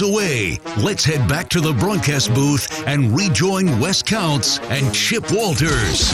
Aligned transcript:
away. 0.00 0.58
Let's 0.78 1.04
head 1.04 1.28
back 1.28 1.48
to 1.50 1.60
the 1.60 1.72
broadcast 1.72 2.32
booth 2.34 2.86
and 2.86 3.16
rejoin 3.16 3.78
Wes 3.80 4.02
Counts 4.02 4.58
and 4.70 4.94
Chip 4.94 5.30
Walters. 5.30 6.08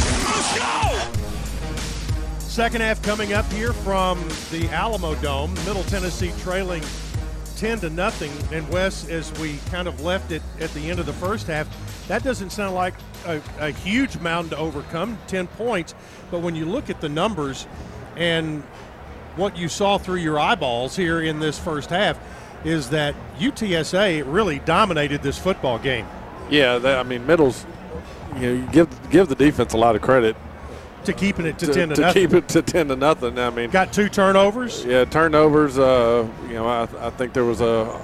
Second 2.38 2.80
half 2.80 3.00
coming 3.02 3.32
up 3.32 3.50
here 3.52 3.72
from 3.72 4.18
the 4.50 4.68
Alamodome. 4.70 5.54
Middle 5.66 5.84
Tennessee 5.84 6.32
trailing 6.40 6.82
10 7.56 7.80
to 7.80 7.90
nothing. 7.90 8.32
And 8.52 8.68
Wes, 8.70 9.08
as 9.08 9.30
we 9.38 9.58
kind 9.70 9.86
of 9.86 10.00
left 10.00 10.32
it 10.32 10.42
at 10.60 10.72
the 10.74 10.90
end 10.90 10.98
of 10.98 11.06
the 11.06 11.12
first 11.12 11.46
half, 11.46 11.68
that 12.08 12.24
doesn't 12.24 12.50
sound 12.50 12.74
like 12.74 12.94
a, 13.26 13.40
a 13.58 13.70
huge 13.70 14.18
mountain 14.18 14.50
to 14.50 14.56
overcome, 14.56 15.18
10 15.26 15.46
points. 15.46 15.94
But 16.30 16.40
when 16.40 16.56
you 16.56 16.64
look 16.64 16.90
at 16.90 17.00
the 17.00 17.08
numbers 17.08 17.66
and 18.16 18.62
what 19.36 19.56
you 19.56 19.68
saw 19.68 19.98
through 19.98 20.16
your 20.16 20.38
eyeballs 20.38 20.96
here 20.96 21.20
in 21.20 21.38
this 21.38 21.58
first 21.58 21.90
half, 21.90 22.18
is 22.64 22.90
that 22.90 23.14
UTSA 23.38 24.22
really 24.26 24.58
dominated 24.60 25.22
this 25.22 25.38
football 25.38 25.78
game. 25.78 26.06
Yeah, 26.50 26.78
that, 26.78 26.98
I 26.98 27.02
mean, 27.02 27.26
Middle's, 27.26 27.64
you 28.36 28.40
know, 28.40 28.52
you 28.64 28.66
give 28.72 29.10
give 29.10 29.28
the 29.28 29.34
defense 29.34 29.72
a 29.72 29.76
lot 29.76 29.96
of 29.96 30.02
credit 30.02 30.36
to 31.04 31.12
keeping 31.12 31.46
it 31.46 31.58
to, 31.60 31.66
to 31.66 31.72
ten 31.72 31.88
to, 31.90 31.94
to 31.94 32.00
nothing. 32.02 32.22
keep 32.28 32.34
it 32.34 32.48
to 32.48 32.62
ten 32.62 32.88
to 32.88 32.96
nothing. 32.96 33.38
I 33.38 33.50
mean, 33.50 33.70
Got 33.70 33.92
two 33.92 34.08
turnovers. 34.08 34.84
yeah, 34.84 35.04
turnovers. 35.04 35.78
Uh, 35.78 36.28
you 36.48 36.54
know, 36.54 36.66
I, 36.66 36.82
I 37.06 37.10
think 37.10 37.32
there 37.32 37.44
was 37.44 37.60
a 37.60 38.00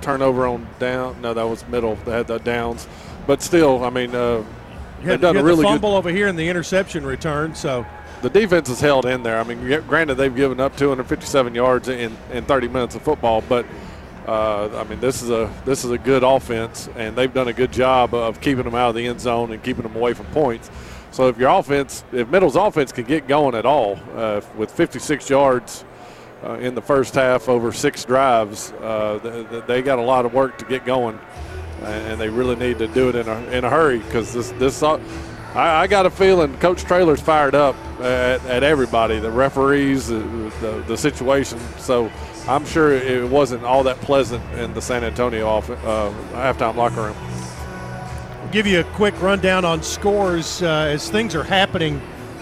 turnover 0.00 0.46
on 0.46 0.66
down. 0.78 1.20
No, 1.20 1.34
that 1.34 1.42
was 1.48 1.66
middle. 1.68 1.96
They 2.04 2.12
had 2.12 2.26
the 2.28 2.38
downs, 2.38 2.86
but 3.26 3.42
still, 3.42 3.82
I 3.84 3.90
mean, 3.90 4.14
uh, 4.14 4.36
You 4.38 4.44
they've 5.00 5.10
had, 5.12 5.20
done 5.22 5.34
you 5.34 5.40
a 5.40 5.44
really 5.44 5.56
the 5.56 5.62
good. 5.62 5.68
fumble 5.72 5.96
over 5.96 6.10
here 6.10 6.28
and 6.28 6.38
the 6.38 6.48
interception 6.48 7.04
return. 7.04 7.54
So 7.54 7.84
The 8.20 8.30
defense 8.30 8.68
is 8.68 8.80
held 8.80 9.06
in 9.06 9.22
there. 9.22 9.38
I 9.38 9.44
mean, 9.44 9.82
granted, 9.86 10.16
they've 10.16 10.34
given 10.34 10.58
up 10.58 10.76
257 10.76 11.54
yards 11.54 11.88
in, 11.88 12.16
in 12.32 12.44
30 12.44 12.68
minutes 12.68 12.96
of 12.96 13.02
football, 13.02 13.42
but 13.48 13.64
uh, 14.26 14.68
I 14.76 14.84
mean, 14.84 15.00
this 15.00 15.22
is 15.22 15.30
a 15.30 15.50
this 15.64 15.84
is 15.84 15.90
a 15.90 15.96
good 15.98 16.22
offense, 16.22 16.88
and 16.96 17.16
they've 17.16 17.32
done 17.32 17.48
a 17.48 17.52
good 17.52 17.72
job 17.72 18.12
of 18.12 18.40
keeping 18.40 18.64
them 18.64 18.74
out 18.74 18.90
of 18.90 18.94
the 18.94 19.06
end 19.06 19.20
zone 19.20 19.52
and 19.52 19.62
keeping 19.62 19.84
them 19.84 19.96
away 19.96 20.14
from 20.14 20.26
points. 20.26 20.70
So 21.12 21.28
if 21.28 21.38
your 21.38 21.48
offense, 21.48 22.04
if 22.12 22.28
Middle's 22.28 22.56
offense 22.56 22.92
can 22.92 23.04
get 23.04 23.26
going 23.26 23.54
at 23.54 23.64
all 23.64 23.98
uh, 24.14 24.42
with 24.56 24.70
56 24.70 25.30
yards 25.30 25.84
uh, 26.44 26.54
in 26.54 26.74
the 26.74 26.82
first 26.82 27.14
half 27.14 27.48
over 27.48 27.72
six 27.72 28.04
drives, 28.04 28.72
uh, 28.82 29.18
th- 29.22 29.48
th- 29.48 29.64
they 29.66 29.80
got 29.80 29.98
a 29.98 30.02
lot 30.02 30.26
of 30.26 30.34
work 30.34 30.58
to 30.58 30.66
get 30.66 30.84
going, 30.84 31.18
and 31.82 32.20
they 32.20 32.28
really 32.28 32.56
need 32.56 32.78
to 32.78 32.88
do 32.88 33.08
it 33.08 33.14
in 33.14 33.28
a 33.28 33.40
in 33.50 33.64
a 33.64 33.70
hurry 33.70 34.00
because 34.00 34.34
this 34.34 34.50
this. 34.58 34.82
I, 35.58 35.82
I 35.82 35.86
got 35.88 36.06
a 36.06 36.10
feeling 36.10 36.56
Coach 36.58 36.84
Traylor's 36.84 37.20
fired 37.20 37.56
up 37.56 37.74
at, 37.98 38.44
at 38.46 38.62
everybody, 38.62 39.18
the 39.18 39.30
referees, 39.30 40.06
the, 40.06 40.20
the, 40.60 40.84
the 40.86 40.96
situation. 40.96 41.58
So 41.78 42.12
I'm 42.46 42.64
sure 42.64 42.92
it 42.92 43.28
wasn't 43.28 43.64
all 43.64 43.82
that 43.82 44.00
pleasant 44.00 44.44
in 44.52 44.72
the 44.72 44.80
San 44.80 45.02
Antonio 45.02 45.48
off, 45.48 45.68
uh, 45.68 46.12
halftime 46.32 46.76
locker 46.76 47.02
room. 47.02 47.16
I'll 47.18 48.52
give 48.52 48.68
you 48.68 48.78
a 48.78 48.84
quick 48.94 49.20
rundown 49.20 49.64
on 49.64 49.82
scores 49.82 50.62
uh, 50.62 50.90
as 50.92 51.10
things 51.10 51.34
are 51.34 51.42
happening 51.42 52.00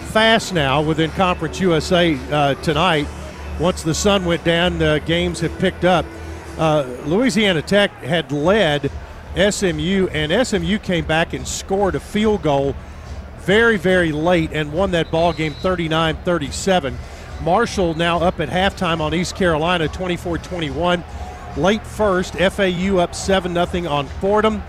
fast 0.09 0.53
now 0.53 0.83
within 0.83 1.09
Conference 1.11 1.59
USA 1.59 2.15
uh, 2.31 2.53
tonight. 2.61 3.07
Once 3.59 3.81
the 3.81 3.95
sun 3.95 4.25
went 4.25 4.43
down, 4.43 4.79
uh, 4.79 4.99
games 4.99 5.39
have 5.39 5.57
picked 5.57 5.85
up. 5.85 6.05
Uh, 6.59 6.83
Louisiana 7.05 7.63
Tech 7.63 7.89
had 8.03 8.31
led 8.31 8.91
SMU, 9.35 10.07
and 10.11 10.47
SMU 10.47 10.77
came 10.77 11.05
back 11.05 11.33
and 11.33 11.47
scored 11.47 11.95
a 11.95 11.99
field 11.99 12.43
goal 12.43 12.75
very, 13.47 13.77
very 13.77 14.11
late 14.11 14.51
and 14.51 14.73
won 14.73 14.91
that 14.91 15.09
ball 15.09 15.31
game 15.31 15.53
39 15.53 16.17
37. 16.17 16.97
Marshall 17.41 17.93
now 17.93 18.19
up 18.19 18.41
at 18.41 18.49
halftime 18.49 18.99
on 18.99 19.13
East 19.13 19.37
Carolina 19.37 19.87
24 19.87 20.37
21. 20.39 21.01
Late 21.55 21.87
first, 21.87 22.33
FAU 22.33 22.97
up 22.97 23.15
7 23.15 23.53
0 23.53 23.89
on 23.89 24.05
Fordham. 24.05 24.61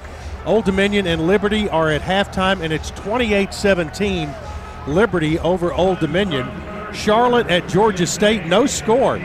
Old 0.47 0.65
Dominion 0.65 1.09
and 1.09 1.27
Liberty 1.27 1.69
are 1.69 1.91
at 1.91 2.03
halftime, 2.03 2.61
and 2.63 2.73
it's 2.73 2.91
28 2.93 3.53
17 3.53 4.33
Liberty 4.87 5.41
over 5.41 5.75
Old 5.75 5.99
Dominion. 5.99 6.49
Charlotte 6.95 7.49
at 7.49 7.69
Georgia 7.69 8.07
State, 8.07 8.47
no 8.47 8.65
score 8.65 9.17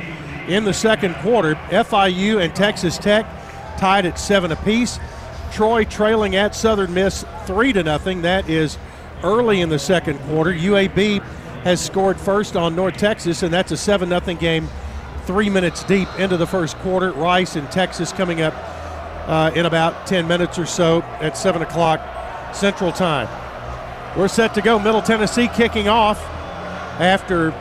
in 0.47 0.63
the 0.63 0.73
second 0.73 1.13
quarter. 1.17 1.53
FIU 1.69 2.43
and 2.43 2.55
Texas 2.55 2.97
Tech 2.97 3.27
tied 3.77 4.07
at 4.07 4.17
7 4.17 4.51
apiece. 4.51 4.99
Troy 5.51 5.85
trailing 5.85 6.35
at 6.35 6.55
Southern 6.55 6.91
Miss 6.95 7.23
3 7.45 7.73
to 7.73 7.83
nothing. 7.83 8.23
That 8.23 8.49
is 8.49 8.79
early 9.23 9.61
in 9.61 9.69
the 9.69 9.79
second 9.79 10.19
quarter. 10.19 10.53
UAB 10.53 11.21
has 11.63 11.83
scored 11.83 12.19
first 12.19 12.55
on 12.55 12.75
North 12.75 12.97
Texas, 12.97 13.43
and 13.43 13.53
that's 13.53 13.71
a 13.71 13.77
7 13.77 14.09
0 14.09 14.21
game 14.37 14.67
three 15.25 15.49
minutes 15.49 15.83
deep 15.83 16.09
into 16.19 16.37
the 16.37 16.47
first 16.47 16.77
quarter. 16.77 17.11
Rice 17.13 17.55
and 17.55 17.69
Texas 17.71 18.11
coming 18.11 18.41
up 18.41 18.53
uh, 19.27 19.51
in 19.55 19.65
about 19.65 20.05
10 20.05 20.27
minutes 20.27 20.59
or 20.59 20.65
so 20.65 21.01
at 21.21 21.37
7 21.37 21.61
o'clock 21.61 22.01
Central 22.53 22.91
Time. 22.91 23.29
We're 24.17 24.27
set 24.27 24.53
to 24.55 24.61
go. 24.61 24.77
Middle 24.77 25.01
Tennessee 25.01 25.47
kicking 25.47 25.87
off 25.87 26.19
after 26.99 27.51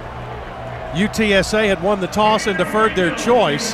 UTSA 0.93 1.69
had 1.69 1.83
won 1.83 2.01
the 2.01 2.09
toss 2.09 2.47
and 2.47 2.59
deferred 2.59 2.95
their 2.95 3.15
choice. 3.15 3.73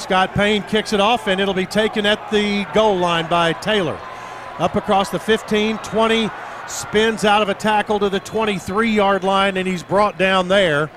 Scott 0.00 0.32
Payne 0.34 0.62
kicks 0.62 0.92
it 0.92 1.00
off, 1.00 1.26
and 1.26 1.40
it'll 1.40 1.54
be 1.54 1.66
taken 1.66 2.06
at 2.06 2.30
the 2.30 2.64
goal 2.72 2.96
line 2.96 3.28
by 3.28 3.52
Taylor. 3.52 3.98
Up 4.60 4.76
across 4.76 5.08
the 5.08 5.18
15, 5.18 5.78
20, 5.78 6.30
spins 6.68 7.24
out 7.24 7.40
of 7.40 7.48
a 7.48 7.54
tackle 7.54 7.98
to 7.98 8.10
the 8.10 8.20
23 8.20 8.90
yard 8.90 9.24
line, 9.24 9.56
and 9.56 9.66
he's 9.66 9.82
brought 9.82 10.18
down 10.18 10.48
there. 10.48 10.90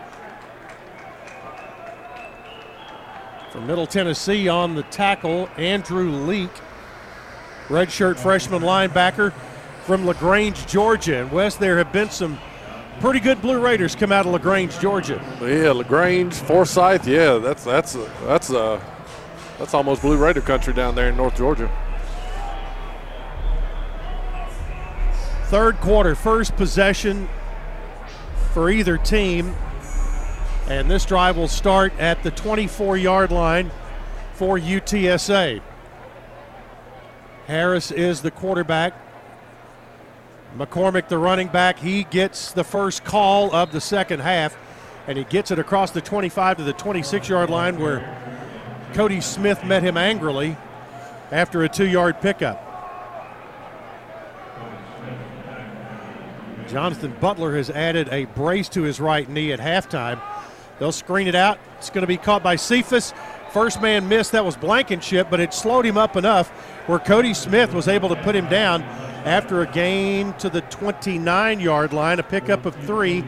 From 3.51 3.65
Middle 3.65 3.87
Tennessee 3.87 4.49
on 4.49 4.75
the 4.75 4.83
tackle, 4.83 5.49
Andrew 5.55 6.09
Leak, 6.09 6.49
redshirt 7.69 8.19
freshman 8.19 8.63
linebacker 8.63 9.31
from 9.85 10.05
LaGrange, 10.05 10.67
Georgia. 10.67 11.21
And 11.21 11.31
Wes, 11.31 11.55
there 11.55 11.77
have 11.77 11.93
been 11.93 12.09
some 12.09 12.37
pretty 12.99 13.21
good 13.21 13.41
Blue 13.41 13.61
Raiders 13.61 13.95
come 13.95 14.11
out 14.11 14.25
of 14.25 14.33
LaGrange, 14.33 14.77
Georgia. 14.79 15.21
Yeah, 15.39 15.71
Lagrange, 15.71 16.33
Forsyth. 16.33 17.07
Yeah, 17.07 17.37
that's 17.37 17.63
that's 17.63 17.93
that's 18.25 18.51
uh, 18.51 18.83
that's 19.57 19.73
almost 19.73 20.01
Blue 20.01 20.17
Raider 20.17 20.41
country 20.41 20.73
down 20.73 20.95
there 20.95 21.07
in 21.07 21.15
North 21.15 21.37
Georgia. 21.37 21.71
Third 25.53 25.79
quarter, 25.81 26.15
first 26.15 26.55
possession 26.55 27.29
for 28.53 28.71
either 28.71 28.97
team. 28.97 29.53
And 30.67 30.89
this 30.89 31.05
drive 31.05 31.37
will 31.37 31.47
start 31.47 31.93
at 31.99 32.23
the 32.23 32.31
24 32.31 32.97
yard 32.97 33.31
line 33.31 33.69
for 34.33 34.57
UTSA. 34.57 35.61
Harris 37.45 37.91
is 37.91 38.23
the 38.23 38.31
quarterback. 38.31 38.95
McCormick, 40.57 41.07
the 41.07 41.19
running 41.19 41.49
back, 41.49 41.77
he 41.77 42.05
gets 42.05 42.51
the 42.51 42.63
first 42.63 43.03
call 43.03 43.53
of 43.53 43.71
the 43.71 43.79
second 43.79 44.21
half, 44.21 44.57
and 45.05 45.19
he 45.19 45.23
gets 45.23 45.51
it 45.51 45.59
across 45.59 45.91
the 45.91 46.01
25 46.01 46.57
to 46.57 46.63
the 46.63 46.73
26 46.73 47.29
yard 47.29 47.51
line 47.51 47.79
where 47.79 48.01
Cody 48.95 49.21
Smith 49.21 49.63
met 49.63 49.83
him 49.83 49.97
angrily 49.97 50.57
after 51.29 51.61
a 51.61 51.69
two 51.69 51.87
yard 51.87 52.21
pickup. 52.21 52.72
Jonathan 56.73 57.15
Butler 57.21 57.55
has 57.55 57.69
added 57.69 58.09
a 58.09 58.25
brace 58.25 58.67
to 58.69 58.81
his 58.81 58.99
right 58.99 59.29
knee 59.29 59.51
at 59.51 59.59
halftime. 59.59 60.19
They'll 60.79 60.91
screen 60.91 61.27
it 61.27 61.35
out. 61.35 61.59
It's 61.77 61.91
going 61.91 62.01
to 62.01 62.07
be 62.07 62.17
caught 62.17 62.41
by 62.41 62.55
Cephus. 62.55 63.13
First 63.51 63.79
man 63.79 64.09
missed. 64.09 64.31
That 64.31 64.43
was 64.43 64.57
Blankenship, 64.57 65.27
but 65.29 65.39
it 65.39 65.53
slowed 65.53 65.85
him 65.85 65.99
up 65.99 66.15
enough 66.15 66.49
where 66.87 66.97
Cody 66.97 67.35
Smith 67.35 67.75
was 67.75 67.87
able 67.87 68.09
to 68.09 68.15
put 68.23 68.35
him 68.35 68.49
down 68.49 68.81
after 69.23 69.61
a 69.61 69.67
gain 69.67 70.33
to 70.39 70.49
the 70.49 70.61
29 70.61 71.59
yard 71.59 71.93
line, 71.93 72.17
a 72.17 72.23
pickup 72.23 72.65
of 72.65 72.73
three. 72.87 73.23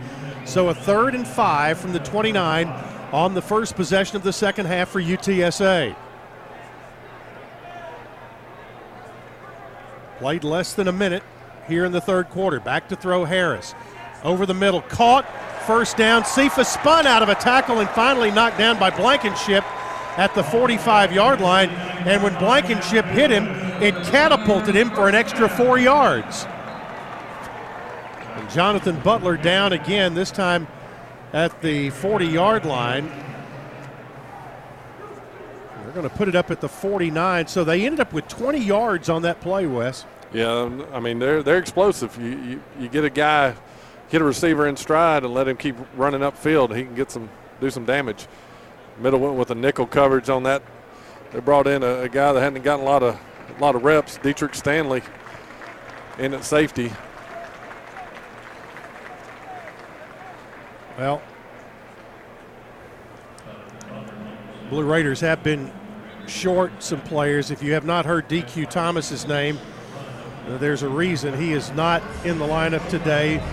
So 0.46 0.70
a 0.70 0.74
third 0.74 1.14
and 1.14 1.28
five 1.28 1.78
from 1.78 1.94
the 1.94 2.00
29 2.00 2.68
on 3.14 3.36
the 3.36 3.44
first 3.44 3.76
possession 3.76 4.16
of 4.16 4.24
the 4.24 4.34
second 4.34 4.66
half 4.66 4.90
for 4.90 5.00
UTSA. 5.00 5.96
Played 10.18 10.44
less 10.44 10.74
than 10.74 10.88
a 10.88 10.92
minute 10.92 11.22
here 11.68 11.86
in 11.86 11.92
the 11.92 12.02
third 12.02 12.30
quarter. 12.30 12.60
Back 12.60 12.90
to 12.90 12.96
throw 12.96 13.26
Harris. 13.26 13.76
Over 14.24 14.46
the 14.46 14.54
middle, 14.54 14.82
caught, 14.82 15.26
first 15.66 15.98
down. 15.98 16.26
Cephus 16.26 16.70
spun 16.70 17.06
out 17.06 17.24
of 17.24 17.30
a 17.30 17.36
tackle 17.36 17.80
and 17.80 17.90
finally 17.90 18.32
knocked 18.32 18.58
down 18.58 18.80
by 18.80 18.90
Blankenship 18.90 19.64
at 20.18 20.34
the 20.34 20.44
45 20.44 21.14
yard 21.14 21.42
line. 21.42 21.70
And 21.70 22.24
when 22.24 22.34
Blankenship 22.36 23.06
hit 23.06 23.32
him, 23.32 23.46
it 23.82 23.96
catapulted 24.06 24.76
him 24.76 24.90
for 24.92 25.10
an 25.10 25.16
extra 25.16 25.50
four 25.50 25.78
yards. 25.78 26.46
And 28.36 28.50
Jonathan 28.50 29.00
Butler 29.02 29.38
down 29.38 29.74
again, 29.74 30.14
this 30.14 30.32
time 30.32 30.68
at 31.34 31.62
the 31.62 31.90
40 31.90 32.26
yard 32.26 32.66
line. 32.66 33.12
They're 35.84 35.94
going 35.94 36.10
to 36.10 36.16
put 36.16 36.28
it 36.28 36.36
up 36.36 36.52
at 36.52 36.62
the 36.62 36.70
49. 36.70 37.48
So 37.48 37.64
they 37.64 37.86
ended 37.86 38.00
up 38.00 38.14
with 38.14 38.28
20 38.28 38.60
yards 38.60 39.10
on 39.10 39.22
that 39.24 39.42
play, 39.42 39.66
Wes. 39.66 40.06
Yeah, 40.36 40.52
um, 40.52 40.86
I 40.92 41.00
mean 41.00 41.18
they're 41.18 41.42
they're 41.42 41.60
explosive. 41.60 42.18
You, 42.22 42.28
you 42.28 42.64
you 42.78 42.90
get 42.90 43.06
a 43.06 43.10
guy, 43.10 43.56
get 44.10 44.22
a 44.22 44.26
receiver 44.26 44.68
in 44.68 44.76
stride, 44.76 45.24
and 45.24 45.34
let 45.34 45.48
him 45.48 45.56
keep 45.56 45.78
running 45.96 46.20
upfield. 46.20 46.76
He 46.76 46.84
can 46.84 46.94
get 46.94 47.10
some 47.10 47.30
do 47.62 47.70
some 47.70 47.86
damage. 47.86 48.28
Middle 49.00 49.22
went 49.22 49.36
with 49.36 49.52
a 49.52 49.56
nickel 49.56 49.88
coverage 49.88 50.30
on 50.30 50.44
that. 50.44 50.62
They 51.32 51.40
brought 51.40 51.68
in 51.68 51.84
a, 51.84 52.02
a 52.02 52.10
guy 52.10 52.34
that 52.34 52.42
hadn't 52.42 52.64
gotten 52.64 52.86
a 52.86 52.90
lot 52.90 53.02
of 53.02 53.18
a 53.58 53.62
lot 53.62 53.78
of 53.78 53.86
reps, 53.86 54.18
Dietrich 54.18 54.56
Stanley, 54.56 55.04
in 56.20 56.34
at 56.34 56.44
safety. 56.44 56.92
Well, 60.98 61.22
Blue 64.70 64.84
Raiders 64.84 65.22
have 65.22 65.44
been 65.44 65.72
short 66.28 66.84
some 66.84 67.00
players. 67.00 67.52
If 67.52 67.64
you 67.64 67.72
have 67.72 67.86
not 67.86 68.06
heard 68.06 68.28
DQ 68.28 68.70
Thomas's 68.70 69.26
name, 69.26 69.58
there's 70.48 70.84
a 70.84 70.90
reason 70.90 71.38
he 71.38 71.54
is 71.54 71.72
not 71.72 72.04
in 72.24 72.38
the 72.38 72.46
lineup 72.46 72.88
today, 72.90 73.44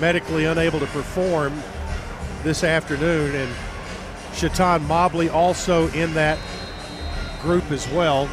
medically 0.00 0.44
unable 0.44 0.78
to 0.80 0.86
perform 0.86 1.62
this 2.42 2.64
afternoon. 2.64 3.34
And 3.34 3.54
Chaton 4.34 4.84
Mobley 4.86 5.28
also 5.28 5.88
in 5.88 6.14
that 6.14 6.38
group 7.42 7.70
as 7.70 7.88
well. 7.90 8.28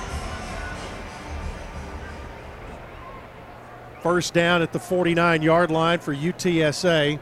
First 4.04 4.34
down 4.34 4.62
at 4.62 4.72
the 4.72 4.80
49 4.80 5.42
yard 5.42 5.72
line 5.72 6.00
for 6.00 6.14
UTSA. 6.14 7.20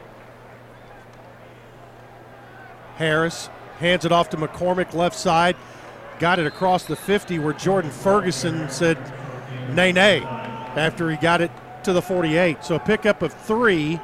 Harris 2.96 3.50
hands 3.80 4.06
it 4.06 4.12
off 4.12 4.30
to 4.32 4.38
McCormick, 4.38 4.94
left 4.94 5.18
side. 5.18 5.56
Got 6.20 6.40
it 6.40 6.46
across 6.46 6.86
the 6.86 6.96
50 6.96 7.40
where 7.40 7.54
Jordan 7.54 7.90
Ferguson 7.90 8.70
said, 8.70 8.98
nay, 9.74 9.92
nay, 9.92 10.22
after 10.76 11.10
he 11.10 11.18
got 11.18 11.42
it 11.42 11.52
to 11.84 11.94
the 11.94 12.02
48. 12.02 12.64
So 12.64 12.76
a 12.76 12.80
pickup 12.80 13.22
of 13.22 13.34
three. 13.34 14.00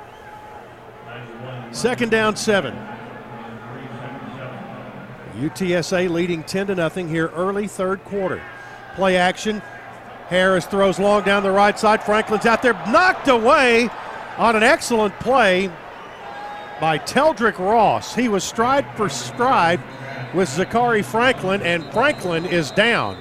Second 1.72 2.12
down, 2.12 2.36
seven. 2.36 2.76
UTSA 5.38 6.10
leading 6.10 6.44
10 6.44 6.68
to 6.68 6.76
nothing 6.76 7.08
here 7.08 7.28
early 7.28 7.68
third 7.68 8.04
quarter. 8.04 8.42
Play 8.96 9.18
action. 9.18 9.62
Harris 10.28 10.66
throws 10.66 11.00
long 11.00 11.24
down 11.24 11.44
the 11.44 11.52
right 11.52 11.80
side. 11.80 12.04
Franklin's 12.04 12.46
out 12.46 12.62
there, 12.62 12.74
knocked 12.90 13.28
away 13.28 13.90
on 14.38 14.56
an 14.56 14.64
excellent 14.64 15.18
play 15.20 15.72
by 16.80 16.98
Teldrick 17.00 17.58
Ross. 17.58 18.14
He 18.14 18.30
was 18.30 18.44
stride 18.44 18.86
for 18.96 19.10
stride 19.10 19.82
with 20.34 20.50
Zakhari 20.50 21.04
Franklin, 21.04 21.62
and 21.62 21.84
Franklin 21.92 22.46
is 22.46 22.72
down. 22.72 23.18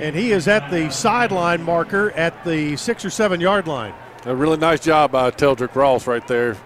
And 0.00 0.16
he 0.16 0.32
is 0.32 0.48
at 0.48 0.70
the 0.70 0.90
sideline 0.90 1.62
marker 1.62 2.10
at 2.12 2.42
the 2.44 2.74
six 2.76 3.04
or 3.04 3.10
seven 3.10 3.38
yard 3.38 3.68
line. 3.68 3.92
A 4.24 4.34
really 4.34 4.56
nice 4.56 4.80
job 4.80 5.12
by 5.12 5.30
Teldrick 5.30 5.74
Ross 5.74 6.06
right 6.06 6.26
there. 6.26 6.56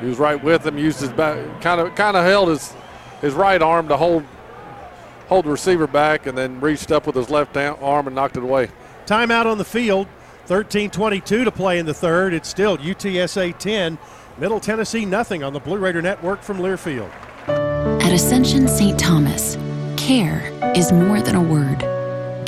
He 0.00 0.06
was 0.06 0.18
right 0.18 0.42
with 0.42 0.66
him, 0.66 0.76
used 0.76 1.00
his 1.00 1.10
back, 1.10 1.62
kind 1.62 1.80
of 1.80 1.94
kind 1.94 2.16
of 2.16 2.24
held 2.24 2.48
his 2.48 2.74
his 3.22 3.32
right 3.32 3.62
arm 3.62 3.88
to 3.88 3.96
hold 3.96 4.24
hold 5.28 5.46
the 5.46 5.50
receiver 5.50 5.86
back, 5.86 6.26
and 6.26 6.36
then 6.36 6.60
reached 6.60 6.92
up 6.92 7.06
with 7.06 7.16
his 7.16 7.30
left 7.30 7.56
arm 7.56 8.06
and 8.06 8.14
knocked 8.14 8.36
it 8.36 8.42
away. 8.42 8.68
Timeout 9.06 9.46
on 9.46 9.56
the 9.58 9.64
field. 9.64 10.06
13-22 10.48 11.44
to 11.44 11.50
play 11.52 11.78
in 11.78 11.86
the 11.86 11.94
third. 11.94 12.34
It's 12.34 12.48
still 12.48 12.76
UTSA 12.76 13.56
10, 13.56 13.96
Middle 14.38 14.58
Tennessee 14.58 15.06
nothing 15.06 15.44
on 15.44 15.52
the 15.52 15.60
Blue 15.60 15.78
Raider 15.78 16.02
Network 16.02 16.42
from 16.42 16.58
Learfield. 16.58 17.10
At 17.46 18.12
Ascension 18.12 18.66
St. 18.66 18.98
Thomas, 18.98 19.56
care 19.96 20.50
is 20.74 20.90
more 20.90 21.22
than 21.22 21.36
a 21.36 21.42
word. 21.42 22.01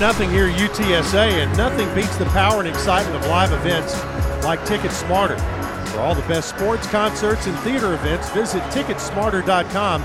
Nothing 0.00 0.30
here 0.30 0.46
at 0.46 0.56
UTSA, 0.56 1.42
and 1.42 1.56
nothing 1.56 1.92
beats 1.92 2.16
the 2.18 2.26
power 2.26 2.60
and 2.60 2.68
excitement 2.68 3.16
of 3.16 3.28
live 3.28 3.50
events 3.50 4.00
like 4.44 4.64
Ticket 4.64 4.92
Smarter. 4.92 5.36
For 5.88 5.98
all 5.98 6.14
the 6.14 6.22
best 6.22 6.50
sports, 6.50 6.86
concerts, 6.86 7.48
and 7.48 7.58
theater 7.58 7.94
events, 7.94 8.30
visit 8.30 8.62
Ticketsmarter.com 8.70 10.04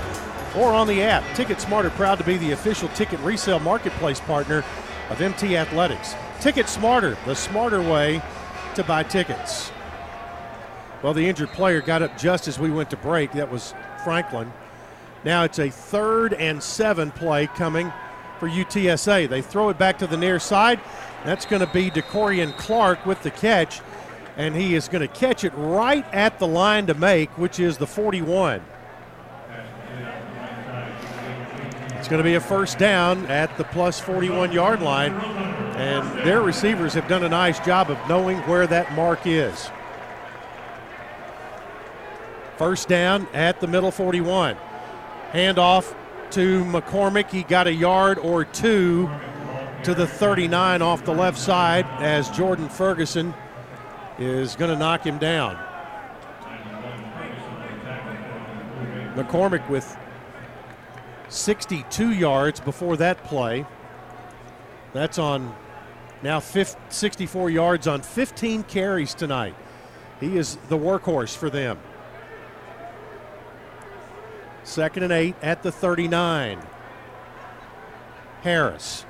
or 0.56 0.72
on 0.72 0.88
the 0.88 1.00
app. 1.00 1.22
Ticket 1.36 1.60
Smarter 1.60 1.90
proud 1.90 2.18
to 2.18 2.24
be 2.24 2.36
the 2.38 2.50
official 2.50 2.88
ticket 2.88 3.20
resale 3.20 3.60
marketplace 3.60 4.18
partner 4.18 4.64
of 5.10 5.20
MT 5.20 5.56
Athletics. 5.56 6.16
Ticket 6.40 6.68
Smarter, 6.68 7.16
the 7.24 7.36
smarter 7.36 7.80
way 7.80 8.20
to 8.74 8.82
buy 8.82 9.04
tickets. 9.04 9.70
Well, 11.04 11.14
the 11.14 11.28
injured 11.28 11.50
player 11.50 11.80
got 11.80 12.02
up 12.02 12.18
just 12.18 12.48
as 12.48 12.58
we 12.58 12.68
went 12.68 12.90
to 12.90 12.96
break. 12.96 13.30
That 13.30 13.48
was 13.48 13.74
Franklin. 14.02 14.52
Now 15.22 15.44
it's 15.44 15.60
a 15.60 15.70
third 15.70 16.34
and 16.34 16.60
seven 16.60 17.12
play 17.12 17.46
coming 17.46 17.92
for 18.44 18.50
UTSA. 18.50 19.26
They 19.26 19.40
throw 19.40 19.70
it 19.70 19.78
back 19.78 19.98
to 19.98 20.06
the 20.06 20.18
near 20.18 20.38
side. 20.38 20.78
That's 21.24 21.46
going 21.46 21.60
to 21.60 21.72
be 21.72 21.90
DeCorian 21.90 22.54
Clark 22.58 23.06
with 23.06 23.22
the 23.22 23.30
catch, 23.30 23.80
and 24.36 24.54
he 24.54 24.74
is 24.74 24.86
going 24.88 25.00
to 25.00 25.08
catch 25.08 25.44
it 25.44 25.52
right 25.56 26.04
at 26.12 26.38
the 26.38 26.46
line 26.46 26.86
to 26.88 26.94
make, 26.94 27.30
which 27.38 27.58
is 27.58 27.78
the 27.78 27.86
41. 27.86 28.62
It's 31.92 32.08
going 32.08 32.18
to 32.18 32.24
be 32.24 32.34
a 32.34 32.40
first 32.40 32.76
down 32.76 33.24
at 33.26 33.56
the 33.56 33.64
plus 33.64 33.98
41 33.98 34.52
yard 34.52 34.82
line, 34.82 35.12
and 35.14 36.06
their 36.18 36.42
receivers 36.42 36.92
have 36.92 37.08
done 37.08 37.24
a 37.24 37.30
nice 37.30 37.58
job 37.60 37.90
of 37.90 37.98
knowing 38.10 38.36
where 38.40 38.66
that 38.66 38.92
mark 38.92 39.26
is. 39.26 39.70
First 42.58 42.88
down 42.88 43.26
at 43.32 43.62
the 43.62 43.66
middle 43.66 43.90
41. 43.90 44.58
Handoff 45.32 45.94
to 46.34 46.64
McCormick. 46.64 47.30
He 47.30 47.44
got 47.44 47.68
a 47.68 47.72
yard 47.72 48.18
or 48.18 48.44
two 48.44 49.08
to 49.84 49.94
the 49.94 50.04
39 50.04 50.82
off 50.82 51.04
the 51.04 51.14
left 51.14 51.38
side 51.38 51.86
as 52.00 52.28
Jordan 52.30 52.68
Ferguson 52.68 53.32
is 54.18 54.56
going 54.56 54.72
to 54.72 54.76
knock 54.76 55.06
him 55.06 55.18
down. 55.18 55.56
McCormick 59.14 59.68
with 59.68 59.96
62 61.28 62.10
yards 62.10 62.58
before 62.58 62.96
that 62.96 63.22
play. 63.22 63.64
That's 64.92 65.20
on 65.20 65.54
now 66.24 66.40
50, 66.40 66.80
64 66.88 67.50
yards 67.50 67.86
on 67.86 68.02
15 68.02 68.64
carries 68.64 69.14
tonight. 69.14 69.54
He 70.18 70.36
is 70.36 70.56
the 70.68 70.78
workhorse 70.78 71.36
for 71.36 71.48
them. 71.48 71.78
Second 74.64 75.02
and 75.04 75.12
eight 75.12 75.36
at 75.42 75.62
the 75.62 75.70
39. 75.70 76.58
Harris 78.42 79.04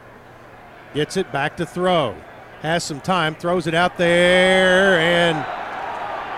gets 0.95 1.17
it 1.17 1.33
back 1.33 1.57
to 1.57 1.67
throw. 1.67 2.17
Has 2.61 2.83
some 2.83 3.01
time, 3.01 3.35
throws 3.35 3.67
it 3.67 3.75
out 3.75 3.99
there, 3.99 4.99
and 4.99 5.45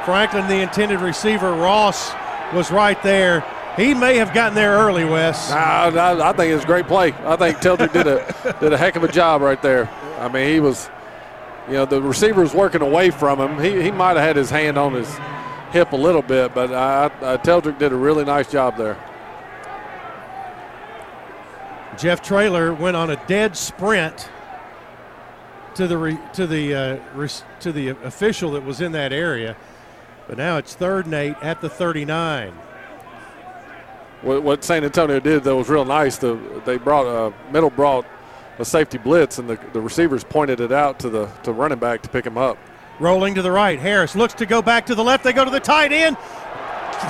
Franklin, 0.04 0.48
the 0.48 0.60
intended 0.60 1.00
receiver, 1.00 1.52
Ross 1.52 2.12
was 2.52 2.70
right 2.70 3.00
there. 3.02 3.44
He 3.76 3.92
may 3.92 4.16
have 4.16 4.32
gotten 4.32 4.54
there 4.54 4.72
early, 4.72 5.04
Wes. 5.04 5.50
I, 5.52 6.32
think 6.32 6.52
it's 6.52 6.64
a 6.64 6.66
great 6.66 6.86
play. 6.86 7.12
I 7.12 7.36
think 7.36 7.58
Teldrick 7.58 7.92
did 7.92 8.06
a 8.06 8.56
did 8.60 8.72
a 8.72 8.78
heck 8.78 8.96
of 8.96 9.04
a 9.04 9.12
job 9.12 9.42
right 9.42 9.60
there. 9.60 9.88
I 10.18 10.28
mean, 10.28 10.48
he 10.48 10.60
was, 10.60 10.88
you 11.68 11.74
know, 11.74 11.84
the 11.84 12.00
receiver 12.00 12.40
was 12.40 12.54
working 12.54 12.80
away 12.80 13.10
from 13.10 13.38
him. 13.38 13.62
He, 13.62 13.82
he 13.82 13.90
might 13.90 14.16
have 14.16 14.24
had 14.26 14.36
his 14.36 14.48
hand 14.48 14.78
on 14.78 14.94
his 14.94 15.08
hip 15.72 15.92
a 15.92 15.96
little 15.96 16.22
bit, 16.22 16.54
but 16.54 16.72
I, 16.72 17.06
I, 17.06 17.36
Teldrick 17.36 17.78
did 17.78 17.92
a 17.92 17.96
really 17.96 18.24
nice 18.24 18.50
job 18.50 18.76
there. 18.76 18.96
Jeff 21.98 22.22
Traylor 22.22 22.74
went 22.74 22.96
on 22.96 23.10
a 23.10 23.26
dead 23.26 23.56
sprint 23.56 24.28
to 25.74 25.86
the 25.86 25.96
re, 25.96 26.18
to 26.34 26.46
the 26.46 26.74
uh, 26.74 26.98
res, 27.14 27.44
to 27.60 27.72
the 27.72 27.88
official 27.88 28.52
that 28.52 28.64
was 28.64 28.80
in 28.80 28.92
that 28.92 29.12
area, 29.12 29.56
but 30.28 30.36
now 30.36 30.58
it's 30.58 30.74
third 30.74 31.06
and 31.06 31.14
eight 31.14 31.36
at 31.42 31.60
the 31.60 31.68
39 31.68 32.52
what, 34.22 34.42
what 34.42 34.64
San 34.64 34.84
Antonio 34.84 35.20
did 35.20 35.44
that 35.44 35.54
was 35.54 35.68
real 35.68 35.84
nice. 35.84 36.18
The, 36.18 36.38
they 36.64 36.78
brought 36.78 37.06
a 37.06 37.26
uh, 37.26 37.32
middle 37.52 37.70
brought 37.70 38.06
a 38.58 38.64
safety 38.64 38.98
blitz, 38.98 39.38
and 39.38 39.48
the, 39.48 39.58
the 39.72 39.80
receivers 39.80 40.24
pointed 40.24 40.60
it 40.60 40.72
out 40.72 40.98
to 41.00 41.10
the 41.10 41.26
to 41.44 41.52
running 41.52 41.78
back 41.78 42.02
to 42.02 42.08
pick 42.08 42.26
him 42.26 42.36
up. 42.38 42.58
Rolling 42.98 43.34
to 43.34 43.42
the 43.42 43.50
right, 43.50 43.78
Harris 43.78 44.16
looks 44.16 44.34
to 44.34 44.46
go 44.46 44.62
back 44.62 44.86
to 44.86 44.94
the 44.94 45.04
left. 45.04 45.22
They 45.24 45.32
go 45.32 45.44
to 45.44 45.50
the 45.50 45.60
tight 45.60 45.92
end. 45.92 46.16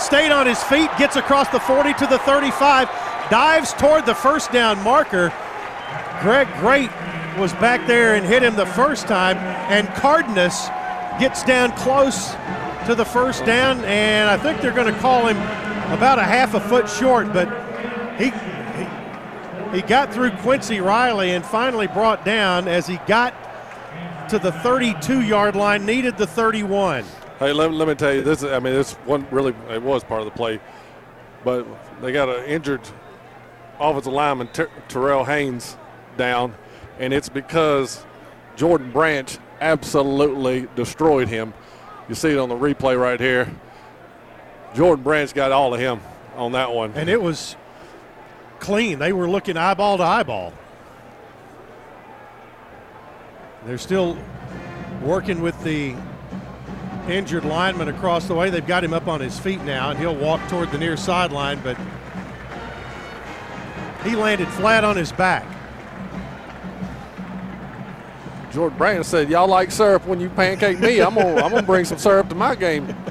Stayed 0.01 0.33
on 0.33 0.47
his 0.47 0.63
feet, 0.65 0.91
gets 0.99 1.17
across 1.17 1.49
the 1.51 1.61
40 1.61 1.95
to 1.95 2.07
the 2.07 2.19
35, 2.19 2.89
dives 3.31 3.73
toward 3.75 4.05
the 4.05 4.15
first 4.15 4.51
down 4.51 4.83
marker. 4.83 5.33
Greg 6.21 6.49
Grate 6.59 6.91
was 7.39 7.53
back 7.55 7.87
there 7.87 8.17
and 8.17 8.27
hit 8.27 8.43
him 8.43 8.57
the 8.57 8.67
first 8.67 9.07
time, 9.07 9.37
and 9.71 9.89
Cardenas 9.95 10.69
gets 11.21 11.45
down 11.45 11.73
close 11.73 12.33
to 12.87 12.95
the 12.95 13.05
first 13.05 13.45
down, 13.45 13.85
and 13.85 14.29
I 14.29 14.37
think 14.37 14.61
they're 14.61 14.73
going 14.73 14.93
to 14.93 15.01
call 15.01 15.27
him 15.27 15.37
about 15.93 16.19
a 16.19 16.25
half 16.25 16.55
a 16.55 16.61
foot 16.61 16.89
short, 16.89 17.33
but 17.33 17.49
he, 18.19 18.33
he, 19.77 19.83
got 19.83 20.13
through 20.13 20.31
Quincy 20.33 20.81
Riley 20.81 21.33
and 21.33 21.45
finally 21.45 21.87
brought 21.87 22.25
down 22.25 22.67
as 22.67 22.87
he 22.87 22.99
got 23.07 23.35
to 24.31 24.39
the 24.39 24.53
32 24.53 25.23
yard 25.23 25.57
line, 25.57 25.87
needed 25.87 26.17
the 26.17 26.27
31. 26.27 27.05
Hey, 27.39 27.53
let, 27.53 27.73
let 27.73 27.87
me 27.87 27.95
tell 27.95 28.15
you, 28.15 28.23
this. 28.23 28.43
I 28.43 28.59
mean, 28.59 28.73
this 28.73 28.95
one 29.05 29.27
really 29.31 29.55
it 29.71 29.83
was 29.83 30.03
part 30.05 30.21
of 30.21 30.25
the 30.25 30.33
play, 30.33 30.61
but 31.45 31.67
they 32.01 32.13
got 32.13 32.29
an 32.29 32.45
injured 32.45 32.81
offensive 33.79 34.13
lineman 34.13 34.49
Ter- 34.49 34.71
Terrell 34.89 35.25
Haynes 35.25 35.77
down, 36.17 36.55
and 36.99 37.13
it's 37.13 37.29
because 37.29 38.05
Jordan 38.57 38.91
Branch 38.91 39.39
absolutely 39.61 40.67
destroyed 40.75 41.29
him. 41.29 41.53
You 42.09 42.15
see 42.15 42.31
it 42.31 42.39
on 42.39 42.49
the 42.49 42.55
replay 42.55 42.99
right 42.99 43.21
here. 43.21 43.55
Jordan 44.75 45.03
Branch 45.03 45.33
got 45.35 45.53
all 45.53 45.75
of 45.75 45.81
him 45.81 46.01
on 46.37 46.53
that 46.53 46.73
one. 46.73 46.93
And 46.95 47.09
it 47.09 47.21
was 47.21 47.57
clean. 48.61 48.99
They 48.99 49.13
were 49.13 49.29
looking 49.29 49.57
eyeball 49.57 49.99
to 49.99 50.05
eyeball. 50.05 50.53
They're 53.67 53.79
still 53.79 54.17
working 55.03 55.43
with 55.43 55.61
the 55.65 55.97
injured 57.09 57.45
lineman 57.45 57.89
across 57.89 58.27
the 58.27 58.35
way. 58.35 58.49
They've 58.49 58.67
got 58.67 58.85
him 58.85 58.93
up 58.93 59.09
on 59.09 59.21
his 59.21 59.39
feet 59.39 59.61
now, 59.63 59.91
and 59.91 59.99
he'll 59.99 60.15
walk 60.15 60.47
toward 60.49 60.71
the 60.71 60.79
near 60.79 60.97
sideline, 60.97 61.61
but 61.65 61.77
he 64.05 64.15
landed 64.15 64.49
flat 64.49 64.85
on 64.85 64.97
his 64.97 65.11
back. 65.11 65.45
Jordan 68.53 68.79
Branch 68.79 69.05
said, 69.05 69.29
"Y'all 69.29 69.49
like 69.49 69.71
syrup 69.71 70.07
when 70.07 70.21
you 70.21 70.31
pancake 70.31 70.79
me? 70.79 71.01
I'm 71.01 71.15
gonna, 71.15 71.43
I'm 71.43 71.51
gonna 71.51 71.63
bring 71.63 71.85
some 71.85 71.99
syrup 71.99 72.29
to 72.29 72.35
my 72.35 72.55
game." 72.55 72.95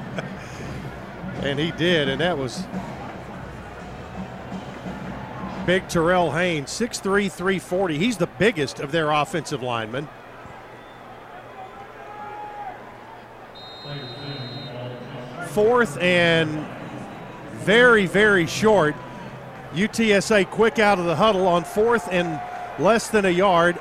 And 1.42 1.60
he 1.60 1.70
did, 1.70 2.08
and 2.08 2.20
that 2.22 2.36
was 2.36 2.64
big 5.64 5.86
Terrell 5.86 6.32
Haynes, 6.32 6.70
6'3, 6.70 7.30
340. 7.30 7.98
He's 7.98 8.16
the 8.16 8.26
biggest 8.26 8.80
of 8.80 8.90
their 8.90 9.12
offensive 9.12 9.62
linemen. 9.62 10.08
Fourth 15.48 15.96
and 15.98 16.66
very, 17.64 18.06
very 18.06 18.46
short. 18.46 18.94
UTSA 19.74 20.48
quick 20.50 20.78
out 20.78 20.98
of 20.98 21.04
the 21.04 21.16
huddle 21.16 21.46
on 21.46 21.64
fourth 21.64 22.08
and 22.10 22.40
less 22.78 23.08
than 23.08 23.24
a 23.24 23.30
yard, 23.30 23.78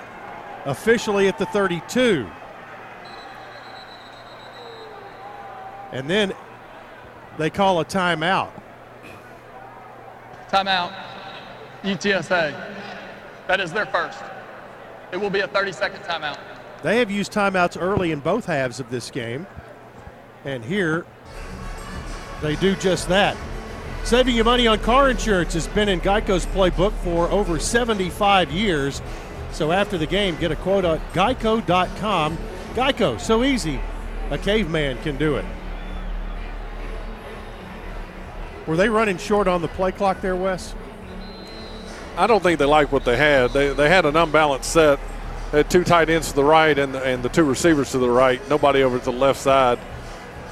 officially 0.65 1.27
at 1.27 1.37
the 1.37 1.45
32. 1.47 2.27
And 5.91 6.09
then 6.09 6.33
they 7.37 7.49
call 7.49 7.79
a 7.79 7.85
timeout. 7.85 8.51
Timeout. 10.49 10.93
UTSA. 11.83 12.53
That 13.47 13.59
is 13.59 13.71
their 13.71 13.85
first. 13.85 14.19
It 15.11 15.17
will 15.17 15.29
be 15.29 15.41
a 15.41 15.47
30 15.47 15.71
second 15.71 16.01
timeout. 16.01 16.37
They 16.83 16.99
have 16.99 17.11
used 17.11 17.31
timeouts 17.31 17.81
early 17.81 18.11
in 18.11 18.19
both 18.19 18.45
halves 18.45 18.79
of 18.79 18.89
this 18.89 19.11
game. 19.11 19.47
And 20.45 20.63
here 20.63 21.05
they 22.41 22.55
do 22.55 22.75
just 22.75 23.09
that. 23.09 23.35
Saving 24.03 24.35
you 24.35 24.43
money 24.43 24.67
on 24.67 24.77
car 24.79 25.09
insurance 25.09 25.55
has 25.55 25.67
been 25.67 25.89
in 25.89 25.99
Geico's 25.99 26.45
playbook 26.45 26.93
for 27.03 27.27
over 27.31 27.57
75 27.57 28.51
years. 28.51 29.01
So 29.51 29.71
after 29.71 29.97
the 29.97 30.05
game, 30.05 30.35
get 30.35 30.51
a 30.51 30.55
quote 30.55 30.85
at 30.85 31.01
geico.com. 31.13 32.37
Geico, 32.75 33.19
so 33.19 33.43
easy, 33.43 33.79
a 34.29 34.37
caveman 34.37 34.99
can 35.01 35.17
do 35.17 35.37
it. 35.37 35.45
Were 38.67 38.77
they 38.77 38.89
running 38.89 39.17
short 39.17 39.47
on 39.47 39.61
the 39.63 39.67
play 39.69 39.91
clock 39.91 40.21
there, 40.21 40.35
Wes? 40.35 40.75
I 42.17 42.27
don't 42.27 42.43
think 42.43 42.59
they 42.59 42.65
liked 42.65 42.91
what 42.91 43.05
they 43.05 43.17
had. 43.17 43.51
They, 43.51 43.73
they 43.73 43.89
had 43.89 44.05
an 44.05 44.15
unbalanced 44.15 44.71
set. 44.71 44.99
They 45.51 45.57
had 45.59 45.69
two 45.71 45.83
tight 45.83 46.09
ends 46.09 46.29
to 46.29 46.35
the 46.35 46.43
right 46.43 46.77
and, 46.77 46.95
and 46.95 47.23
the 47.23 47.29
two 47.29 47.43
receivers 47.43 47.91
to 47.91 47.97
the 47.97 48.09
right. 48.09 48.39
Nobody 48.49 48.83
over 48.83 48.99
to 48.99 49.05
the 49.05 49.11
left 49.11 49.39
side. 49.39 49.79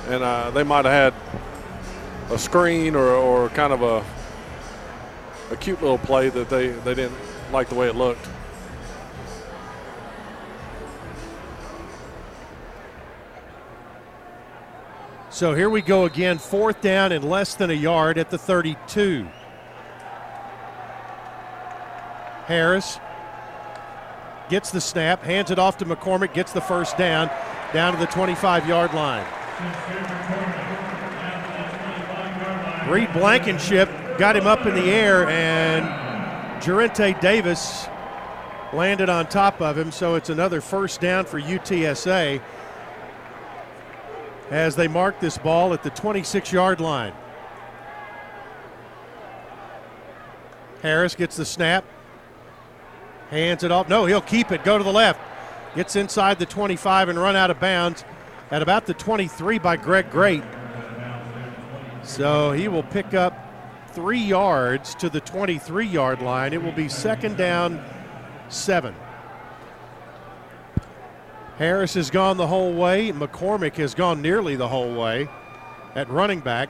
And 0.08 0.24
uh, 0.24 0.52
they 0.52 0.64
might 0.64 0.86
have 0.86 1.14
had 1.14 2.34
a 2.34 2.38
screen 2.38 2.96
or, 2.96 3.08
or 3.08 3.50
kind 3.50 3.72
of 3.72 3.82
a, 3.82 4.04
a 5.54 5.58
cute 5.58 5.82
little 5.82 5.98
play 5.98 6.30
that 6.30 6.50
they, 6.50 6.70
they 6.70 6.94
didn't 6.94 7.18
like 7.52 7.70
the 7.70 7.76
way 7.76 7.88
it 7.88 7.96
looked. 7.96 8.28
So 15.30 15.56
here 15.56 15.70
we 15.70 15.82
go 15.82 16.06
again, 16.06 16.38
fourth 16.38 16.82
down 16.82 17.12
and 17.12 17.24
less 17.24 17.56
than 17.56 17.72
a 17.72 17.74
yard 17.74 18.18
at 18.18 18.30
the 18.30 18.38
32. 18.38 19.28
Harris 22.46 23.00
gets 24.50 24.70
the 24.70 24.82
snap, 24.82 25.24
hands 25.24 25.50
it 25.50 25.58
off 25.58 25.78
to 25.78 25.86
McCormick, 25.86 26.34
gets 26.34 26.52
the 26.52 26.62
first 26.62 26.98
down, 26.98 27.32
down 27.74 27.94
to 27.94 28.00
the 28.00 28.06
25 28.06 28.68
yard 28.68 28.94
line. 28.94 29.26
Reed 32.88 33.12
Blankenship 33.14 33.90
got 34.18 34.36
him 34.36 34.46
up 34.46 34.66
in 34.66 34.76
the 34.76 34.92
air, 34.92 35.28
and 35.30 35.86
Jarente 36.62 37.20
Davis 37.22 37.88
landed 38.74 39.10
on 39.10 39.28
top 39.28 39.62
of 39.62 39.78
him, 39.78 39.92
so 39.92 40.16
it's 40.16 40.30
another 40.30 40.62
first 40.62 41.02
down 41.02 41.26
for 41.26 41.40
UTSA 41.40 42.42
as 44.52 44.76
they 44.76 44.88
mark 44.88 45.20
this 45.20 45.38
ball 45.38 45.74
at 45.74 45.82
the 45.82 45.90
26 45.90 46.52
yard 46.52 46.80
line. 46.80 47.14
Harris 50.82 51.16
gets 51.16 51.38
the 51.38 51.46
snap, 51.46 51.86
hands 53.30 53.64
it 53.64 53.72
off. 53.72 53.88
No, 53.88 54.06
he'll 54.06 54.22
keep 54.22 54.52
it, 54.52 54.64
go 54.64 54.78
to 54.78 54.84
the 54.84 54.92
left. 54.92 55.20
Gets 55.76 55.96
inside 55.96 56.38
the 56.38 56.46
25 56.46 57.10
and 57.10 57.18
run 57.18 57.36
out 57.36 57.50
of 57.50 57.60
bounds 57.60 58.04
at 58.52 58.62
about 58.62 58.86
the 58.86 58.94
23 58.94 59.60
by 59.60 59.76
Greg 59.76 60.10
Grate. 60.12 60.44
So 62.04 62.52
he 62.52 62.68
will 62.68 62.84
pick 62.84 63.14
up 63.14 63.38
three 63.94 64.20
yards 64.20 64.96
to 64.96 65.10
the 65.10 65.22
23 65.22 65.86
yard 65.86 66.22
line. 66.22 66.54
It 66.54 66.62
will 66.62 66.72
be 66.72 66.90
second 66.90 67.38
down, 67.38 67.84
seven. 68.50 68.96
Harris 71.58 71.94
has 71.94 72.10
gone 72.10 72.38
the 72.38 72.48
whole 72.48 72.74
way. 72.74 73.12
McCormick 73.12 73.76
has 73.76 73.94
gone 73.94 74.22
nearly 74.22 74.56
the 74.56 74.68
whole 74.68 74.96
way 74.96 75.30
at 75.96 76.10
running 76.10 76.40
back, 76.40 76.70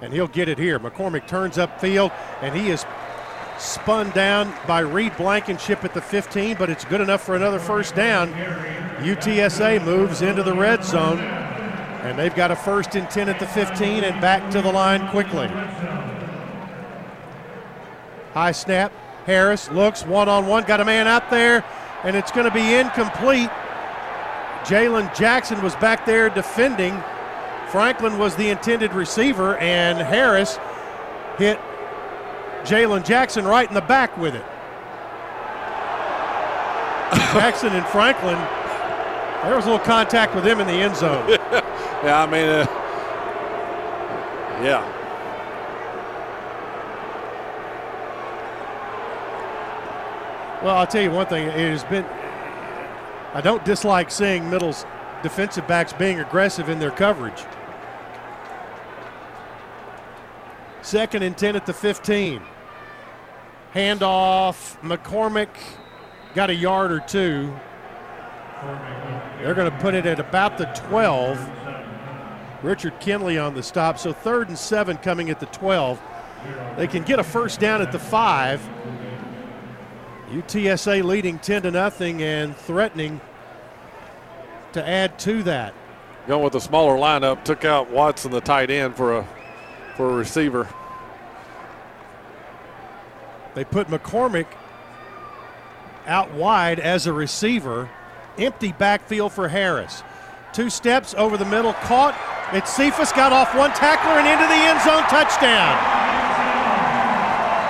and 0.00 0.12
he'll 0.12 0.26
get 0.26 0.48
it 0.48 0.58
here. 0.58 0.80
McCormick 0.80 1.26
turns 1.28 1.56
upfield, 1.56 2.12
and 2.42 2.54
he 2.54 2.70
is 2.70 2.84
spun 3.64 4.10
down 4.10 4.52
by 4.66 4.80
Reed 4.80 5.16
Blankenship 5.16 5.84
at 5.84 5.94
the 5.94 6.00
15, 6.00 6.56
but 6.56 6.70
it's 6.70 6.84
good 6.84 7.00
enough 7.00 7.22
for 7.22 7.34
another 7.34 7.58
first 7.58 7.94
down. 7.94 8.32
UTSA 9.00 9.84
moves 9.84 10.22
into 10.22 10.42
the 10.42 10.54
red 10.54 10.84
zone, 10.84 11.18
and 11.18 12.18
they've 12.18 12.34
got 12.34 12.50
a 12.50 12.56
first 12.56 12.94
and 12.94 13.08
10 13.10 13.28
at 13.28 13.40
the 13.40 13.46
15 13.46 14.04
and 14.04 14.20
back 14.20 14.50
to 14.50 14.62
the 14.62 14.70
line 14.70 15.08
quickly. 15.08 15.48
High 18.32 18.52
snap. 18.52 18.92
Harris 19.26 19.70
looks 19.70 20.04
one 20.04 20.28
on 20.28 20.46
one, 20.46 20.64
got 20.64 20.80
a 20.80 20.84
man 20.84 21.06
out 21.06 21.30
there, 21.30 21.64
and 22.02 22.14
it's 22.14 22.30
going 22.30 22.44
to 22.44 22.54
be 22.54 22.74
incomplete. 22.74 23.50
Jalen 24.64 25.14
Jackson 25.16 25.62
was 25.62 25.74
back 25.76 26.04
there 26.04 26.28
defending 26.28 27.02
Franklin 27.74 28.18
was 28.18 28.36
the 28.36 28.50
intended 28.50 28.92
receiver, 28.92 29.56
and 29.56 29.98
Harris 29.98 30.60
hit 31.38 31.58
Jalen 32.64 33.04
Jackson 33.04 33.44
right 33.44 33.68
in 33.68 33.74
the 33.74 33.80
back 33.82 34.16
with 34.16 34.34
it. 34.34 34.44
Jackson 37.32 37.72
and 37.72 37.86
Franklin, 37.86 38.38
there 39.42 39.54
was 39.54 39.66
a 39.66 39.70
little 39.70 39.84
contact 39.84 40.34
with 40.34 40.46
him 40.46 40.60
in 40.60 40.66
the 40.66 40.72
end 40.72 40.96
zone. 40.96 41.28
yeah, 41.28 42.22
I 42.22 42.26
mean, 42.26 42.48
uh, 42.48 42.66
yeah. 44.62 45.00
Well, 50.62 50.76
I'll 50.76 50.86
tell 50.86 51.02
you 51.02 51.10
one 51.10 51.26
thing. 51.26 51.46
It 51.46 51.70
has 51.70 51.84
been. 51.84 52.06
I 53.34 53.42
don't 53.42 53.64
dislike 53.64 54.10
seeing 54.10 54.48
middles 54.48 54.86
defensive 55.22 55.66
backs 55.66 55.92
being 55.92 56.20
aggressive 56.20 56.68
in 56.68 56.78
their 56.78 56.90
coverage. 56.90 57.44
Second 60.82 61.22
and 61.22 61.36
10 61.36 61.56
at 61.56 61.66
the 61.66 61.72
15. 61.72 62.42
Handoff. 63.74 64.80
McCormick 64.82 65.48
got 66.34 66.48
a 66.50 66.54
yard 66.54 66.92
or 66.92 67.00
two. 67.00 67.52
They're 69.40 69.54
going 69.54 69.70
to 69.70 69.78
put 69.78 69.94
it 69.94 70.06
at 70.06 70.20
about 70.20 70.58
the 70.58 70.66
12. 70.66 71.50
Richard 72.62 72.98
Kinley 73.00 73.36
on 73.36 73.54
the 73.54 73.62
stop. 73.62 73.98
So 73.98 74.12
third 74.12 74.48
and 74.48 74.58
seven 74.58 74.96
coming 74.96 75.28
at 75.28 75.40
the 75.40 75.46
12. 75.46 76.00
They 76.76 76.86
can 76.86 77.02
get 77.02 77.18
a 77.18 77.24
first 77.24 77.60
down 77.60 77.82
at 77.82 77.92
the 77.92 77.98
five. 77.98 78.66
UTSA 80.30 81.02
leading 81.02 81.38
10 81.38 81.62
to 81.62 81.70
nothing 81.70 82.22
and 82.22 82.56
threatening 82.56 83.20
to 84.72 84.88
add 84.88 85.18
to 85.20 85.42
that. 85.42 85.74
Going 86.26 86.42
with 86.42 86.54
a 86.54 86.60
smaller 86.60 86.96
lineup, 86.96 87.44
took 87.44 87.64
out 87.64 87.90
Watson, 87.90 88.30
the 88.30 88.40
tight 88.40 88.70
end, 88.70 88.96
for 88.96 89.18
a 89.18 89.28
for 89.96 90.10
a 90.10 90.14
receiver. 90.14 90.68
They 93.54 93.64
put 93.64 93.88
McCormick 93.88 94.46
out 96.06 96.32
wide 96.32 96.80
as 96.80 97.06
a 97.06 97.12
receiver. 97.12 97.88
Empty 98.36 98.72
backfield 98.72 99.32
for 99.32 99.48
Harris. 99.48 100.02
Two 100.52 100.70
steps 100.70 101.14
over 101.14 101.36
the 101.36 101.44
middle, 101.44 101.72
caught. 101.74 102.18
It's 102.52 102.72
Cephus, 102.72 103.12
got 103.12 103.32
off 103.32 103.54
one 103.56 103.70
tackler 103.72 104.18
and 104.18 104.26
into 104.26 104.46
the 104.46 104.54
end 104.54 104.80
zone, 104.82 105.02
touchdown. 105.10 105.74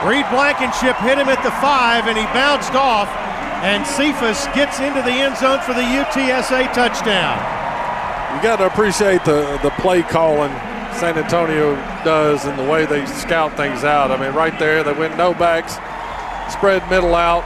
Reed 0.09 0.27
Blankenship 0.29 0.97
hit 0.97 1.17
him 1.17 1.29
at 1.29 1.43
the 1.43 1.53
five 1.65 2.09
and 2.09 2.19
he 2.19 2.25
bounced 2.37 2.75
off, 2.75 3.09
and 3.65 3.87
Cephus 3.87 4.47
gets 4.55 4.81
into 4.81 5.01
the 5.01 5.13
end 5.13 5.37
zone 5.37 5.61
for 5.61 5.73
the 5.73 5.81
UTSA 5.81 6.73
touchdown. 6.73 7.41
You 8.37 8.43
got 8.43 8.57
to 8.57 8.67
appreciate 8.67 9.25
the, 9.25 9.59
the 9.63 9.71
play 9.81 10.03
calling 10.03 10.53
San 10.95 11.19
Antonio 11.19 11.75
does 12.05 12.45
and 12.45 12.59
the 12.59 12.65
way 12.65 12.87
they 12.87 13.05
scout 13.07 13.57
things 13.57 13.85
out. 13.85 14.11
I 14.11 14.21
mean, 14.21 14.35
right 14.35 14.57
there, 14.59 14.85
they 14.85 14.93
went 14.93 15.17
no 15.17 15.35
backs, 15.35 15.75
spread 16.53 16.89
middle 16.89 17.15
out, 17.15 17.45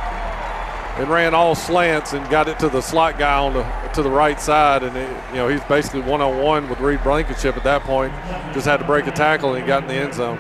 and 0.99 1.09
ran 1.09 1.33
all 1.33 1.55
slants 1.55 2.13
and 2.13 2.29
got 2.29 2.49
it 2.49 2.59
to 2.59 2.69
the 2.69 2.81
slot 2.81 3.19
guy 3.19 3.39
on 3.39 3.55
the 3.55 3.63
to 3.95 4.03
the 4.03 4.11
right 4.11 4.41
side. 4.41 4.83
And 4.83 4.97
it, 4.97 5.09
you 5.31 5.37
know, 5.37 5.49
he's 5.49 5.63
basically 5.65 6.03
one 6.03 6.21
on 6.21 6.43
one 6.43 6.69
with 6.69 6.81
Reed 6.81 7.03
Blankenship 7.03 7.57
at 7.57 7.65
that 7.65 7.83
point. 7.83 8.13
Just 8.53 8.67
had 8.67 8.79
to 8.79 8.85
break 8.85 9.07
a 9.07 9.13
tackle 9.13 9.55
and 9.55 9.63
he 9.63 9.67
got 9.67 9.83
in 9.83 9.89
the 9.89 9.95
end 9.95 10.15
zone. 10.15 10.39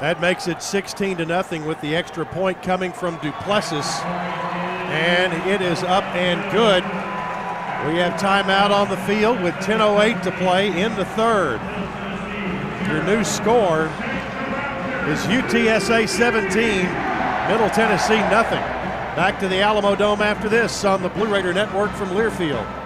That 0.00 0.20
makes 0.20 0.46
it 0.46 0.62
16 0.62 1.16
to 1.16 1.26
nothing 1.26 1.64
with 1.64 1.80
the 1.80 1.96
extra 1.96 2.26
point 2.26 2.62
coming 2.62 2.92
from 2.92 3.16
Duplessis. 3.16 4.00
And 4.02 5.32
it 5.48 5.62
is 5.62 5.82
up 5.82 6.04
and 6.14 6.52
good. 6.52 6.84
We 7.84 7.98
have 7.98 8.14
timeout 8.20 8.70
on 8.70 8.88
the 8.88 8.96
field 8.96 9.40
with 9.42 9.54
10.08 9.56 10.22
to 10.22 10.32
play 10.32 10.68
in 10.82 10.96
the 10.96 11.04
third. 11.04 11.60
Your 12.88 13.02
new 13.04 13.22
score 13.22 13.84
is 15.06 15.20
UTSA 15.26 16.08
17, 16.08 16.48
Middle 17.48 17.70
Tennessee 17.70 18.18
nothing. 18.30 18.58
Back 19.14 19.38
to 19.40 19.48
the 19.48 19.56
Alamodome 19.56 20.20
after 20.20 20.48
this 20.48 20.84
on 20.84 21.02
the 21.02 21.08
Blue 21.10 21.32
Raider 21.32 21.52
Network 21.52 21.92
from 21.92 22.08
Learfield. 22.08 22.85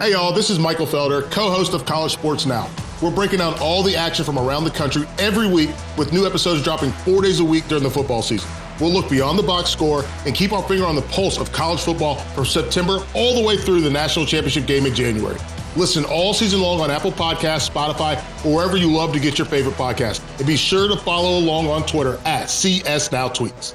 Hey, 0.00 0.12
y'all, 0.12 0.32
this 0.32 0.48
is 0.48 0.58
Michael 0.58 0.86
Felder, 0.86 1.30
co 1.30 1.50
host 1.50 1.74
of 1.74 1.84
College 1.84 2.12
Sports 2.12 2.46
Now. 2.46 2.70
We're 3.02 3.10
breaking 3.10 3.40
down 3.40 3.52
all 3.60 3.82
the 3.82 3.94
action 3.94 4.24
from 4.24 4.38
around 4.38 4.64
the 4.64 4.70
country 4.70 5.02
every 5.18 5.46
week 5.46 5.68
with 5.98 6.10
new 6.10 6.24
episodes 6.26 6.62
dropping 6.62 6.90
four 6.90 7.20
days 7.20 7.40
a 7.40 7.44
week 7.44 7.68
during 7.68 7.84
the 7.84 7.90
football 7.90 8.22
season. 8.22 8.48
We'll 8.80 8.94
look 8.94 9.10
beyond 9.10 9.38
the 9.38 9.42
box 9.42 9.68
score 9.68 10.06
and 10.24 10.34
keep 10.34 10.54
our 10.54 10.66
finger 10.66 10.86
on 10.86 10.96
the 10.96 11.02
pulse 11.02 11.36
of 11.36 11.52
college 11.52 11.80
football 11.80 12.16
from 12.34 12.46
September 12.46 13.04
all 13.14 13.34
the 13.34 13.46
way 13.46 13.58
through 13.58 13.82
the 13.82 13.90
national 13.90 14.24
championship 14.24 14.64
game 14.64 14.86
in 14.86 14.94
January. 14.94 15.38
Listen 15.76 16.06
all 16.06 16.32
season 16.32 16.62
long 16.62 16.80
on 16.80 16.90
Apple 16.90 17.12
Podcasts, 17.12 17.68
Spotify, 17.68 18.16
or 18.42 18.56
wherever 18.56 18.78
you 18.78 18.90
love 18.90 19.12
to 19.12 19.20
get 19.20 19.36
your 19.36 19.46
favorite 19.46 19.74
podcast. 19.74 20.22
And 20.38 20.46
be 20.46 20.56
sure 20.56 20.88
to 20.88 20.96
follow 20.96 21.38
along 21.38 21.68
on 21.68 21.84
Twitter 21.84 22.18
at 22.24 22.48
CS 22.48 23.12
Now 23.12 23.28
Tweets. 23.28 23.74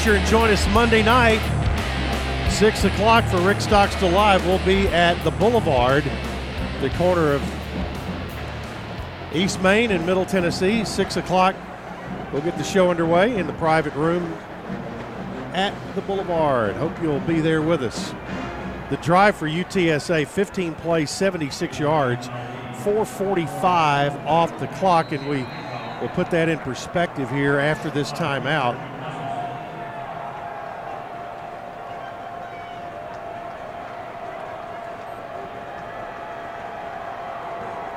Sure 0.00 0.16
and 0.16 0.26
join 0.28 0.48
us 0.48 0.66
Monday 0.68 1.02
night, 1.02 1.40
6 2.52 2.84
o'clock 2.84 3.22
for 3.26 3.38
Rick 3.42 3.60
Stockstill 3.60 4.08
Live. 4.08 4.46
We'll 4.46 4.64
be 4.64 4.88
at 4.88 5.22
the 5.24 5.30
Boulevard, 5.32 6.04
the 6.80 6.88
corner 6.90 7.34
of 7.34 7.42
East 9.34 9.60
Main 9.60 9.90
and 9.90 10.06
Middle 10.06 10.24
Tennessee, 10.24 10.86
6 10.86 11.18
o'clock. 11.18 11.54
We'll 12.32 12.40
get 12.40 12.56
the 12.56 12.64
show 12.64 12.90
underway 12.90 13.36
in 13.36 13.46
the 13.46 13.52
private 13.54 13.92
room 13.92 14.32
at 15.52 15.74
the 15.94 16.00
Boulevard. 16.00 16.76
Hope 16.76 16.98
you'll 17.02 17.20
be 17.20 17.40
there 17.40 17.60
with 17.60 17.82
us. 17.82 18.14
The 18.88 18.96
drive 19.02 19.36
for 19.36 19.48
UTSA, 19.48 20.26
15 20.26 20.74
plays, 20.76 21.10
76 21.10 21.78
yards, 21.78 22.28
445 22.84 24.16
off 24.26 24.58
the 24.60 24.68
clock, 24.68 25.12
and 25.12 25.28
we 25.28 25.46
will 26.00 26.14
put 26.14 26.30
that 26.30 26.48
in 26.48 26.58
perspective 26.60 27.28
here 27.28 27.58
after 27.58 27.90
this 27.90 28.10
timeout. 28.12 28.89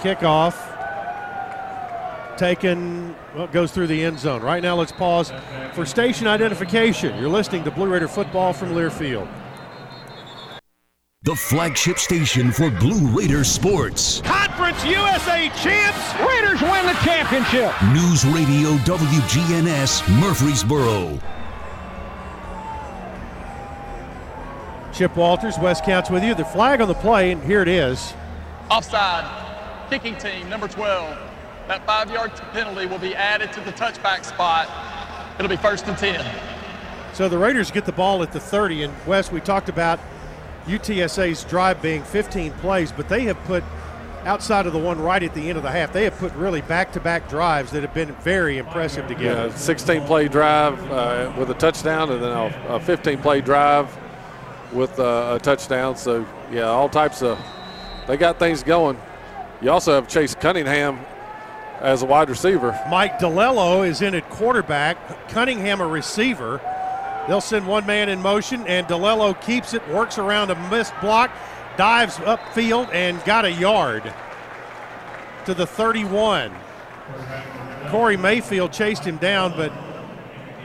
Kickoff 0.04 0.54
taken, 2.38 3.16
well, 3.34 3.48
goes 3.48 3.72
through 3.72 3.88
the 3.88 4.04
end 4.04 4.20
zone. 4.20 4.42
Right 4.42 4.62
now, 4.62 4.76
let's 4.76 4.92
pause 4.92 5.32
for 5.72 5.86
station 5.86 6.28
identification. 6.28 7.18
You're 7.18 7.30
listening 7.30 7.64
to 7.64 7.72
Blue 7.72 7.88
Raider 7.88 8.10
football 8.10 8.52
from 8.52 8.72
Learfield. 8.72 9.30
The 11.22 11.36
flagship 11.36 12.00
station 12.00 12.52
for 12.52 12.70
Blue 12.70 13.18
Raider 13.18 13.46
sports. 13.46 14.20
Conference 14.26 14.84
USA 14.84 15.50
champs. 15.62 16.20
Raiders 16.20 16.62
win 16.62 16.86
the 16.86 17.00
championship. 17.06 17.72
News 17.94 18.26
Radio 18.26 18.72
WGNS 18.84 20.20
Murfreesboro. 20.20 21.18
Chip 24.92 25.16
Walters, 25.16 25.58
Wes 25.60 25.80
Counts 25.80 26.10
with 26.10 26.26
you. 26.26 26.36
The 26.36 26.44
flag 26.44 26.82
on 26.82 26.90
the 26.90 26.94
play, 26.94 27.32
and 27.32 27.42
here 27.42 27.62
it 27.62 27.70
is. 27.70 28.14
Offside. 28.70 29.43
Kicking 29.94 30.18
team, 30.18 30.50
number 30.50 30.68
12. 30.68 31.16
That 31.68 31.86
five 31.86 32.10
yard 32.10 32.32
penalty 32.52 32.88
will 32.88 32.98
be 32.98 33.14
added 33.14 33.54
to 33.54 33.62
the 33.62 33.72
touchback 33.74 34.26
spot. 34.26 34.68
It'll 35.38 35.48
be 35.48 35.56
first 35.56 35.86
and 35.86 35.96
10. 35.96 36.26
So 37.14 37.30
the 37.30 37.38
Raiders 37.38 37.70
get 37.70 37.86
the 37.86 37.92
ball 37.92 38.24
at 38.24 38.32
the 38.32 38.40
30, 38.40 38.86
and 38.86 38.94
Wes, 39.06 39.32
we 39.32 39.40
talked 39.40 39.70
about 39.70 40.00
UTSA's 40.66 41.44
drive 41.44 41.80
being 41.80 42.02
15 42.06 42.54
plays, 42.54 42.92
but 42.92 43.08
they 43.08 43.22
have 43.26 43.38
put 43.44 43.64
outside 44.24 44.66
of 44.66 44.74
the 44.74 44.80
one 44.80 45.00
right 45.00 45.22
at 45.22 45.36
the 45.36 45.48
end 45.48 45.58
of 45.58 45.64
the 45.64 45.70
half, 45.70 45.94
they 45.94 46.06
have 46.06 46.18
put 46.18 46.34
really 46.34 46.62
back-to-back 46.62 47.30
drives 47.30 47.70
that 47.70 47.84
have 47.84 47.94
been 47.94 48.16
very 48.16 48.58
impressive 48.58 49.08
together. 49.08 49.50
Yeah, 49.50 49.56
16 49.56 50.06
play 50.06 50.28
drive 50.28 50.92
uh, 50.92 51.32
with 51.38 51.52
a 51.52 51.54
touchdown, 51.54 52.10
and 52.10 52.24
then 52.24 52.32
a, 52.32 52.66
a 52.68 52.80
15 52.80 53.22
play 53.22 53.42
drive 53.42 53.96
with 54.72 55.00
uh, 55.00 55.38
a 55.40 55.40
touchdown. 55.40 55.96
So 55.96 56.26
yeah, 56.52 56.64
all 56.64 56.90
types 56.90 57.22
of 57.22 57.38
they 58.08 58.18
got 58.18 58.40
things 58.40 58.64
going. 58.64 58.98
You 59.64 59.72
also 59.72 59.94
have 59.94 60.10
Chase 60.10 60.36
Cunningham 60.36 61.00
as 61.80 62.02
a 62.02 62.06
wide 62.06 62.30
receiver. 62.30 62.78
Mike 62.90 63.18
DiLiello 63.18 63.88
is 63.88 64.02
in 64.02 64.14
at 64.14 64.30
quarterback, 64.30 65.30
Cunningham 65.30 65.80
a 65.80 65.88
receiver. 65.88 66.60
They'll 67.30 67.40
send 67.40 67.66
one 67.66 67.86
man 67.86 68.10
in 68.10 68.22
motion, 68.22 68.68
and 68.68 68.86
DeLello 68.88 69.40
keeps 69.42 69.74
it, 69.74 69.88
works 69.88 70.18
around 70.18 70.52
a 70.52 70.70
missed 70.70 70.94
block, 71.00 71.32
dives 71.78 72.18
upfield, 72.18 72.94
and 72.94 73.24
got 73.24 73.46
a 73.46 73.52
yard 73.54 74.14
to 75.46 75.54
the 75.54 75.66
31. 75.66 76.54
Corey 77.88 78.18
Mayfield 78.18 78.74
chased 78.74 79.06
him 79.06 79.16
down, 79.16 79.54
but 79.56 79.72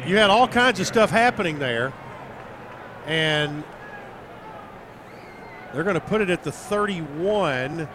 you 0.08 0.16
had 0.16 0.28
all 0.28 0.48
kinds 0.48 0.80
of 0.80 0.88
stuff 0.88 1.10
happening 1.10 1.60
there. 1.60 1.92
And 3.06 3.62
they're 5.72 5.84
going 5.84 5.94
to 5.94 6.00
put 6.00 6.20
it 6.20 6.30
at 6.30 6.42
the 6.42 6.50
31, 6.50 7.88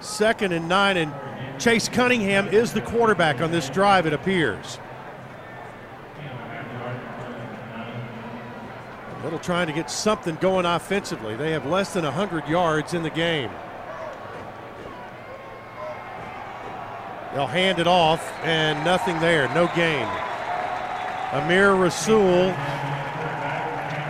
second 0.00 0.52
and 0.52 0.68
nine, 0.68 0.96
and 0.96 1.12
Chase 1.60 1.88
Cunningham 1.88 2.48
is 2.48 2.72
the 2.72 2.80
quarterback 2.80 3.40
on 3.40 3.50
this 3.50 3.68
drive, 3.68 4.06
it 4.06 4.12
appears. 4.12 4.78
Little 9.22 9.38
trying 9.38 9.66
to 9.66 9.72
get 9.72 9.90
something 9.90 10.36
going 10.36 10.64
offensively. 10.64 11.36
They 11.36 11.52
have 11.52 11.66
less 11.66 11.92
than 11.92 12.04
100 12.04 12.48
yards 12.48 12.94
in 12.94 13.02
the 13.02 13.10
game. 13.10 13.50
They'll 17.34 17.46
hand 17.46 17.78
it 17.78 17.86
off, 17.86 18.32
and 18.42 18.82
nothing 18.84 19.20
there, 19.20 19.48
no 19.54 19.68
gain. 19.76 20.08
Amir 21.32 21.74
Rasul 21.74 22.46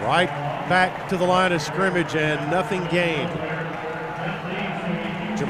right 0.07 0.31
back 0.70 1.09
to 1.11 1.18
the 1.18 1.24
line 1.24 1.53
of 1.53 1.61
scrimmage, 1.61 2.14
and 2.14 2.50
nothing 2.50 2.87
gained. 2.87 3.60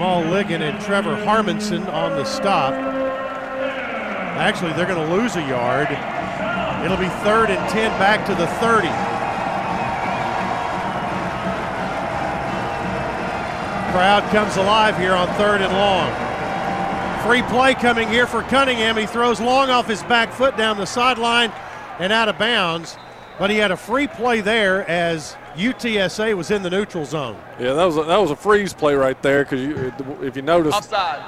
Jamal 0.00 0.22
Ligon 0.22 0.62
and 0.62 0.80
Trevor 0.80 1.14
Harmanson 1.14 1.86
on 1.92 2.12
the 2.12 2.24
stop. 2.24 2.72
Actually, 2.72 4.72
they're 4.72 4.86
going 4.86 5.06
to 5.06 5.14
lose 5.14 5.36
a 5.36 5.42
yard. 5.42 5.88
It'll 6.82 6.96
be 6.96 7.10
third 7.22 7.50
and 7.50 7.68
10 7.68 7.90
back 7.98 8.24
to 8.24 8.34
the 8.34 8.46
30. 8.46 8.88
Crowd 13.92 14.22
comes 14.32 14.56
alive 14.56 14.96
here 14.96 15.12
on 15.12 15.28
third 15.34 15.60
and 15.60 15.72
long. 15.74 16.10
Free 17.22 17.42
play 17.54 17.74
coming 17.74 18.08
here 18.08 18.26
for 18.26 18.40
Cunningham. 18.44 18.96
He 18.96 19.04
throws 19.04 19.38
long 19.38 19.68
off 19.68 19.86
his 19.86 20.02
back 20.04 20.32
foot 20.32 20.56
down 20.56 20.78
the 20.78 20.86
sideline 20.86 21.52
and 21.98 22.10
out 22.10 22.30
of 22.30 22.38
bounds. 22.38 22.96
But 23.38 23.50
he 23.50 23.58
had 23.58 23.70
a 23.70 23.76
free 23.76 24.06
play 24.06 24.40
there 24.40 24.88
as 24.88 25.36
UTSA 25.54 26.36
was 26.36 26.50
in 26.50 26.62
the 26.62 26.70
neutral 26.70 27.04
zone. 27.04 27.40
Yeah, 27.58 27.74
that 27.74 27.84
was 27.84 27.96
a, 27.96 28.04
that 28.04 28.16
was 28.18 28.30
a 28.30 28.36
freeze 28.36 28.72
play 28.72 28.94
right 28.94 29.20
there 29.22 29.44
because 29.44 29.60
you, 29.60 29.92
if 30.22 30.36
you 30.36 30.42
notice, 30.42 30.74
Offside. 30.74 31.22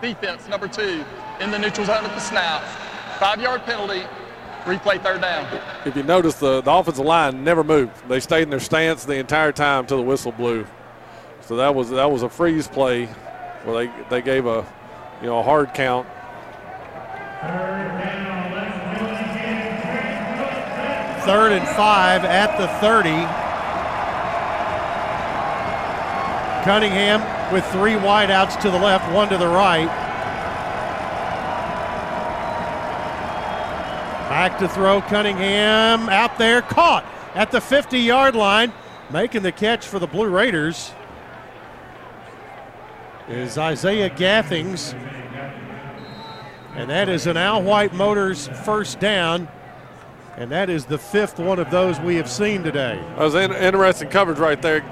Defense, 0.00 0.48
number 0.48 0.66
two, 0.66 1.04
in 1.40 1.50
the 1.50 1.58
neutral 1.58 1.86
zone 1.86 2.04
at 2.04 2.14
the 2.14 2.20
snap. 2.20 2.62
Five 3.18 3.40
yard 3.40 3.62
penalty. 3.64 4.02
Replay 4.64 5.02
third 5.02 5.22
down. 5.22 5.60
if 5.86 5.96
you 5.96 6.02
notice, 6.02 6.34
the, 6.34 6.60
the 6.60 6.70
offensive 6.70 7.04
line 7.04 7.42
never 7.44 7.64
moved. 7.64 8.08
They 8.08 8.20
stayed 8.20 8.42
in 8.42 8.50
their 8.50 8.60
stance 8.60 9.04
the 9.04 9.14
entire 9.14 9.52
time 9.52 9.86
till 9.86 9.96
the 9.96 10.02
whistle 10.02 10.32
blew. 10.32 10.66
So 11.40 11.56
that 11.56 11.74
was 11.74 11.90
that 11.90 12.10
was 12.10 12.22
a 12.22 12.28
freeze 12.28 12.68
play 12.68 13.06
where 13.64 13.86
they 13.86 13.92
they 14.08 14.22
gave 14.22 14.46
a 14.46 14.66
you 15.20 15.26
know 15.26 15.38
a 15.38 15.42
hard 15.42 15.72
count. 15.74 16.06
Third 21.24 21.52
and 21.52 21.68
five 21.68 22.24
at 22.24 22.58
the 22.58 22.66
30. 22.80 23.49
Cunningham 26.64 27.52
with 27.52 27.64
three 27.66 27.94
wideouts 27.94 28.60
to 28.60 28.70
the 28.70 28.78
left, 28.78 29.10
one 29.12 29.28
to 29.28 29.38
the 29.38 29.46
right. 29.46 29.86
Back 34.28 34.58
to 34.60 34.68
throw, 34.68 35.00
Cunningham 35.02 36.08
out 36.08 36.38
there, 36.38 36.62
caught 36.62 37.04
at 37.34 37.50
the 37.50 37.60
50 37.60 37.98
yard 37.98 38.34
line. 38.34 38.72
Making 39.10 39.42
the 39.42 39.50
catch 39.50 39.88
for 39.88 39.98
the 39.98 40.06
Blue 40.06 40.28
Raiders 40.28 40.92
is 43.28 43.58
Isaiah 43.58 44.08
Gathings. 44.08 44.94
And 46.74 46.88
that 46.88 47.08
is 47.08 47.26
an 47.26 47.36
Al 47.36 47.62
White 47.62 47.92
Motors 47.92 48.46
first 48.64 49.00
down. 49.00 49.48
And 50.36 50.50
that 50.52 50.70
is 50.70 50.84
the 50.84 50.96
fifth 50.96 51.38
one 51.38 51.58
of 51.58 51.70
those 51.70 51.98
we 52.00 52.16
have 52.16 52.30
seen 52.30 52.62
today. 52.62 53.02
That 53.16 53.18
was 53.18 53.34
in, 53.34 53.52
interesting 53.52 54.08
coverage 54.08 54.38
right 54.38 54.62
there. 54.62 54.82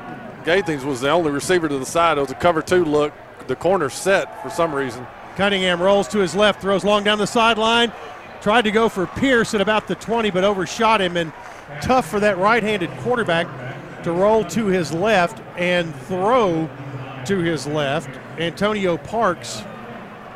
Gathings 0.44 0.84
was 0.84 1.00
the 1.00 1.10
only 1.10 1.30
receiver 1.30 1.68
to 1.68 1.78
the 1.78 1.86
side. 1.86 2.18
It 2.18 2.22
was 2.22 2.30
a 2.30 2.34
cover 2.34 2.62
two 2.62 2.84
look. 2.84 3.12
The 3.46 3.56
corner 3.56 3.90
set 3.90 4.42
for 4.42 4.50
some 4.50 4.74
reason. 4.74 5.06
Cunningham 5.36 5.80
rolls 5.80 6.08
to 6.08 6.18
his 6.18 6.34
left, 6.34 6.60
throws 6.60 6.84
long 6.84 7.04
down 7.04 7.18
the 7.18 7.26
sideline. 7.26 7.92
Tried 8.40 8.62
to 8.62 8.70
go 8.70 8.88
for 8.88 9.06
Pierce 9.06 9.54
at 9.54 9.60
about 9.60 9.88
the 9.88 9.94
20, 9.94 10.30
but 10.30 10.44
overshot 10.44 11.00
him. 11.00 11.16
And 11.16 11.32
tough 11.80 12.08
for 12.08 12.20
that 12.20 12.38
right 12.38 12.62
handed 12.62 12.90
quarterback 12.98 13.46
to 14.04 14.12
roll 14.12 14.44
to 14.44 14.66
his 14.66 14.92
left 14.92 15.42
and 15.56 15.94
throw 16.02 16.68
to 17.26 17.38
his 17.38 17.66
left. 17.66 18.10
Antonio 18.38 18.96
Parks 18.96 19.62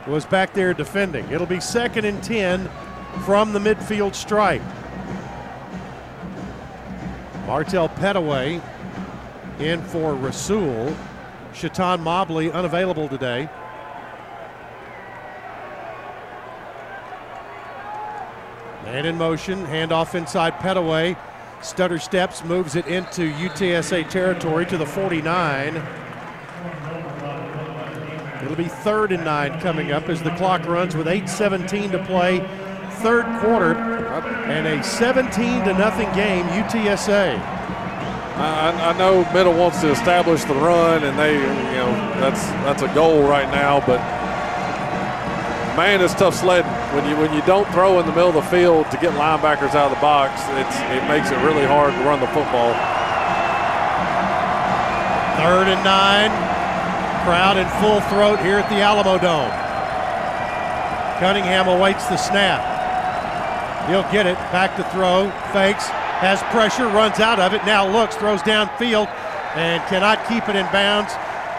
was 0.06 0.24
back 0.26 0.52
there 0.52 0.74
defending. 0.74 1.28
It'll 1.30 1.46
be 1.46 1.60
second 1.60 2.04
and 2.04 2.22
10 2.22 2.68
from 3.24 3.52
the 3.52 3.58
midfield 3.58 4.14
stripe. 4.14 4.62
Martell 7.46 7.88
Pettaway 7.88 8.62
in 9.58 9.82
for 9.82 10.14
Rasul. 10.14 10.94
Chaton 11.54 12.00
Mobley 12.00 12.50
unavailable 12.50 13.08
today. 13.08 13.48
Man 18.84 19.06
in 19.06 19.16
motion, 19.16 19.64
handoff 19.66 20.14
inside 20.14 20.54
Pettaway. 20.54 21.16
Stutter 21.62 21.98
steps, 21.98 22.44
moves 22.44 22.74
it 22.74 22.86
into 22.86 23.32
UTSA 23.32 24.08
territory 24.10 24.66
to 24.66 24.76
the 24.76 24.86
49. 24.86 25.76
It'll 28.42 28.56
be 28.56 28.64
third 28.64 29.12
and 29.12 29.24
nine 29.24 29.60
coming 29.60 29.92
up 29.92 30.08
as 30.08 30.22
the 30.22 30.34
clock 30.36 30.66
runs 30.66 30.96
with 30.96 31.06
8.17 31.06 31.92
to 31.92 32.04
play. 32.04 32.40
Third 33.02 33.24
quarter 33.40 33.74
and 33.74 34.66
a 34.66 34.82
17 34.82 35.64
to 35.64 35.74
nothing 35.74 36.12
game, 36.14 36.44
UTSA. 36.48 37.61
I, 38.36 38.92
I 38.92 38.98
know 38.98 39.30
Middle 39.32 39.52
wants 39.52 39.80
to 39.82 39.90
establish 39.90 40.44
the 40.44 40.54
run, 40.54 41.04
and 41.04 41.18
they, 41.18 41.34
you 41.34 41.78
know, 41.78 41.92
that's 42.20 42.42
that's 42.64 42.82
a 42.82 42.92
goal 42.94 43.22
right 43.22 43.48
now. 43.50 43.80
But 43.80 44.00
man, 45.76 46.00
it's 46.00 46.14
tough 46.14 46.34
sledding 46.34 46.70
when 46.96 47.08
you 47.08 47.16
when 47.16 47.32
you 47.34 47.42
don't 47.42 47.68
throw 47.72 48.00
in 48.00 48.06
the 48.06 48.12
middle 48.12 48.30
of 48.30 48.34
the 48.34 48.50
field 48.50 48.90
to 48.90 48.96
get 48.96 49.12
linebackers 49.14 49.74
out 49.74 49.90
of 49.90 49.94
the 49.94 50.00
box. 50.00 50.40
It's 50.56 50.76
it 50.96 51.06
makes 51.08 51.30
it 51.30 51.38
really 51.44 51.66
hard 51.66 51.92
to 51.92 52.00
run 52.04 52.20
the 52.20 52.26
football. 52.28 52.72
Third 55.36 55.68
and 55.68 55.82
nine. 55.84 56.30
Crowd 57.24 57.56
in 57.56 57.68
full 57.78 58.00
throat 58.10 58.40
here 58.40 58.58
at 58.58 58.68
the 58.68 58.82
Alamodome. 58.82 59.52
Cunningham 61.20 61.68
awaits 61.68 62.06
the 62.08 62.16
snap. 62.16 62.60
He'll 63.88 64.02
get 64.10 64.26
it. 64.26 64.36
Back 64.50 64.76
to 64.76 64.84
throw. 64.90 65.30
Fakes. 65.52 65.88
Has 66.22 66.40
pressure. 66.54 66.86
Runs 66.86 67.20
out 67.20 67.38
of 67.38 67.52
it. 67.52 67.64
Now 67.66 67.86
looks. 67.86 68.16
Throws 68.16 68.40
downfield. 68.42 69.08
And 69.54 69.82
cannot 69.88 70.26
keep 70.28 70.48
it 70.48 70.56
in 70.56 70.64
bounds. 70.66 71.12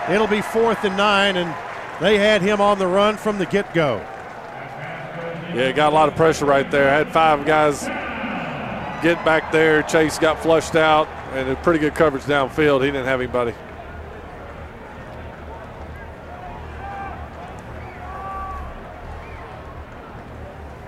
It'll 0.10 0.28
be 0.28 0.42
fourth 0.42 0.84
and 0.84 0.98
nine. 0.98 1.38
And 1.38 1.54
they 2.02 2.18
had 2.18 2.42
him 2.42 2.60
on 2.60 2.80
the 2.80 2.88
run 2.88 3.18
from 3.18 3.38
the 3.38 3.46
get 3.46 3.74
go. 3.74 3.98
Yeah, 5.54 5.72
got 5.72 5.94
a 5.94 5.96
lot 5.96 6.10
of 6.10 6.16
pressure 6.16 6.46
right 6.46 6.70
there. 6.72 6.90
Had 6.90 7.12
five 7.12 7.46
guys 7.46 7.84
get 9.04 9.24
back 9.24 9.52
there. 9.52 9.84
Chase 9.84 10.18
got 10.18 10.42
flushed 10.42 10.76
out, 10.76 11.08
and 11.34 11.48
a 11.50 11.56
pretty 11.58 11.78
good 11.78 11.94
coverage 11.94 12.24
downfield. 12.24 12.80
He 12.84 12.88
didn't 12.88 13.06
have 13.06 13.20
anybody. 13.22 13.54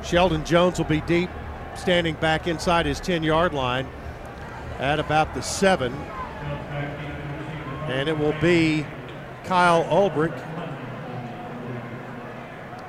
Sheldon 0.01 0.43
Jones 0.45 0.79
will 0.79 0.85
be 0.85 1.01
deep, 1.01 1.29
standing 1.75 2.15
back 2.15 2.47
inside 2.47 2.85
his 2.85 2.99
10 2.99 3.23
yard 3.23 3.53
line. 3.53 3.87
at 4.79 4.99
about 4.99 5.33
the 5.33 5.41
seven. 5.41 5.93
And 7.87 8.09
it 8.09 8.17
will 8.17 8.35
be 8.41 8.85
Kyle 9.45 9.83
Ulbrich 9.85 10.37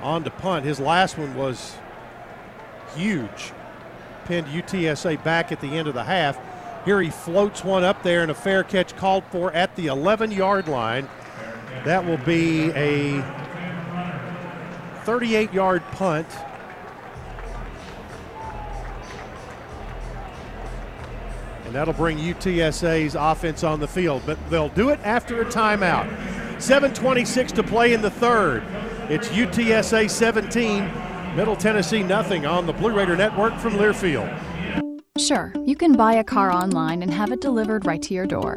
on 0.03 0.25
to 0.25 0.31
punt. 0.31 0.65
His 0.65 0.81
last 0.81 1.19
one 1.19 1.35
was 1.35 1.77
huge. 2.97 3.53
Pinned 4.25 4.49
UTSA 4.49 5.23
back 5.23 5.53
at 5.53 5.61
the 5.61 5.77
end 5.77 5.87
of 5.87 5.95
the 5.95 6.05
half. 6.05 6.39
Here 6.85 7.01
he 7.01 7.11
floats 7.11 7.65
one 7.65 7.85
up 7.85 8.03
there 8.03 8.23
and 8.23 8.31
a 8.31 8.35
fair 8.35 8.63
catch 8.63 8.97
called 8.97 9.25
for 9.31 9.53
at 9.53 9.75
the 9.77 9.87
11 9.87 10.31
yard 10.31 10.69
line. 10.69 11.09
That 11.85 12.05
will 12.05 12.19
be 12.19 12.71
a 12.71 13.23
38 15.05 15.53
yard 15.53 15.83
punt. 15.93 16.27
And 21.67 21.75
that'll 21.75 21.95
bring 21.95 22.17
UTSA's 22.19 23.15
offense 23.15 23.65
on 23.65 23.81
the 23.81 23.89
field. 23.89 24.23
But 24.25 24.39
they'll 24.49 24.69
do 24.71 24.89
it 24.91 25.01
after 25.03 25.43
a 25.43 25.45
timeout. 25.45 26.09
7.26 26.57 27.53
to 27.53 27.63
play 27.63 27.93
in 27.93 28.01
the 28.01 28.11
third. 28.11 28.63
It's 29.11 29.29
UTSA 29.29 30.09
17, 30.09 31.37
Middle 31.37 31.55
Tennessee 31.55 32.03
nothing 32.03 32.47
on 32.47 32.67
the 32.67 32.73
Blue 32.73 32.93
Raider 32.93 33.17
Network 33.17 33.57
from 33.59 33.75
Learfield. 33.75 34.33
Sure, 35.19 35.53
you 35.65 35.77
can 35.77 35.93
buy 35.97 36.15
a 36.15 36.25
car 36.25 36.51
online 36.51 37.03
and 37.03 37.13
have 37.13 37.31
it 37.31 37.41
delivered 37.41 37.85
right 37.85 38.03
to 38.03 38.15
your 38.15 38.27
door. 38.27 38.57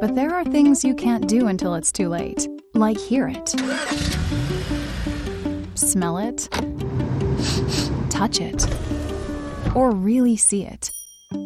But 0.00 0.14
there 0.14 0.34
are 0.34 0.44
things 0.44 0.84
you 0.84 0.94
can't 0.94 1.26
do 1.26 1.46
until 1.46 1.74
it's 1.74 1.90
too 1.90 2.08
late, 2.08 2.46
like 2.74 2.98
hear 2.98 3.26
it, 3.28 3.48
smell 5.74 6.18
it, 6.18 6.48
touch 8.10 8.40
it, 8.40 8.66
or 9.74 9.90
really 9.92 10.36
see 10.36 10.64
it. 10.64 10.90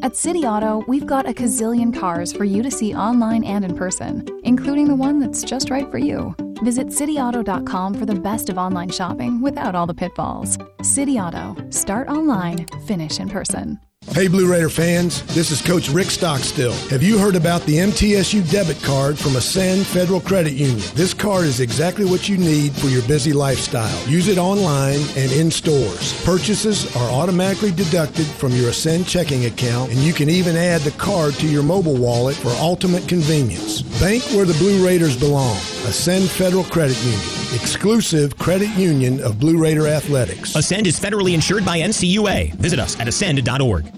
At 0.03 0.17
City 0.17 0.41
Auto, 0.41 0.85
we've 0.87 1.07
got 1.07 1.29
a 1.29 1.33
gazillion 1.33 1.93
cars 1.99 2.33
for 2.33 2.45
you 2.45 2.63
to 2.63 2.71
see 2.71 2.95
online 2.95 3.45
and 3.45 3.65
in 3.65 3.77
person, 3.77 4.27
including 4.45 4.87
the 4.89 4.95
one 4.95 5.19
that's 5.19 5.43
just 5.43 5.71
right 5.71 5.91
for 5.91 5.99
you. 5.99 6.35
Visit 6.63 6.89
cityauto.com 6.89 7.95
for 7.95 8.07
the 8.07 8.15
best 8.15 8.49
of 8.49 8.59
online 8.59 8.91
shopping 8.91 9.41
without 9.41 9.75
all 9.75 9.87
the 9.87 9.95
pitfalls. 9.95 10.59
City 10.83 11.19
Auto. 11.19 11.57
Start 11.71 12.09
online, 12.09 12.67
finish 12.87 13.21
in 13.21 13.29
person. 13.29 13.79
Hey, 14.13 14.27
Blue 14.27 14.51
Raider 14.51 14.69
fans, 14.69 15.23
this 15.35 15.53
is 15.53 15.63
Coach 15.63 15.89
Rick 15.91 16.11
Stockstill. 16.11 16.73
Have 16.89 17.05
you 17.05 17.19
heard 17.19 17.37
about 17.37 17.63
the 17.63 17.77
MTSU 17.77 18.51
debit 18.51 18.83
card 18.83 19.17
from 19.17 19.37
Ascend 19.37 19.87
Federal 19.87 20.21
Credit 20.21 20.55
Union? 20.55 20.81
This 20.95 21.15
card 21.15 21.45
is 21.45 21.61
exactly 21.61 22.05
what 22.05 22.29
you 22.29 22.37
need 22.37 22.73
for 22.73 22.87
your 22.89 23.03
busy 23.03 23.33
lifestyle. 23.33 24.09
Use 24.09 24.27
it 24.27 24.37
online 24.37 24.99
and 25.17 25.31
in 25.31 25.53
stores. 25.53 26.21
Purchases 26.25 26.97
are 26.97 27.09
automatically 27.11 27.71
deducted 27.71 28.27
from 28.27 28.53
your 28.53 28.71
Ascend 28.71 29.07
checking 29.07 29.45
account, 29.45 29.93
and 29.93 30.01
you 30.01 30.13
can 30.13 30.29
even 30.29 30.57
add 30.57 30.81
the 30.81 30.91
card 30.93 31.35
to 31.35 31.47
your 31.47 31.63
mobile 31.63 31.97
wallet 31.97 32.35
for 32.35 32.49
ultimate 32.59 33.07
convenience. 33.07 33.83
Bank 34.01 34.25
where 34.33 34.47
the 34.47 34.55
Blue 34.55 34.85
Raiders 34.85 35.17
belong. 35.17 35.57
Ascend 35.87 36.29
Federal 36.29 36.65
Credit 36.65 37.01
Union, 37.05 37.21
exclusive 37.55 38.37
credit 38.37 38.71
union 38.71 39.21
of 39.21 39.39
Blue 39.39 39.59
Raider 39.59 39.87
Athletics. 39.87 40.57
Ascend 40.57 40.89
is 40.89 40.99
federally 40.99 41.35
insured 41.35 41.65
by 41.65 41.79
NCUA. 41.79 42.55
Visit 42.55 42.81
us 42.81 42.99
at 42.99 43.07
ascend.org. 43.07 43.98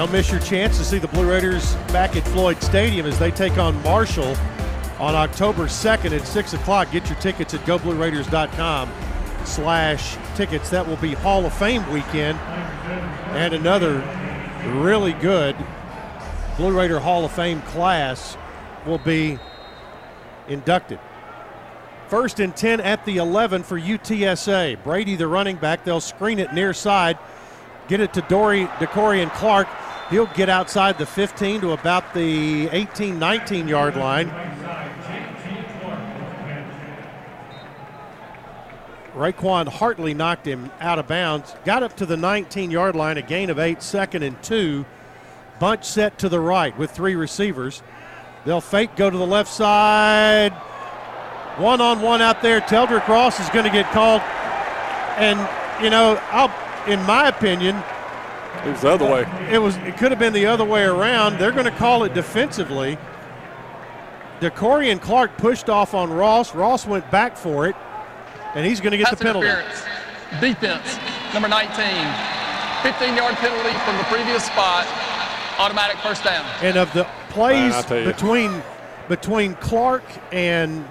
Don't 0.00 0.12
miss 0.12 0.30
your 0.30 0.40
chance 0.40 0.78
to 0.78 0.84
see 0.86 0.96
the 0.96 1.08
Blue 1.08 1.28
Raiders 1.28 1.74
back 1.92 2.16
at 2.16 2.26
Floyd 2.28 2.62
Stadium 2.62 3.04
as 3.04 3.18
they 3.18 3.30
take 3.30 3.58
on 3.58 3.82
Marshall 3.82 4.34
on 4.98 5.14
October 5.14 5.64
2nd 5.64 6.18
at 6.18 6.26
6 6.26 6.54
o'clock. 6.54 6.90
Get 6.90 7.10
your 7.10 7.18
tickets 7.18 7.52
at 7.52 7.60
goblueraiders.com 7.66 8.90
slash 9.44 10.16
tickets. 10.36 10.70
That 10.70 10.88
will 10.88 10.96
be 10.96 11.12
Hall 11.12 11.44
of 11.44 11.52
Fame 11.52 11.86
weekend 11.92 12.38
and 12.38 13.52
another 13.52 13.98
really 14.80 15.12
good 15.12 15.54
Blue 16.56 16.74
Raider 16.74 16.98
Hall 16.98 17.26
of 17.26 17.32
Fame 17.32 17.60
class 17.60 18.38
will 18.86 18.96
be 18.96 19.38
inducted. 20.48 20.98
First 22.08 22.40
and 22.40 22.56
10 22.56 22.80
at 22.80 23.04
the 23.04 23.18
11 23.18 23.64
for 23.64 23.78
UTSA. 23.78 24.82
Brady, 24.82 25.16
the 25.16 25.28
running 25.28 25.56
back, 25.56 25.84
they'll 25.84 26.00
screen 26.00 26.38
it 26.38 26.54
near 26.54 26.72
side, 26.72 27.18
get 27.86 28.00
it 28.00 28.14
to 28.14 28.22
Dory, 28.22 28.64
DeCorian 28.78 29.30
Clark. 29.34 29.68
He'll 30.10 30.26
get 30.26 30.48
outside 30.48 30.98
the 30.98 31.06
15 31.06 31.60
to 31.60 31.70
about 31.70 32.14
the 32.14 32.68
18, 32.68 33.18
19 33.18 33.68
yard 33.68 33.96
line. 33.96 34.28
Raquan 39.14 39.68
Hartley 39.68 40.14
knocked 40.14 40.46
him 40.46 40.70
out 40.80 40.98
of 40.98 41.06
bounds. 41.06 41.54
Got 41.64 41.82
up 41.82 41.96
to 41.98 42.06
the 42.06 42.16
19 42.16 42.70
yard 42.70 42.96
line, 42.96 43.18
a 43.18 43.22
gain 43.22 43.50
of 43.50 43.58
eight, 43.58 43.82
second 43.82 44.22
and 44.22 44.40
two. 44.42 44.84
Bunch 45.60 45.84
set 45.84 46.18
to 46.18 46.28
the 46.28 46.40
right 46.40 46.76
with 46.76 46.90
three 46.90 47.14
receivers. 47.14 47.82
They'll 48.44 48.60
fake, 48.60 48.96
go 48.96 49.10
to 49.10 49.16
the 49.16 49.26
left 49.26 49.52
side. 49.52 50.52
One 51.58 51.80
on 51.80 52.00
one 52.00 52.22
out 52.22 52.40
there. 52.40 52.60
Teldrick 52.60 53.06
Ross 53.06 53.38
is 53.38 53.48
going 53.50 53.66
to 53.66 53.70
get 53.70 53.90
called. 53.92 54.22
And, 55.18 55.38
you 55.84 55.90
know, 55.90 56.18
I'll, 56.30 56.50
in 56.90 57.00
my 57.04 57.28
opinion, 57.28 57.82
It 58.64 58.70
was 58.70 58.80
the 58.82 58.90
other 58.90 59.10
way. 59.10 59.24
Uh, 59.24 59.52
it 59.52 59.58
was 59.58 59.76
it 59.78 59.96
could 59.96 60.10
have 60.10 60.18
been 60.18 60.32
the 60.32 60.46
other 60.46 60.64
way 60.64 60.84
around. 60.84 61.38
They're 61.38 61.52
going 61.52 61.64
to 61.64 61.70
call 61.70 62.04
it 62.04 62.14
defensively. 62.14 62.98
DeCorian 64.40 65.00
Clark 65.00 65.36
pushed 65.36 65.68
off 65.68 65.94
on 65.94 66.12
Ross. 66.12 66.54
Ross 66.54 66.86
went 66.86 67.10
back 67.10 67.36
for 67.36 67.66
it, 67.66 67.76
and 68.54 68.66
he's 68.66 68.80
going 68.80 68.92
to 68.92 68.98
get 68.98 69.08
Pass 69.08 69.18
the 69.18 69.24
penalty. 69.24 69.48
Defense, 70.40 70.98
number 71.34 71.48
19. 71.48 71.70
15 72.82 73.16
yard 73.16 73.34
penalty 73.36 73.76
from 73.84 73.96
the 73.98 74.04
previous 74.04 74.44
spot. 74.44 74.86
Automatic 75.58 75.98
first 75.98 76.24
down. 76.24 76.46
And 76.62 76.78
of 76.78 76.90
the 76.94 77.04
plays 77.28 77.72
Man, 77.72 77.72
I 77.72 77.82
tell 77.82 77.98
you. 77.98 78.06
between 78.06 78.62
between 79.08 79.54
Clark 79.56 80.04
and 80.32 80.88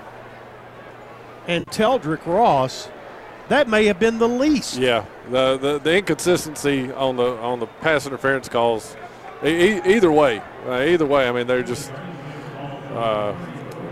and 1.47 1.65
Teldrick 1.67 2.25
Ross, 2.27 2.89
that 3.49 3.67
may 3.67 3.85
have 3.85 3.99
been 3.99 4.17
the 4.17 4.27
least. 4.27 4.77
Yeah, 4.77 5.05
the, 5.29 5.57
the 5.57 5.79
the 5.79 5.97
inconsistency 5.97 6.91
on 6.93 7.15
the 7.17 7.37
on 7.37 7.59
the 7.59 7.67
pass 7.67 8.05
interference 8.05 8.47
calls. 8.47 8.95
E- 9.43 9.81
either 9.85 10.11
way, 10.11 10.41
uh, 10.67 10.81
either 10.81 11.05
way. 11.05 11.27
I 11.27 11.31
mean, 11.31 11.47
they're 11.47 11.63
just 11.63 11.91
uh, 11.91 13.35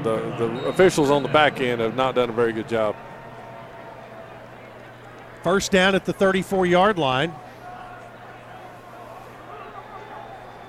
the 0.04 0.18
the 0.38 0.68
officials 0.68 1.10
on 1.10 1.24
the 1.24 1.30
back 1.30 1.60
end 1.60 1.82
have 1.82 1.96
not 1.96 2.16
done 2.16 2.30
a 2.30 2.34
very 2.34 2.54
good 2.54 2.70
job. 2.70 2.96
First 5.44 5.72
down 5.72 5.96
at 5.96 6.06
the 6.06 6.14
34 6.14 6.66
yard 6.66 6.98
line. 7.00 7.34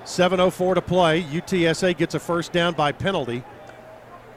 7.04 0.05 0.73
to 0.75 0.81
play. 0.81 1.21
UTSA 1.21 1.95
gets 1.95 2.15
a 2.15 2.19
first 2.19 2.51
down 2.51 2.73
by 2.73 2.91
penalty. 2.91 3.43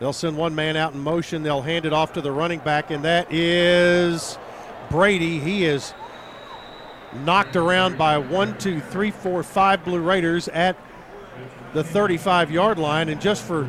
They'll 0.01 0.13
send 0.13 0.37
one 0.37 0.55
man 0.55 0.77
out 0.77 0.93
in 0.93 1.01
motion. 1.01 1.43
They'll 1.43 1.63
hand 1.63 1.87
it 1.87 1.93
off 1.95 2.13
to 2.15 2.21
the 2.21 2.31
running 2.31 2.59
back, 2.59 2.91
and 2.91 3.05
that 3.05 3.33
is 3.33 4.37
Brady. 4.93 5.41
He 5.41 5.65
is 5.65 5.95
knocked 7.25 7.57
around 7.57 7.97
by 7.97 8.19
one, 8.19 8.57
two, 8.59 8.81
three, 8.81 9.11
four, 9.11 9.43
five 9.43 9.85
Blue 9.85 9.99
Raiders 9.99 10.49
at 10.49 10.77
the 11.73 11.83
35 11.83 12.51
yard 12.51 12.79
line. 12.79 13.09
And 13.09 13.21
just 13.21 13.43
for 13.43 13.69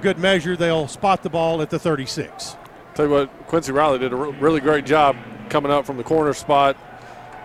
good 0.00 0.18
measure, 0.18 0.56
they'll 0.56 0.88
spot 0.88 1.22
the 1.22 1.30
ball 1.30 1.60
at 1.60 1.68
the 1.68 1.78
36. 1.78 2.56
Tell 2.94 3.06
you 3.06 3.12
what, 3.12 3.46
Quincy 3.46 3.72
Riley 3.72 3.98
did 3.98 4.12
a 4.12 4.16
really 4.16 4.60
great 4.60 4.86
job 4.86 5.16
coming 5.50 5.70
up 5.70 5.84
from 5.84 5.98
the 5.98 6.02
corner 6.02 6.32
spot, 6.32 6.76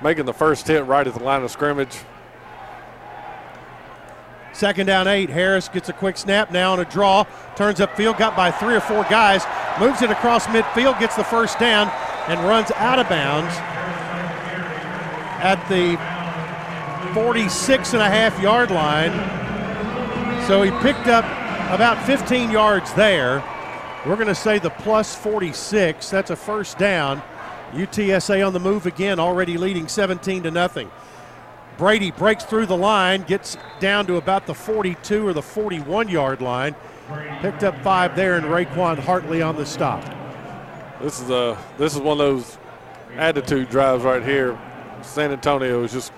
making 0.02 0.26
the 0.26 0.34
first 0.34 0.66
hit 0.66 0.86
right 0.86 1.06
at 1.06 1.14
the 1.14 1.24
line 1.24 1.44
of 1.44 1.52
scrimmage. 1.52 1.98
Second 4.54 4.88
down 4.88 5.08
eight. 5.08 5.30
Harris 5.30 5.68
gets 5.70 5.90
a 5.90 5.94
quick 5.94 6.18
snap 6.18 6.52
now 6.52 6.74
on 6.74 6.80
a 6.80 6.86
draw. 6.86 7.26
Turns 7.56 7.80
upfield, 7.80 8.18
got 8.18 8.36
by 8.36 8.52
three 8.52 8.76
or 8.76 8.82
four 8.82 9.04
guys. 9.04 9.46
Moves 9.80 10.02
it 10.02 10.10
across 10.10 10.48
midfield, 10.48 11.00
gets 11.00 11.16
the 11.16 11.24
first 11.24 11.60
down, 11.60 11.88
and 12.30 12.40
runs 12.48 12.72
out 12.76 13.00
of 13.00 13.10
bounds 13.10 13.54
at 15.42 15.58
the 15.68 15.98
46 17.14 17.94
and 17.94 18.02
a 18.04 18.10
half 18.10 18.40
yard 18.40 18.70
line. 18.70 19.12
So 20.48 20.62
he 20.62 20.72
picked 20.82 21.08
up 21.08 21.26
about 21.74 22.06
15 22.06 22.52
yards 22.52 22.94
there. 22.94 23.44
We're 24.06 24.16
going 24.16 24.28
to 24.28 24.36
say 24.36 24.60
the 24.60 24.70
plus 24.70 25.16
46. 25.16 26.10
That's 26.10 26.30
a 26.30 26.36
first 26.36 26.78
down. 26.78 27.22
UTSA 27.72 28.46
on 28.46 28.54
the 28.54 28.60
move 28.60 28.86
again, 28.86 29.20
already 29.20 29.58
leading 29.58 29.88
17 29.88 30.44
to 30.44 30.52
nothing. 30.52 30.90
Brady 31.78 32.12
breaks 32.12 32.44
through 32.44 32.66
the 32.66 32.78
line, 32.78 33.24
gets 33.24 33.58
down 33.80 34.06
to 34.08 34.18
about 34.18 34.46
the 34.46 34.54
42 34.54 35.28
or 35.28 35.34
the 35.34 35.42
41 35.42 36.10
yard 36.10 36.42
line. 36.42 36.76
Picked 37.42 37.64
up 37.64 37.82
five 37.82 38.16
there, 38.16 38.36
and 38.36 38.46
Raquan 38.46 39.00
Hartley 39.00 39.42
on 39.42 39.56
the 39.56 39.66
stop. 39.66 40.04
This 41.02 41.22
is 41.22 41.30
a 41.30 41.58
this 41.78 41.96
is 41.96 42.02
one 42.02 42.14
of 42.14 42.18
those 42.18 42.58
attitude 43.16 43.70
drives 43.70 44.04
right 44.04 44.22
here. 44.22 44.60
San 45.02 45.32
Antonio 45.32 45.82
is 45.84 45.94
just 45.94 46.12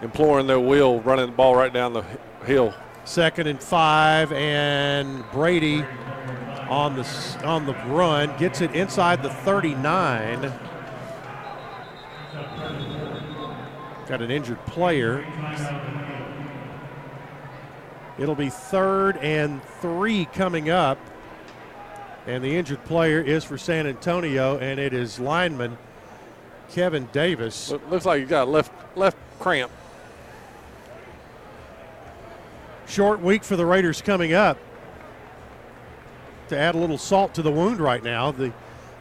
imploring 0.00 0.46
their 0.46 0.58
will, 0.58 1.00
running 1.00 1.26
the 1.26 1.32
ball 1.32 1.54
right 1.54 1.72
down 1.72 1.92
the 1.92 2.04
hill. 2.46 2.72
Second 3.04 3.48
and 3.48 3.62
five, 3.62 4.32
and 4.32 5.22
Brady 5.32 5.84
on 6.70 6.96
the 6.96 7.06
on 7.44 7.66
the 7.66 7.74
run 7.88 8.34
gets 8.38 8.62
it 8.62 8.74
inside 8.74 9.22
the 9.22 9.28
39. 9.28 10.50
Got 14.08 14.22
an 14.22 14.30
injured 14.30 14.64
player. 14.64 15.26
It'll 18.18 18.34
be 18.34 18.48
third 18.48 19.18
and 19.18 19.62
three 19.80 20.24
coming 20.24 20.70
up. 20.70 20.98
And 22.26 22.42
the 22.44 22.56
injured 22.56 22.84
player 22.84 23.20
is 23.20 23.42
for 23.44 23.58
San 23.58 23.86
Antonio, 23.86 24.58
and 24.58 24.78
it 24.78 24.92
is 24.92 25.18
lineman 25.18 25.76
Kevin 26.70 27.08
Davis. 27.12 27.70
Look- 27.70 27.90
Looks 27.90 28.06
like 28.06 28.20
you 28.20 28.26
got 28.26 28.46
a 28.48 28.50
left 28.50 28.72
left 28.96 29.16
cramp. 29.40 29.70
Short 32.86 33.20
week 33.20 33.42
for 33.42 33.56
the 33.56 33.66
Raiders 33.66 34.02
coming 34.02 34.34
up. 34.34 34.58
To 36.48 36.58
add 36.58 36.74
a 36.74 36.78
little 36.78 36.98
salt 36.98 37.34
to 37.34 37.42
the 37.42 37.50
wound 37.50 37.80
right 37.80 38.02
now, 38.02 38.30
the 38.30 38.52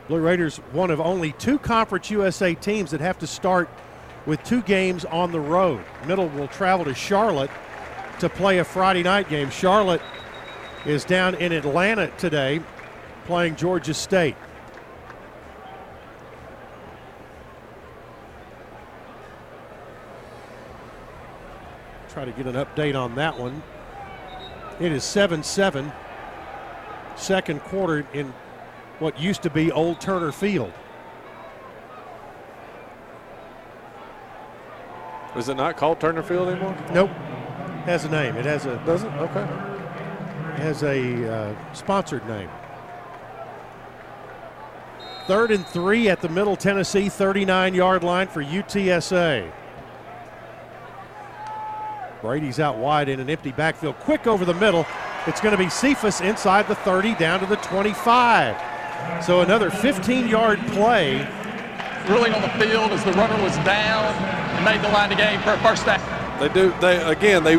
Blue 0.07 0.19
Raiders, 0.19 0.57
one 0.71 0.89
of 0.89 1.01
only 1.01 1.33
two 1.33 1.59
Conference 1.59 2.09
USA 2.09 2.55
teams 2.55 2.91
that 2.91 3.01
have 3.01 3.19
to 3.19 3.27
start 3.27 3.69
with 4.25 4.41
two 4.43 4.61
games 4.61 5.03
on 5.05 5.31
the 5.31 5.39
road. 5.39 5.81
Middle 6.07 6.27
will 6.29 6.47
travel 6.47 6.85
to 6.85 6.93
Charlotte 6.93 7.51
to 8.19 8.29
play 8.29 8.59
a 8.59 8.63
Friday 8.63 9.03
night 9.03 9.29
game. 9.29 9.49
Charlotte 9.49 10.01
is 10.85 11.03
down 11.03 11.35
in 11.35 11.51
Atlanta 11.51 12.07
today 12.17 12.61
playing 13.25 13.55
Georgia 13.55 13.93
State. 13.93 14.35
Try 22.09 22.25
to 22.25 22.31
get 22.31 22.45
an 22.45 22.55
update 22.55 22.99
on 22.99 23.15
that 23.15 23.39
one. 23.39 23.63
It 24.79 24.91
is 24.91 25.03
7 25.03 25.43
7. 25.43 25.91
Second 27.15 27.61
quarter 27.61 28.05
in 28.13 28.33
what 28.99 29.19
used 29.19 29.43
to 29.43 29.49
be 29.49 29.71
Old 29.71 30.01
Turner 30.01 30.31
Field. 30.31 30.73
Is 35.35 35.47
it 35.47 35.55
not 35.55 35.77
called 35.77 35.99
Turner 35.99 36.23
Field 36.23 36.49
anymore? 36.49 36.75
Nope. 36.93 37.09
Has 37.85 38.03
a 38.03 38.09
name. 38.09 38.35
It 38.35 38.45
has 38.45 38.65
a 38.65 38.75
Does 38.85 39.03
it? 39.03 39.13
Okay. 39.13 39.41
it 39.41 40.59
has 40.61 40.83
a 40.83 41.33
uh, 41.33 41.73
sponsored 41.73 42.27
name. 42.27 42.49
Third 45.27 45.51
and 45.51 45.65
three 45.67 46.09
at 46.09 46.21
the 46.21 46.29
Middle 46.29 46.55
Tennessee 46.55 47.09
39 47.09 47.73
yard 47.73 48.03
line 48.03 48.27
for 48.27 48.43
UTSA. 48.43 49.51
Brady's 52.21 52.59
out 52.59 52.77
wide 52.77 53.09
in 53.09 53.19
an 53.19 53.29
empty 53.29 53.51
backfield. 53.51 53.97
Quick 53.99 54.27
over 54.27 54.45
the 54.45 54.53
middle. 54.53 54.85
It's 55.27 55.41
going 55.41 55.55
to 55.55 55.63
be 55.63 55.69
Cephus 55.69 56.21
inside 56.21 56.67
the 56.67 56.75
30 56.75 57.15
down 57.15 57.39
to 57.39 57.45
the 57.45 57.55
25. 57.57 59.23
So 59.23 59.41
another 59.41 59.69
15 59.69 60.27
yard 60.27 60.59
play. 60.67 61.27
Ruling 62.09 62.33
on 62.33 62.41
the 62.41 62.49
field 62.65 62.91
as 62.91 63.03
the 63.03 63.13
runner 63.13 63.41
was 63.43 63.55
down 63.57 64.13
and 64.13 64.65
made 64.65 64.81
the 64.81 64.91
line 64.93 65.11
of 65.11 65.17
game 65.17 65.39
for 65.41 65.53
a 65.53 65.57
first 65.59 65.85
down. 65.85 65.99
They 66.39 66.49
do. 66.49 66.73
They 66.81 67.01
again. 67.03 67.43
They 67.43 67.57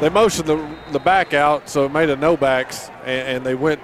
they 0.00 0.08
motioned 0.08 0.48
the 0.48 0.68
the 0.90 0.98
back 0.98 1.32
out, 1.32 1.68
so 1.68 1.84
it 1.84 1.92
made 1.92 2.10
a 2.10 2.16
no 2.16 2.36
backs, 2.36 2.90
and, 3.04 3.28
and 3.28 3.46
they 3.46 3.54
went 3.54 3.80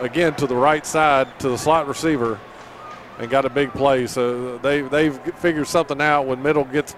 again 0.00 0.34
to 0.34 0.46
the 0.48 0.56
right 0.56 0.84
side 0.84 1.38
to 1.38 1.48
the 1.48 1.56
slot 1.56 1.86
receiver, 1.86 2.40
and 3.18 3.30
got 3.30 3.44
a 3.44 3.50
big 3.50 3.72
play. 3.72 4.06
So 4.06 4.58
they 4.58 4.82
they've 4.82 5.18
figured 5.36 5.66
something 5.66 6.00
out. 6.00 6.26
When 6.26 6.42
middle 6.42 6.64
gets 6.64 6.94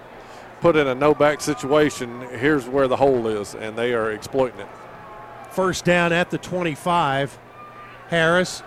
put 0.61 0.75
in 0.75 0.87
a 0.87 0.95
no 0.95 1.13
back 1.13 1.41
situation, 1.41 2.21
here's 2.29 2.67
where 2.67 2.87
the 2.87 2.97
hole 2.97 3.27
is, 3.27 3.55
and 3.55 3.77
they 3.77 3.93
are 3.93 4.11
exploiting 4.11 4.59
it. 4.59 4.67
First 5.51 5.85
down 5.85 6.13
at 6.13 6.29
the 6.29 6.37
25. 6.37 7.37
Harris 8.09 8.63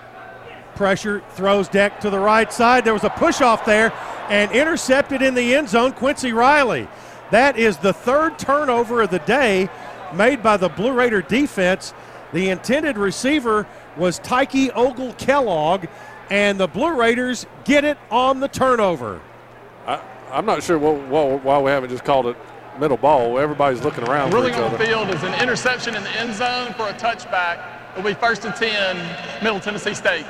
pressure 0.74 1.22
throws 1.30 1.68
deck 1.68 2.00
to 2.00 2.10
the 2.10 2.18
right 2.18 2.52
side. 2.52 2.84
There 2.84 2.94
was 2.94 3.04
a 3.04 3.10
push 3.10 3.40
off 3.40 3.64
there 3.64 3.92
and 4.28 4.50
intercepted 4.52 5.22
in 5.22 5.34
the 5.34 5.54
end 5.54 5.68
zone. 5.68 5.92
Quincy 5.92 6.32
Riley. 6.32 6.88
That 7.30 7.56
is 7.58 7.76
the 7.78 7.92
third 7.92 8.38
turnover 8.38 9.02
of 9.02 9.10
the 9.10 9.18
day 9.20 9.68
made 10.14 10.42
by 10.42 10.56
the 10.56 10.68
Blue 10.68 10.92
Raider 10.92 11.22
defense. 11.22 11.94
The 12.32 12.48
intended 12.48 12.98
receiver 12.98 13.66
was 13.96 14.20
Tykee 14.20 14.70
Ogle 14.74 15.12
Kellogg, 15.14 15.86
and 16.30 16.58
the 16.58 16.68
Blue 16.68 16.94
Raiders 16.94 17.46
get 17.64 17.84
it 17.84 17.98
on 18.10 18.40
the 18.40 18.48
turnover. 18.48 19.20
I, 19.86 20.00
I'm 20.30 20.46
not 20.46 20.62
sure 20.62 20.78
what, 20.78 20.96
what, 21.08 21.42
why 21.44 21.58
we 21.60 21.70
haven't 21.70 21.90
just 21.90 22.04
called 22.04 22.26
it 22.26 22.36
middle 22.78 22.96
ball. 22.96 23.38
Everybody's 23.38 23.82
looking 23.82 24.04
around 24.08 24.32
Ruling 24.32 24.54
for 24.54 24.62
on 24.62 24.72
the 24.72 24.78
field 24.78 25.08
is 25.10 25.22
an 25.22 25.34
interception 25.42 25.94
in 25.94 26.02
the 26.02 26.10
end 26.10 26.34
zone 26.34 26.72
for 26.74 26.88
a 26.88 26.92
touchback. 26.94 27.66
It'll 27.92 28.04
be 28.08 28.14
first 28.14 28.44
and 28.44 28.54
10, 28.54 29.42
Middle 29.42 29.60
Tennessee 29.60 29.94
State. 29.94 30.24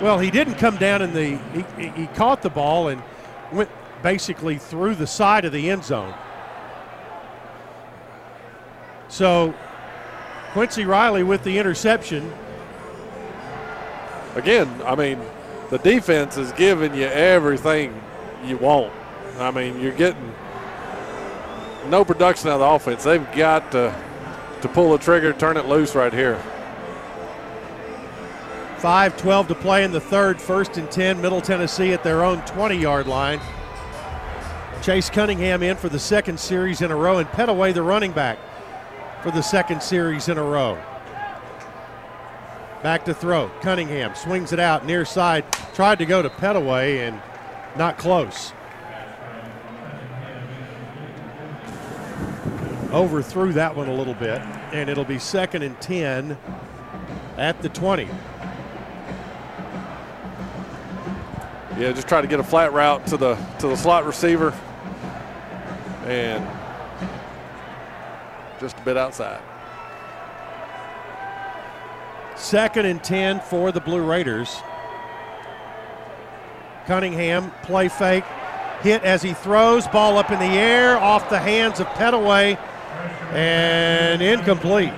Well, 0.00 0.18
he 0.18 0.30
didn't 0.30 0.54
come 0.56 0.76
down 0.76 1.02
in 1.02 1.12
the. 1.12 1.38
He, 1.52 1.82
he- 1.82 2.02
he 2.02 2.06
caught 2.08 2.42
the 2.42 2.50
ball 2.50 2.88
and 2.88 3.02
went 3.50 3.70
basically 4.02 4.58
through 4.58 4.94
the 4.94 5.06
side 5.06 5.44
of 5.44 5.52
the 5.52 5.70
end 5.70 5.82
zone. 5.84 6.14
So 9.08 9.54
Quincy 10.52 10.84
Riley 10.84 11.22
with 11.22 11.42
the 11.42 11.58
interception. 11.58 12.32
Again, 14.38 14.82
I 14.84 14.94
mean, 14.94 15.20
the 15.68 15.78
defense 15.78 16.36
is 16.36 16.52
giving 16.52 16.94
you 16.94 17.06
everything 17.06 18.00
you 18.44 18.56
want. 18.56 18.92
I 19.36 19.50
mean, 19.50 19.80
you're 19.80 19.92
getting 19.92 20.32
no 21.88 22.04
production 22.04 22.48
out 22.48 22.54
of 22.54 22.60
the 22.60 22.66
offense. 22.66 23.02
They've 23.02 23.32
got 23.32 23.72
to 23.72 23.92
to 24.62 24.68
pull 24.68 24.92
the 24.92 24.98
trigger, 24.98 25.32
turn 25.32 25.56
it 25.56 25.66
loose 25.66 25.94
right 25.94 26.12
here. 26.12 26.40
5 28.78 29.16
12 29.16 29.48
to 29.48 29.54
play 29.56 29.82
in 29.82 29.90
the 29.90 30.00
third, 30.00 30.40
first 30.40 30.76
and 30.76 30.88
10, 30.88 31.20
Middle 31.20 31.40
Tennessee 31.40 31.92
at 31.92 32.04
their 32.04 32.24
own 32.24 32.40
20 32.42 32.76
yard 32.76 33.08
line. 33.08 33.40
Chase 34.82 35.10
Cunningham 35.10 35.64
in 35.64 35.76
for 35.76 35.88
the 35.88 35.98
second 35.98 36.38
series 36.38 36.80
in 36.80 36.92
a 36.92 36.96
row, 36.96 37.18
and 37.18 37.28
Pettaway, 37.30 37.74
the 37.74 37.82
running 37.82 38.12
back, 38.12 38.38
for 39.22 39.32
the 39.32 39.42
second 39.42 39.82
series 39.82 40.28
in 40.28 40.38
a 40.38 40.42
row. 40.42 40.78
Back 42.82 43.04
to 43.06 43.14
throw. 43.14 43.50
Cunningham 43.60 44.14
swings 44.14 44.52
it 44.52 44.60
out 44.60 44.86
near 44.86 45.04
side, 45.04 45.44
tried 45.74 45.98
to 45.98 46.06
go 46.06 46.22
to 46.22 46.30
Pettaway, 46.30 47.08
and 47.08 47.20
not 47.76 47.98
close. 47.98 48.52
Overthrew 52.92 53.52
that 53.52 53.76
one 53.76 53.88
a 53.88 53.94
little 53.94 54.14
bit, 54.14 54.40
and 54.72 54.88
it'll 54.88 55.04
be 55.04 55.18
second 55.18 55.62
and 55.62 55.78
10 55.80 56.38
at 57.36 57.60
the 57.62 57.68
20. 57.68 58.08
Yeah, 61.78 61.92
just 61.92 62.08
try 62.08 62.20
to 62.20 62.26
get 62.26 62.40
a 62.40 62.44
flat 62.44 62.72
route 62.72 63.06
to 63.08 63.16
the 63.16 63.34
to 63.60 63.68
the 63.68 63.76
slot 63.76 64.04
receiver, 64.04 64.52
and 66.06 66.44
just 68.58 68.78
a 68.78 68.82
bit 68.82 68.96
outside. 68.96 69.40
Second 72.38 72.86
and 72.86 73.02
10 73.02 73.40
for 73.40 73.72
the 73.72 73.80
Blue 73.80 74.00
Raiders. 74.00 74.62
Cunningham, 76.86 77.50
play 77.62 77.88
fake, 77.88 78.24
hit 78.80 79.02
as 79.02 79.22
he 79.22 79.34
throws, 79.34 79.88
ball 79.88 80.16
up 80.16 80.30
in 80.30 80.38
the 80.38 80.44
air, 80.44 80.96
off 80.98 81.28
the 81.28 81.38
hands 81.38 81.80
of 81.80 81.86
Pettaway, 81.88 82.56
and 83.32 84.22
incomplete. 84.22 84.92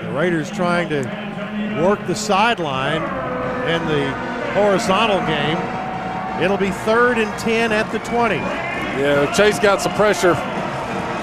The 0.00 0.12
Raiders 0.12 0.50
trying 0.50 0.88
to 0.88 1.02
work 1.82 2.06
the 2.06 2.14
sideline 2.14 3.02
in 3.68 3.84
the 3.88 4.10
horizontal 4.54 5.18
game. 5.26 5.58
It'll 6.42 6.56
be 6.56 6.70
third 6.70 7.18
and 7.18 7.36
10 7.40 7.72
at 7.72 7.90
the 7.90 7.98
20. 7.98 8.36
Yeah, 8.36 9.30
Chase 9.34 9.58
got 9.58 9.82
some 9.82 9.92
pressure 9.94 10.34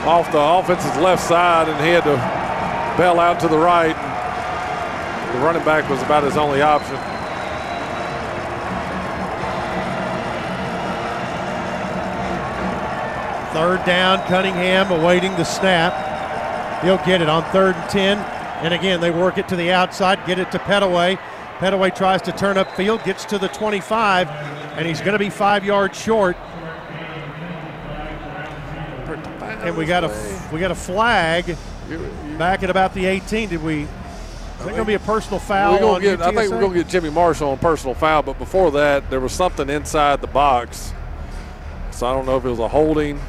off 0.06 0.32
the 0.32 0.40
offense's 0.40 0.98
left 0.98 1.24
side, 1.24 1.70
and 1.70 1.80
he 1.80 1.92
had 1.92 2.04
to 2.04 2.18
bail 2.98 3.20
out 3.20 3.40
to 3.40 3.48
the 3.48 3.58
right. 3.58 3.96
The 5.34 5.40
running 5.40 5.64
back 5.64 5.90
was 5.90 6.02
about 6.04 6.24
his 6.24 6.38
only 6.38 6.62
option. 6.62 6.98
Third 13.54 13.86
down, 13.86 14.20
Cunningham 14.28 14.92
awaiting 14.92 15.32
the 15.34 15.44
snap. 15.44 16.84
He'll 16.84 16.98
get 17.06 17.22
it 17.22 17.30
on 17.30 17.44
third 17.52 17.76
and 17.76 17.90
10 17.90 18.18
And 18.64 18.74
again, 18.74 19.00
they 19.00 19.12
work 19.12 19.38
it 19.38 19.48
to 19.50 19.56
the 19.56 19.72
outside, 19.72 20.26
get 20.26 20.38
it 20.38 20.52
to 20.52 20.60
Pettaway. 20.60 21.18
Pettaway 21.60 21.96
tries 21.96 22.22
to 22.24 22.32
turn 22.32 22.58
up 22.58 22.70
field, 22.76 23.04
gets 23.04 23.24
to 23.26 23.38
the 23.38 23.48
25, 23.50 24.28
and 24.28 24.86
he's 24.86 25.00
going 25.00 25.14
to 25.14 25.20
be 25.20 25.30
five 25.30 25.64
yards 25.64 25.98
short. 25.98 26.36
And 29.64 29.78
we 29.78 29.86
got 29.86 30.04
a 30.04 30.50
we 30.52 30.60
got 30.60 30.72
a 30.72 30.76
flag 30.76 31.58
back 32.38 32.64
at 32.64 32.70
about 32.70 32.94
the 32.94 33.06
18. 33.06 33.50
Did 33.50 33.64
we? 33.64 33.84
Is 34.64 34.68
that 34.68 34.76
going 34.76 34.76
to 34.76 34.86
be 34.86 34.94
a 34.94 35.00
personal 35.00 35.40
foul 35.40 35.74
We're 35.74 36.00
get, 36.00 36.22
I 36.22 36.32
think 36.32 36.52
we're 36.52 36.60
going 36.62 36.74
to 36.74 36.84
get 36.84 36.88
Jimmy 36.88 37.10
Marshall 37.10 37.50
on 37.50 37.58
personal 37.58 37.96
foul, 37.96 38.24
but 38.24 38.40
before 38.40 38.72
that, 38.72 39.10
there 39.10 39.20
was 39.20 39.34
something 39.34 39.70
inside 39.70 40.22
the 40.22 40.28
box. 40.28 40.94
So 41.92 42.08
I 42.08 42.14
don't 42.14 42.26
know 42.26 42.38
if 42.38 42.46
it 42.46 42.50
was 42.50 42.60
a 42.60 42.68
holding. 42.70 43.20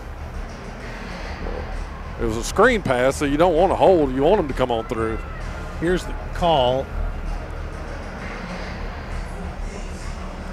It 2.20 2.24
was 2.24 2.36
a 2.36 2.44
screen 2.44 2.82
pass, 2.82 3.16
so 3.16 3.24
you 3.24 3.36
don't 3.36 3.54
want 3.54 3.72
to 3.72 3.76
hold. 3.76 4.14
You 4.14 4.22
want 4.22 4.38
him 4.40 4.48
to 4.48 4.54
come 4.54 4.70
on 4.70 4.86
through. 4.86 5.18
Here's 5.80 6.04
the 6.04 6.14
call. 6.34 6.86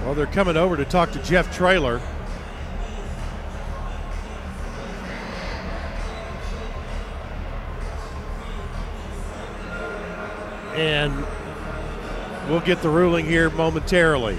Well, 0.04 0.16
they're 0.16 0.26
coming 0.26 0.58
over 0.58 0.76
to 0.78 0.86
talk 0.86 1.12
to 1.12 1.20
Jeff 1.20 1.56
Traylor. 1.56 2.02
And 10.74 11.14
we'll 12.50 12.62
get 12.62 12.82
the 12.82 12.90
ruling 12.90 13.26
here 13.26 13.50
momentarily. 13.50 14.38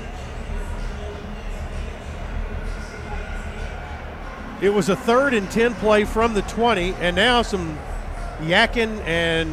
It 4.63 4.73
was 4.73 4.89
a 4.89 4.97
third 4.97 5.35
and 5.35 5.51
10 5.51 5.75
play 5.75 6.05
from 6.05 6.35
the 6.35 6.43
20, 6.43 6.95
and 6.95 7.17
now 7.17 7.43
some 7.43 7.77
yakking 8.43 9.01
and 9.05 9.51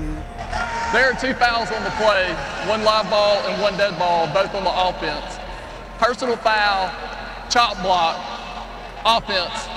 There 0.93 1.11
are 1.11 1.19
two 1.19 1.33
fouls 1.33 1.71
on 1.71 1.83
the 1.83 1.89
play, 1.91 2.31
one 2.69 2.83
live 2.83 3.09
ball 3.09 3.37
and 3.47 3.61
one 3.61 3.75
dead 3.75 3.97
ball, 3.97 4.27
both 4.27 4.53
on 4.53 4.63
the 4.63 4.71
offense. 4.71 5.39
Personal 5.97 6.37
foul, 6.37 6.91
chop 7.49 7.81
block, 7.81 8.17
offense, 9.03 9.67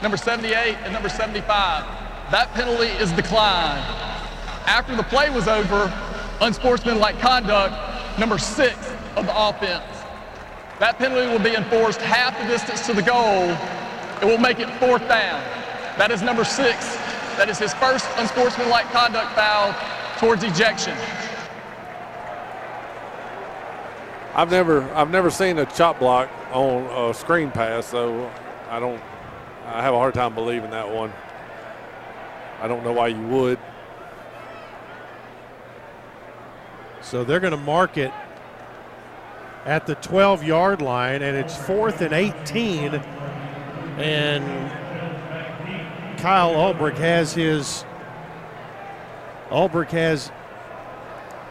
number 0.00 0.16
78 0.16 0.76
and 0.84 0.92
number 0.92 1.08
75. 1.08 1.84
That 2.30 2.48
penalty 2.54 2.86
is 3.02 3.10
declined. 3.12 3.84
After 4.66 4.94
the 4.94 5.02
play 5.02 5.28
was 5.30 5.48
over, 5.48 5.92
unsportsmanlike 6.40 7.18
conduct, 7.18 7.74
number 8.18 8.38
six 8.38 8.76
of 9.16 9.26
the 9.26 9.48
offense. 9.48 9.84
That 10.78 10.98
penalty 10.98 11.26
will 11.26 11.42
be 11.42 11.56
enforced 11.56 12.00
half 12.00 12.38
the 12.38 12.46
distance 12.46 12.86
to 12.86 12.92
the 12.92 13.02
goal. 13.02 13.50
It 14.22 14.24
will 14.24 14.38
make 14.38 14.60
it 14.60 14.70
fourth 14.78 15.06
down. 15.08 15.42
That 15.98 16.10
is 16.10 16.22
number 16.22 16.44
six. 16.44 16.96
That 17.36 17.48
is 17.48 17.58
his 17.58 17.74
first 17.74 18.06
unsportsmanlike 18.16 18.86
conduct 18.86 19.32
foul 19.34 19.74
towards 20.18 20.44
ejection. 20.44 20.96
I've 24.34 24.50
never 24.50 24.82
I've 24.94 25.10
never 25.10 25.30
seen 25.30 25.58
a 25.58 25.66
chop 25.66 25.98
block 25.98 26.28
on 26.52 27.10
a 27.10 27.12
screen 27.12 27.50
pass, 27.50 27.86
so 27.86 28.30
I 28.70 28.78
don't 28.78 29.02
I 29.66 29.82
have 29.82 29.94
a 29.94 29.98
hard 29.98 30.14
time 30.14 30.34
believing 30.34 30.70
that 30.70 30.88
one. 30.88 31.12
I 32.60 32.68
don't 32.68 32.84
know 32.84 32.92
why 32.92 33.08
you 33.08 33.26
would. 33.26 33.58
So 37.02 37.24
they're 37.24 37.40
going 37.40 37.52
to 37.52 37.56
mark 37.56 37.96
it 37.96 38.12
at 39.64 39.86
the 39.86 39.94
12 39.96 40.44
yard 40.44 40.82
line, 40.82 41.22
and 41.22 41.36
it's 41.36 41.56
fourth 41.56 42.00
and 42.00 42.12
18. 42.12 42.94
And 43.98 44.70
Kyle 46.18 46.52
Ulbrich 46.52 46.96
has 46.96 47.32
his 47.32 47.84
Ulbrich 49.50 49.90
has 49.90 50.30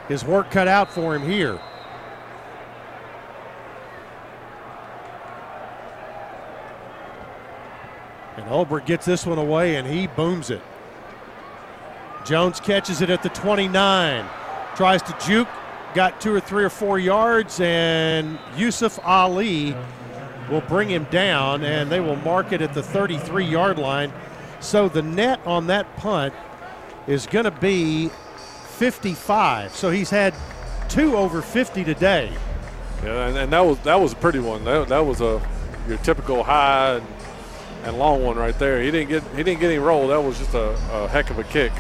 his 0.07 0.23
work 0.23 0.51
cut 0.51 0.67
out 0.67 0.91
for 0.91 1.15
him 1.15 1.23
here. 1.23 1.59
And 8.37 8.45
Ulbrich 8.45 8.85
gets 8.85 9.05
this 9.05 9.25
one 9.25 9.39
away 9.39 9.75
and 9.75 9.87
he 9.87 10.07
booms 10.07 10.51
it. 10.51 10.61
Jones 12.23 12.59
catches 12.59 13.01
it 13.01 13.09
at 13.09 13.23
the 13.23 13.29
29, 13.29 14.25
tries 14.78 15.01
to 15.01 15.17
juke, 15.25 15.47
got 15.95 16.21
two 16.21 16.32
or 16.34 16.39
three 16.39 16.63
or 16.63 16.69
four 16.69 16.99
yards, 16.99 17.59
and 17.59 18.38
Yusuf 18.55 18.99
Ali 19.03 19.75
will 20.51 20.61
bring 20.61 20.88
him 20.88 21.05
down, 21.05 21.63
and 21.63 21.91
they 21.91 21.99
will 21.99 22.15
mark 22.17 22.51
it 22.51 22.61
at 22.61 22.75
the 22.75 22.84
33 22.84 23.43
yard 23.43 23.80
line. 23.80 24.13
So 24.59 24.88
the 24.88 25.01
net 25.01 25.39
on 25.47 25.67
that 25.67 25.97
punt 25.97 26.34
is 27.07 27.25
going 27.25 27.45
to 27.45 27.51
be 27.51 28.09
55. 28.78 29.75
So 29.75 29.89
he's 29.89 30.11
had 30.11 30.36
two 30.89 31.17
over 31.17 31.41
50 31.41 31.84
today. 31.84 32.32
Yeah, 33.03 33.28
and, 33.28 33.38
and 33.38 33.53
that 33.53 33.61
was 33.61 33.80
that 33.80 33.99
was 33.99 34.13
a 34.13 34.15
pretty 34.15 34.39
one. 34.39 34.63
That, 34.63 34.89
that 34.89 34.99
was 35.05 35.21
a 35.21 35.41
your 35.88 35.97
typical 35.99 36.43
high 36.43 36.95
and, 36.95 37.07
and 37.84 37.97
long 37.97 38.23
one 38.23 38.38
right 38.38 38.57
there. 38.59 38.82
He 38.82 38.91
didn't 38.91 39.09
get 39.09 39.23
he 39.36 39.43
didn't 39.43 39.59
get 39.59 39.69
any 39.69 39.80
roll. 39.80 40.07
That 40.07 40.21
was 40.21 40.38
just 40.38 40.53
a, 40.53 40.71
a 40.91 41.07
heck 41.07 41.32
of 41.32 41.39
a 41.39 41.43
kick. 41.43 41.71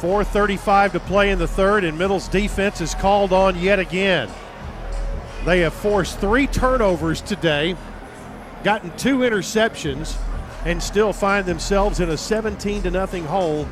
4.35 0.00 0.92
to 0.92 1.00
play 1.00 1.30
in 1.30 1.38
the 1.38 1.48
third, 1.48 1.84
and 1.84 1.98
Middle's 1.98 2.28
defense 2.28 2.80
is 2.80 2.94
called 2.94 3.32
on 3.32 3.58
yet 3.58 3.78
again. 3.78 4.30
They 5.44 5.60
have 5.60 5.74
forced 5.74 6.18
three 6.18 6.46
turnovers 6.46 7.20
today, 7.20 7.76
gotten 8.64 8.96
two 8.96 9.18
interceptions, 9.18 10.16
and 10.64 10.82
still 10.82 11.12
find 11.12 11.46
themselves 11.46 12.00
in 12.00 12.10
a 12.10 12.16
17 12.16 12.82
to 12.82 12.90
nothing 12.90 13.24
hole 13.24 13.68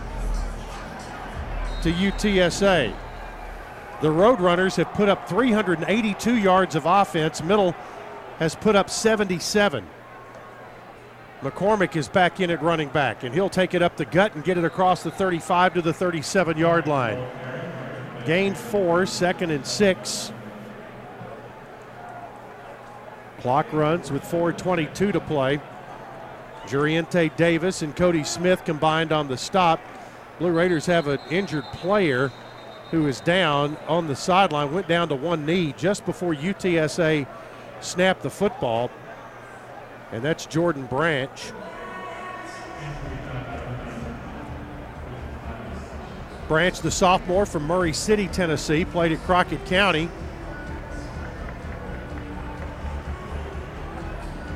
to 1.83 1.93
UTSA. 1.93 2.95
The 4.01 4.09
Roadrunners 4.09 4.77
have 4.77 4.93
put 4.95 5.09
up 5.09 5.29
382 5.29 6.37
yards 6.37 6.75
of 6.75 6.87
offense. 6.87 7.43
Middle 7.43 7.73
has 8.39 8.55
put 8.55 8.77
up 8.77 8.91
77. 8.91 9.87
McCormick 11.43 11.97
is 11.97 12.09
back 12.09 12.41
in 12.41 12.51
at 12.51 12.63
running 12.63 12.89
back, 12.89 13.23
and 13.23 13.35
he'll 13.35 13.51
take 13.51 13.75
it 13.75 13.83
up 13.83 13.97
the 13.97 14.07
gut 14.07 14.35
and 14.35 14.43
get 14.43 14.57
it 14.57 14.65
across 14.65 15.03
the 15.03 15.11
35 15.11 15.75
to 15.75 15.83
the 15.83 15.93
37 15.93 16.57
yard 16.57 16.87
line. 16.87 17.23
Gain 18.25 18.55
four, 18.55 19.07
second 19.07 19.51
and 19.51 19.67
six. 19.67 20.33
Clock 23.41 23.73
runs 23.73 24.11
with 24.11 24.23
4.22 24.23 25.13
to 25.13 25.21
play. 25.21 25.61
Juriente 26.65 27.35
Davis 27.37 27.83
and 27.83 27.95
Cody 27.95 28.25
Smith 28.25 28.65
combined 28.65 29.13
on 29.13 29.29
the 29.29 29.37
stop. 29.37 29.79
Blue 30.39 30.51
Raiders 30.51 30.87
have 30.87 31.07
an 31.07 31.21
injured 31.31 31.65
player 31.73 32.33
who 32.91 33.07
is 33.07 33.21
down 33.21 33.77
on 33.89 34.09
the 34.09 34.17
sideline, 34.17 34.73
went 34.73 34.89
down 34.89 35.09
to 35.09 35.15
one 35.15 35.47
knee 35.47 35.75
just 35.77 36.05
before 36.07 36.35
UTSA 36.35 37.27
snapped 37.81 38.23
the 38.23 38.31
football, 38.31 38.91
and 40.13 40.23
that's 40.23 40.47
Jordan 40.47 40.87
Branch. 40.87 41.53
Branch, 46.49 46.81
the 46.81 46.91
sophomore 46.91 47.45
from 47.45 47.67
Maury 47.67 47.93
City, 47.93 48.29
Tennessee, 48.29 48.85
played 48.85 49.11
at 49.13 49.19
Crockett 49.21 49.65
County. 49.67 50.09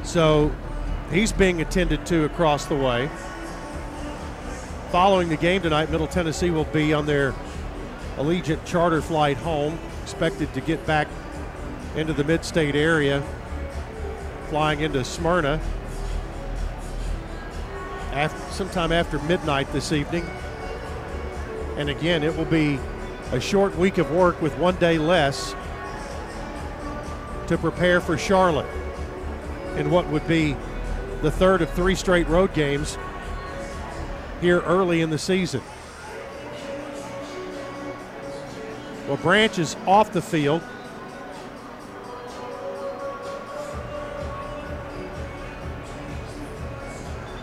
So 0.05 0.53
he's 1.11 1.33
being 1.33 1.61
attended 1.61 2.07
to 2.07 2.25
across 2.25 2.67
the 2.67 2.77
way. 2.77 3.11
Following 4.91 5.29
the 5.29 5.37
game 5.37 5.63
tonight, 5.63 5.91
Middle 5.91 6.07
Tennessee 6.07 6.51
will 6.51 6.65
be 6.65 6.93
on 6.93 7.07
their 7.07 7.35
Allegiant 8.17 8.65
charter 8.67 9.01
flight 9.01 9.37
home, 9.39 9.79
expected 10.03 10.53
to 10.55 10.61
get 10.61 10.85
back 10.87 11.09
into 11.97 12.13
the 12.13 12.23
mid 12.25 12.45
state 12.45 12.77
area, 12.77 13.23
flying 14.51 14.81
into 14.81 15.05
Smyrna 15.05 15.61
after, 18.13 18.53
sometime 18.53 18.91
after 18.91 19.21
midnight 19.21 19.73
this 19.73 19.93
evening. 19.93 20.29
And 21.77 21.89
again, 21.89 22.25
it 22.25 22.37
will 22.37 22.47
be 22.47 22.81
a 23.31 23.41
short 23.41 23.79
week 23.79 23.99
of 23.99 24.11
work 24.11 24.43
with 24.43 24.59
one 24.59 24.75
day 24.77 24.99
less 24.99 25.55
to 27.47 27.57
prepare 27.57 28.01
for 28.01 28.19
Charlotte 28.19 28.69
in 29.77 29.89
what 29.89 30.09
would 30.09 30.27
be 30.27 30.57
the 31.23 31.31
third 31.31 31.63
of 31.63 31.71
three 31.71 31.95
straight 31.95 32.27
road 32.27 32.53
games 32.53 32.99
here 34.41 34.63
early 34.63 35.01
in 35.01 35.11
the 35.11 35.19
season. 35.19 35.63
Well, 39.07 39.17
Branch 39.19 39.61
is 39.61 39.77
off 39.87 40.11
the 40.13 40.23
field. 40.23 40.61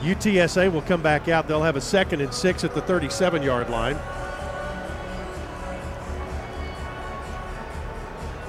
UTSA 0.08 0.72
will 0.72 0.82
come 0.84 1.02
back 1.02 1.28
out. 1.28 1.50
They'll 1.50 1.64
have 1.64 1.76
a 1.76 1.82
second 1.82 2.22
and 2.22 2.34
six 2.34 2.64
at 2.64 2.74
the 2.74 2.82
37 2.82 3.44
yard 3.44 3.70
line. 3.70 4.00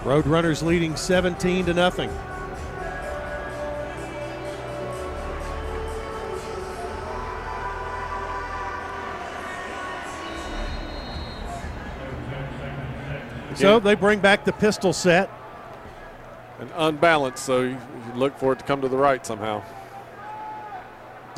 Roadrunners 0.05 0.63
leading 0.63 0.95
17 0.95 1.67
to 1.67 1.75
nothing. 1.75 2.11
So 13.57 13.81
they 13.81 13.97
bring 13.97 14.21
back 14.21 14.45
the 14.45 14.53
pistol 14.53 14.93
set. 14.93 15.29
and 16.61 16.71
unbalanced, 16.77 17.45
so 17.45 17.63
you, 17.63 17.71
you 17.71 18.13
look 18.15 18.39
for 18.39 18.53
it 18.53 18.61
to 18.61 18.65
come 18.65 18.81
to 18.83 18.89
the 18.89 18.97
right 18.97 19.27
somehow. 19.27 19.65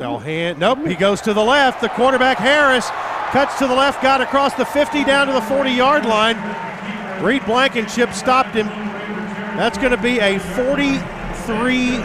They'll 0.01 0.19
hand. 0.19 0.59
Nope, 0.59 0.87
he 0.87 0.95
goes 0.95 1.21
to 1.21 1.35
the 1.35 1.45
left. 1.45 1.83
The 1.83 1.91
quarterback 1.91 2.39
Harris 2.39 2.89
cuts 3.33 3.59
to 3.59 3.67
the 3.67 3.75
left, 3.75 4.03
got 4.03 4.23
across 4.23 4.55
the 4.55 4.65
50 4.65 5.05
down 5.05 5.27
to 5.27 5.35
the 5.35 5.43
40 5.43 5.71
yard 5.71 6.07
line. 6.07 6.37
Reed 7.23 7.45
Blankenship 7.45 8.15
stopped 8.15 8.55
him. 8.55 8.67
That's 9.59 9.77
going 9.77 9.91
to 9.91 10.03
be 10.03 10.19
a 10.19 10.39
43 10.39 11.99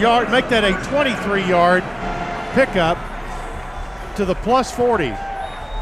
yard, 0.00 0.30
make 0.30 0.48
that 0.48 0.64
a 0.64 0.72
23 0.88 1.44
yard 1.44 1.84
pickup 2.54 2.96
to 4.16 4.24
the 4.24 4.34
plus 4.36 4.72
40. 4.72 5.10
Uh, 5.10 5.18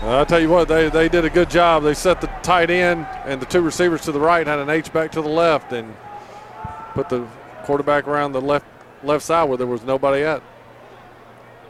I'll 0.02 0.26
tell 0.26 0.40
you 0.40 0.50
what, 0.50 0.66
they, 0.66 0.88
they 0.88 1.08
did 1.08 1.24
a 1.24 1.30
good 1.30 1.48
job. 1.48 1.84
They 1.84 1.94
set 1.94 2.20
the 2.20 2.26
tight 2.42 2.70
end 2.70 3.06
and 3.24 3.40
the 3.40 3.46
two 3.46 3.60
receivers 3.60 4.00
to 4.02 4.10
the 4.10 4.18
right, 4.18 4.44
had 4.48 4.58
an 4.58 4.68
H 4.68 4.92
back 4.92 5.12
to 5.12 5.22
the 5.22 5.28
left, 5.28 5.72
and 5.72 5.94
put 6.94 7.08
the 7.08 7.24
quarterback 7.62 8.08
around 8.08 8.32
the 8.32 8.40
left 8.40 8.66
left 9.04 9.24
side 9.24 9.44
where 9.44 9.56
there 9.56 9.68
was 9.68 9.84
nobody 9.84 10.24
at. 10.24 10.42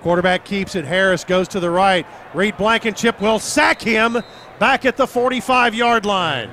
Quarterback 0.00 0.44
keeps 0.44 0.74
it. 0.74 0.84
Harris 0.84 1.24
goes 1.24 1.48
to 1.48 1.60
the 1.60 1.70
right. 1.70 2.06
Reed 2.34 2.56
Blankenship 2.56 3.20
will 3.20 3.38
sack 3.38 3.82
him 3.82 4.18
back 4.58 4.84
at 4.84 4.96
the 4.96 5.06
45 5.06 5.74
yard 5.74 6.06
line. 6.06 6.50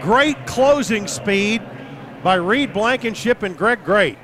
Great 0.00 0.46
closing 0.46 1.06
speed 1.06 1.62
by 2.22 2.34
Reed 2.34 2.72
Blankenship 2.72 3.42
and 3.42 3.56
Greg 3.56 3.84
Grate. 3.84 4.18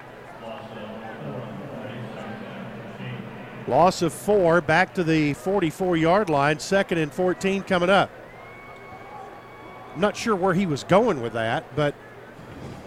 Loss 3.69 4.03
of 4.03 4.13
four 4.13 4.61
back 4.61 4.95
to 4.95 5.05
the 5.05 5.35
44 5.35 5.97
yard 5.97 6.31
line. 6.31 6.59
Second 6.59 6.99
and 6.99 7.13
14 7.13 7.63
coming 7.63 7.91
up. 7.91 8.11
Not 9.97 10.17
sure 10.17 10.35
where 10.35 10.55
he 10.55 10.67
was 10.67 10.85
going 10.85 11.21
with 11.21 11.35
that, 11.35 11.65
but 11.77 11.95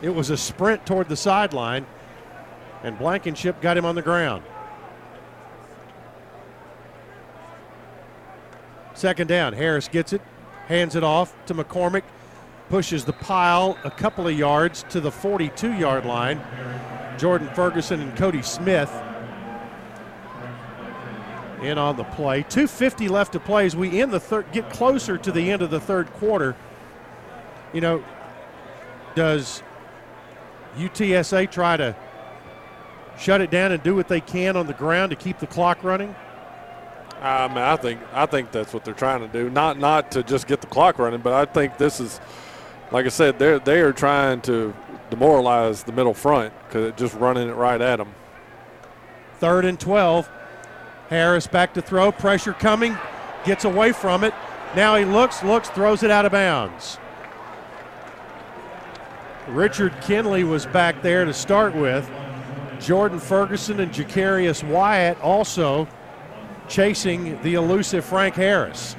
it 0.02 0.10
was 0.10 0.30
a 0.30 0.38
sprint 0.38 0.86
toward 0.86 1.10
the 1.10 1.16
sideline, 1.16 1.86
and 2.84 2.98
Blankenship 2.98 3.62
got 3.62 3.78
him 3.78 3.86
on 3.86 3.96
the 3.96 4.02
ground. 4.02 4.44
Second 8.94 9.28
down. 9.28 9.54
Harris 9.54 9.88
gets 9.88 10.14
it, 10.14 10.22
hands 10.68 10.96
it 10.96 11.04
off 11.04 11.34
to 11.46 11.54
McCormick, 11.54 12.04
pushes 12.70 13.06
the 13.06 13.14
pile 13.14 13.78
a 13.84 13.92
couple 13.92 14.28
of 14.28 14.38
yards 14.38 14.84
to 14.90 15.00
the 15.00 15.12
42 15.12 15.74
yard 15.74 16.06
line. 16.06 16.42
Jordan 17.18 17.50
Ferguson 17.54 18.02
and 18.02 18.16
Cody 18.18 18.42
Smith 18.42 18.92
in 21.62 21.78
on 21.78 21.96
the 21.96 22.04
play. 22.04 22.42
250 22.44 23.08
left 23.08 23.34
to 23.34 23.40
play 23.40 23.66
as 23.66 23.76
we 23.76 24.02
end 24.02 24.12
the 24.12 24.20
third, 24.20 24.52
get 24.52 24.70
closer 24.72 25.18
to 25.18 25.32
the 25.32 25.52
end 25.52 25.62
of 25.62 25.70
the 25.70 25.80
third 25.80 26.12
quarter. 26.14 26.56
You 27.74 27.82
know, 27.82 28.04
does 29.16 29.62
UTSA 30.78 31.52
try 31.52 31.78
to 31.78 31.96
shut 33.18 33.42
it 33.42 33.52
down 33.52 33.72
and 33.72 33.82
do 33.84 33.96
what 33.96 34.08
they 34.08 34.22
can 34.22 34.58
on 34.58 34.68
the 34.68 34.74
ground 34.74 35.12
to 35.12 35.16
keep 35.16 35.40
the 35.40 35.48
clock 35.48 35.84
running? 35.84 36.16
I 37.22 37.48
mean, 37.48 37.58
I 37.58 37.76
think 37.76 38.00
I 38.14 38.26
think 38.26 38.52
that's 38.52 38.74
what 38.74 38.84
they're 38.84 38.94
trying 38.94 39.22
to 39.22 39.28
do. 39.28 39.50
Not 39.50 39.78
not 39.78 40.12
to 40.12 40.24
just 40.24 40.48
get 40.48 40.62
the 40.62 40.68
clock 40.68 40.98
running, 40.98 41.22
but 41.22 41.34
I 41.34 41.46
think 41.46 41.78
this 41.78 42.00
is, 42.00 42.20
like 42.92 43.06
I 43.06 43.10
said, 43.10 43.38
they're 43.38 43.60
they 43.60 43.82
are 43.82 43.94
trying 43.94 44.42
to 44.42 44.74
demoralize 45.12 45.84
the 45.84 45.92
middle 45.92 46.16
front 46.16 46.54
because 46.66 46.94
just 46.96 47.14
running 47.16 47.48
it 47.48 47.54
right 47.54 47.80
at 47.80 47.98
them. 47.98 48.14
Third 49.40 49.66
and 49.66 49.80
12. 49.80 50.30
Harris 51.10 51.46
back 51.46 51.74
to 51.76 51.82
throw. 51.82 52.12
Pressure 52.12 52.54
coming. 52.54 52.98
Gets 53.44 53.66
away 53.66 53.92
from 53.92 54.24
it. 54.24 54.34
Now 54.76 54.96
he 54.96 55.04
looks, 55.04 55.44
looks, 55.44 55.70
throws 55.70 56.04
it 56.04 56.12
out 56.12 56.26
of 56.26 56.32
bounds. 56.32 56.98
Richard 59.48 59.94
Kinley 60.02 60.44
was 60.44 60.66
back 60.66 61.02
there 61.02 61.26
to 61.26 61.34
start 61.34 61.76
with. 61.76 62.10
Jordan 62.80 63.20
Ferguson 63.20 63.80
and 63.80 63.92
Jacarius 63.92 64.64
Wyatt 64.64 65.20
also 65.22 65.88
chasing 66.72 67.40
the 67.42 67.56
elusive 67.56 68.06
Frank 68.06 68.34
Harris. 68.36 68.96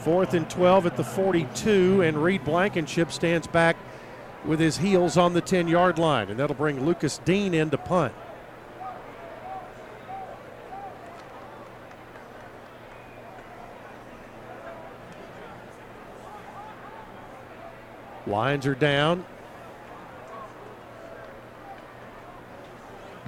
Fourth 0.00 0.34
and 0.34 0.48
12 0.48 0.86
at 0.86 0.96
the 0.96 1.04
42, 1.04 2.02
and 2.02 2.22
Reed 2.22 2.44
Blankenship 2.44 3.10
stands 3.10 3.46
back 3.46 3.76
with 4.44 4.60
his 4.60 4.76
heels 4.76 5.16
on 5.16 5.32
the 5.32 5.40
10 5.40 5.66
yard 5.66 5.98
line, 5.98 6.28
and 6.28 6.38
that'll 6.38 6.54
bring 6.54 6.84
Lucas 6.84 7.18
Dean 7.24 7.54
in 7.54 7.70
to 7.70 7.78
punt. 7.78 8.12
Lines 18.26 18.66
are 18.66 18.74
down. 18.74 19.24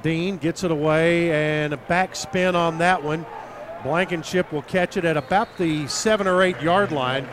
Dean 0.02 0.38
gets 0.38 0.64
it 0.64 0.70
away 0.70 1.30
and 1.32 1.74
a 1.74 1.76
backspin 1.76 2.54
on 2.54 2.78
that 2.78 3.02
one. 3.02 3.26
Blankenship 3.82 4.52
will 4.52 4.62
catch 4.62 4.96
it 4.96 5.04
at 5.04 5.16
about 5.16 5.56
the 5.56 5.86
seven 5.88 6.26
or 6.26 6.42
eight 6.42 6.60
yard 6.60 6.92
line, 6.92 7.26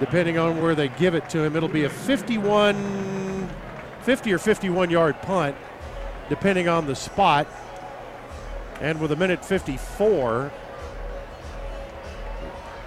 depending 0.00 0.38
on 0.38 0.60
where 0.62 0.74
they 0.74 0.88
give 0.88 1.14
it 1.14 1.28
to 1.30 1.42
him. 1.42 1.56
It'll 1.56 1.68
be 1.68 1.84
a 1.84 1.90
51, 1.90 3.48
50 4.02 4.32
or 4.32 4.38
51 4.38 4.90
yard 4.90 5.20
punt, 5.22 5.56
depending 6.28 6.68
on 6.68 6.86
the 6.86 6.94
spot. 6.94 7.46
And 8.80 9.00
with 9.00 9.12
a 9.12 9.16
minute 9.16 9.44
54 9.44 10.52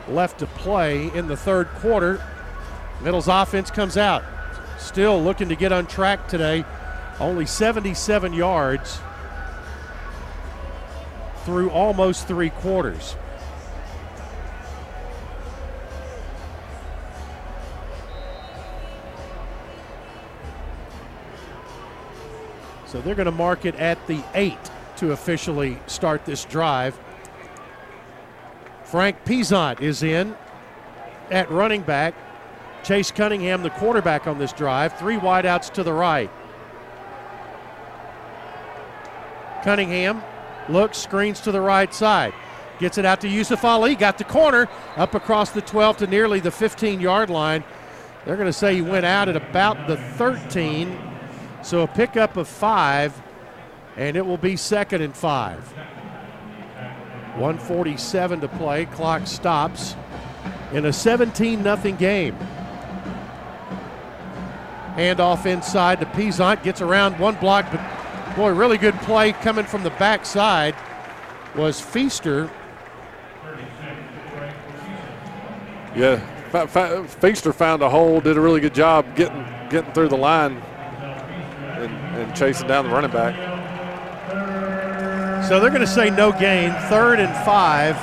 left 0.07 0.39
to 0.39 0.47
play 0.47 1.11
in 1.13 1.28
the 1.28 1.38
third 1.38 1.67
quarter, 1.75 2.23
Middle's 3.01 3.28
offense 3.28 3.69
comes 3.69 3.97
out. 3.97 4.23
Still 4.80 5.21
looking 5.21 5.49
to 5.49 5.55
get 5.55 5.71
on 5.71 5.86
track 5.86 6.28
today. 6.28 6.65
Only 7.20 7.45
77 7.45 8.34
yards 8.34 8.99
through 11.43 11.70
almost 11.72 12.28
three 12.28 12.49
quarters. 12.49 13.15
So 22.86 23.01
they're 23.01 23.15
going 23.15 23.26
to 23.26 23.32
mark 23.32 23.65
it 23.65 23.76
at 23.76 24.05
the 24.07 24.24
eight 24.34 24.57
to 24.97 25.11
officially 25.11 25.80
start 25.88 26.26
this 26.26 26.45
drive. 26.45 26.99
Frank 28.84 29.24
Peasant 29.26 29.82
is 29.82 30.03
in 30.03 30.36
at 31.30 31.51
running 31.51 31.82
back. 31.82 32.13
Chase 32.84 33.11
Cunningham, 33.11 33.63
the 33.63 33.70
quarterback 33.72 34.28
on 34.28 34.38
this 34.38 34.53
drive. 34.53 34.97
Three 34.97 35.18
wideouts 35.18 35.72
to 35.74 35.84
the 35.84 35.91
right. 35.91 36.32
Cunningham 39.68 40.24
looks, 40.70 40.97
screens 40.97 41.41
to 41.41 41.51
the 41.51 41.59
right 41.59 41.93
side. 41.93 42.34
Gets 42.80 42.97
it 42.97 43.03
out 43.03 43.20
to 43.20 43.28
Yusuf 43.28 43.65
Ali. 43.65 43.95
Got 43.95 44.18
the 44.18 44.24
corner 44.24 44.70
up 44.95 45.13
across 45.13 45.51
the 45.51 45.59
12 45.59 45.97
to 45.97 46.07
nearly 46.07 46.39
the 46.39 46.51
15 46.51 47.01
yard 47.01 47.30
line. 47.30 47.65
They're 48.24 48.38
going 48.38 48.47
to 48.47 48.53
say 48.53 48.76
he 48.76 48.82
went 48.82 49.05
out 49.05 49.28
at 49.28 49.36
about 49.36 49.86
the 49.89 49.97
13. 49.97 50.97
So 51.63 51.82
a 51.82 51.88
pickup 51.88 52.38
of 52.38 52.47
five, 52.47 53.22
and 53.97 54.15
it 54.15 54.26
will 54.26 54.38
be 54.38 54.55
second 54.55 55.01
and 55.01 55.13
five. 55.13 55.70
147 57.36 58.39
to 58.39 58.47
play. 58.47 58.86
Clock 58.86 59.28
stops 59.28 59.97
in 60.72 60.86
a 60.86 60.93
17 60.93 61.63
0 61.63 61.78
game. 61.97 62.38
Handoff 64.95 65.45
inside 65.45 65.99
to 65.99 66.05
Peasant. 66.05 66.63
Gets 66.63 66.80
around 66.80 67.20
one 67.20 67.36
block, 67.36 67.65
but 67.70 67.82
boy, 68.38 68.52
really 68.52 68.78
good 68.78 68.94
play 69.00 69.32
coming 69.34 69.66
from 69.66 69.82
the 69.82 69.90
backside 69.90 70.76
was 71.56 71.82
Feaster. 71.82 72.48
Yeah, 75.96 76.20
Feaster 77.20 77.52
found 77.52 77.82
a 77.82 77.90
hole, 77.90 78.22
did 78.22 78.38
a 78.38 78.42
really 78.42 78.62
good 78.62 78.76
job 78.76 79.16
getting 79.16 79.44
getting 79.72 79.92
through 79.92 80.10
the 80.10 80.18
line 80.18 80.58
and, 80.58 81.92
and 82.16 82.36
chasing 82.36 82.68
down 82.68 82.86
the 82.86 82.92
running 82.92 83.10
back. 83.10 83.36
So 85.50 85.60
they're 85.60 85.72
going 85.72 85.82
to 85.82 85.88
say 85.88 86.12
no 86.12 86.32
gain, 86.32 86.72
third 86.90 87.20
and 87.20 87.36
five 87.44 87.98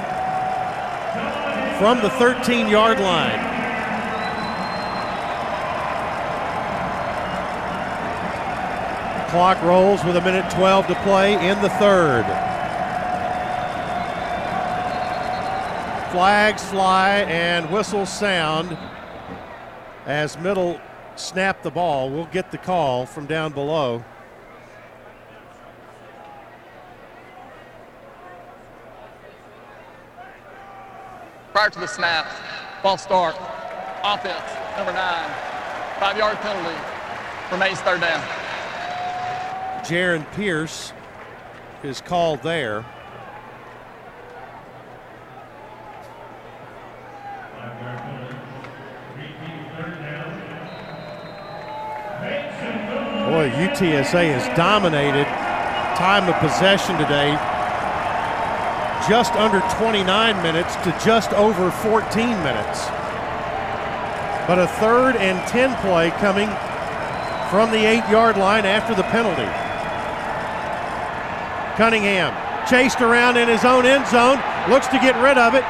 from 1.78 2.00
the 2.02 2.10
13 2.10 2.66
yard 2.66 2.98
line. 2.98 3.53
Clock 9.34 9.60
rolls 9.64 10.04
with 10.04 10.16
a 10.16 10.20
minute 10.20 10.48
12 10.52 10.86
to 10.86 10.94
play 11.02 11.32
in 11.34 11.60
the 11.60 11.68
third. 11.70 12.22
Flags 16.12 16.62
fly 16.66 17.26
and 17.26 17.68
whistles 17.68 18.12
sound 18.12 18.78
as 20.06 20.38
Middle 20.38 20.80
snap 21.16 21.64
the 21.64 21.70
ball. 21.72 22.10
We'll 22.10 22.26
get 22.26 22.52
the 22.52 22.58
call 22.58 23.06
from 23.06 23.26
down 23.26 23.52
below. 23.52 24.04
Prior 31.52 31.70
to 31.70 31.80
the 31.80 31.88
snap, 31.88 32.28
False 32.82 33.02
start. 33.02 33.34
Offense, 34.04 34.76
number 34.76 34.92
nine. 34.92 35.28
Five 35.98 36.16
yard 36.16 36.36
penalty. 36.36 36.78
Remains 37.50 37.80
third 37.80 38.00
down. 38.00 38.43
Jaron 39.84 40.24
Pierce 40.32 40.94
is 41.82 42.00
called 42.00 42.42
there. 42.42 42.80
Boy, 53.28 53.50
UTSA 53.50 54.32
has 54.32 54.56
dominated 54.56 55.26
time 55.98 56.30
of 56.30 56.36
possession 56.36 56.96
today. 56.96 57.32
Just 59.06 59.34
under 59.34 59.60
29 59.76 60.42
minutes 60.42 60.76
to 60.76 60.98
just 61.04 61.34
over 61.34 61.70
14 61.70 62.28
minutes. 62.42 62.86
But 64.46 64.58
a 64.58 64.66
third 64.80 65.16
and 65.16 65.46
10 65.48 65.76
play 65.82 66.10
coming 66.12 66.48
from 67.50 67.70
the 67.70 67.84
eight 67.84 68.08
yard 68.08 68.38
line 68.38 68.64
after 68.64 68.94
the 68.94 69.02
penalty. 69.04 69.63
Cunningham 71.76 72.32
chased 72.68 73.00
around 73.00 73.36
in 73.36 73.48
his 73.48 73.64
own 73.64 73.84
end 73.84 74.06
zone, 74.06 74.40
looks 74.70 74.86
to 74.88 74.98
get 74.98 75.20
rid 75.22 75.38
of 75.38 75.54
it, 75.54 75.64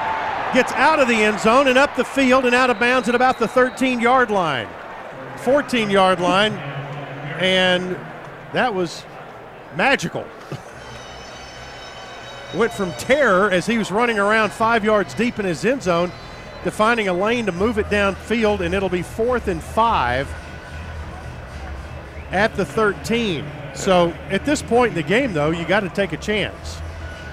gets 0.52 0.72
out 0.72 1.00
of 1.00 1.08
the 1.08 1.14
end 1.14 1.40
zone 1.40 1.66
and 1.66 1.78
up 1.78 1.96
the 1.96 2.04
field 2.04 2.44
and 2.44 2.54
out 2.54 2.70
of 2.70 2.78
bounds 2.78 3.08
at 3.08 3.14
about 3.14 3.38
the 3.38 3.48
13 3.48 4.00
yard 4.00 4.30
line, 4.30 4.68
14 5.38 5.90
yard 5.90 6.20
line, 6.20 6.52
and 7.40 7.96
that 8.52 8.72
was 8.72 9.04
magical. 9.76 10.24
Went 12.54 12.72
from 12.72 12.92
terror 12.92 13.50
as 13.50 13.66
he 13.66 13.78
was 13.78 13.90
running 13.90 14.18
around 14.18 14.52
five 14.52 14.84
yards 14.84 15.12
deep 15.14 15.40
in 15.40 15.44
his 15.44 15.64
end 15.64 15.82
zone 15.82 16.12
to 16.62 16.70
finding 16.70 17.08
a 17.08 17.12
lane 17.12 17.46
to 17.46 17.52
move 17.52 17.78
it 17.78 17.86
downfield, 17.86 18.60
and 18.60 18.74
it'll 18.74 18.88
be 18.88 19.02
fourth 19.02 19.48
and 19.48 19.62
five 19.62 20.32
at 22.30 22.54
the 22.54 22.64
13. 22.64 23.44
So 23.74 24.10
at 24.30 24.44
this 24.44 24.62
point 24.62 24.90
in 24.90 24.94
the 24.94 25.02
game, 25.02 25.32
though, 25.32 25.50
you 25.50 25.64
got 25.64 25.80
to 25.80 25.88
take 25.88 26.12
a 26.12 26.16
chance. 26.16 26.80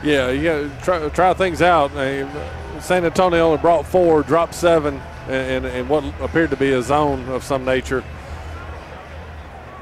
Yeah, 0.04 0.30
you 0.32 0.44
got 0.44 0.58
to 0.58 0.84
try, 0.84 1.10
try 1.10 1.34
things 1.34 1.62
out. 1.62 1.92
San 2.82 3.06
Antonio 3.06 3.46
only 3.46 3.60
brought 3.60 3.86
four, 3.86 4.24
dropped 4.24 4.56
seven, 4.56 5.00
and, 5.28 5.66
and, 5.66 5.88
what 5.88 6.04
appeared 6.20 6.50
to 6.50 6.58
be 6.58 6.72
a 6.72 6.82
zone 6.82 7.30
of 7.30 7.44
some 7.44 7.64
nature. 7.64 8.04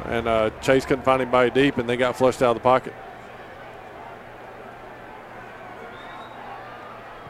And 0.05 0.27
uh, 0.27 0.49
Chase 0.61 0.85
couldn't 0.85 1.05
find 1.05 1.21
anybody 1.21 1.49
deep, 1.51 1.77
and 1.77 1.87
they 1.87 1.95
got 1.95 2.17
flushed 2.17 2.41
out 2.41 2.49
of 2.49 2.55
the 2.55 2.63
pocket. 2.63 2.93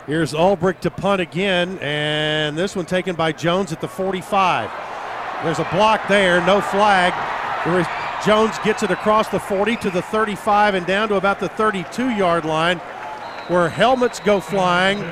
Here's 0.08 0.34
Ulbrich 0.34 0.80
to 0.80 0.90
punt 0.90 1.22
again, 1.22 1.78
and 1.80 2.58
this 2.58 2.76
one 2.76 2.88
taken 2.88 3.16
by 3.16 3.32
Jones 3.32 3.72
at 3.72 3.80
the 3.80 3.88
45. 3.88 4.72
There's 5.44 5.60
a 5.60 5.68
block 5.72 6.08
there, 6.08 6.44
no 6.48 6.62
flag. 6.62 7.14
Jones 8.26 8.60
gets 8.66 8.84
it 8.84 8.92
across 8.92 9.30
the 9.30 9.40
40 9.40 9.78
to 9.78 9.90
the 9.90 10.02
35 10.02 10.76
and 10.76 10.86
down 10.86 11.08
to 11.10 11.16
about 11.16 11.40
the 11.40 11.48
32 11.48 12.10
yard 12.10 12.44
line 12.44 12.80
where 13.48 13.70
helmets 13.70 14.20
go 14.20 14.40
flying, 14.40 15.04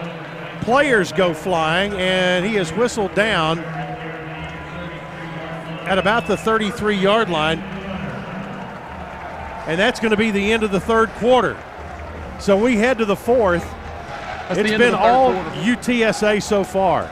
players 0.61 1.11
go 1.13 1.33
flying, 1.33 1.93
and 1.93 2.45
he 2.45 2.57
is 2.57 2.71
whistled 2.71 3.15
down 3.15 3.59
at 5.87 5.97
about 5.97 6.27
the 6.27 6.35
33 6.35 6.97
yard 6.97 7.29
line. 7.29 7.59
And 9.67 9.79
that's 9.79 9.99
going 9.99 10.11
to 10.11 10.17
be 10.17 10.31
the 10.31 10.51
end 10.51 10.63
of 10.63 10.71
the 10.71 10.79
third 10.79 11.09
quarter. 11.11 11.57
So 12.39 12.57
we 12.57 12.75
head 12.75 12.97
to 12.99 13.05
the 13.05 13.15
fourth. 13.15 13.63
That's 13.63 14.59
it's 14.59 14.71
the 14.71 14.77
been 14.77 14.93
of 14.93 14.99
the 14.99 15.05
third 15.05 15.13
all 15.13 15.33
quarter. 15.33 15.59
UTSA 15.61 16.43
so 16.43 16.63
far. 16.63 17.09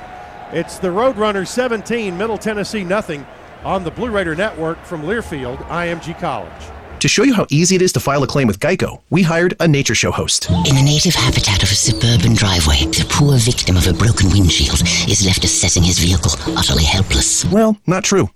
It's 0.51 0.77
the 0.77 0.89
Roadrunners 0.89 1.47
17, 1.47 2.17
Middle 2.17 2.37
Tennessee 2.37 2.83
nothing 2.83 3.25
on 3.65 3.83
the 3.83 3.91
Blue 3.91 4.11
Raider 4.11 4.35
Network 4.35 4.81
from 4.85 5.01
Learfield, 5.01 5.57
IMG 5.67 6.17
College. 6.19 6.51
To 6.99 7.07
show 7.09 7.23
you 7.23 7.33
how 7.33 7.45
easy 7.49 7.75
it 7.75 7.81
is 7.81 7.91
to 7.93 7.99
file 7.99 8.23
a 8.23 8.27
claim 8.27 8.47
with 8.47 8.59
Geico, 8.59 9.01
we 9.09 9.21
hired 9.21 9.55
a 9.59 9.67
nature 9.67 9.93
show 9.93 10.11
host. 10.11 10.49
In 10.49 10.75
the 10.75 10.81
native 10.83 11.13
habitat 11.13 11.61
of 11.61 11.69
a 11.69 11.75
suburban 11.75 12.33
driveway, 12.35 12.85
the 12.85 13.05
poor 13.09 13.37
victim 13.37 13.75
of 13.75 13.85
a 13.87 13.93
broken 13.93 14.29
windshield 14.29 14.81
is 15.09 15.25
left 15.25 15.43
assessing 15.43 15.83
his 15.83 15.99
vehicle, 15.99 16.31
utterly 16.57 16.83
helpless. 16.83 17.45
Well, 17.45 17.77
not 17.85 18.03
true. 18.03 18.29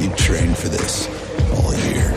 You 0.00 0.10
trained 0.16 0.56
for 0.56 0.68
this 0.68 1.08
all 1.56 1.72
year. 1.88 2.12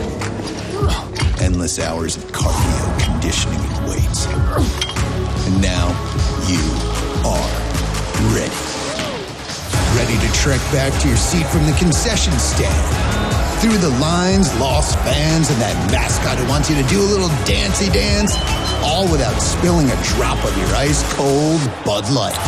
Endless 1.40 1.78
hours 1.78 2.16
of 2.16 2.24
cardio, 2.32 3.00
conditioning, 3.00 3.60
and 3.60 3.88
weights. 3.88 4.26
And 4.26 5.62
now 5.62 5.88
you 6.46 6.60
are 7.24 7.48
ready. 8.34 8.60
Ready 9.96 10.18
to 10.20 10.32
trek 10.34 10.60
back 10.72 10.92
to 11.00 11.08
your 11.08 11.16
seat 11.16 11.46
from 11.46 11.64
the 11.64 11.72
concession 11.78 12.32
stand. 12.38 13.18
Through 13.60 13.78
the 13.78 13.90
lines, 13.98 14.54
lost 14.60 14.98
fans, 15.00 15.50
and 15.50 15.60
that 15.60 15.74
mascot 15.90 16.38
who 16.38 16.46
wants 16.46 16.70
you 16.70 16.76
to 16.76 16.86
do 16.88 17.00
a 17.00 17.08
little 17.08 17.32
dancey 17.44 17.90
dance, 17.90 18.36
all 18.84 19.10
without 19.10 19.40
spilling 19.40 19.90
a 19.90 19.98
drop 20.14 20.38
of 20.44 20.56
your 20.58 20.70
ice 20.76 21.02
cold 21.14 21.58
Bud 21.84 22.06
Light. 22.12 22.38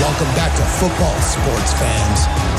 Welcome 0.00 0.32
back 0.38 0.56
to 0.56 0.64
football, 0.80 1.14
sports 1.20 1.72
fans. 1.74 2.51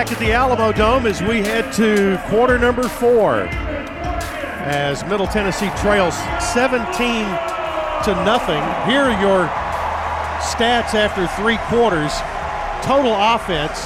Back 0.00 0.12
at 0.12 0.18
the 0.18 0.30
Alamodome 0.30 1.04
as 1.04 1.20
we 1.20 1.42
head 1.42 1.74
to 1.74 2.18
quarter 2.30 2.58
number 2.58 2.88
four. 2.88 3.42
As 4.64 5.04
Middle 5.04 5.26
Tennessee 5.26 5.68
trails 5.76 6.14
17 6.54 6.80
to 6.86 8.14
nothing. 8.24 8.62
Here 8.90 9.02
are 9.02 9.20
your 9.20 9.46
stats 10.40 10.94
after 10.94 11.26
three 11.36 11.58
quarters. 11.68 12.14
Total 12.82 13.12
offense 13.12 13.78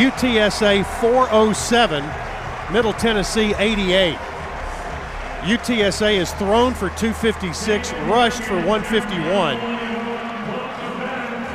UTSA 0.00 0.82
407, 1.02 2.72
Middle 2.72 2.94
Tennessee 2.94 3.54
88. 3.58 4.16
UTSA 5.42 6.20
has 6.20 6.32
thrown 6.32 6.72
for 6.72 6.88
256, 6.88 7.92
rushed 8.08 8.44
for 8.44 8.56
151. 8.64 9.58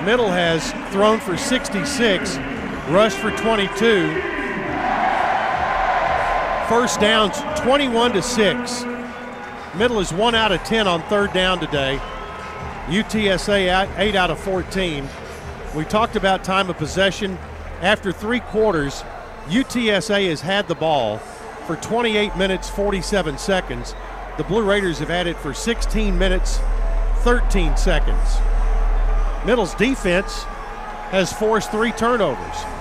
Middle 0.06 0.30
has 0.30 0.72
thrown 0.94 1.20
for 1.20 1.36
66, 1.36 2.38
rushed 2.90 3.20
for 3.20 3.30
22. 3.30 4.08
First 6.68 7.00
downs 7.00 7.38
21 7.62 8.14
to 8.14 8.22
6. 8.22 8.84
Middle 9.76 10.00
is 10.00 10.12
1 10.12 10.34
out 10.34 10.52
of 10.52 10.64
10 10.64 10.88
on 10.88 11.04
third 11.04 11.32
down 11.32 11.60
today. 11.60 12.00
UTSA 12.88 13.96
8 13.96 14.16
out 14.16 14.32
of 14.32 14.40
14. 14.40 15.08
We 15.76 15.86
talked 15.86 16.16
about 16.16 16.44
time 16.44 16.70
of 16.72 16.78
possession. 16.78 17.38
After 17.82 18.12
three 18.12 18.40
quarters, 18.40 19.04
UTSA 19.50 20.28
has 20.30 20.42
had 20.42 20.68
the 20.68 20.76
ball 20.76 21.20
for 21.68 21.76
28 21.76 22.36
minutes 22.38 22.70
47 22.72 23.38
seconds. 23.38 23.94
The 24.38 24.44
Blue 24.44 24.64
Raiders 24.64 24.98
have 24.98 25.10
had 25.10 25.28
it 25.28 25.38
for 25.38 25.54
16 25.54 26.18
minutes 26.18 26.60
13 27.20 27.78
seconds. 27.78 28.38
Middle's 29.46 29.76
defense 29.76 30.44
has 31.12 31.32
forced 31.32 31.72
three 31.72 31.92
turnovers. 31.92 32.79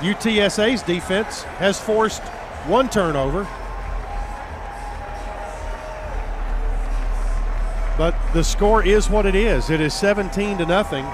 UTSA's 0.00 0.82
defense 0.82 1.42
has 1.42 1.78
forced 1.78 2.22
one 2.66 2.88
turnover. 2.88 3.46
But 7.98 8.14
the 8.32 8.42
score 8.42 8.82
is 8.82 9.10
what 9.10 9.26
it 9.26 9.34
is. 9.34 9.68
It 9.68 9.80
is 9.80 9.92
17 9.92 10.56
to 10.58 10.64
nothing. 10.66 11.04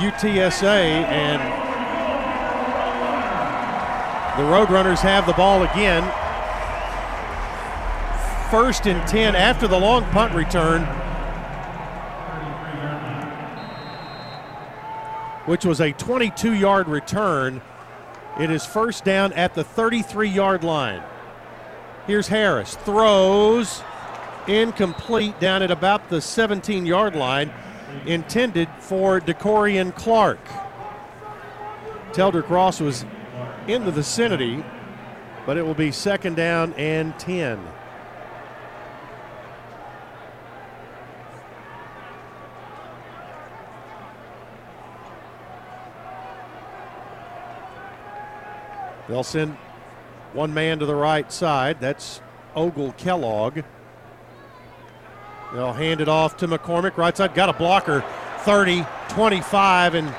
UTSA 0.00 0.64
and 0.64 1.42
the 4.38 4.42
Roadrunners 4.42 5.00
have 5.00 5.26
the 5.26 5.34
ball 5.34 5.62
again. 5.62 6.02
First 8.50 8.86
and 8.86 9.06
10 9.06 9.34
after 9.34 9.68
the 9.68 9.78
long 9.78 10.04
punt 10.12 10.34
return, 10.34 10.82
which 15.46 15.64
was 15.64 15.80
a 15.80 15.92
22 15.92 16.52
yard 16.52 16.88
return. 16.88 17.62
It 18.38 18.50
is 18.50 18.66
first 18.66 19.04
down 19.04 19.32
at 19.32 19.54
the 19.54 19.64
33 19.64 20.28
yard 20.28 20.62
line. 20.62 21.02
Here's 22.06 22.28
Harris. 22.28 22.76
Throws 22.76 23.82
incomplete 24.46 25.40
down 25.40 25.62
at 25.62 25.70
about 25.70 26.08
the 26.08 26.20
17 26.20 26.86
yard 26.86 27.16
line, 27.16 27.52
intended 28.04 28.68
for 28.78 29.20
DeCorian 29.20 29.94
Clark. 29.94 30.44
Teldrick 32.12 32.48
Ross 32.48 32.80
was 32.80 33.04
in 33.66 33.84
the 33.84 33.90
vicinity, 33.90 34.64
but 35.44 35.56
it 35.56 35.66
will 35.66 35.74
be 35.74 35.90
second 35.90 36.36
down 36.36 36.72
and 36.74 37.18
10. 37.18 37.58
They'll 49.08 49.22
send 49.22 49.56
one 50.32 50.52
man 50.52 50.78
to 50.80 50.86
the 50.86 50.94
right 50.94 51.30
side. 51.32 51.80
That's 51.80 52.20
Ogle 52.54 52.92
Kellogg. 52.92 53.60
They'll 55.52 55.72
hand 55.72 56.00
it 56.00 56.08
off 56.08 56.36
to 56.38 56.48
McCormick. 56.48 56.96
Right 56.96 57.16
side, 57.16 57.34
got 57.34 57.48
a 57.48 57.52
blocker. 57.52 58.04
30, 58.40 58.84
25, 59.08 59.94
and 59.94 60.14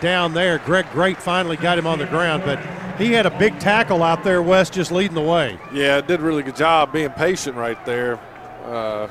down 0.00 0.34
there. 0.34 0.58
Greg 0.58 0.86
Grate 0.92 1.18
finally 1.18 1.56
got 1.56 1.78
him 1.78 1.86
on 1.86 1.98
the 1.98 2.06
ground, 2.06 2.42
but 2.44 2.58
he 2.98 3.12
had 3.12 3.26
a 3.26 3.38
big 3.38 3.58
tackle 3.58 4.02
out 4.02 4.24
there, 4.24 4.42
Wes, 4.42 4.70
just 4.70 4.92
leading 4.92 5.14
the 5.14 5.22
way. 5.22 5.58
Yeah, 5.72 6.00
did 6.00 6.20
a 6.20 6.22
really 6.22 6.42
good 6.42 6.56
job 6.56 6.92
being 6.92 7.10
patient 7.10 7.56
right 7.56 7.82
there. 7.84 8.18
Uh, 8.64 9.08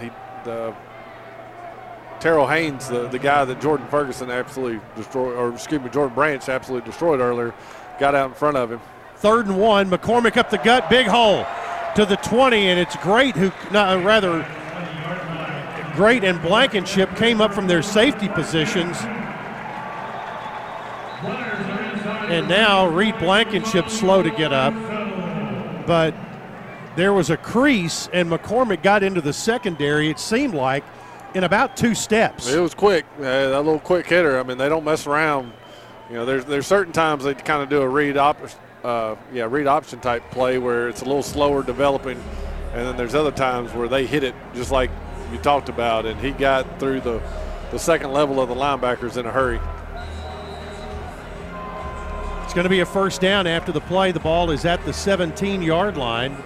he, 0.00 0.10
the 0.44 0.74
Terrell 2.20 2.46
Haynes, 2.46 2.88
the, 2.88 3.08
the 3.08 3.18
guy 3.18 3.44
that 3.44 3.60
Jordan 3.60 3.86
Ferguson 3.88 4.30
absolutely 4.30 4.80
destroyed, 4.96 5.36
or 5.36 5.52
excuse 5.52 5.80
me, 5.80 5.90
Jordan 5.90 6.14
Branch 6.14 6.48
absolutely 6.48 6.88
destroyed 6.88 7.20
earlier, 7.20 7.54
got 7.98 8.14
out 8.14 8.28
in 8.28 8.34
front 8.34 8.56
of 8.56 8.70
him. 8.70 8.80
Third 9.16 9.46
and 9.46 9.58
one. 9.58 9.90
McCormick 9.90 10.36
up 10.36 10.50
the 10.50 10.58
gut, 10.58 10.90
big 10.90 11.06
hole 11.06 11.46
to 11.94 12.04
the 12.06 12.16
20, 12.16 12.68
and 12.68 12.80
it's 12.80 12.96
great 12.96 13.36
who, 13.36 13.52
no, 13.70 14.02
rather, 14.02 14.46
Grate 15.94 16.24
and 16.24 16.40
Blankenship 16.40 17.14
came 17.16 17.40
up 17.40 17.52
from 17.52 17.66
their 17.66 17.82
safety 17.82 18.28
positions. 18.28 18.96
And 22.30 22.48
now 22.48 22.86
Reed 22.86 23.18
Blankenship 23.18 23.90
slow 23.90 24.22
to 24.22 24.30
get 24.30 24.52
up. 24.52 24.72
But 25.86 26.14
there 26.96 27.12
was 27.12 27.28
a 27.30 27.36
crease, 27.36 28.08
and 28.12 28.30
McCormick 28.30 28.82
got 28.82 29.02
into 29.02 29.20
the 29.20 29.32
secondary, 29.32 30.08
it 30.08 30.18
seemed 30.18 30.54
like, 30.54 30.84
in 31.34 31.44
about 31.44 31.76
two 31.76 31.94
steps. 31.94 32.48
It 32.48 32.60
was 32.60 32.74
quick, 32.74 33.04
uh, 33.18 33.22
that 33.22 33.62
little 33.62 33.78
quick 33.78 34.06
hitter. 34.06 34.38
I 34.38 34.42
mean, 34.42 34.58
they 34.58 34.68
don't 34.68 34.84
mess 34.84 35.06
around. 35.06 35.52
You 36.08 36.16
know, 36.16 36.24
there's 36.24 36.44
there's 36.44 36.66
certain 36.66 36.92
times 36.92 37.24
they 37.24 37.34
kind 37.34 37.62
of 37.62 37.68
do 37.68 37.80
a 37.80 37.88
read 37.88 38.16
op, 38.16 38.38
uh, 38.84 39.16
yeah, 39.32 39.46
read 39.48 39.66
option 39.66 40.00
type 40.00 40.30
play 40.30 40.58
where 40.58 40.88
it's 40.88 41.02
a 41.02 41.04
little 41.04 41.22
slower 41.22 41.62
developing, 41.62 42.22
and 42.74 42.86
then 42.86 42.96
there's 42.96 43.14
other 43.14 43.30
times 43.30 43.72
where 43.72 43.88
they 43.88 44.06
hit 44.06 44.24
it 44.24 44.34
just 44.54 44.70
like 44.70 44.90
you 45.30 45.38
talked 45.38 45.68
about, 45.68 46.04
and 46.04 46.20
he 46.20 46.32
got 46.32 46.78
through 46.78 47.00
the 47.00 47.22
the 47.70 47.78
second 47.78 48.12
level 48.12 48.40
of 48.40 48.48
the 48.48 48.54
linebackers 48.54 49.16
in 49.16 49.24
a 49.24 49.30
hurry. 49.30 49.60
It's 52.44 52.52
going 52.52 52.64
to 52.64 52.70
be 52.70 52.80
a 52.80 52.86
first 52.86 53.22
down 53.22 53.46
after 53.46 53.72
the 53.72 53.80
play. 53.80 54.12
The 54.12 54.20
ball 54.20 54.50
is 54.50 54.66
at 54.66 54.84
the 54.84 54.92
17 54.92 55.62
yard 55.62 55.96
line. 55.96 56.36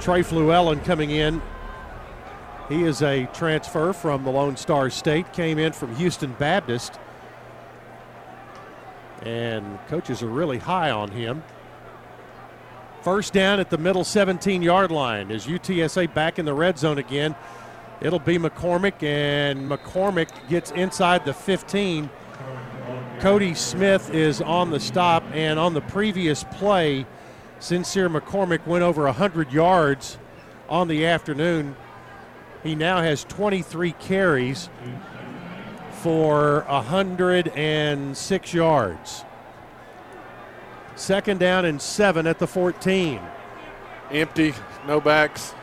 Trey 0.00 0.22
Fluellen 0.22 0.82
coming 0.84 1.10
in. 1.10 1.42
He 2.68 2.82
is 2.82 3.00
a 3.02 3.26
transfer 3.26 3.92
from 3.92 4.24
the 4.24 4.30
Lone 4.30 4.56
Star 4.56 4.90
State, 4.90 5.32
came 5.32 5.58
in 5.58 5.72
from 5.72 5.94
Houston 5.96 6.32
Baptist. 6.32 6.98
And 9.22 9.78
coaches 9.86 10.22
are 10.22 10.28
really 10.28 10.58
high 10.58 10.90
on 10.90 11.10
him. 11.10 11.44
First 13.02 13.32
down 13.32 13.60
at 13.60 13.70
the 13.70 13.78
middle 13.78 14.02
17 14.02 14.62
yard 14.62 14.90
line 14.90 15.30
is 15.30 15.46
UTSA 15.46 16.12
back 16.12 16.40
in 16.40 16.44
the 16.44 16.54
red 16.54 16.76
zone 16.76 16.98
again. 16.98 17.36
It'll 18.00 18.18
be 18.18 18.36
McCormick, 18.36 19.00
and 19.02 19.70
McCormick 19.70 20.28
gets 20.48 20.72
inside 20.72 21.24
the 21.24 21.32
15. 21.32 22.10
Cody 23.20 23.54
Smith 23.54 24.12
is 24.12 24.42
on 24.42 24.70
the 24.70 24.80
stop, 24.80 25.22
and 25.32 25.58
on 25.58 25.72
the 25.72 25.80
previous 25.80 26.44
play, 26.44 27.06
Sincere 27.60 28.10
McCormick 28.10 28.66
went 28.66 28.82
over 28.82 29.04
100 29.04 29.52
yards 29.52 30.18
on 30.68 30.88
the 30.88 31.06
afternoon. 31.06 31.76
He 32.66 32.74
now 32.74 33.00
has 33.00 33.22
23 33.22 33.92
carries 33.92 34.68
for 36.02 36.64
106 36.66 38.54
yards. 38.54 39.24
Second 40.96 41.38
down 41.38 41.64
and 41.64 41.80
seven 41.80 42.26
at 42.26 42.40
the 42.40 42.48
14. 42.48 43.20
Empty, 44.10 44.52
no 44.84 45.00
backs. 45.00 45.54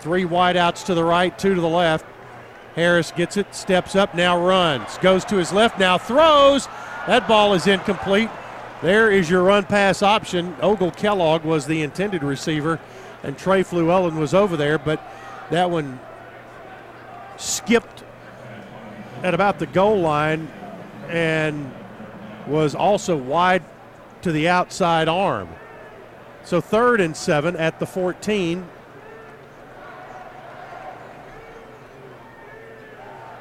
Three 0.00 0.24
wideouts 0.24 0.84
to 0.86 0.94
the 0.94 1.04
right, 1.04 1.38
two 1.38 1.54
to 1.54 1.60
the 1.60 1.68
left. 1.68 2.04
Harris 2.74 3.12
gets 3.12 3.36
it, 3.36 3.54
steps 3.54 3.94
up, 3.94 4.12
now 4.12 4.44
runs. 4.44 4.98
Goes 4.98 5.24
to 5.26 5.36
his 5.36 5.52
left, 5.52 5.78
now 5.78 5.98
throws. 5.98 6.66
That 7.06 7.28
ball 7.28 7.54
is 7.54 7.68
incomplete. 7.68 8.30
There 8.82 9.08
is 9.08 9.30
your 9.30 9.44
run 9.44 9.62
pass 9.66 10.02
option. 10.02 10.56
Ogle 10.60 10.90
Kellogg 10.90 11.44
was 11.44 11.66
the 11.66 11.82
intended 11.82 12.24
receiver, 12.24 12.80
and 13.22 13.38
Trey 13.38 13.62
Fluellen 13.62 14.18
was 14.18 14.34
over 14.34 14.56
there, 14.56 14.78
but 14.78 15.00
that 15.50 15.70
one 15.70 16.00
skipped 17.36 18.04
at 19.22 19.34
about 19.34 19.58
the 19.58 19.66
goal 19.66 20.00
line 20.00 20.50
and 21.08 21.72
was 22.46 22.74
also 22.74 23.16
wide 23.16 23.62
to 24.22 24.32
the 24.32 24.48
outside 24.48 25.08
arm. 25.08 25.48
So 26.44 26.60
third 26.60 27.00
and 27.00 27.16
seven 27.16 27.56
at 27.56 27.78
the 27.78 27.86
14. 27.86 28.68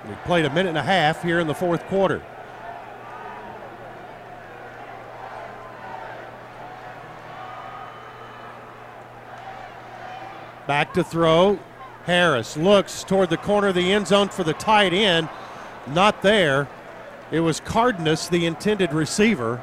We 0.07 0.15
played 0.25 0.45
a 0.45 0.49
minute 0.49 0.69
and 0.69 0.77
a 0.77 0.83
half 0.83 1.23
here 1.23 1.39
in 1.39 1.47
the 1.47 1.53
fourth 1.53 1.85
quarter. 1.85 2.21
Back 10.67 10.93
to 10.93 11.03
throw. 11.03 11.59
Harris 12.05 12.57
looks 12.57 13.03
toward 13.03 13.29
the 13.29 13.37
corner 13.37 13.67
of 13.67 13.75
the 13.75 13.93
end 13.93 14.07
zone 14.07 14.29
for 14.29 14.43
the 14.43 14.53
tight 14.53 14.93
end. 14.93 15.29
Not 15.87 16.21
there. 16.21 16.67
It 17.31 17.39
was 17.39 17.59
Cardenas, 17.59 18.29
the 18.29 18.45
intended 18.45 18.93
receiver. 18.93 19.61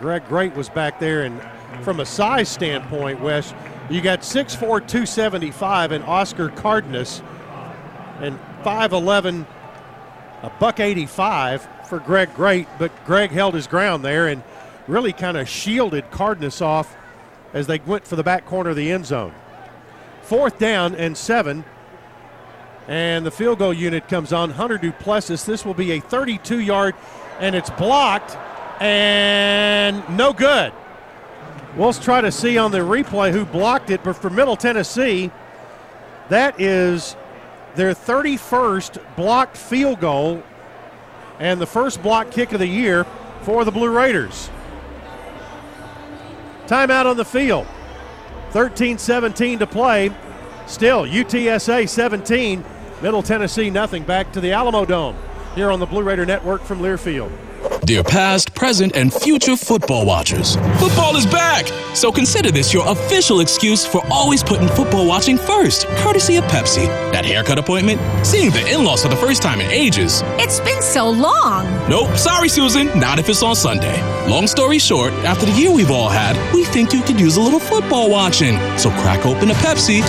Greg 0.00 0.26
Grate 0.28 0.54
was 0.54 0.68
back 0.68 0.98
there, 0.98 1.22
and 1.22 1.40
from 1.82 2.00
a 2.00 2.06
size 2.06 2.48
standpoint, 2.48 3.20
Wes, 3.20 3.54
you 3.88 4.00
got 4.00 4.20
6'4", 4.20 4.58
275, 4.58 5.92
and 5.92 6.04
Oscar 6.04 6.48
Cardenas, 6.48 7.22
and 8.20 8.38
5'11", 8.64 9.46
a 10.42 10.50
buck 10.58 10.80
85 10.80 11.68
for 11.88 12.00
Greg 12.00 12.34
Grate, 12.34 12.66
but 12.78 12.90
Greg 13.04 13.30
held 13.30 13.54
his 13.54 13.66
ground 13.66 14.04
there 14.04 14.26
and 14.26 14.42
really 14.88 15.12
kind 15.12 15.36
of 15.36 15.48
shielded 15.48 16.10
Cardenas 16.10 16.60
off 16.60 16.96
as 17.54 17.66
they 17.66 17.78
went 17.86 18.06
for 18.06 18.16
the 18.16 18.24
back 18.24 18.44
corner 18.44 18.70
of 18.70 18.76
the 18.76 18.90
end 18.90 19.06
zone. 19.06 19.32
Fourth 20.26 20.58
down 20.58 20.96
and 20.96 21.16
seven. 21.16 21.64
And 22.88 23.24
the 23.24 23.30
field 23.30 23.60
goal 23.60 23.72
unit 23.72 24.08
comes 24.08 24.32
on. 24.32 24.50
Hunter 24.50 24.76
Duplessis. 24.76 25.44
This 25.44 25.64
will 25.64 25.74
be 25.74 25.92
a 25.92 26.00
32 26.00 26.60
yard, 26.60 26.94
and 27.38 27.54
it's 27.54 27.70
blocked 27.70 28.36
and 28.80 30.02
no 30.16 30.32
good. 30.32 30.72
We'll 31.76 31.92
try 31.92 32.20
to 32.20 32.32
see 32.32 32.58
on 32.58 32.72
the 32.72 32.78
replay 32.78 33.30
who 33.30 33.44
blocked 33.44 33.90
it, 33.90 34.02
but 34.02 34.14
for 34.14 34.30
Middle 34.30 34.56
Tennessee, 34.56 35.30
that 36.28 36.60
is 36.60 37.14
their 37.76 37.94
31st 37.94 38.98
blocked 39.14 39.56
field 39.56 40.00
goal 40.00 40.42
and 41.38 41.60
the 41.60 41.66
first 41.66 42.02
block 42.02 42.30
kick 42.30 42.52
of 42.52 42.58
the 42.58 42.66
year 42.66 43.04
for 43.42 43.64
the 43.64 43.70
Blue 43.70 43.90
Raiders. 43.90 44.50
Timeout 46.66 47.06
on 47.06 47.16
the 47.16 47.24
field. 47.24 47.66
13 48.56 48.96
17 48.96 49.58
to 49.58 49.66
play. 49.66 50.10
Still, 50.66 51.04
UTSA 51.04 51.86
17, 51.86 52.64
Middle 53.02 53.22
Tennessee 53.22 53.68
nothing. 53.68 54.02
Back 54.02 54.32
to 54.32 54.40
the 54.40 54.52
Alamodome 54.52 55.14
here 55.54 55.70
on 55.70 55.78
the 55.78 55.84
Blue 55.84 56.02
Raider 56.02 56.24
Network 56.24 56.62
from 56.62 56.80
Learfield. 56.80 57.30
Dear 57.86 58.02
past, 58.02 58.52
present, 58.52 58.96
and 58.96 59.14
future 59.14 59.56
football 59.56 60.04
watchers. 60.04 60.56
Football 60.80 61.14
is 61.14 61.24
back! 61.24 61.68
So 61.94 62.10
consider 62.10 62.50
this 62.50 62.74
your 62.74 62.84
official 62.88 63.38
excuse 63.38 63.86
for 63.86 64.04
always 64.10 64.42
putting 64.42 64.66
football 64.66 65.06
watching 65.06 65.38
first, 65.38 65.86
courtesy 65.98 66.34
of 66.34 66.42
Pepsi. 66.46 66.86
That 67.12 67.24
haircut 67.24 67.60
appointment? 67.60 68.00
Seeing 68.26 68.50
the 68.50 68.68
in 68.68 68.84
laws 68.84 69.04
for 69.04 69.08
the 69.08 69.14
first 69.14 69.40
time 69.40 69.60
in 69.60 69.70
ages. 69.70 70.22
It's 70.36 70.58
been 70.58 70.82
so 70.82 71.08
long. 71.08 71.64
Nope, 71.88 72.16
sorry, 72.16 72.48
Susan, 72.48 72.86
not 72.98 73.20
if 73.20 73.28
it's 73.28 73.44
on 73.44 73.54
Sunday. 73.54 74.02
Long 74.28 74.48
story 74.48 74.80
short, 74.80 75.12
after 75.22 75.46
the 75.46 75.52
year 75.52 75.70
we've 75.70 75.92
all 75.92 76.08
had, 76.08 76.34
we 76.52 76.64
think 76.64 76.92
you 76.92 77.02
could 77.02 77.20
use 77.20 77.36
a 77.36 77.40
little 77.40 77.60
football 77.60 78.10
watching. 78.10 78.56
So 78.76 78.90
crack 78.90 79.24
open 79.24 79.48
a 79.52 79.54
Pepsi 79.54 80.02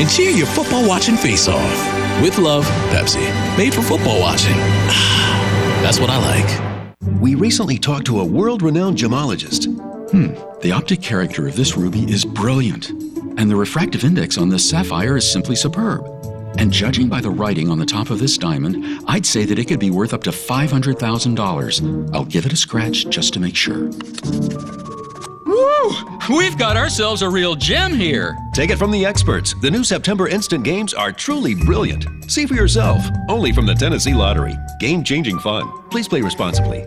and 0.00 0.08
cheer 0.08 0.30
your 0.30 0.46
football 0.46 0.88
watching 0.88 1.18
face 1.18 1.48
off. 1.48 2.22
With 2.22 2.38
love, 2.38 2.64
Pepsi. 2.88 3.20
Made 3.58 3.74
for 3.74 3.82
football 3.82 4.18
watching. 4.20 4.56
That's 5.84 6.00
what 6.00 6.08
I 6.08 6.16
like. 6.16 6.69
We 7.02 7.34
recently 7.34 7.78
talked 7.78 8.04
to 8.06 8.20
a 8.20 8.24
world 8.24 8.60
renowned 8.60 8.98
gemologist. 8.98 9.66
Hmm, 10.10 10.34
the 10.60 10.72
optic 10.72 11.00
character 11.00 11.48
of 11.48 11.56
this 11.56 11.74
ruby 11.74 12.02
is 12.10 12.26
brilliant, 12.26 12.90
and 12.90 13.50
the 13.50 13.56
refractive 13.56 14.04
index 14.04 14.36
on 14.36 14.50
this 14.50 14.68
sapphire 14.68 15.16
is 15.16 15.30
simply 15.30 15.56
superb. 15.56 16.04
And 16.58 16.70
judging 16.70 17.08
by 17.08 17.22
the 17.22 17.30
writing 17.30 17.70
on 17.70 17.78
the 17.78 17.86
top 17.86 18.10
of 18.10 18.18
this 18.18 18.36
diamond, 18.36 19.02
I'd 19.06 19.24
say 19.24 19.46
that 19.46 19.58
it 19.58 19.66
could 19.66 19.80
be 19.80 19.90
worth 19.90 20.12
up 20.12 20.24
to 20.24 20.30
$500,000. 20.30 22.14
I'll 22.14 22.24
give 22.26 22.44
it 22.44 22.52
a 22.52 22.56
scratch 22.56 23.08
just 23.08 23.32
to 23.32 23.40
make 23.40 23.56
sure. 23.56 23.90
Woo! 25.60 26.38
We've 26.38 26.56
got 26.56 26.76
ourselves 26.76 27.22
a 27.22 27.28
real 27.28 27.54
gem 27.54 27.92
here. 27.92 28.36
Take 28.52 28.70
it 28.70 28.76
from 28.76 28.90
the 28.90 29.04
experts. 29.04 29.54
The 29.60 29.70
new 29.70 29.84
September 29.84 30.28
instant 30.28 30.64
games 30.64 30.94
are 30.94 31.12
truly 31.12 31.54
brilliant. 31.54 32.06
See 32.30 32.46
for 32.46 32.54
yourself. 32.54 33.04
Only 33.28 33.52
from 33.52 33.66
the 33.66 33.74
Tennessee 33.74 34.14
Lottery. 34.14 34.56
Game 34.78 35.04
changing 35.04 35.38
fun. 35.38 35.70
Please 35.90 36.08
play 36.08 36.22
responsibly. 36.22 36.86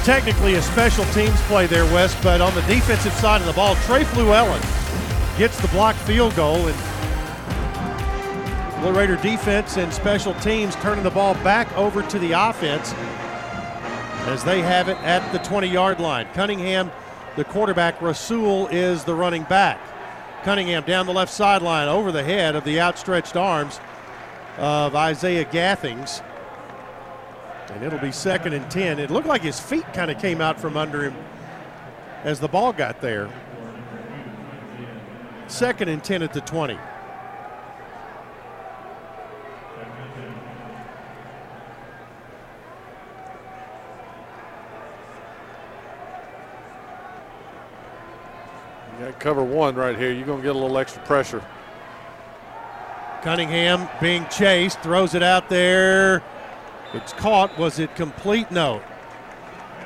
Well, 0.00 0.18
technically 0.18 0.54
a 0.54 0.62
special 0.62 1.04
teams 1.12 1.38
play 1.42 1.66
there, 1.66 1.84
Wes, 1.84 2.14
but 2.22 2.40
on 2.40 2.54
the 2.54 2.62
defensive 2.62 3.12
side 3.12 3.42
of 3.42 3.46
the 3.46 3.52
ball, 3.52 3.74
Trey 3.84 4.02
Fluellen 4.02 4.58
gets 5.36 5.60
the 5.60 5.68
blocked 5.68 5.98
field 5.98 6.34
goal, 6.34 6.56
and 6.68 6.76
Blue 8.80 8.98
Raider 8.98 9.16
defense 9.16 9.76
and 9.76 9.92
special 9.92 10.32
teams 10.36 10.74
turning 10.76 11.04
the 11.04 11.10
ball 11.10 11.34
back 11.44 11.70
over 11.76 12.02
to 12.02 12.18
the 12.18 12.32
offense 12.32 12.94
as 14.26 14.42
they 14.42 14.62
have 14.62 14.88
it 14.88 14.96
at 15.02 15.30
the 15.32 15.38
20 15.40 15.68
yard 15.68 16.00
line. 16.00 16.26
Cunningham, 16.32 16.90
the 17.36 17.44
quarterback, 17.44 18.00
Rasul 18.00 18.68
is 18.68 19.04
the 19.04 19.14
running 19.14 19.42
back. 19.44 19.78
Cunningham 20.44 20.82
down 20.84 21.04
the 21.04 21.12
left 21.12 21.30
sideline 21.30 21.88
over 21.88 22.10
the 22.10 22.24
head 22.24 22.56
of 22.56 22.64
the 22.64 22.80
outstretched 22.80 23.36
arms 23.36 23.78
of 24.56 24.96
Isaiah 24.96 25.44
Gathings. 25.44 26.22
And 27.74 27.84
it'll 27.84 27.98
be 27.98 28.12
second 28.12 28.52
and 28.52 28.70
10. 28.70 28.98
It 28.98 29.10
looked 29.10 29.26
like 29.26 29.42
his 29.42 29.58
feet 29.58 29.84
kind 29.92 30.10
of 30.10 30.18
came 30.18 30.40
out 30.40 30.60
from 30.60 30.76
under 30.76 31.02
him 31.02 31.14
as 32.24 32.40
the 32.40 32.48
ball 32.48 32.72
got 32.72 33.00
there. 33.00 33.30
Second 35.46 35.88
and 35.88 36.02
10 36.02 36.22
at 36.22 36.32
the 36.32 36.40
20. 36.40 36.78
Got 49.00 49.18
cover 49.18 49.42
one 49.42 49.76
right 49.76 49.96
here. 49.96 50.12
You're 50.12 50.26
going 50.26 50.40
to 50.40 50.42
get 50.42 50.54
a 50.54 50.58
little 50.58 50.76
extra 50.76 51.02
pressure. 51.04 51.42
Cunningham 53.22 53.88
being 54.00 54.26
chased, 54.28 54.80
throws 54.80 55.14
it 55.14 55.22
out 55.22 55.48
there. 55.48 56.22
It's 56.92 57.12
caught. 57.12 57.56
Was 57.58 57.78
it 57.78 57.94
complete? 57.94 58.50
No. 58.50 58.82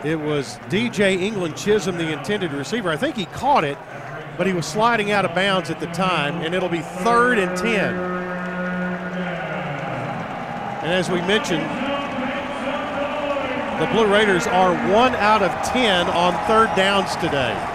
It 0.05 0.19
was 0.19 0.59
DJ 0.69 1.21
England 1.21 1.57
Chisholm, 1.57 1.97
the 1.97 2.13
intended 2.13 2.53
receiver. 2.53 2.91
I 2.91 2.97
think 2.97 3.17
he 3.17 3.27
caught 3.27 3.65
it, 3.65 3.79
but 4.37 4.47
he 4.47 4.53
was 4.53 4.67
sliding 4.67 5.11
out 5.11 5.25
of 5.25 5.35
bounds 5.35 5.71
at 5.71 5.81
the 5.81 5.87
time, 5.87 6.43
and 6.43 6.55
it'll 6.55 6.69
be 6.69 6.81
third 6.81 7.39
and 7.39 7.57
10. 7.57 7.95
And 10.85 10.93
as 10.93 11.11
we 11.11 11.21
mentioned, 11.23 11.63
the 13.81 13.87
Blue 13.93 14.07
Raiders 14.07 14.47
are 14.47 14.75
one 14.93 15.15
out 15.17 15.43
of 15.43 15.51
10 15.69 16.09
on 16.09 16.33
third 16.47 16.75
downs 16.77 17.17
today. 17.17 17.74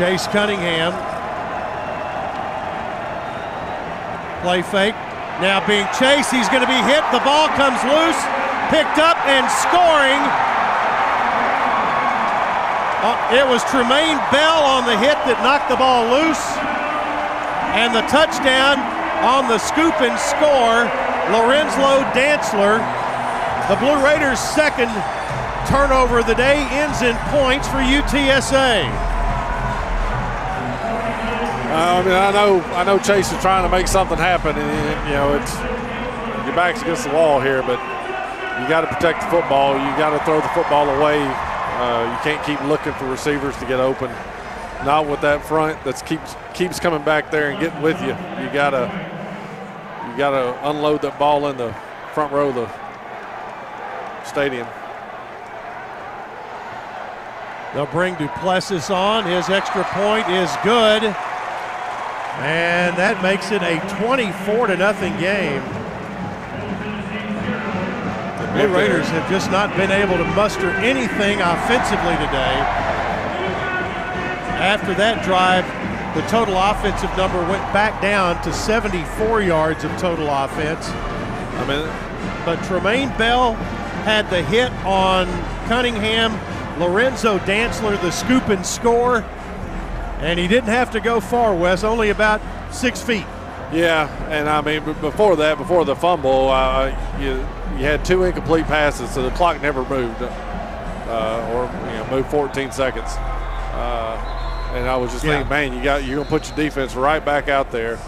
Chase 0.00 0.26
Cunningham. 0.28 0.96
Play 4.40 4.64
fake. 4.64 4.96
Now 5.44 5.60
being 5.68 5.84
chased. 5.92 6.32
He's 6.32 6.48
going 6.48 6.64
to 6.64 6.72
be 6.72 6.80
hit. 6.88 7.04
The 7.12 7.20
ball 7.20 7.52
comes 7.52 7.76
loose. 7.84 8.16
Picked 8.72 8.96
up 8.96 9.20
and 9.28 9.44
scoring. 9.60 10.24
Uh, 13.04 13.12
it 13.36 13.44
was 13.44 13.60
Tremaine 13.68 14.16
Bell 14.32 14.64
on 14.64 14.88
the 14.88 14.96
hit 14.96 15.20
that 15.28 15.36
knocked 15.44 15.68
the 15.68 15.76
ball 15.76 16.08
loose. 16.08 16.48
And 17.76 17.92
the 17.92 18.00
touchdown 18.08 18.80
on 19.20 19.52
the 19.52 19.60
scoop 19.60 20.00
and 20.00 20.16
score. 20.16 20.88
Lorenzo 21.28 22.08
Dantzler. 22.16 22.80
The 23.68 23.76
Blue 23.76 24.00
Raiders' 24.00 24.40
second 24.40 24.88
turnover 25.68 26.20
of 26.20 26.26
the 26.26 26.40
day 26.40 26.64
ends 26.72 27.02
in 27.02 27.20
points 27.28 27.68
for 27.68 27.84
UTSA. 27.84 29.09
I 31.70 32.02
mean, 32.02 32.12
I 32.12 32.32
know, 32.32 32.60
I 32.74 32.84
know 32.84 32.98
Chase 32.98 33.32
is 33.32 33.40
trying 33.40 33.62
to 33.62 33.68
make 33.68 33.86
something 33.86 34.18
happen, 34.18 34.56
and, 34.56 34.60
and, 34.60 35.08
you 35.08 35.14
know, 35.14 35.34
it's 35.34 35.54
your 36.44 36.56
back's 36.56 36.82
against 36.82 37.04
the 37.04 37.14
wall 37.14 37.40
here, 37.40 37.62
but 37.62 37.78
you 38.60 38.68
got 38.68 38.80
to 38.80 38.88
protect 38.88 39.22
the 39.22 39.28
football. 39.28 39.74
You 39.74 39.96
got 39.96 40.10
to 40.10 40.24
throw 40.24 40.40
the 40.40 40.48
football 40.48 40.88
away. 40.88 41.22
Uh, 41.22 42.10
you 42.10 42.18
can't 42.22 42.44
keep 42.44 42.60
looking 42.64 42.92
for 42.94 43.06
receivers 43.06 43.56
to 43.58 43.66
get 43.66 43.78
open. 43.80 44.10
Not 44.84 45.06
with 45.06 45.20
that 45.20 45.44
front 45.44 45.82
that 45.84 46.04
keeps 46.06 46.34
keeps 46.54 46.80
coming 46.80 47.02
back 47.02 47.30
there 47.30 47.50
and 47.50 47.60
getting 47.60 47.80
with 47.82 48.00
you. 48.00 48.08
You 48.08 48.50
gotta 48.52 48.90
you 50.08 50.16
gotta 50.16 50.58
unload 50.68 51.02
that 51.02 51.18
ball 51.18 51.46
in 51.48 51.56
the 51.56 51.72
front 52.14 52.32
row 52.32 52.48
of 52.48 52.54
the 52.54 54.24
stadium. 54.24 54.66
They'll 57.74 57.86
bring 57.86 58.14
Duplessis 58.16 58.90
on. 58.90 59.24
His 59.24 59.48
extra 59.48 59.84
point 59.84 60.28
is 60.28 60.50
good. 60.64 61.14
And 62.40 62.96
that 62.96 63.22
makes 63.22 63.50
it 63.50 63.62
a 63.62 63.78
24 64.02 64.68
to 64.68 64.76
nothing 64.76 65.12
game. 65.18 65.62
The 68.40 68.52
Blue 68.52 68.74
Raiders 68.74 69.06
have 69.08 69.28
just 69.28 69.50
not 69.50 69.76
been 69.76 69.90
able 69.90 70.16
to 70.16 70.24
muster 70.34 70.70
anything 70.70 71.40
offensively 71.40 72.16
today. 72.16 72.56
After 74.56 74.94
that 74.94 75.22
drive, 75.22 75.66
the 76.14 76.22
total 76.28 76.56
offensive 76.56 77.14
number 77.16 77.38
went 77.42 77.62
back 77.72 78.00
down 78.02 78.42
to 78.42 78.52
74 78.52 79.42
yards 79.42 79.84
of 79.84 79.96
total 79.98 80.28
offense. 80.28 80.88
I 80.88 81.66
mean, 81.68 81.86
but 82.44 82.56
Tremaine 82.64 83.10
Bell 83.16 83.52
had 84.04 84.28
the 84.30 84.42
hit 84.42 84.72
on 84.84 85.26
Cunningham. 85.68 86.32
Lorenzo 86.80 87.38
Dantzler, 87.40 88.00
the 88.00 88.10
scoop 88.10 88.48
and 88.48 88.64
score. 88.64 89.24
And 90.20 90.38
he 90.38 90.46
didn't 90.48 90.68
have 90.68 90.90
to 90.92 91.00
go 91.00 91.20
far, 91.20 91.54
Wes, 91.54 91.82
only 91.84 92.10
about 92.10 92.40
six 92.72 93.02
feet. 93.02 93.24
Yeah, 93.72 94.08
and 94.28 94.48
I 94.48 94.60
mean, 94.60 94.82
before 95.00 95.36
that, 95.36 95.56
before 95.56 95.84
the 95.84 95.94
fumble, 95.96 96.48
uh, 96.50 96.88
you 97.20 97.46
you 97.78 97.86
had 97.86 98.04
two 98.04 98.24
incomplete 98.24 98.66
passes, 98.66 99.10
so 99.10 99.22
the 99.22 99.30
clock 99.30 99.62
never 99.62 99.84
moved, 99.84 100.20
uh, 100.20 101.50
or 101.54 101.64
you 101.88 101.96
know, 101.98 102.06
moved 102.10 102.28
14 102.30 102.72
seconds. 102.72 103.10
Uh, 103.72 104.18
And 104.74 104.88
I 104.88 104.96
was 104.96 105.10
just 105.10 105.24
Yeah. 105.24 105.32
thinking, 105.32 105.48
man, 105.48 105.72
you 105.76 105.82
got 105.82 106.04
you're 106.04 106.16
gonna 106.18 106.28
put 106.28 106.46
your 106.48 106.56
defense 106.56 106.94
right 106.94 107.24
back 107.24 107.48
out 107.48 107.70
there. 107.72 107.98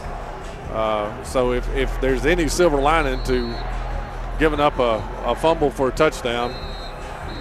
Uh, 0.72 1.10
so 1.24 1.52
if, 1.52 1.66
if 1.74 2.00
there's 2.00 2.24
any 2.24 2.48
silver 2.48 2.76
lining 2.78 3.20
to 3.24 3.52
giving 4.38 4.60
up 4.60 4.78
a, 4.78 5.02
a 5.24 5.34
fumble 5.34 5.70
for 5.70 5.88
a 5.88 5.92
touchdown, 5.92 6.54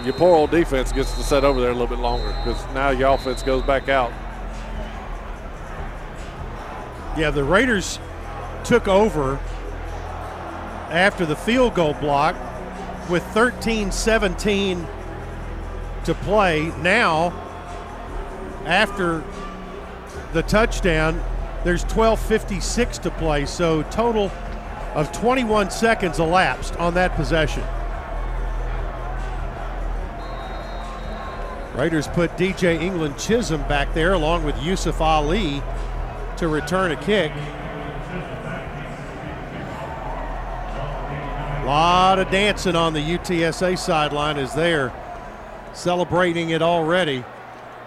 your 0.04 0.14
poor 0.14 0.36
old 0.36 0.50
defense 0.52 0.92
gets 0.92 1.16
to 1.18 1.24
sit 1.24 1.44
over 1.44 1.62
there 1.62 1.70
a 1.70 1.74
little 1.74 1.88
bit 1.88 2.00
longer 2.00 2.34
because 2.44 2.58
now 2.74 2.90
your 2.90 3.14
offense 3.14 3.44
goes 3.44 3.62
back 3.64 3.90
out. 3.90 4.12
Yeah, 7.18 7.30
the 7.32 7.44
Raiders 7.44 8.00
took 8.64 8.88
over 8.88 9.38
after 10.90 11.26
the 11.26 11.36
field 11.36 11.74
goal 11.74 11.94
block 11.96 12.36
with 13.10 13.24
13 13.34 13.92
17 13.92 14.88
to 16.06 16.14
play. 16.14 16.72
Now, 16.80 17.32
after 18.66 19.24
the 20.34 20.44
touchdown, 20.44 21.22
there's 21.64 21.84
12.56 21.86 23.02
to 23.02 23.12
play, 23.12 23.46
so 23.46 23.84
total 23.84 24.32
of 24.96 25.12
21 25.12 25.70
seconds 25.70 26.20
elapsed 26.20 26.76
on 26.78 26.94
that 26.94 27.16
possession. 27.16 27.64
Raiders 31.76 32.08
put 32.08 32.36
DJ 32.38 32.82
England 32.82 33.18
Chisholm 33.18 33.62
back 33.64 33.94
there 33.94 34.14
along 34.14 34.44
with 34.44 34.62
Yusuf 34.62 35.00
Ali 35.00 35.62
to 36.42 36.48
return 36.48 36.92
a 36.92 36.96
kick. 36.96 37.32
A 41.62 41.64
lot 41.68 42.18
of 42.18 42.32
dancing 42.32 42.76
on 42.76 42.94
the 42.94 43.00
UTSA 43.00 43.78
sideline 43.78 44.38
as 44.38 44.56
they're 44.56 44.92
celebrating 45.74 46.50
it 46.50 46.64
already. 46.64 47.24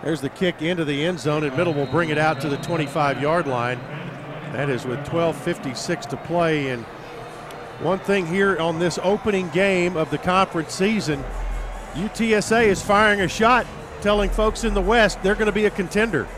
There's 0.04 0.20
the 0.20 0.28
kick 0.28 0.62
into 0.62 0.84
the 0.84 1.04
end 1.04 1.18
zone, 1.18 1.42
and 1.42 1.56
Middle 1.56 1.74
will 1.74 1.86
bring 1.86 2.10
it 2.10 2.18
out 2.18 2.40
to 2.42 2.48
the 2.48 2.56
25 2.58 3.20
yard 3.20 3.48
line. 3.48 3.80
That 4.52 4.70
is 4.70 4.84
with 4.84 5.00
12.56 5.00 6.02
to 6.10 6.16
play. 6.18 6.70
And 6.70 6.84
one 7.80 7.98
thing 7.98 8.24
here 8.24 8.56
on 8.60 8.78
this 8.78 9.00
opening 9.02 9.48
game 9.48 9.96
of 9.96 10.12
the 10.12 10.18
conference 10.18 10.72
season, 10.72 11.24
UTSA 11.94 12.66
is 12.66 12.80
firing 12.80 13.20
a 13.20 13.26
shot, 13.26 13.66
telling 14.00 14.30
folks 14.30 14.62
in 14.62 14.74
the 14.74 14.80
West 14.80 15.20
they're 15.24 15.34
going 15.34 15.46
to 15.46 15.52
be 15.52 15.64
a 15.64 15.70
contender. 15.70 16.28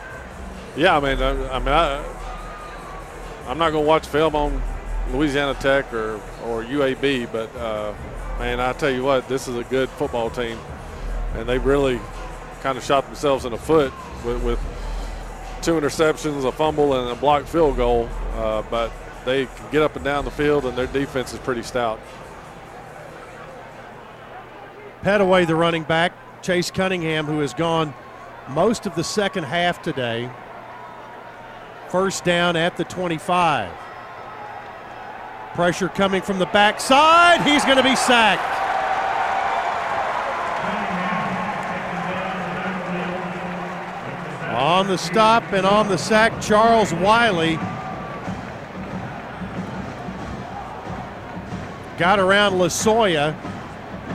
Yeah, 0.76 0.98
I 0.98 1.00
mean, 1.00 1.22
I, 1.22 1.54
I 1.54 1.58
mean, 1.58 1.68
I, 1.68 2.04
I'm 3.48 3.56
not 3.56 3.70
going 3.70 3.84
to 3.84 3.88
watch 3.88 4.06
film 4.06 4.36
on 4.36 4.62
Louisiana 5.10 5.54
Tech 5.54 5.90
or, 5.94 6.16
or 6.44 6.64
UAB, 6.64 7.32
but 7.32 7.54
uh, 7.56 7.94
man, 8.38 8.60
I 8.60 8.74
tell 8.74 8.90
you 8.90 9.02
what, 9.02 9.26
this 9.26 9.48
is 9.48 9.56
a 9.56 9.64
good 9.64 9.88
football 9.88 10.28
team, 10.28 10.58
and 11.34 11.48
they 11.48 11.56
really 11.56 11.98
kind 12.60 12.76
of 12.76 12.84
shot 12.84 13.06
themselves 13.06 13.46
in 13.46 13.52
the 13.52 13.58
foot 13.58 13.90
with, 14.22 14.42
with 14.44 14.60
two 15.62 15.72
interceptions, 15.72 16.44
a 16.44 16.52
fumble, 16.52 16.92
and 17.00 17.10
a 17.10 17.14
blocked 17.14 17.48
field 17.48 17.76
goal. 17.76 18.06
Uh, 18.34 18.62
but 18.70 18.92
they 19.24 19.46
can 19.46 19.70
get 19.72 19.82
up 19.82 19.96
and 19.96 20.04
down 20.04 20.26
the 20.26 20.30
field, 20.30 20.66
and 20.66 20.76
their 20.76 20.88
defense 20.88 21.32
is 21.32 21.38
pretty 21.38 21.62
stout. 21.62 21.98
Pettaway, 25.02 25.46
the 25.46 25.54
running 25.54 25.84
back, 25.84 26.12
Chase 26.42 26.70
Cunningham, 26.70 27.24
who 27.24 27.38
has 27.40 27.54
gone 27.54 27.94
most 28.50 28.84
of 28.84 28.94
the 28.94 29.04
second 29.04 29.44
half 29.44 29.80
today. 29.80 30.30
First 31.88 32.24
down 32.24 32.56
at 32.56 32.76
the 32.76 32.84
25. 32.84 33.70
Pressure 35.54 35.88
coming 35.88 36.20
from 36.20 36.38
the 36.38 36.46
backside. 36.46 37.40
He's 37.42 37.64
going 37.64 37.76
to 37.76 37.82
be 37.82 37.96
sacked. 37.96 38.42
On 44.56 44.86
the 44.86 44.98
stop 44.98 45.52
and 45.52 45.66
on 45.66 45.88
the 45.88 45.96
sack, 45.96 46.40
Charles 46.40 46.92
Wiley 46.94 47.56
got 51.98 52.18
around 52.18 52.54
Lasoya 52.54 53.34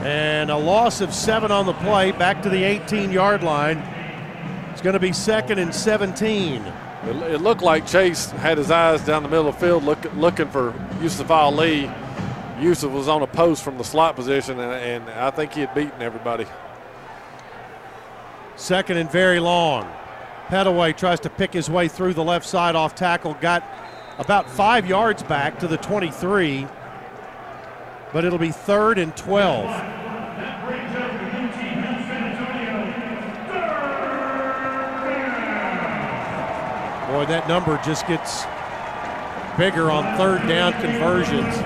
and 0.04 0.50
a 0.52 0.58
loss 0.58 1.02
of 1.02 1.14
seven 1.14 1.52
on 1.52 1.66
the 1.66 1.74
play 1.74 2.12
back 2.12 2.42
to 2.42 2.50
the 2.50 2.64
18 2.64 3.12
yard 3.12 3.44
line. 3.44 3.78
It's 4.72 4.82
going 4.82 4.94
to 4.94 5.00
be 5.00 5.14
second 5.14 5.60
and 5.60 5.74
17. 5.74 6.64
It, 7.04 7.16
it 7.34 7.42
looked 7.42 7.64
like 7.64 7.88
Chase 7.88 8.30
had 8.32 8.58
his 8.58 8.70
eyes 8.70 9.02
down 9.02 9.24
the 9.24 9.30
middle 9.30 9.48
of 9.48 9.56
the 9.56 9.66
field 9.66 9.84
look, 9.84 10.00
looking 10.16 10.50
for 10.50 10.74
Yusuf 11.02 11.32
Ali. 11.32 11.90
Yusuf 12.60 12.92
was 12.92 13.08
on 13.08 13.24
a 13.24 13.28
post 13.28 13.64
from 13.64 13.78
the 13.80 13.84
slot 13.84 14.16
position, 14.16 14.60
and, 14.60 14.72
and 14.72 15.10
I 15.10 15.32
think 15.32 15.54
he 15.54 15.62
had 15.62 15.74
beaten 15.74 16.00
everybody. 16.02 16.46
Second 18.56 18.98
and 18.98 19.10
very 19.12 19.40
long. 19.40 19.92
Pettaway 20.48 20.96
tries 20.96 21.20
to 21.22 21.30
pick 21.30 21.54
his 21.54 21.70
way 21.70 21.88
through 21.88 22.14
the 22.14 22.24
left 22.24 22.46
side 22.46 22.76
off 22.76 22.94
tackle, 22.94 23.36
got 23.42 23.64
about 24.20 24.48
five 24.50 24.86
yards 24.86 25.24
back 25.24 25.58
to 25.60 25.68
the 25.68 25.78
23, 25.78 26.68
but 28.14 28.26
it'll 28.26 28.38
be 28.38 28.52
third 28.52 29.00
and 29.00 29.16
12. 29.18 29.66
Boy, 37.12 37.26
that 37.26 37.46
number 37.46 37.78
just 37.84 38.08
gets 38.08 38.46
bigger 39.60 39.92
on 39.92 40.16
third 40.16 40.48
down 40.48 40.72
conversions. 40.80 41.60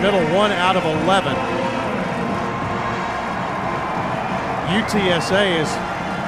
Middle 0.00 0.24
one 0.34 0.50
out 0.52 0.74
of 0.74 0.86
11. 1.04 1.36
UTSA 4.72 5.60
has 5.60 5.68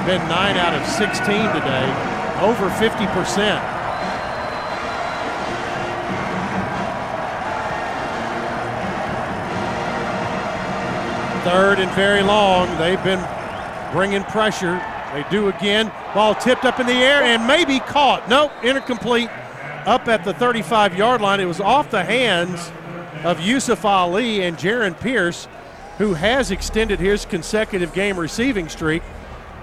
been 0.05 0.21
9 0.29 0.57
out 0.57 0.75
of 0.77 0.85
16 0.85 1.17
today, 1.57 1.89
over 2.45 2.69
50%. 2.77 3.57
Third 11.43 11.79
and 11.79 11.91
very 11.93 12.21
long. 12.21 12.77
They've 12.77 13.03
been 13.03 13.25
bringing 13.91 14.23
pressure. 14.25 14.79
They 15.11 15.25
do 15.31 15.47
again. 15.47 15.91
Ball 16.13 16.33
tipped 16.35 16.65
up 16.65 16.79
in 16.79 16.87
the 16.87 16.93
air 16.93 17.21
and 17.21 17.45
maybe 17.45 17.79
caught. 17.79 18.27
Nope, 18.27 18.51
incomplete 18.63 19.29
up 19.85 20.07
at 20.07 20.23
the 20.23 20.33
35 20.33 20.97
yard 20.97 21.21
line. 21.21 21.39
It 21.39 21.45
was 21.45 21.59
off 21.59 21.91
the 21.91 22.03
hands 22.03 22.71
of 23.23 23.39
Yusuf 23.39 23.85
Ali 23.85 24.41
and 24.41 24.57
Jaron 24.57 24.99
Pierce, 24.99 25.47
who 25.97 26.13
has 26.15 26.51
extended 26.51 26.99
his 26.99 27.25
consecutive 27.25 27.93
game 27.93 28.17
receiving 28.17 28.69
streak 28.69 29.03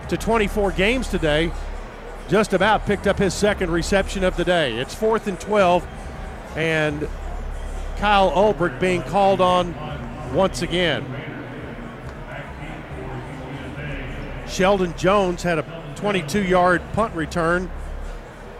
to 0.08 0.16
24 0.16 0.72
games 0.72 1.08
today. 1.08 1.50
Just 2.28 2.52
about 2.52 2.86
picked 2.86 3.06
up 3.06 3.18
his 3.18 3.34
second 3.34 3.70
reception 3.70 4.24
of 4.24 4.36
the 4.36 4.44
day. 4.44 4.76
It's 4.78 4.94
fourth 4.94 5.26
and 5.26 5.38
12, 5.38 5.86
and 6.56 7.08
Kyle 7.98 8.30
Ulbrich 8.30 8.78
being 8.80 9.02
called 9.02 9.40
on 9.40 9.74
once 10.34 10.62
again. 10.62 11.04
Sheldon 14.48 14.96
Jones 14.96 15.42
had 15.42 15.58
a 15.58 15.85
22 15.96 16.44
yard 16.44 16.82
punt 16.92 17.14
return 17.14 17.70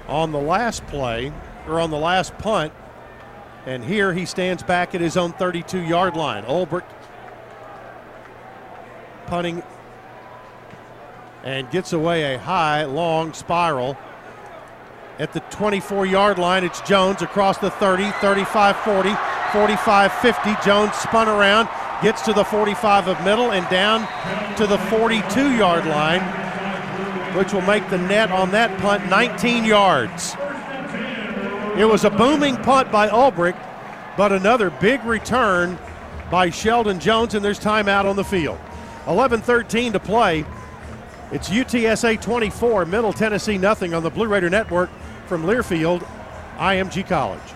on 0.09 0.33
the 0.33 0.41
last 0.41 0.87
play, 0.87 1.33
or 1.67 1.81
on 1.81 1.91
the 1.91 1.99
last 1.99 2.37
punt. 2.39 2.73
And 3.67 3.85
here 3.85 4.13
he 4.13 4.27
stands 4.27 4.63
back 4.63 4.95
at 4.95 5.01
his 5.01 5.17
own 5.17 5.33
32 5.33 5.81
yard 5.81 6.17
line. 6.17 6.45
Ulbrich 6.45 6.85
punting 9.27 9.63
and 11.43 11.71
gets 11.71 11.93
away 11.93 12.35
a 12.35 12.39
high, 12.39 12.85
long 12.85 13.33
spiral. 13.33 13.97
At 15.19 15.33
the 15.33 15.41
24 15.41 16.07
yard 16.07 16.39
line, 16.39 16.65
it's 16.65 16.81
Jones 16.83 17.23
across 17.23 17.59
the 17.59 17.71
30, 17.71 18.11
35 18.21 18.77
40, 18.79 19.15
45 19.53 20.13
50. 20.13 20.57
Jones 20.65 20.95
spun 20.95 21.29
around, 21.29 21.69
gets 22.03 22.23
to 22.23 22.33
the 22.33 22.45
45 22.45 23.09
of 23.09 23.25
middle, 23.25 23.53
and 23.53 23.67
down 23.69 24.07
to 24.57 24.67
the 24.67 24.79
42 24.79 25.57
yard 25.57 25.87
line, 25.87 26.21
which 27.37 27.53
will 27.53 27.63
make 27.63 27.89
the 27.91 27.99
net 27.99 28.31
on 28.31 28.51
that 28.53 28.79
punt 28.81 29.09
19 29.11 29.65
yards. 29.65 30.35
It 31.79 31.85
was 31.85 32.05
a 32.05 32.11
booming 32.11 32.57
punt 32.57 32.91
by 32.91 33.09
Ulbrich, 33.09 33.57
but 34.17 34.33
another 34.33 34.71
big 34.71 35.05
return 35.05 35.79
by 36.31 36.51
Sheldon 36.51 36.99
Jones, 36.99 37.35
and 37.35 37.45
there's 37.45 37.61
timeout 37.61 38.07
on 38.07 38.17
the 38.17 38.25
field. 38.25 38.59
11 39.07 39.43
13 39.43 39.93
to 39.93 40.01
play. 40.01 40.45
It's 41.33 41.49
UTSA 41.49 42.21
24, 42.21 42.87
Middle 42.87 43.13
Tennessee 43.13 43.59
nothing 43.59 43.95
on 43.95 44.03
the 44.03 44.11
Blue 44.11 44.27
Raider 44.27 44.49
Network 44.49 44.91
from 45.27 45.45
Learfield, 45.45 46.07
IMG 46.57 47.07
College. 47.07 47.56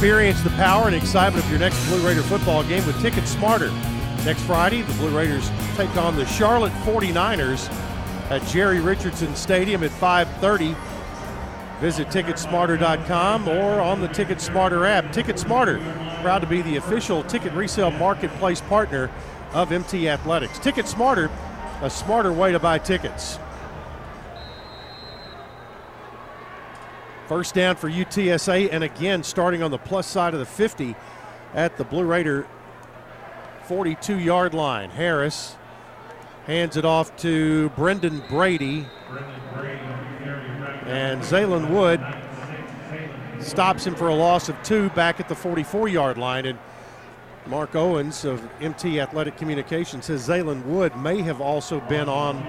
Experience 0.00 0.40
the 0.40 0.48
power 0.52 0.86
and 0.86 0.96
excitement 0.96 1.44
of 1.44 1.50
your 1.50 1.60
next 1.60 1.86
Blue 1.86 2.00
Raider 2.00 2.22
football 2.22 2.64
game 2.64 2.86
with 2.86 2.98
Ticket 3.02 3.28
Smarter. 3.28 3.70
Next 4.24 4.40
Friday, 4.44 4.80
the 4.80 4.94
Blue 4.94 5.14
Raiders 5.14 5.50
take 5.76 5.94
on 5.94 6.16
the 6.16 6.24
Charlotte 6.24 6.72
49ers 6.84 7.70
at 8.30 8.42
Jerry 8.46 8.80
Richardson 8.80 9.36
Stadium 9.36 9.84
at 9.84 9.90
5:30. 9.90 10.74
Visit 11.82 12.08
ticketsmarter.com 12.08 13.46
or 13.46 13.78
on 13.82 14.00
the 14.00 14.08
Ticket 14.08 14.40
Smarter 14.40 14.86
app. 14.86 15.12
Ticket 15.12 15.38
Smarter, 15.38 15.78
proud 16.22 16.38
to 16.38 16.46
be 16.46 16.62
the 16.62 16.76
official 16.76 17.22
ticket 17.24 17.52
resale 17.52 17.90
marketplace 17.90 18.62
partner 18.62 19.10
of 19.52 19.70
MT 19.70 20.08
Athletics. 20.08 20.58
Ticket 20.60 20.88
Smarter, 20.88 21.28
a 21.82 21.90
smarter 21.90 22.32
way 22.32 22.52
to 22.52 22.58
buy 22.58 22.78
tickets. 22.78 23.38
First 27.30 27.54
down 27.54 27.76
for 27.76 27.88
UTSA, 27.88 28.70
and 28.72 28.82
again 28.82 29.22
starting 29.22 29.62
on 29.62 29.70
the 29.70 29.78
plus 29.78 30.08
side 30.08 30.34
of 30.34 30.40
the 30.40 30.46
50 30.46 30.96
at 31.54 31.76
the 31.76 31.84
Blue 31.84 32.02
Raider 32.02 32.44
42 33.66 34.18
yard 34.18 34.52
line. 34.52 34.90
Harris 34.90 35.54
hands 36.46 36.76
it 36.76 36.84
off 36.84 37.16
to 37.18 37.68
Brendan 37.76 38.24
Brady. 38.28 38.84
And 40.86 41.22
Zaylen 41.22 41.70
Wood 41.70 42.00
stops 43.40 43.86
him 43.86 43.94
for 43.94 44.08
a 44.08 44.14
loss 44.16 44.48
of 44.48 44.60
two 44.64 44.90
back 44.90 45.20
at 45.20 45.28
the 45.28 45.36
44 45.36 45.86
yard 45.86 46.18
line. 46.18 46.46
And 46.46 46.58
Mark 47.46 47.76
Owens 47.76 48.24
of 48.24 48.42
MT 48.60 48.98
Athletic 48.98 49.36
Communications 49.36 50.06
says 50.06 50.26
Zaylen 50.26 50.64
Wood 50.64 50.96
may 50.96 51.22
have 51.22 51.40
also 51.40 51.78
been 51.78 52.08
on 52.08 52.44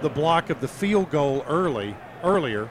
the 0.00 0.08
block 0.08 0.48
of 0.48 0.62
the 0.62 0.68
field 0.68 1.10
goal 1.10 1.44
early 1.46 1.94
earlier. 2.22 2.70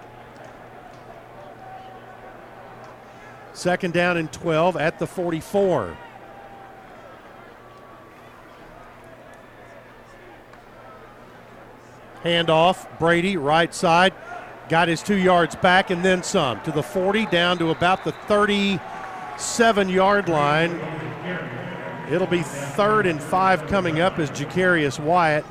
Second 3.53 3.93
down 3.93 4.17
and 4.17 4.31
12 4.31 4.77
at 4.77 4.99
the 4.99 5.07
44. 5.07 5.97
Handoff, 12.23 12.87
Brady, 12.99 13.37
right 13.37 13.73
side, 13.73 14.13
got 14.69 14.87
his 14.87 15.03
two 15.03 15.17
yards 15.17 15.55
back 15.55 15.89
and 15.89 16.03
then 16.03 16.23
some 16.23 16.61
to 16.61 16.71
the 16.71 16.81
40, 16.81 17.25
down 17.27 17.57
to 17.59 17.69
about 17.69 18.03
the 18.03 18.13
37 18.13 19.89
yard 19.89 20.29
line. 20.29 20.79
It'll 22.09 22.27
be 22.27 22.41
third 22.41 23.05
and 23.05 23.21
five 23.21 23.67
coming 23.67 23.99
up 23.99 24.19
as 24.19 24.31
Jacarius 24.31 24.99
Wyatt 24.99 25.45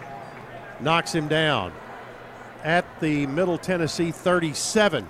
knocks 0.81 1.15
him 1.15 1.29
down 1.29 1.73
at 2.65 2.85
the 3.01 3.27
Middle 3.27 3.59
Tennessee 3.59 4.11
37. 4.11 5.07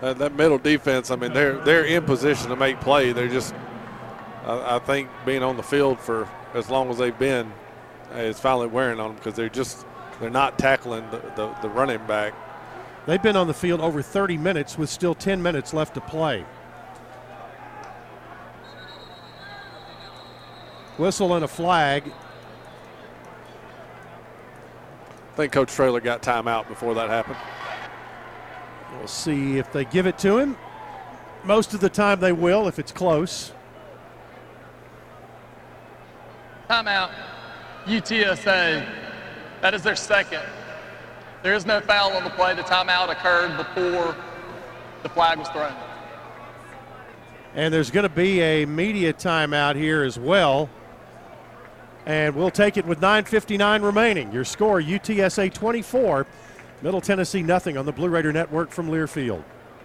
Uh, 0.00 0.12
that 0.14 0.34
middle 0.34 0.58
defense, 0.58 1.10
I 1.10 1.16
mean, 1.16 1.32
they're 1.32 1.56
they're 1.64 1.84
in 1.84 2.04
position 2.04 2.50
to 2.50 2.56
make 2.56 2.80
play. 2.80 3.10
They're 3.12 3.28
just, 3.28 3.52
I, 4.44 4.76
I 4.76 4.78
think, 4.78 5.08
being 5.26 5.42
on 5.42 5.56
the 5.56 5.62
field 5.62 5.98
for 5.98 6.28
as 6.54 6.70
long 6.70 6.88
as 6.90 6.98
they've 6.98 7.18
been 7.18 7.52
uh, 8.14 8.18
is 8.18 8.38
finally 8.38 8.68
wearing 8.68 9.00
on 9.00 9.08
them 9.08 9.16
because 9.16 9.34
they're 9.34 9.48
just 9.48 9.84
they're 10.20 10.30
not 10.30 10.58
tackling 10.58 11.08
the, 11.10 11.18
the, 11.34 11.52
the 11.62 11.68
running 11.68 12.04
back. 12.06 12.34
They've 13.06 13.22
been 13.22 13.36
on 13.36 13.46
the 13.46 13.54
field 13.54 13.80
over 13.80 14.02
30 14.02 14.36
minutes 14.36 14.76
with 14.76 14.90
still 14.90 15.14
10 15.14 15.42
minutes 15.42 15.72
left 15.72 15.94
to 15.94 16.00
play. 16.00 16.44
Whistle 20.98 21.34
and 21.34 21.44
a 21.44 21.48
flag. 21.48 22.04
I 25.32 25.36
think 25.36 25.52
Coach 25.52 25.72
Traylor 25.72 26.00
got 26.00 26.22
timeout 26.22 26.68
before 26.68 26.94
that 26.94 27.08
happened. 27.08 27.36
We'll 28.98 29.06
see 29.06 29.58
if 29.58 29.72
they 29.72 29.84
give 29.84 30.06
it 30.06 30.18
to 30.18 30.38
him. 30.38 30.56
Most 31.44 31.72
of 31.72 31.80
the 31.80 31.88
time 31.88 32.20
they 32.20 32.32
will 32.32 32.68
if 32.68 32.78
it's 32.78 32.92
close. 32.92 33.52
Timeout. 36.68 37.10
UTSA. 37.86 38.86
That 39.62 39.74
is 39.74 39.82
their 39.82 39.96
second. 39.96 40.42
There 41.42 41.54
is 41.54 41.64
no 41.64 41.80
foul 41.80 42.12
on 42.12 42.24
the 42.24 42.30
play. 42.30 42.54
The 42.54 42.62
timeout 42.62 43.10
occurred 43.10 43.56
before 43.56 44.16
the 45.02 45.08
flag 45.08 45.38
was 45.38 45.48
thrown. 45.48 45.74
And 47.54 47.72
there's 47.72 47.90
going 47.90 48.02
to 48.02 48.14
be 48.14 48.40
a 48.40 48.66
media 48.66 49.12
timeout 49.12 49.76
here 49.76 50.02
as 50.02 50.18
well. 50.18 50.68
And 52.04 52.34
we'll 52.34 52.50
take 52.50 52.76
it 52.76 52.84
with 52.84 53.00
9.59 53.00 53.82
remaining. 53.82 54.32
Your 54.32 54.44
score 54.44 54.80
UTSA 54.80 55.52
24, 55.52 56.26
Middle 56.80 57.00
Tennessee 57.00 57.42
nothing 57.42 57.76
on 57.76 57.86
the 57.86 57.92
Blue 57.92 58.08
Raider 58.08 58.32
Network 58.32 58.70
from 58.70 58.88
Learfield. 58.88 59.42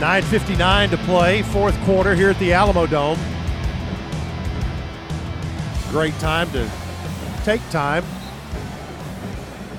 Nine 0.00 0.22
fifty-nine 0.22 0.88
to 0.90 0.96
play, 0.96 1.42
fourth 1.42 1.78
quarter 1.80 2.14
here 2.14 2.30
at 2.30 2.38
the 2.38 2.52
Alamodome. 2.52 3.18
Great 5.90 6.18
time 6.18 6.50
to 6.52 6.70
take 7.44 7.60
time 7.68 8.02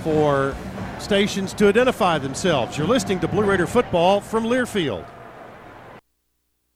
for 0.03 0.55
stations 0.99 1.55
to 1.55 1.69
identify 1.69 2.19
themselves. 2.19 2.77
You're 2.77 2.85
listening 2.85 3.19
to 3.21 3.27
Blue 3.27 3.43
Raider 3.43 3.65
football 3.65 4.21
from 4.21 4.43
Learfield. 4.43 5.07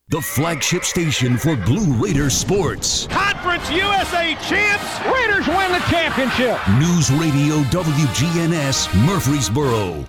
The 0.08 0.22
flagship 0.22 0.84
station 0.84 1.38
for 1.38 1.56
Blue 1.56 1.94
Raider 2.04 2.32
sports. 2.32 3.06
Conference 3.12 3.70
USA 3.70 4.34
champs. 4.42 5.06
Raiders 5.06 5.48
win 5.48 5.72
the 5.72 5.86
championship. 5.92 6.60
News 6.80 7.12
Radio 7.12 7.58
WGNS 7.70 9.06
Murfreesboro. 9.06 10.04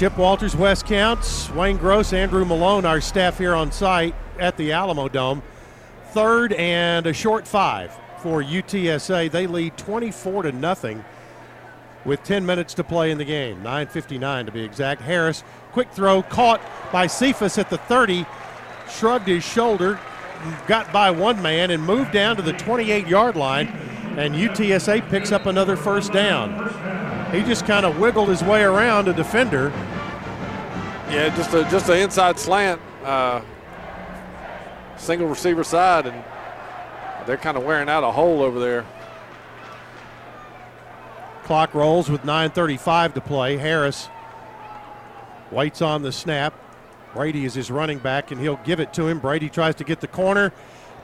Chip 0.00 0.16
Walters, 0.16 0.56
Wes 0.56 0.82
Counts, 0.82 1.50
Wayne 1.50 1.76
Gross, 1.76 2.14
Andrew 2.14 2.46
Malone, 2.46 2.86
our 2.86 3.02
staff 3.02 3.36
here 3.36 3.54
on 3.54 3.70
site 3.70 4.14
at 4.38 4.56
the 4.56 4.70
Alamodome. 4.70 5.42
Third 6.12 6.54
and 6.54 7.06
a 7.06 7.12
short 7.12 7.46
five 7.46 7.94
for 8.22 8.42
UTSA. 8.42 9.30
They 9.30 9.46
lead 9.46 9.76
24 9.76 10.44
to 10.44 10.52
nothing 10.52 11.04
with 12.06 12.22
10 12.22 12.46
minutes 12.46 12.72
to 12.74 12.82
play 12.82 13.10
in 13.10 13.18
the 13.18 13.26
game. 13.26 13.62
9:59 13.62 14.46
to 14.46 14.52
be 14.52 14.62
exact. 14.64 15.02
Harris, 15.02 15.44
quick 15.70 15.92
throw, 15.92 16.22
caught 16.22 16.62
by 16.90 17.06
Cephus 17.06 17.58
at 17.58 17.68
the 17.68 17.76
30, 17.76 18.24
shrugged 18.88 19.28
his 19.28 19.44
shoulder, 19.44 20.00
got 20.66 20.90
by 20.94 21.10
one 21.10 21.42
man, 21.42 21.70
and 21.70 21.82
moved 21.82 22.10
down 22.10 22.36
to 22.36 22.42
the 22.42 22.54
28-yard 22.54 23.36
line. 23.36 23.89
And 24.16 24.34
UTSA 24.34 25.08
picks 25.08 25.32
up 25.32 25.46
another 25.46 25.76
first 25.76 26.12
down. 26.12 26.50
He 27.32 27.42
just 27.42 27.64
kind 27.64 27.86
of 27.86 27.98
wiggled 27.98 28.28
his 28.28 28.42
way 28.42 28.62
around 28.62 29.08
a 29.08 29.12
defender. 29.12 29.70
Yeah, 31.08 31.34
just 31.36 31.54
a 31.54 31.64
just 31.64 31.88
an 31.88 31.98
inside 31.98 32.38
slant, 32.38 32.80
uh, 33.04 33.40
single 34.96 35.28
receiver 35.28 35.64
side, 35.64 36.06
and 36.06 36.24
they're 37.26 37.36
kind 37.36 37.56
of 37.56 37.64
wearing 37.64 37.88
out 37.88 38.04
a 38.04 38.10
hole 38.10 38.42
over 38.42 38.58
there. 38.58 38.84
Clock 41.44 41.74
rolls 41.74 42.08
with 42.08 42.24
9:35 42.24 43.14
to 43.14 43.20
play. 43.20 43.56
Harris 43.56 44.08
waits 45.50 45.82
on 45.82 46.02
the 46.02 46.12
snap. 46.12 46.54
Brady 47.14 47.44
is 47.44 47.54
his 47.54 47.70
running 47.70 47.98
back, 47.98 48.30
and 48.30 48.40
he'll 48.40 48.60
give 48.64 48.78
it 48.78 48.92
to 48.94 49.08
him. 49.08 49.18
Brady 49.18 49.48
tries 49.48 49.74
to 49.76 49.84
get 49.84 50.00
the 50.00 50.06
corner, 50.06 50.52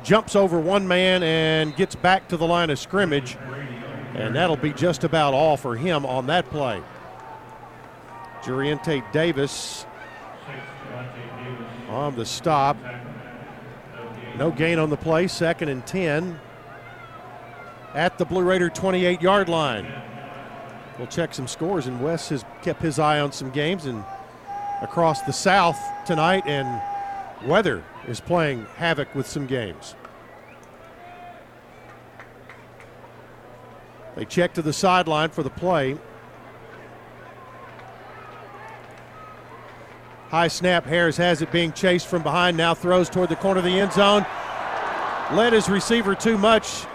jumps 0.03 0.37
over 0.37 0.59
one 0.59 0.87
man, 0.87 1.23
and 1.23 1.75
gets 1.77 1.95
back 1.95 2.29
to 2.29 2.37
the 2.37 2.47
line 2.47 2.71
of 2.71 2.79
scrimmage. 2.79 3.37
And 4.15 4.35
that'll 4.35 4.57
be 4.57 4.73
just 4.73 5.05
about 5.05 5.35
all 5.35 5.57
for 5.57 5.77
him 5.77 6.07
on 6.07 6.27
that 6.29 6.49
play. 6.51 6.83
Juriente 8.43 9.03
Davis 9.13 9.85
on 11.89 12.15
the 12.17 12.25
stop. 12.25 12.77
No 14.39 14.51
gain 14.51 14.79
on 14.79 14.91
the 14.91 14.97
play, 14.97 15.27
second 15.29 15.69
and 15.69 15.87
10 15.87 16.39
at 17.95 18.19
the 18.19 18.25
Blue 18.25 18.43
Raider 18.43 18.69
28 18.69 19.23
yard 19.23 19.49
line. 19.49 19.87
We'll 20.99 21.07
check 21.09 21.35
some 21.35 21.49
scores, 21.49 21.87
and 21.87 22.03
Wes 22.03 22.29
has 22.29 22.45
kept 22.63 22.83
his 22.83 22.99
eye 22.99 23.21
on 23.21 23.33
some 23.33 23.51
games 23.51 23.87
and 23.87 24.05
across 24.83 25.23
the 25.23 25.33
South 25.33 25.79
tonight, 26.07 26.45
and 26.47 26.81
weather 27.47 27.83
is 28.07 28.21
playing 28.21 28.67
havoc 28.77 29.15
with 29.15 29.27
some 29.27 29.47
games. 29.47 29.95
They 34.15 34.25
check 34.25 34.55
to 34.55 34.63
the 34.63 34.73
sideline 34.73 35.31
for 35.31 35.43
the 35.43 35.51
play. 35.51 35.99
High 40.29 40.49
snap. 40.49 40.87
Harris 40.87 41.17
has 41.19 41.43
it 41.43 41.53
being 41.53 41.73
chased 41.73 42.07
from 42.07 42.23
behind. 42.23 42.57
Now 42.57 42.75
throws 42.75 43.11
toward 43.11 43.29
the 43.29 43.37
corner 43.37 43.59
of 43.59 43.65
the 43.65 43.79
end 43.79 43.93
zone. 43.93 44.25
Led 45.33 45.53
his 45.53 45.69
receiver 45.69 46.15
too 46.15 46.39
much. 46.39 46.87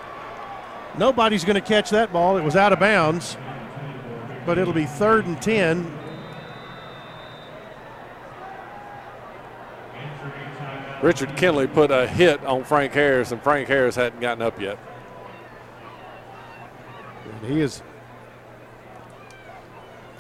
Nobody's 0.97 1.45
going 1.45 1.55
to 1.55 1.61
catch 1.61 1.91
that 1.91 2.11
ball. 2.11 2.37
It 2.37 2.43
was 2.43 2.55
out 2.55 2.73
of 2.73 2.79
bounds. 2.79 3.37
But 4.45 4.57
it'll 4.57 4.73
be 4.73 4.85
third 4.85 5.25
and 5.27 5.39
10. 5.41 6.00
Richard 11.01 11.35
Kinley 11.35 11.67
put 11.67 11.89
a 11.89 12.07
hit 12.07 12.43
on 12.45 12.63
Frank 12.63 12.93
Harris, 12.93 13.31
and 13.31 13.41
Frank 13.41 13.67
Harris 13.67 13.95
hadn't 13.95 14.19
gotten 14.19 14.43
up 14.43 14.61
yet. 14.61 14.77
And 17.25 17.51
he 17.51 17.59
is. 17.61 17.81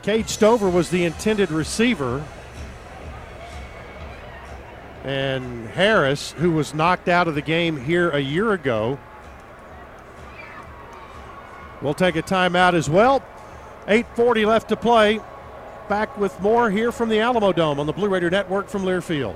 Cade 0.01 0.27
Stover 0.27 0.69
was 0.69 0.89
the 0.89 1.05
intended 1.05 1.51
receiver. 1.51 2.25
And 5.03 5.67
Harris, 5.69 6.31
who 6.33 6.51
was 6.51 6.73
knocked 6.73 7.07
out 7.07 7.27
of 7.27 7.35
the 7.35 7.41
game 7.41 7.79
here 7.79 8.09
a 8.09 8.19
year 8.19 8.53
ago, 8.53 8.99
will 11.81 11.93
take 11.93 12.15
a 12.15 12.23
timeout 12.23 12.73
as 12.73 12.89
well. 12.89 13.23
8.40 13.87 14.45
left 14.45 14.69
to 14.69 14.75
play. 14.75 15.19
Back 15.89 16.17
with 16.17 16.39
more 16.39 16.69
here 16.69 16.91
from 16.91 17.09
the 17.09 17.17
Alamodome 17.17 17.79
on 17.79 17.85
the 17.85 17.93
Blue 17.93 18.09
Raider 18.09 18.29
Network 18.29 18.67
from 18.69 18.83
Learfield. 18.83 19.35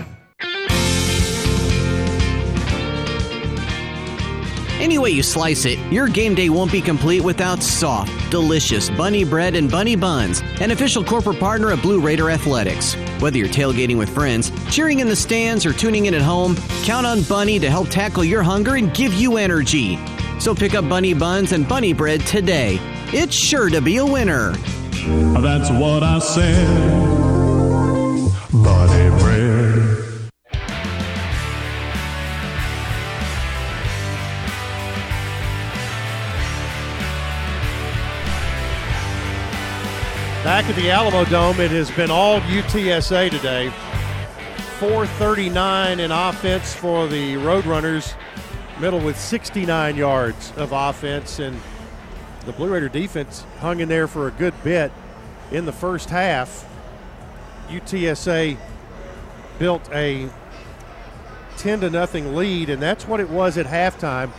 Any 4.91 4.97
way 4.97 5.11
you 5.11 5.23
slice 5.23 5.63
it, 5.63 5.79
your 5.89 6.09
game 6.09 6.35
day 6.35 6.49
won't 6.49 6.69
be 6.69 6.81
complete 6.81 7.21
without 7.21 7.63
soft, 7.63 8.11
delicious 8.29 8.89
bunny 8.89 9.23
bread 9.23 9.55
and 9.55 9.71
bunny 9.71 9.95
buns, 9.95 10.41
an 10.59 10.71
official 10.71 11.01
corporate 11.01 11.39
partner 11.39 11.71
of 11.71 11.81
Blue 11.81 12.01
Raider 12.01 12.29
Athletics. 12.29 12.95
Whether 13.21 13.37
you're 13.37 13.47
tailgating 13.47 13.97
with 13.97 14.09
friends, 14.09 14.51
cheering 14.69 14.99
in 14.99 15.07
the 15.07 15.15
stands, 15.15 15.65
or 15.65 15.71
tuning 15.71 16.07
in 16.07 16.13
at 16.13 16.21
home, 16.21 16.57
count 16.83 17.05
on 17.05 17.21
Bunny 17.21 17.57
to 17.57 17.69
help 17.69 17.87
tackle 17.87 18.25
your 18.25 18.43
hunger 18.43 18.75
and 18.75 18.93
give 18.93 19.13
you 19.13 19.37
energy. 19.37 19.97
So 20.41 20.53
pick 20.53 20.75
up 20.75 20.89
bunny 20.89 21.13
buns 21.13 21.53
and 21.53 21.65
bunny 21.65 21.93
bread 21.93 22.19
today. 22.27 22.77
It's 23.13 23.33
sure 23.33 23.69
to 23.69 23.79
be 23.79 23.95
a 23.95 24.05
winner. 24.05 24.51
That's 25.39 25.69
what 25.71 26.03
I 26.03 26.19
said. 26.19 26.67
Bunny 28.51 29.21
bread. 29.21 29.50
Back 40.51 40.65
at 40.65 40.75
the 40.75 40.89
Alamodome, 40.89 41.59
it 41.59 41.71
has 41.71 41.89
been 41.91 42.11
all 42.11 42.41
UTSA 42.41 43.31
today. 43.31 43.69
439 44.79 46.01
in 46.01 46.11
offense 46.11 46.73
for 46.73 47.07
the 47.07 47.35
Roadrunners, 47.35 48.15
middle 48.77 48.99
with 48.99 49.17
69 49.17 49.95
yards 49.95 50.51
of 50.57 50.73
offense, 50.73 51.39
and 51.39 51.57
the 52.45 52.51
Blue 52.51 52.67
Raider 52.67 52.89
defense 52.89 53.45
hung 53.59 53.79
in 53.79 53.87
there 53.87 54.09
for 54.09 54.27
a 54.27 54.31
good 54.31 54.53
bit 54.61 54.91
in 55.51 55.65
the 55.65 55.71
first 55.71 56.09
half. 56.09 56.67
UTSA 57.69 58.57
built 59.57 59.89
a 59.93 60.29
10 61.59 61.79
to 61.79 61.89
nothing 61.89 62.35
lead, 62.35 62.69
and 62.69 62.81
that's 62.81 63.07
what 63.07 63.21
it 63.21 63.29
was 63.29 63.57
at 63.57 63.67
halftime. 63.67 64.31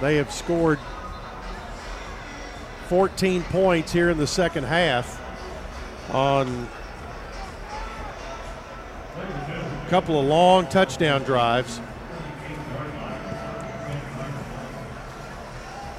They 0.00 0.14
have 0.14 0.30
scored 0.30 0.78
14 2.84 3.42
points 3.44 3.92
here 3.92 4.10
in 4.10 4.18
the 4.18 4.26
second 4.26 4.64
half 4.64 5.20
on 6.12 6.68
a 9.16 9.90
couple 9.90 10.20
of 10.20 10.26
long 10.26 10.66
touchdown 10.66 11.22
drives. 11.22 11.80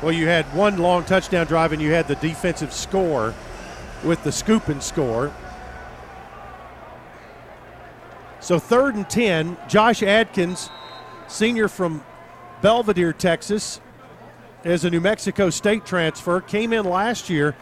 Well, 0.02 0.12
you 0.12 0.28
had 0.28 0.46
one 0.54 0.78
long 0.78 1.04
touchdown 1.06 1.48
drive 1.48 1.72
and 1.72 1.82
you 1.82 1.92
had 1.92 2.08
the 2.08 2.16
defensive 2.16 2.72
score 2.72 3.34
with 4.04 4.24
the 4.24 4.32
scoop 4.32 4.68
and 4.68 4.84
score. 4.84 5.34
So 8.40 8.60
third 8.60 8.94
and 8.94 9.10
10, 9.10 9.58
Josh 9.68 10.04
Adkins, 10.04 10.70
senior 11.28 11.68
from 11.68 12.06
Belvedere, 12.62 13.14
Texas, 13.14 13.82
as 14.66 14.84
a 14.84 14.90
New 14.90 15.00
Mexico 15.00 15.52
State 15.52 15.86
transfer, 15.86 16.42
came 16.42 16.74
in 16.74 16.86
last 16.86 17.30
year, 17.30 17.56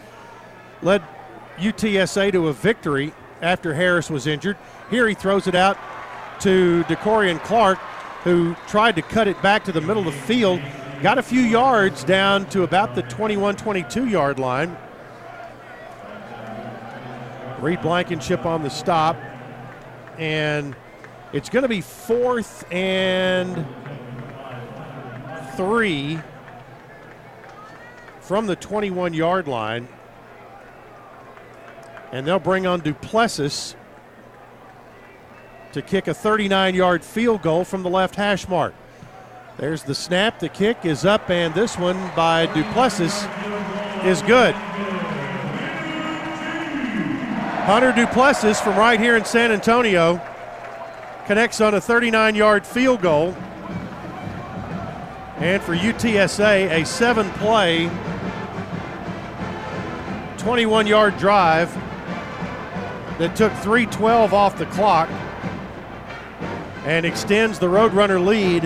led 0.82 1.04
UTSA 1.58 2.32
to 2.32 2.48
a 2.48 2.54
victory 2.54 3.14
after 3.42 3.74
Harris 3.74 4.10
was 4.10 4.26
injured. 4.26 4.58
Here 4.90 5.08
he 5.08 5.14
throws 5.14 5.46
it 5.48 5.54
out 5.54 5.78
to 6.40 6.84
DeCorian 6.88 7.44
Clark, 7.44 7.78
who 8.24 8.56
tried 8.68 8.96
to 8.96 9.02
cut 9.02 9.28
it 9.28 9.40
back 9.42 9.66
to 9.66 9.74
the 9.74 9.82
middle 9.82 10.08
of 10.08 10.14
the 10.14 10.22
field, 10.22 10.62
got 11.02 11.18
a 11.18 11.22
few 11.22 11.42
yards 11.42 12.06
down 12.06 12.48
to 12.50 12.64
about 12.64 12.96
the 12.96 13.02
21 13.04 13.58
22 13.58 14.08
yard 14.08 14.40
line. 14.40 14.76
Reed 17.60 17.82
Blankenship 17.82 18.46
on 18.46 18.64
the 18.64 18.70
stop, 18.70 19.18
and 20.18 20.76
it's 21.34 21.50
going 21.50 21.64
to 21.64 21.70
be 21.70 21.82
fourth 21.82 22.66
and 22.72 23.66
three 25.56 26.20
from 28.24 28.48
the 28.48 28.56
21 28.56 29.14
yard 29.14 29.48
line. 29.48 29.88
And 32.12 32.26
they'll 32.26 32.40
bring 32.40 32.66
on 32.66 32.80
Duplessis 32.80 33.76
to 35.74 35.82
kick 35.82 36.08
a 36.08 36.14
39 36.14 36.76
yard 36.76 37.04
field 37.04 37.42
goal 37.42 37.64
from 37.64 37.84
the 37.84 37.90
left 37.90 38.16
hash 38.16 38.48
mark. 38.48 38.74
There's 39.58 39.84
the 39.84 39.94
snap. 39.94 40.40
The 40.40 40.50
kick 40.50 40.78
is 40.84 41.06
up, 41.06 41.30
and 41.30 41.54
this 41.54 41.78
one 41.78 41.98
by 42.16 42.48
Duplessis 42.48 43.26
is 44.04 44.22
good. 44.24 44.56
Hunter 47.66 47.92
Duplessis 47.92 48.60
from 48.60 48.78
right 48.78 49.00
here 49.00 49.16
in 49.16 49.26
San 49.26 49.52
Antonio 49.52 50.22
connects 51.26 51.62
on 51.62 51.74
a 51.74 51.82
39 51.82 52.36
yard 52.36 52.66
field 52.66 53.02
goal. 53.02 53.36
And 55.38 55.62
for 55.62 55.76
UTSA, 55.76 56.72
a 56.72 56.86
seven 56.86 57.30
play, 57.32 57.90
21 60.44 60.88
yard 60.88 61.18
drive 61.18 61.74
that 63.18 63.34
took 63.34 63.54
312 63.54 64.34
off 64.34 64.58
the 64.58 64.66
clock 64.66 65.10
and 66.86 67.06
extends 67.06 67.60
the 67.60 67.68
Roadrunner 67.68 68.22
lead 68.24 68.64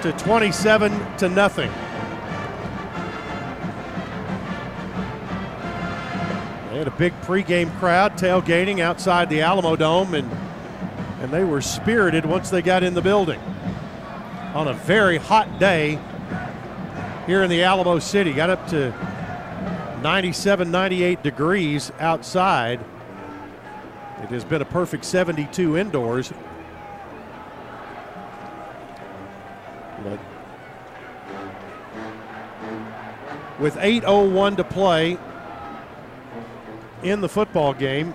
to 0.00 0.12
27 0.12 1.16
to 1.18 1.28
nothing. 1.28 1.70
They 6.70 6.78
had 6.78 6.88
a 6.88 6.94
big 6.96 7.12
pregame 7.20 7.78
crowd 7.78 8.14
tailgating 8.14 8.80
outside 8.80 9.28
the 9.28 9.40
Alamodome, 9.40 10.14
and, 10.14 10.32
and 11.20 11.30
they 11.30 11.44
were 11.44 11.60
spirited 11.60 12.24
once 12.24 12.48
they 12.48 12.62
got 12.62 12.82
in 12.82 12.94
the 12.94 13.02
building 13.02 13.40
on 14.54 14.68
a 14.68 14.72
very 14.72 15.18
hot 15.18 15.58
day 15.58 15.98
here 17.26 17.42
in 17.42 17.50
the 17.50 17.62
Alamo 17.62 17.98
City. 17.98 18.32
Got 18.32 18.48
up 18.48 18.66
to 18.68 18.94
97, 20.02 20.70
98 20.70 21.22
degrees 21.22 21.92
outside. 21.98 22.80
It 24.22 24.28
has 24.30 24.44
been 24.44 24.62
a 24.62 24.66
perfect 24.66 25.04
72 25.04 25.76
indoors. 25.76 26.32
But 30.02 30.18
with 33.58 33.74
8.01 33.76 34.56
to 34.56 34.64
play 34.64 35.18
in 37.02 37.20
the 37.20 37.28
football 37.28 37.72
game, 37.72 38.14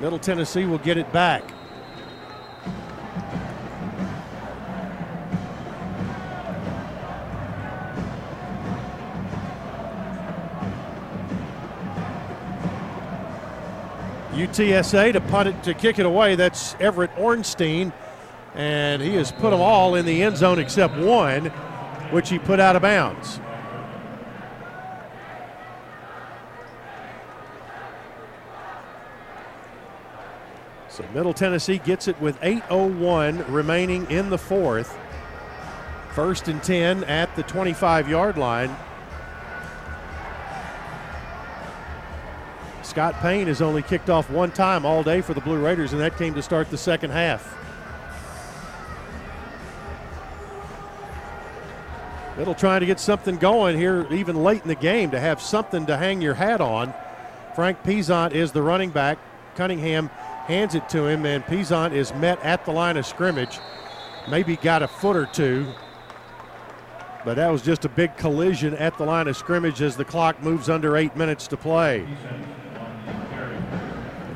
Middle 0.00 0.18
Tennessee 0.18 0.64
will 0.64 0.78
get 0.78 0.96
it 0.96 1.12
back. 1.12 1.42
UTSA 14.34 15.12
to 15.12 15.20
punt 15.20 15.48
it 15.48 15.62
to 15.62 15.74
kick 15.74 15.98
it 15.98 16.06
away. 16.06 16.34
That's 16.34 16.74
Everett 16.80 17.10
Ornstein, 17.16 17.92
and 18.54 19.00
he 19.00 19.14
has 19.14 19.32
put 19.32 19.50
them 19.50 19.60
all 19.60 19.94
in 19.94 20.06
the 20.06 20.22
end 20.22 20.36
zone 20.36 20.58
except 20.58 20.96
one, 20.96 21.46
which 22.10 22.28
he 22.28 22.38
put 22.38 22.60
out 22.60 22.76
of 22.76 22.82
bounds. 22.82 23.40
So 30.94 31.04
Middle 31.12 31.34
Tennessee 31.34 31.78
gets 31.78 32.06
it 32.06 32.20
with 32.20 32.40
8.01 32.40 33.44
remaining 33.48 34.08
in 34.12 34.30
the 34.30 34.38
fourth. 34.38 34.96
First 36.12 36.46
and 36.46 36.62
10 36.62 37.02
at 37.04 37.34
the 37.34 37.42
25 37.42 38.08
yard 38.08 38.38
line. 38.38 38.76
Scott 42.86 43.14
Payne 43.20 43.46
has 43.46 43.62
only 43.62 43.82
kicked 43.82 44.10
off 44.10 44.30
one 44.30 44.50
time 44.50 44.84
all 44.84 45.02
day 45.02 45.20
for 45.20 45.34
the 45.34 45.40
Blue 45.40 45.58
Raiders, 45.58 45.92
and 45.92 46.00
that 46.00 46.16
came 46.16 46.34
to 46.34 46.42
start 46.42 46.70
the 46.70 46.78
second 46.78 47.10
half. 47.10 47.56
Middle 52.36 52.54
trying 52.54 52.80
to 52.80 52.86
get 52.86 52.98
something 52.98 53.36
going 53.36 53.76
here, 53.76 54.06
even 54.12 54.42
late 54.42 54.62
in 54.62 54.68
the 54.68 54.74
game, 54.74 55.10
to 55.12 55.20
have 55.20 55.40
something 55.40 55.86
to 55.86 55.96
hang 55.96 56.20
your 56.20 56.34
hat 56.34 56.60
on. 56.60 56.92
Frank 57.54 57.82
Peasant 57.84 58.32
is 58.32 58.52
the 58.52 58.62
running 58.62 58.90
back. 58.90 59.18
Cunningham 59.54 60.08
hands 60.46 60.74
it 60.74 60.88
to 60.88 61.06
him, 61.06 61.24
and 61.26 61.44
Peasant 61.46 61.94
is 61.94 62.12
met 62.14 62.40
at 62.42 62.64
the 62.64 62.72
line 62.72 62.96
of 62.96 63.06
scrimmage. 63.06 63.60
Maybe 64.28 64.56
got 64.56 64.82
a 64.82 64.88
foot 64.88 65.16
or 65.16 65.26
two, 65.26 65.72
but 67.24 67.34
that 67.34 67.50
was 67.50 67.62
just 67.62 67.84
a 67.84 67.88
big 67.88 68.16
collision 68.16 68.74
at 68.74 68.98
the 68.98 69.04
line 69.04 69.28
of 69.28 69.36
scrimmage 69.36 69.80
as 69.80 69.96
the 69.96 70.04
clock 70.04 70.42
moves 70.42 70.68
under 70.68 70.96
eight 70.96 71.16
minutes 71.16 71.46
to 71.48 71.56
play. 71.56 72.04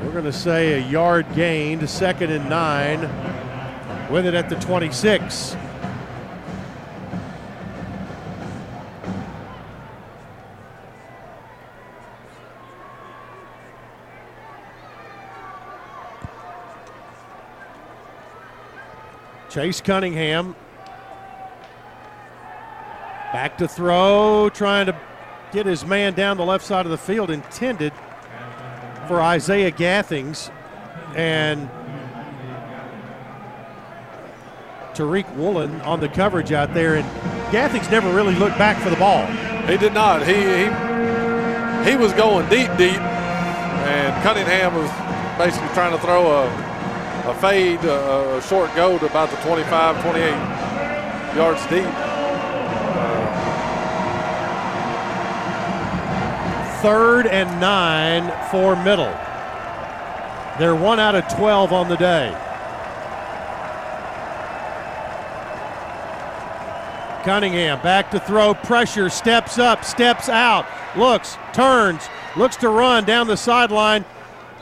We're 0.01 0.13
going 0.13 0.25
to 0.25 0.33
say 0.33 0.75
a 0.75 0.89
yard 0.89 1.27
gained, 1.35 1.89
second 1.91 2.31
and 2.31 2.49
nine, 2.49 3.01
with 4.11 4.27
it 4.27 4.35
at 4.35 4.49
the 4.49 4.55
26. 4.57 5.57
Chase 19.51 19.81
Cunningham 19.81 20.55
back 23.33 23.59
to 23.59 23.67
throw, 23.67 24.49
trying 24.55 24.87
to 24.87 24.97
get 25.51 25.67
his 25.67 25.85
man 25.85 26.15
down 26.15 26.37
the 26.37 26.45
left 26.45 26.65
side 26.65 26.87
of 26.87 26.91
the 26.91 26.99
field, 26.99 27.31
intended 27.31 27.93
for 29.09 29.23
Isaiah 29.23 29.71
Gathings 29.71 30.51
and 31.17 31.69
Tariq 34.93 35.35
Woolen 35.35 35.81
on 35.81 36.01
the 36.01 36.09
coverage 36.09 36.53
out 36.53 36.75
there. 36.75 36.97
And 36.97 37.07
Gathings 37.51 37.91
never 37.91 38.13
really 38.15 38.35
looked 38.35 38.59
back 38.59 38.81
for 38.83 38.91
the 38.91 38.97
ball. 38.97 39.25
He 39.67 39.79
did 39.79 39.95
not. 39.95 40.27
He 40.27 40.35
he, 40.35 41.91
he 41.91 41.97
was 41.97 42.13
going 42.13 42.49
deep, 42.51 42.71
deep, 42.77 43.01
and 43.01 44.23
Cunningham 44.23 44.75
was 44.75 44.91
basically 45.39 45.69
trying 45.69 45.93
to 45.93 45.99
throw 45.99 46.27
a, 46.31 47.31
a 47.31 47.35
fade, 47.41 47.83
a, 47.85 48.37
a 48.37 48.43
short 48.43 48.75
go 48.77 48.99
to 48.99 49.07
about 49.07 49.31
the 49.31 49.37
25, 49.37 50.03
28 50.03 51.37
yards 51.37 51.67
deep. 51.69 52.08
Third 56.89 57.27
and 57.27 57.61
nine 57.61 58.33
for 58.51 58.75
middle. 58.75 59.15
They're 60.59 60.75
one 60.75 60.99
out 60.99 61.15
of 61.15 61.29
12 61.37 61.71
on 61.71 61.91
the 61.91 61.97
day. 61.97 62.31
Cunningham 67.25 67.83
back 67.83 68.11
to 68.13 68.19
throw, 68.19 68.55
pressure, 68.55 69.11
steps 69.11 69.59
up, 69.59 69.85
steps 69.85 70.31
out, 70.31 70.65
looks, 70.97 71.37
turns, 71.53 72.09
looks 72.39 72.57
to 72.57 72.71
run 72.71 73.05
down 73.05 73.27
the 73.27 73.37
sideline. 73.37 74.07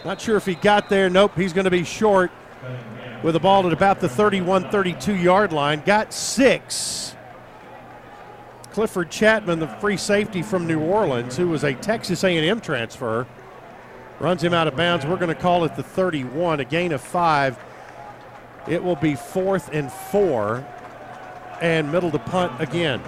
Not 0.05 0.21
sure 0.21 0.37
if 0.37 0.47
he 0.47 0.57
got 0.57 0.89
there. 0.89 1.09
Nope, 1.09 1.37
he's 1.37 1.53
going 1.53 1.67
to 1.67 1.71
be 1.71 1.85
short 1.85 2.33
with 3.23 3.35
the 3.35 3.41
ball 3.41 3.65
at 3.69 3.73
about 3.73 4.01
the 4.01 4.09
31 4.09 4.69
32 4.73 5.15
yard 5.15 5.53
line. 5.53 5.81
Got 5.87 6.13
six. 6.13 7.16
Clifford 8.77 9.11
Chattman, 9.11 9.59
the 9.59 9.69
free 9.69 9.97
safety 9.97 10.43
from 10.43 10.67
New 10.67 10.81
Orleans, 10.81 11.35
who 11.35 11.49
was 11.49 11.65
a 11.65 11.73
Texas 11.73 12.23
A&M 12.23 12.61
transfer, 12.61 13.27
runs 14.21 14.45
him 14.45 14.53
out 14.53 14.69
of 14.69 14.77
bounds. 14.77 15.07
We're 15.07 15.17
going 15.17 15.35
to 15.35 15.35
call 15.35 15.65
it 15.65 15.77
the 15.77 15.83
31, 15.83 16.61
a 16.61 16.65
gain 16.67 16.93
of 16.93 17.01
five. 17.01 17.59
It 18.69 18.85
will 18.85 18.95
be 18.95 19.15
fourth 19.15 19.71
and 19.73 19.91
four, 19.91 20.63
and 21.63 21.91
middle 21.91 22.11
to 22.11 22.19
punt 22.19 22.53
again. 22.61 23.01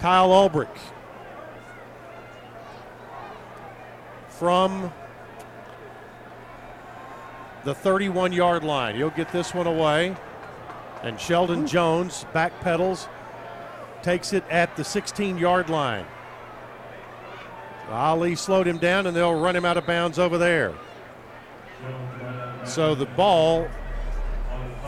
Kyle 0.00 0.28
Ulbrich 0.28 0.68
from 4.28 4.92
the 7.68 7.74
31 7.74 8.32
yard 8.32 8.64
line. 8.64 8.96
He'll 8.96 9.10
get 9.10 9.30
this 9.30 9.52
one 9.52 9.66
away. 9.66 10.16
And 11.02 11.20
Sheldon 11.20 11.66
Jones 11.66 12.24
backpedals, 12.34 13.08
takes 14.02 14.32
it 14.32 14.42
at 14.48 14.74
the 14.76 14.82
16 14.82 15.36
yard 15.36 15.68
line. 15.68 16.06
Ali 17.90 18.36
slowed 18.36 18.66
him 18.66 18.78
down 18.78 19.06
and 19.06 19.14
they'll 19.14 19.38
run 19.38 19.54
him 19.54 19.66
out 19.66 19.76
of 19.76 19.86
bounds 19.86 20.18
over 20.18 20.38
there. 20.38 20.72
So 22.64 22.94
the 22.94 23.04
ball 23.04 23.68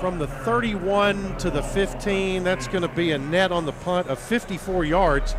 from 0.01 0.19
the 0.19 0.27
31 0.27 1.37
to 1.37 1.51
the 1.51 1.63
15, 1.63 2.45
that's 2.45 2.67
going 2.67 2.81
to 2.81 2.89
be 2.89 3.13
a 3.13 3.19
net 3.19 3.53
on 3.53 3.67
the 3.67 3.73
punt 3.73 4.09
of 4.09 4.19
54 4.19 4.87
yards. 4.87 5.35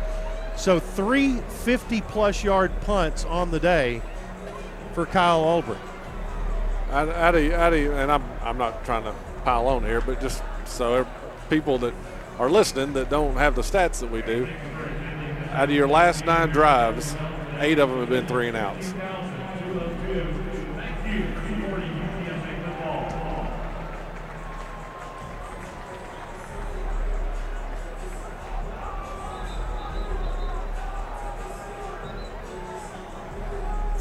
So 0.56 0.78
three 0.78 1.38
50 1.64 2.02
plus 2.02 2.44
yard 2.44 2.70
punts 2.82 3.24
on 3.24 3.50
the 3.50 3.58
day 3.58 4.00
for 4.94 5.06
Kyle 5.06 5.40
Ulbrich. 6.92 7.14
Addy, 7.14 7.52
Addy, 7.52 7.86
and 7.86 8.12
I'm, 8.12 8.24
I'm 8.42 8.58
not 8.58 8.84
trying 8.84 9.04
to 9.04 9.14
pile 9.44 9.66
on 9.66 9.82
here, 9.82 10.00
but 10.00 10.20
just 10.20 10.42
so 10.64 11.06
people 11.50 11.78
that 11.78 11.94
are 12.38 12.50
listening 12.50 12.92
that 12.94 13.10
don't 13.10 13.36
have 13.36 13.54
the 13.54 13.62
stats 13.62 14.00
that 14.00 14.10
we 14.10 14.22
do, 14.22 14.48
out 15.50 15.64
of 15.64 15.74
your 15.74 15.88
last 15.88 16.24
nine 16.24 16.48
drives, 16.50 17.14
eight 17.58 17.78
of 17.78 17.90
them 17.90 18.00
have 18.00 18.08
been 18.08 18.26
three 18.26 18.48
and 18.48 18.56
outs. 18.56 18.94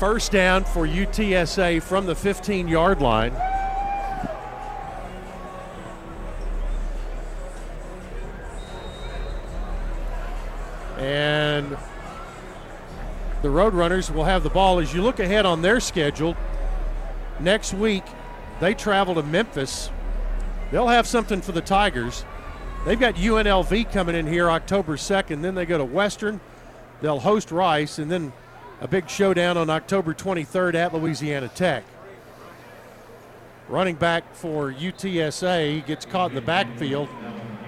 First 0.01 0.31
down 0.31 0.63
for 0.63 0.87
UTSA 0.87 1.83
from 1.83 2.07
the 2.07 2.15
15 2.15 2.67
yard 2.67 3.03
line. 3.03 3.33
And 10.97 11.77
the 13.43 13.49
Roadrunners 13.49 14.11
will 14.11 14.23
have 14.23 14.41
the 14.41 14.49
ball. 14.49 14.79
As 14.79 14.91
you 14.91 15.03
look 15.03 15.19
ahead 15.19 15.45
on 15.45 15.61
their 15.61 15.79
schedule, 15.79 16.35
next 17.39 17.75
week 17.75 18.03
they 18.59 18.73
travel 18.73 19.13
to 19.13 19.21
Memphis. 19.21 19.91
They'll 20.71 20.87
have 20.87 21.05
something 21.05 21.41
for 21.41 21.51
the 21.51 21.61
Tigers. 21.61 22.25
They've 22.87 22.99
got 22.99 23.13
UNLV 23.17 23.91
coming 23.91 24.15
in 24.15 24.25
here 24.25 24.49
October 24.49 24.97
2nd. 24.97 25.43
Then 25.43 25.53
they 25.53 25.67
go 25.67 25.77
to 25.77 25.85
Western. 25.85 26.41
They'll 27.01 27.19
host 27.19 27.51
Rice, 27.51 27.99
and 27.99 28.09
then 28.09 28.33
a 28.81 28.87
big 28.87 29.07
showdown 29.07 29.57
on 29.57 29.69
October 29.69 30.13
23rd 30.13 30.73
at 30.73 30.93
Louisiana 30.93 31.47
Tech. 31.49 31.83
Running 33.69 33.95
back 33.95 34.35
for 34.35 34.73
UTSA 34.73 35.85
gets 35.85 36.03
caught 36.03 36.31
in 36.31 36.35
the 36.35 36.41
backfield, 36.41 37.07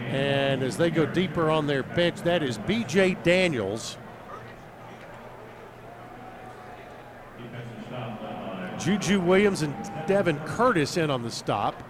and 0.07 0.63
as 0.63 0.75
they 0.75 0.89
go 0.89 1.05
deeper 1.05 1.51
on 1.51 1.67
their 1.67 1.83
bench, 1.83 2.21
that 2.23 2.41
is 2.41 2.57
BJ 2.57 3.21
Daniels. 3.23 3.97
Juju 8.79 9.21
Williams 9.21 9.61
and 9.61 9.73
Devin 10.07 10.39
Curtis 10.39 10.97
in 10.97 11.09
on 11.11 11.21
the 11.21 11.31
stop. 11.31 11.81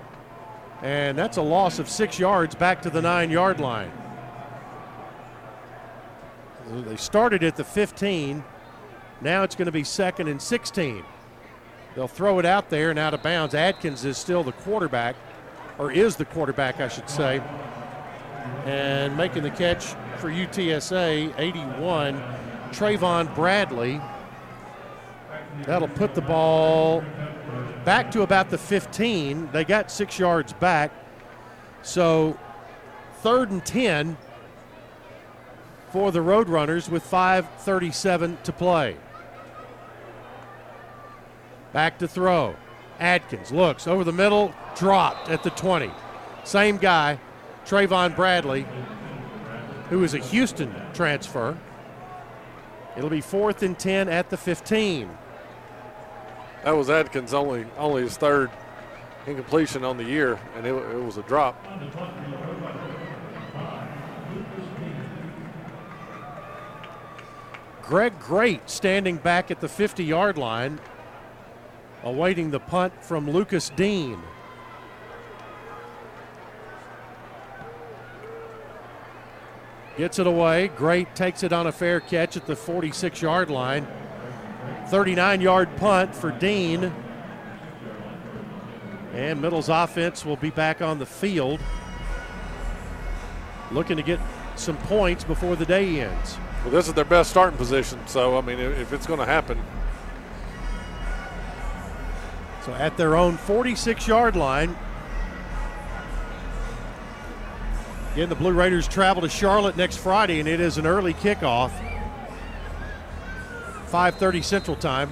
And 0.84 1.18
that's 1.18 1.38
a 1.38 1.42
loss 1.42 1.80
of 1.80 1.90
six 1.90 2.20
yards 2.20 2.56
back 2.56 2.82
to 2.82 2.90
the 2.90 3.02
nine 3.02 3.32
yard 3.32 3.62
line. 3.62 3.92
They 6.70 6.98
started 6.98 7.42
at 7.42 7.56
the 7.56 7.64
15. 7.64 8.44
Now 9.24 9.44
it's 9.44 9.56
going 9.56 9.68
to 9.68 9.72
be 9.72 9.86
second 9.86 10.28
and 10.28 10.42
16. 10.42 11.04
They'll 11.96 12.10
throw 12.10 12.40
it 12.40 12.46
out 12.46 12.70
there 12.70 12.90
and 12.90 13.00
out 13.00 13.14
of 13.14 13.24
bounds. 13.24 13.56
Adkins 13.56 14.04
is 14.04 14.18
still 14.18 14.44
the 14.44 14.52
quarterback, 14.52 15.16
or 15.78 15.92
is 15.92 16.18
the 16.18 16.26
quarterback, 16.26 16.82
I 16.82 16.90
should 16.90 17.10
say. 17.10 17.42
And 18.66 19.16
making 19.16 19.44
the 19.44 19.52
catch 19.52 19.86
for 20.18 20.30
UTSA, 20.30 21.34
81, 21.38 22.22
Trayvon 22.72 23.34
Bradley. 23.34 24.02
That'll 25.66 25.88
put 25.88 26.16
the 26.16 26.22
ball 26.22 27.02
back 27.86 28.12
to 28.12 28.24
about 28.24 28.50
the 28.50 28.58
15. 28.58 29.52
They 29.54 29.64
got 29.64 29.90
six 29.90 30.20
yards 30.20 30.52
back. 30.54 30.92
So 31.82 32.38
third 33.22 33.52
and 33.52 33.66
10 33.66 34.18
for 35.92 36.12
the 36.12 36.20
Roadrunners 36.20 36.90
with 36.90 37.10
5.37 37.10 38.42
to 38.44 38.52
play. 38.52 38.98
Back 41.74 41.98
to 42.00 42.08
throw. 42.08 42.56
Adkins 43.00 43.52
looks 43.52 43.88
over 43.88 44.04
the 44.04 44.14
middle, 44.14 44.54
dropped 44.76 45.30
at 45.30 45.44
the 45.44 45.50
20. 45.50 45.92
Same 46.44 46.78
guy, 46.78 47.20
Trayvon 47.66 48.16
Bradley, 48.16 48.66
who 49.90 50.04
is 50.04 50.14
a 50.14 50.20
Houston 50.20 50.74
transfer. 50.94 51.58
It'll 52.96 53.10
be 53.10 53.22
fourth 53.22 53.64
and 53.64 53.78
10 53.78 54.08
at 54.08 54.30
the 54.30 54.38
15. 54.38 55.10
That 56.64 56.72
was 56.72 56.90
Adkins' 56.90 57.34
only 57.34 57.66
only 57.78 58.04
his 58.04 58.16
third 58.16 58.50
incompletion 59.26 59.84
on 59.84 59.98
the 59.98 60.04
year, 60.04 60.40
and 60.56 60.66
it, 60.66 60.74
it 60.74 61.04
was 61.04 61.18
a 61.18 61.24
drop. 61.24 61.62
Greg 67.82 68.18
Grate 68.20 68.70
standing 68.70 69.18
back 69.18 69.52
at 69.52 69.60
the 69.60 69.68
50 69.68 70.04
yard 70.04 70.38
line, 70.38 70.80
awaiting 72.04 72.52
the 72.52 72.60
punt 72.60 72.94
from 73.02 73.30
Lucas 73.30 73.70
Dean. 73.70 74.22
Gets 79.98 80.20
it 80.20 80.28
away. 80.28 80.70
Grate 80.70 81.16
takes 81.16 81.44
it 81.44 81.54
on 81.54 81.68
a 81.68 81.72
fair 81.72 82.00
catch 82.00 82.36
at 82.36 82.46
the 82.46 82.56
46 82.56 83.22
yard 83.22 83.50
line. 83.50 83.88
39 84.88 85.42
yard 85.42 85.76
punt 85.78 86.16
for 86.16 86.32
Dean. 86.32 86.92
And 89.14 89.42
Middle's 89.42 89.70
offense 89.70 90.26
will 90.26 90.38
be 90.38 90.50
back 90.50 90.82
on 90.82 90.98
the 90.98 91.06
field, 91.06 91.60
looking 93.72 93.96
to 93.98 94.04
get 94.04 94.20
some 94.56 94.76
points 94.78 95.24
before 95.24 95.56
the 95.56 95.66
day 95.66 96.02
ends. 96.02 96.38
Well, 96.64 96.72
this 96.72 96.88
is 96.88 96.96
their 96.96 97.06
best 97.06 97.30
starting 97.30 97.58
position, 97.58 98.00
so 98.08 98.38
I 98.38 98.42
mean, 98.42 98.58
if 98.58 98.92
it's 98.92 99.06
going 99.06 99.20
to 99.20 99.26
happen, 99.26 99.62
So 102.66 102.74
at 102.74 102.96
their 102.96 103.16
own 103.16 103.36
46 103.38 104.08
yard 104.08 104.36
line. 104.36 104.76
Again, 108.14 108.30
the 108.30 108.36
Blue 108.36 108.54
Raiders 108.54 108.88
travel 108.88 109.22
to 109.24 109.30
Charlotte 109.30 109.76
next 109.76 109.98
Friday, 109.98 110.40
and 110.40 110.48
it 110.48 110.60
is 110.60 110.78
an 110.78 110.86
early 110.86 111.14
kickoff. 111.14 111.72
5:30 113.88 114.42
Central 114.42 114.78
Time. 114.78 115.12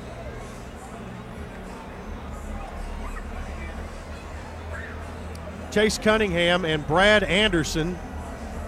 Chase 5.71 5.97
Cunningham 5.97 6.63
and 6.63 6.85
Brad 6.85 7.23
Anderson 7.23 7.97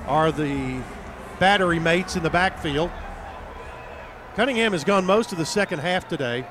are 0.07 0.31
the 0.31 0.81
battery 1.39 1.79
mates 1.79 2.15
in 2.15 2.23
the 2.23 2.29
backfield. 2.29 2.89
Cunningham 4.35 4.71
has 4.71 4.83
gone 4.83 5.05
most 5.05 5.31
of 5.31 5.37
the 5.37 5.45
second 5.45 5.79
half 5.79 6.07
today. 6.07 6.45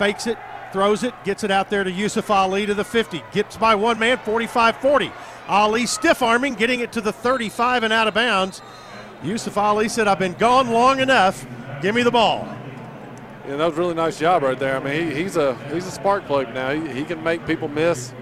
Fakes 0.00 0.26
it, 0.26 0.38
throws 0.72 1.04
it, 1.04 1.12
gets 1.24 1.44
it 1.44 1.50
out 1.50 1.68
there 1.68 1.84
to 1.84 1.92
Yusuf 1.92 2.30
Ali 2.30 2.64
to 2.64 2.72
the 2.72 2.84
50. 2.84 3.22
Gets 3.32 3.58
by 3.58 3.74
one 3.74 3.98
man, 3.98 4.16
45 4.16 4.78
40. 4.78 5.12
Ali 5.46 5.84
stiff 5.84 6.22
arming, 6.22 6.54
getting 6.54 6.80
it 6.80 6.90
to 6.92 7.02
the 7.02 7.12
35 7.12 7.82
and 7.82 7.92
out 7.92 8.08
of 8.08 8.14
bounds. 8.14 8.62
Yusuf 9.22 9.58
Ali 9.58 9.90
said, 9.90 10.08
I've 10.08 10.18
been 10.18 10.32
gone 10.32 10.70
long 10.70 11.00
enough. 11.00 11.46
Give 11.82 11.94
me 11.94 12.02
the 12.02 12.10
ball. 12.10 12.48
Yeah, 13.46 13.56
that 13.56 13.66
was 13.66 13.76
a 13.76 13.78
really 13.78 13.92
nice 13.92 14.18
job 14.18 14.42
right 14.42 14.58
there. 14.58 14.74
I 14.74 14.82
mean, 14.82 15.10
he, 15.10 15.22
he's 15.22 15.36
a 15.36 15.54
he's 15.70 15.86
a 15.86 15.90
spark 15.90 16.24
plug 16.24 16.54
now. 16.54 16.70
He, 16.70 16.88
he 16.94 17.04
can 17.04 17.22
make 17.22 17.46
people 17.46 17.68
miss. 17.68 18.14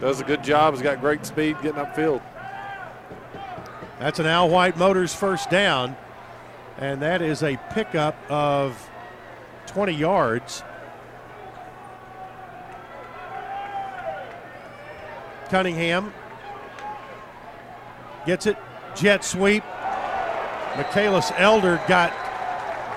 Does 0.00 0.20
a 0.20 0.24
good 0.24 0.42
job. 0.42 0.74
He's 0.74 0.82
got 0.82 1.00
great 1.00 1.24
speed 1.24 1.56
getting 1.62 1.80
upfield. 1.80 2.20
That's 4.00 4.18
an 4.18 4.26
Al 4.26 4.48
White 4.48 4.76
Motors 4.76 5.14
first 5.14 5.50
down, 5.50 5.94
and 6.78 7.00
that 7.00 7.22
is 7.22 7.44
a 7.44 7.60
pickup 7.70 8.16
of 8.28 8.90
20 9.68 9.92
yards. 9.92 10.64
Cunningham 15.52 16.14
gets 18.24 18.46
it, 18.46 18.56
jet 18.96 19.22
sweep. 19.22 19.62
Michaelis 20.78 21.30
Elder 21.36 21.78
got 21.86 22.10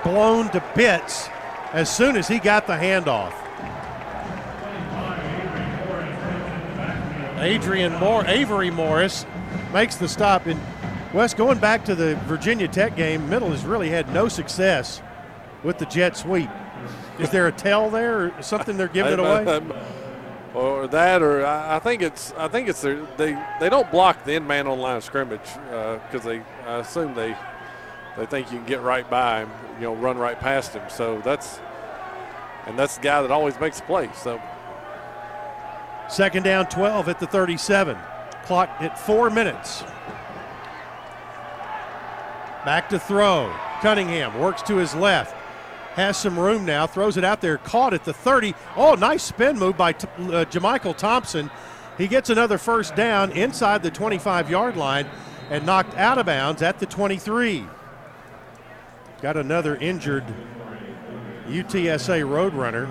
blown 0.02 0.48
to 0.52 0.64
bits 0.74 1.28
as 1.74 1.94
soon 1.94 2.16
as 2.16 2.26
he 2.26 2.38
got 2.38 2.66
the 2.66 2.72
handoff. 2.72 3.34
Adrian 7.40 7.92
Moore, 7.96 8.24
Avery 8.26 8.70
Morris 8.70 9.26
makes 9.74 9.96
the 9.96 10.08
stop. 10.08 10.46
And 10.46 10.58
Wes, 11.12 11.34
going 11.34 11.58
back 11.58 11.84
to 11.84 11.94
the 11.94 12.16
Virginia 12.24 12.68
Tech 12.68 12.96
game, 12.96 13.28
Middle 13.28 13.50
has 13.50 13.66
really 13.66 13.90
had 13.90 14.10
no 14.14 14.28
success 14.28 15.02
with 15.62 15.76
the 15.76 15.84
jet 15.84 16.16
sweep. 16.16 16.48
Is 17.18 17.28
there 17.28 17.48
a 17.48 17.52
tell 17.52 17.90
there, 17.90 18.32
or 18.34 18.42
something 18.42 18.78
they're 18.78 18.88
giving 18.88 19.12
it 19.12 19.18
away? 19.18 19.60
Or 20.56 20.86
that, 20.88 21.22
or 21.22 21.44
I 21.44 21.78
think 21.78 22.02
it's 22.02 22.32
I 22.32 22.48
think 22.48 22.68
it's 22.68 22.80
their, 22.80 23.02
they 23.16 23.38
they 23.60 23.68
don't 23.68 23.90
block 23.90 24.24
the 24.24 24.34
end 24.34 24.48
man 24.48 24.66
on 24.66 24.78
line 24.78 24.96
of 24.96 25.04
scrimmage 25.04 25.48
uh, 25.70 25.98
because 25.98 26.24
they 26.24 26.42
I 26.66 26.78
assume 26.78 27.14
they 27.14 27.36
they 28.16 28.26
think 28.26 28.50
you 28.50 28.58
can 28.58 28.66
get 28.66 28.82
right 28.82 29.08
by 29.08 29.40
him, 29.40 29.50
you 29.76 29.82
know, 29.82 29.94
run 29.94 30.16
right 30.18 30.38
past 30.38 30.72
him. 30.72 30.82
So 30.88 31.20
that's 31.20 31.60
and 32.66 32.78
that's 32.78 32.96
the 32.96 33.02
guy 33.02 33.22
that 33.22 33.30
always 33.30 33.58
makes 33.60 33.80
the 33.80 33.86
play. 33.86 34.10
So 34.14 34.40
Second 36.08 36.44
down, 36.44 36.66
12 36.66 37.08
at 37.08 37.18
the 37.18 37.26
37. 37.26 37.96
Clock 38.44 38.70
at 38.80 38.98
four 38.98 39.28
minutes. 39.28 39.82
Back 42.64 42.88
to 42.90 42.98
throw. 42.98 43.52
Cunningham 43.80 44.38
works 44.38 44.62
to 44.62 44.76
his 44.76 44.94
left. 44.94 45.35
Has 45.96 46.18
some 46.18 46.38
room 46.38 46.66
now. 46.66 46.86
Throws 46.86 47.16
it 47.16 47.24
out 47.24 47.40
there. 47.40 47.56
Caught 47.56 47.94
at 47.94 48.04
the 48.04 48.12
30. 48.12 48.54
Oh, 48.76 48.94
nice 48.96 49.22
spin 49.22 49.58
move 49.58 49.78
by 49.78 49.90
uh, 49.92 50.44
Jamichael 50.44 50.94
Thompson. 50.94 51.50
He 51.96 52.06
gets 52.06 52.28
another 52.28 52.58
first 52.58 52.94
down 52.94 53.32
inside 53.32 53.82
the 53.82 53.90
25 53.90 54.50
yard 54.50 54.76
line 54.76 55.06
and 55.48 55.64
knocked 55.64 55.96
out 55.96 56.18
of 56.18 56.26
bounds 56.26 56.60
at 56.60 56.80
the 56.80 56.84
23. 56.84 57.64
Got 59.22 59.38
another 59.38 59.76
injured 59.76 60.26
UTSA 61.46 62.28
Roadrunner. 62.28 62.90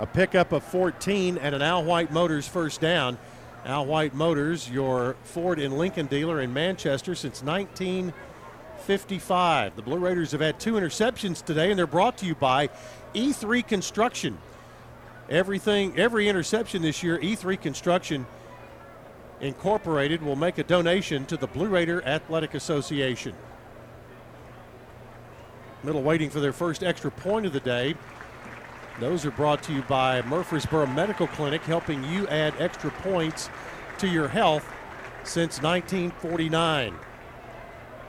A 0.00 0.06
pickup 0.06 0.50
of 0.50 0.64
14 0.64 1.38
and 1.38 1.54
an 1.54 1.62
Al 1.62 1.84
White 1.84 2.10
Motors 2.10 2.48
first 2.48 2.80
down. 2.80 3.16
Al 3.64 3.86
White 3.86 4.12
Motors, 4.12 4.68
your 4.68 5.16
Ford 5.24 5.58
and 5.58 5.78
Lincoln 5.78 6.04
dealer 6.06 6.42
in 6.42 6.52
Manchester 6.52 7.14
since 7.14 7.42
1955. 7.42 9.76
The 9.76 9.80
Blue 9.80 9.96
Raiders 9.96 10.32
have 10.32 10.42
had 10.42 10.60
two 10.60 10.74
interceptions 10.74 11.42
today, 11.42 11.70
and 11.70 11.78
they're 11.78 11.86
brought 11.86 12.18
to 12.18 12.26
you 12.26 12.34
by 12.34 12.68
E3 13.14 13.66
Construction. 13.66 14.36
Everything, 15.30 15.98
every 15.98 16.28
interception 16.28 16.82
this 16.82 17.02
year, 17.02 17.18
E3 17.18 17.58
Construction 17.58 18.26
Incorporated 19.40 20.22
will 20.22 20.36
make 20.36 20.58
a 20.58 20.62
donation 20.62 21.24
to 21.26 21.38
the 21.38 21.46
Blue 21.46 21.68
Raider 21.68 22.04
Athletic 22.04 22.54
Association. 22.54 23.34
Middle 25.82 26.02
waiting 26.02 26.28
for 26.28 26.40
their 26.40 26.52
first 26.52 26.82
extra 26.82 27.10
point 27.10 27.46
of 27.46 27.52
the 27.52 27.60
day. 27.60 27.94
Those 29.00 29.26
are 29.26 29.32
brought 29.32 29.60
to 29.64 29.72
you 29.72 29.82
by 29.82 30.22
Murfreesboro 30.22 30.86
Medical 30.86 31.26
Clinic, 31.26 31.62
helping 31.62 32.04
you 32.04 32.28
add 32.28 32.54
extra 32.60 32.90
points 32.90 33.50
to 33.98 34.06
your 34.06 34.28
health 34.28 34.72
since 35.24 35.60
1949. 35.60 36.94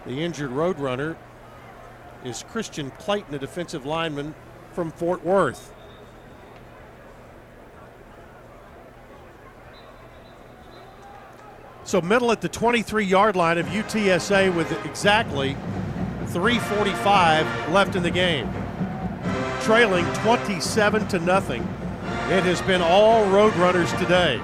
The 0.05 0.23
injured 0.23 0.51
Roadrunner 0.51 1.15
is 2.23 2.43
Christian 2.43 2.91
Clayton, 2.91 3.33
a 3.33 3.39
defensive 3.39 3.85
lineman 3.85 4.35
from 4.73 4.91
Fort 4.91 5.25
Worth. 5.25 5.73
So, 11.83 11.99
middle 12.01 12.31
at 12.31 12.41
the 12.41 12.49
23 12.49 13.05
yard 13.05 13.35
line 13.35 13.57
of 13.57 13.65
UTSA 13.67 14.53
with 14.55 14.71
exactly 14.85 15.55
3.45 16.25 17.71
left 17.71 17.95
in 17.95 18.03
the 18.03 18.11
game 18.11 18.51
trailing 19.65 20.05
27 20.17 21.07
to 21.07 21.17
nothing. 21.17 21.63
It 22.29 22.43
has 22.43 22.61
been 22.61 22.83
all 22.83 23.25
Roadrunners 23.25 23.97
today. 23.97 24.39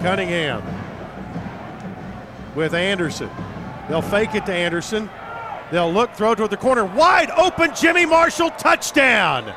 Cunningham 0.00 0.62
with 2.56 2.72
Anderson. 2.72 3.28
They'll 3.90 4.00
fake 4.00 4.34
it 4.34 4.46
to 4.46 4.54
Anderson. 4.54 5.10
They'll 5.70 5.92
look, 5.92 6.14
throw 6.14 6.34
toward 6.34 6.48
the 6.48 6.56
corner. 6.56 6.86
Wide 6.86 7.30
open, 7.32 7.74
Jimmy 7.74 8.06
Marshall, 8.06 8.48
touchdown. 8.52 9.52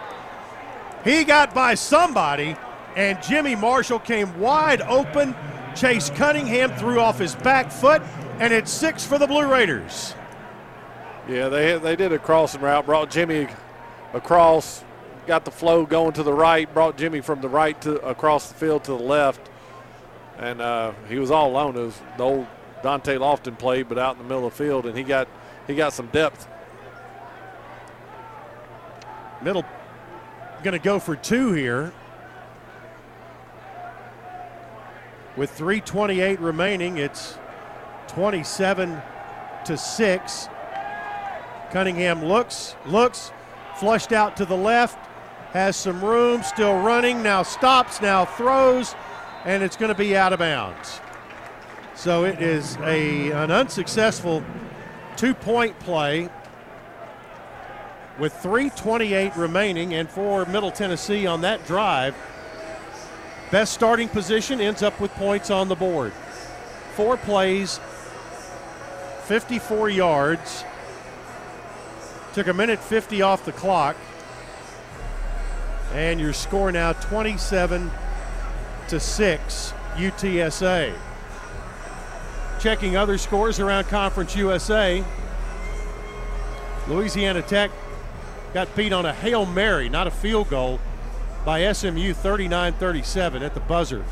He 1.05 1.23
got 1.23 1.53
by 1.53 1.75
somebody, 1.75 2.57
and 2.97 3.23
Jimmy 3.23 3.55
Marshall 3.55 3.99
came 3.99 4.37
wide 4.37 4.81
open. 4.81 5.33
Chase 5.75 6.09
Cunningham 6.11 6.71
threw 6.77 6.99
off 6.99 7.19
his 7.19 7.35
back 7.35 7.71
foot, 7.71 8.01
and 8.39 8.53
it's 8.53 8.71
six 8.71 9.05
for 9.05 9.17
the 9.17 9.27
Blue 9.27 9.49
Raiders. 9.49 10.13
Yeah, 11.27 11.49
they 11.49 11.77
they 11.77 11.95
did 11.95 12.11
a 12.11 12.19
crossing 12.19 12.61
route, 12.61 12.85
brought 12.85 13.09
Jimmy 13.09 13.47
across, 14.13 14.83
got 15.27 15.45
the 15.45 15.51
flow 15.51 15.85
going 15.85 16.13
to 16.13 16.23
the 16.23 16.33
right, 16.33 16.71
brought 16.73 16.97
Jimmy 16.97 17.21
from 17.21 17.41
the 17.41 17.49
right 17.49 17.79
to 17.81 17.99
across 18.05 18.49
the 18.49 18.55
field 18.55 18.83
to 18.85 18.91
the 18.91 19.03
left, 19.03 19.49
and 20.37 20.61
uh, 20.61 20.93
he 21.07 21.19
was 21.19 21.31
all 21.31 21.51
alone. 21.51 21.75
It 21.77 21.81
was 21.81 22.01
the 22.17 22.23
old 22.23 22.47
Dante 22.83 23.15
Lofton 23.17 23.57
play, 23.57 23.83
but 23.83 23.97
out 23.97 24.15
in 24.15 24.23
the 24.23 24.27
middle 24.27 24.47
of 24.47 24.57
the 24.57 24.63
field, 24.63 24.85
and 24.85 24.97
he 24.97 25.03
got 25.03 25.27
he 25.67 25.75
got 25.75 25.93
some 25.93 26.07
depth. 26.07 26.47
Middle 29.41 29.65
going 30.63 30.73
to 30.73 30.83
go 30.83 30.99
for 30.99 31.15
two 31.15 31.53
here. 31.53 31.91
With 35.41 35.57
3:28 35.57 36.39
remaining, 36.39 36.99
it's 36.99 37.39
27 38.09 39.01
to 39.65 39.75
six. 39.75 40.47
Cunningham 41.71 42.23
looks, 42.23 42.75
looks, 42.85 43.31
flushed 43.77 44.11
out 44.11 44.37
to 44.37 44.45
the 44.45 44.55
left, 44.55 44.99
has 45.53 45.75
some 45.75 46.05
room, 46.05 46.43
still 46.43 46.79
running, 46.79 47.23
now 47.23 47.41
stops, 47.41 48.03
now 48.03 48.23
throws, 48.23 48.93
and 49.43 49.63
it's 49.63 49.75
going 49.75 49.89
to 49.91 49.97
be 49.97 50.15
out 50.15 50.31
of 50.31 50.37
bounds. 50.37 51.01
So 51.95 52.23
it 52.23 52.39
is 52.39 52.77
a 52.83 53.31
an 53.31 53.49
unsuccessful 53.49 54.43
two-point 55.17 55.79
play 55.79 56.29
with 58.19 58.31
3:28 58.43 59.35
remaining, 59.35 59.95
and 59.95 60.07
for 60.07 60.45
Middle 60.45 60.69
Tennessee 60.69 61.25
on 61.25 61.41
that 61.41 61.65
drive, 61.65 62.13
best 63.51 63.73
starting 63.73 64.07
position 64.07 64.61
ends 64.61 64.81
up 64.81 64.99
with 64.99 65.11
points 65.11 65.51
on 65.51 65.67
the 65.67 65.75
board. 65.75 66.13
Four 66.95 67.17
plays, 67.17 67.79
54 69.25 69.89
yards. 69.89 70.63
Took 72.33 72.47
a 72.47 72.53
minute 72.53 72.79
50 72.79 73.21
off 73.21 73.45
the 73.45 73.51
clock. 73.51 73.95
And 75.93 76.19
your 76.19 76.31
score 76.31 76.71
now 76.71 76.93
27 76.93 77.91
to 78.87 78.99
6 78.99 79.73
UTSA. 79.95 80.93
Checking 82.61 82.95
other 82.95 83.17
scores 83.17 83.59
around 83.59 83.85
Conference 83.85 84.35
USA. 84.35 85.03
Louisiana 86.87 87.41
Tech 87.41 87.71
got 88.53 88.73
beat 88.75 88.93
on 88.93 89.05
a 89.05 89.13
Hail 89.13 89.45
Mary, 89.45 89.89
not 89.89 90.07
a 90.07 90.11
field 90.11 90.49
goal, 90.49 90.79
by 91.45 91.71
SMU 91.71 92.13
39 92.13 92.73
37 92.73 93.43
at 93.43 93.53
the 93.53 93.59
buzzer. 93.61 94.05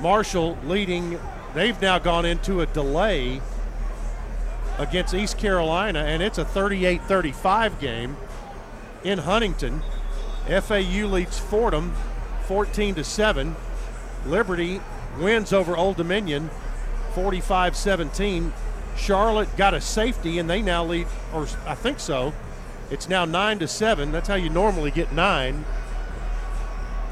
Marshall 0.00 0.56
leading, 0.64 1.18
they've 1.54 1.80
now 1.80 1.98
gone 1.98 2.24
into 2.24 2.60
a 2.60 2.66
delay 2.66 3.40
against 4.78 5.14
East 5.14 5.38
Carolina, 5.38 6.00
and 6.00 6.22
it's 6.22 6.38
a 6.38 6.44
38 6.44 7.02
35 7.02 7.80
game 7.80 8.16
in 9.04 9.18
Huntington. 9.18 9.82
FAU 10.48 11.06
leads 11.06 11.38
Fordham 11.38 11.94
14 12.46 12.96
to 12.96 13.04
7. 13.04 13.54
Liberty 14.26 14.80
wins 15.18 15.52
over 15.52 15.76
Old 15.76 15.96
Dominion 15.96 16.50
45 17.14 17.76
17. 17.76 18.52
Charlotte 18.96 19.54
got 19.56 19.74
a 19.74 19.80
safety, 19.80 20.38
and 20.38 20.48
they 20.48 20.62
now 20.62 20.84
lead, 20.84 21.06
or 21.32 21.46
I 21.66 21.74
think 21.74 22.00
so. 22.00 22.32
It's 22.90 23.08
now 23.08 23.24
9 23.24 23.60
to 23.60 23.68
7. 23.68 24.12
That's 24.12 24.28
how 24.28 24.34
you 24.34 24.50
normally 24.50 24.90
get 24.90 25.12
nine, 25.12 25.64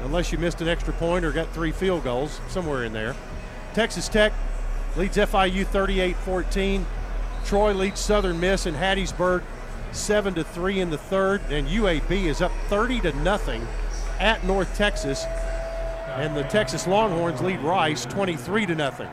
unless 0.03 0.31
you 0.31 0.37
missed 0.37 0.61
an 0.61 0.67
extra 0.67 0.93
point 0.93 1.25
or 1.25 1.31
got 1.31 1.51
three 1.53 1.71
field 1.71 2.03
goals, 2.03 2.39
somewhere 2.49 2.83
in 2.83 2.93
there. 2.93 3.15
Texas 3.73 4.07
Tech 4.07 4.33
leads 4.95 5.17
FIU 5.17 5.65
38 5.65 6.15
14. 6.17 6.85
Troy 7.45 7.73
leads 7.73 7.99
Southern 7.99 8.39
Miss 8.39 8.65
and 8.65 8.75
Hattiesburg 8.75 9.43
7 9.91 10.35
to 10.35 10.43
3 10.43 10.81
in 10.81 10.89
the 10.89 10.97
third, 10.97 11.41
and 11.49 11.67
UAB 11.67 12.25
is 12.25 12.41
up 12.41 12.51
30 12.67 13.01
to 13.01 13.13
nothing 13.23 13.67
at 14.19 14.43
North 14.43 14.75
Texas 14.75 15.25
And 16.17 16.35
the 16.35 16.43
Texas 16.43 16.85
Longhorns 16.87 17.41
lead 17.41 17.59
Rice 17.61 18.05
23 18.05 18.65
to 18.67 18.75
nothing. 18.75 19.09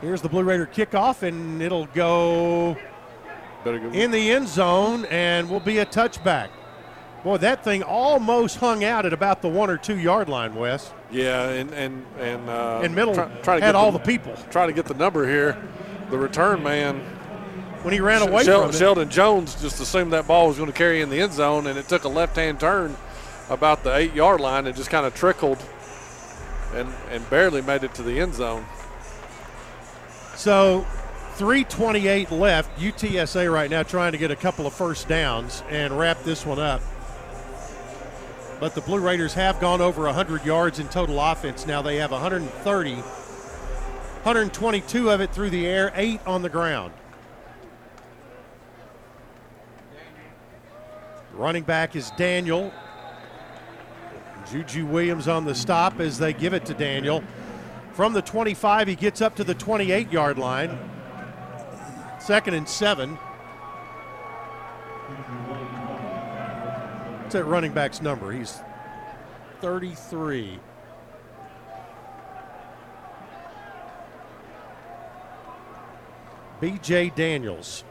Here's 0.00 0.20
the 0.20 0.28
Blue 0.28 0.44
Raider 0.44 0.66
kickoff, 0.66 1.22
and 1.22 1.62
it'll 1.62 1.86
go 1.86 2.76
in 3.92 4.10
the 4.10 4.30
end 4.30 4.46
zone 4.46 5.06
and 5.06 5.48
will 5.48 5.60
be 5.60 5.78
a 5.78 5.86
touchback. 5.86 6.48
Boy, 7.24 7.38
that 7.38 7.64
thing 7.64 7.82
almost 7.82 8.58
hung 8.58 8.84
out 8.84 9.06
at 9.06 9.14
about 9.14 9.40
the 9.40 9.48
one 9.48 9.70
or 9.70 9.78
two 9.78 9.98
yard 9.98 10.28
line, 10.28 10.54
Wes. 10.54 10.92
Yeah, 11.10 11.48
and 11.48 11.72
and 11.72 12.04
and 12.20 12.50
uh, 12.50 12.82
And 12.84 12.94
Middle 12.94 13.14
try, 13.14 13.28
try 13.42 13.58
to 13.58 13.64
had 13.64 13.72
get 13.72 13.74
all 13.74 13.92
the 13.92 13.98
people. 13.98 14.36
Try 14.50 14.66
to 14.66 14.74
get 14.74 14.84
the 14.84 14.94
number 14.94 15.26
here. 15.26 15.56
The 16.10 16.18
return 16.18 16.62
man. 16.62 17.00
When 17.80 17.94
he 17.94 18.00
ran 18.00 18.20
away 18.20 18.44
Shel- 18.44 18.62
from 18.62 18.70
it. 18.70 18.78
Sheldon 18.78 19.08
Jones 19.08 19.60
just 19.60 19.80
assumed 19.80 20.12
that 20.12 20.26
ball 20.26 20.48
was 20.48 20.58
going 20.58 20.70
to 20.70 20.76
carry 20.76 21.00
in 21.00 21.08
the 21.08 21.20
end 21.20 21.32
zone, 21.32 21.66
and 21.66 21.78
it 21.78 21.88
took 21.88 22.04
a 22.04 22.08
left-hand 22.08 22.60
turn 22.60 22.96
about 23.50 23.84
the 23.84 23.94
eight-yard 23.94 24.40
line 24.40 24.66
and 24.66 24.76
just 24.76 24.90
kind 24.90 25.04
of 25.06 25.14
trickled, 25.14 25.62
and 26.74 26.92
and 27.10 27.28
barely 27.30 27.62
made 27.62 27.84
it 27.84 27.94
to 27.94 28.02
the 28.02 28.20
end 28.20 28.34
zone. 28.34 28.66
So 30.36 30.86
328 31.36 32.30
left. 32.30 32.78
UTSA 32.78 33.50
right 33.50 33.70
now 33.70 33.82
trying 33.82 34.12
to 34.12 34.18
get 34.18 34.30
a 34.30 34.36
couple 34.36 34.66
of 34.66 34.74
first 34.74 35.08
downs 35.08 35.62
and 35.70 35.98
wrap 35.98 36.22
this 36.22 36.44
one 36.44 36.58
up. 36.58 36.82
But 38.64 38.74
the 38.74 38.80
Blue 38.80 38.98
Raiders 38.98 39.34
have 39.34 39.60
gone 39.60 39.82
over 39.82 40.04
100 40.04 40.46
yards 40.46 40.78
in 40.78 40.88
total 40.88 41.20
offense. 41.20 41.66
Now 41.66 41.82
they 41.82 41.96
have 41.96 42.12
130, 42.12 42.94
122 42.94 45.10
of 45.10 45.20
it 45.20 45.30
through 45.34 45.50
the 45.50 45.66
air, 45.66 45.92
eight 45.94 46.26
on 46.26 46.40
the 46.40 46.48
ground. 46.48 46.94
Running 51.34 51.64
back 51.64 51.94
is 51.94 52.10
Daniel. 52.12 52.72
Juju 54.50 54.86
Williams 54.86 55.28
on 55.28 55.44
the 55.44 55.54
stop 55.54 56.00
as 56.00 56.18
they 56.18 56.32
give 56.32 56.54
it 56.54 56.64
to 56.64 56.72
Daniel. 56.72 57.22
From 57.92 58.14
the 58.14 58.22
25, 58.22 58.88
he 58.88 58.94
gets 58.94 59.20
up 59.20 59.36
to 59.36 59.44
the 59.44 59.52
28 59.52 60.10
yard 60.10 60.38
line. 60.38 60.78
Second 62.18 62.54
and 62.54 62.66
seven. 62.66 63.18
That 67.34 67.44
running 67.44 67.72
back's 67.72 68.00
number? 68.00 68.30
He's 68.30 68.60
33. 69.60 70.58
BJ 76.62 77.14
Daniels 77.14 77.82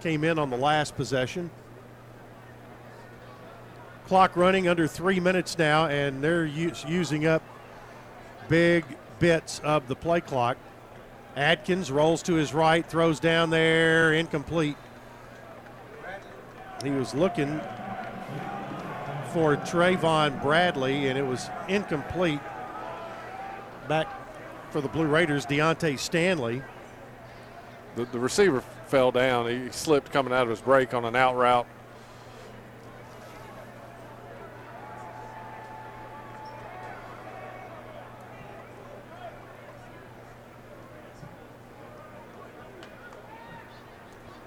came 0.00 0.24
in 0.24 0.38
on 0.38 0.50
the 0.50 0.56
last 0.56 0.96
possession. 0.96 1.48
Clock 4.08 4.36
running 4.36 4.66
under 4.66 4.88
three 4.88 5.20
minutes 5.20 5.56
now, 5.56 5.86
and 5.86 6.24
they're 6.24 6.46
us- 6.46 6.84
using 6.84 7.24
up 7.24 7.42
big 8.48 8.84
bits 9.20 9.60
of 9.60 9.86
the 9.86 9.94
play 9.94 10.20
clock. 10.20 10.56
Adkins 11.36 11.92
rolls 11.92 12.20
to 12.24 12.34
his 12.34 12.52
right, 12.52 12.84
throws 12.84 13.20
down 13.20 13.50
there, 13.50 14.12
incomplete. 14.12 14.76
He 16.82 16.90
was 16.90 17.14
looking 17.14 17.60
for 19.32 19.56
Trayvon 19.56 20.40
Bradley, 20.42 21.08
and 21.08 21.18
it 21.18 21.26
was 21.26 21.50
incomplete. 21.68 22.40
Back 23.86 24.08
for 24.70 24.80
the 24.80 24.88
Blue 24.88 25.06
Raiders, 25.06 25.44
Deontay 25.44 25.98
Stanley. 25.98 26.62
The, 27.96 28.06
the 28.06 28.18
receiver 28.18 28.62
fell 28.86 29.12
down. 29.12 29.48
He 29.48 29.70
slipped 29.72 30.10
coming 30.10 30.32
out 30.32 30.44
of 30.44 30.48
his 30.48 30.60
break 30.60 30.94
on 30.94 31.04
an 31.04 31.16
out 31.16 31.36
route. 31.36 31.66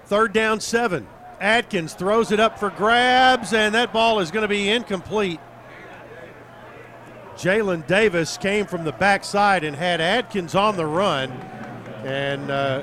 Third 0.06 0.32
down, 0.32 0.60
seven. 0.60 1.06
Adkins 1.44 1.92
throws 1.92 2.32
it 2.32 2.40
up 2.40 2.58
for 2.58 2.70
grabs, 2.70 3.52
and 3.52 3.74
that 3.74 3.92
ball 3.92 4.18
is 4.20 4.30
going 4.30 4.44
to 4.44 4.48
be 4.48 4.70
incomplete. 4.70 5.38
Jalen 7.36 7.86
Davis 7.86 8.38
came 8.38 8.64
from 8.64 8.84
the 8.84 8.92
backside 8.92 9.62
and 9.62 9.76
had 9.76 10.00
Adkins 10.00 10.54
on 10.54 10.78
the 10.78 10.86
run. 10.86 11.30
And 12.02 12.50
uh, 12.50 12.82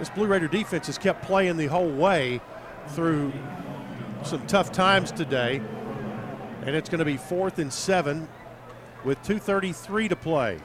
this 0.00 0.10
Blue 0.10 0.26
Raider 0.26 0.48
defense 0.48 0.88
has 0.88 0.98
kept 0.98 1.22
playing 1.22 1.58
the 1.58 1.66
whole 1.66 1.88
way 1.88 2.40
through 2.88 3.32
some 4.24 4.44
tough 4.48 4.72
times 4.72 5.12
today. 5.12 5.62
And 6.62 6.74
it's 6.74 6.88
going 6.88 6.98
to 6.98 7.04
be 7.04 7.16
fourth 7.16 7.60
and 7.60 7.72
seven 7.72 8.26
with 9.04 9.22
2.33 9.22 10.08
to 10.08 10.16
play. 10.16 10.58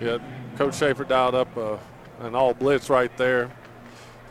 Yeah, 0.00 0.18
Coach 0.56 0.76
Schaefer 0.76 1.04
dialed 1.04 1.34
up 1.34 1.54
uh, 1.54 1.76
an 2.20 2.34
all 2.34 2.54
blitz 2.54 2.88
right 2.88 3.14
there. 3.18 3.50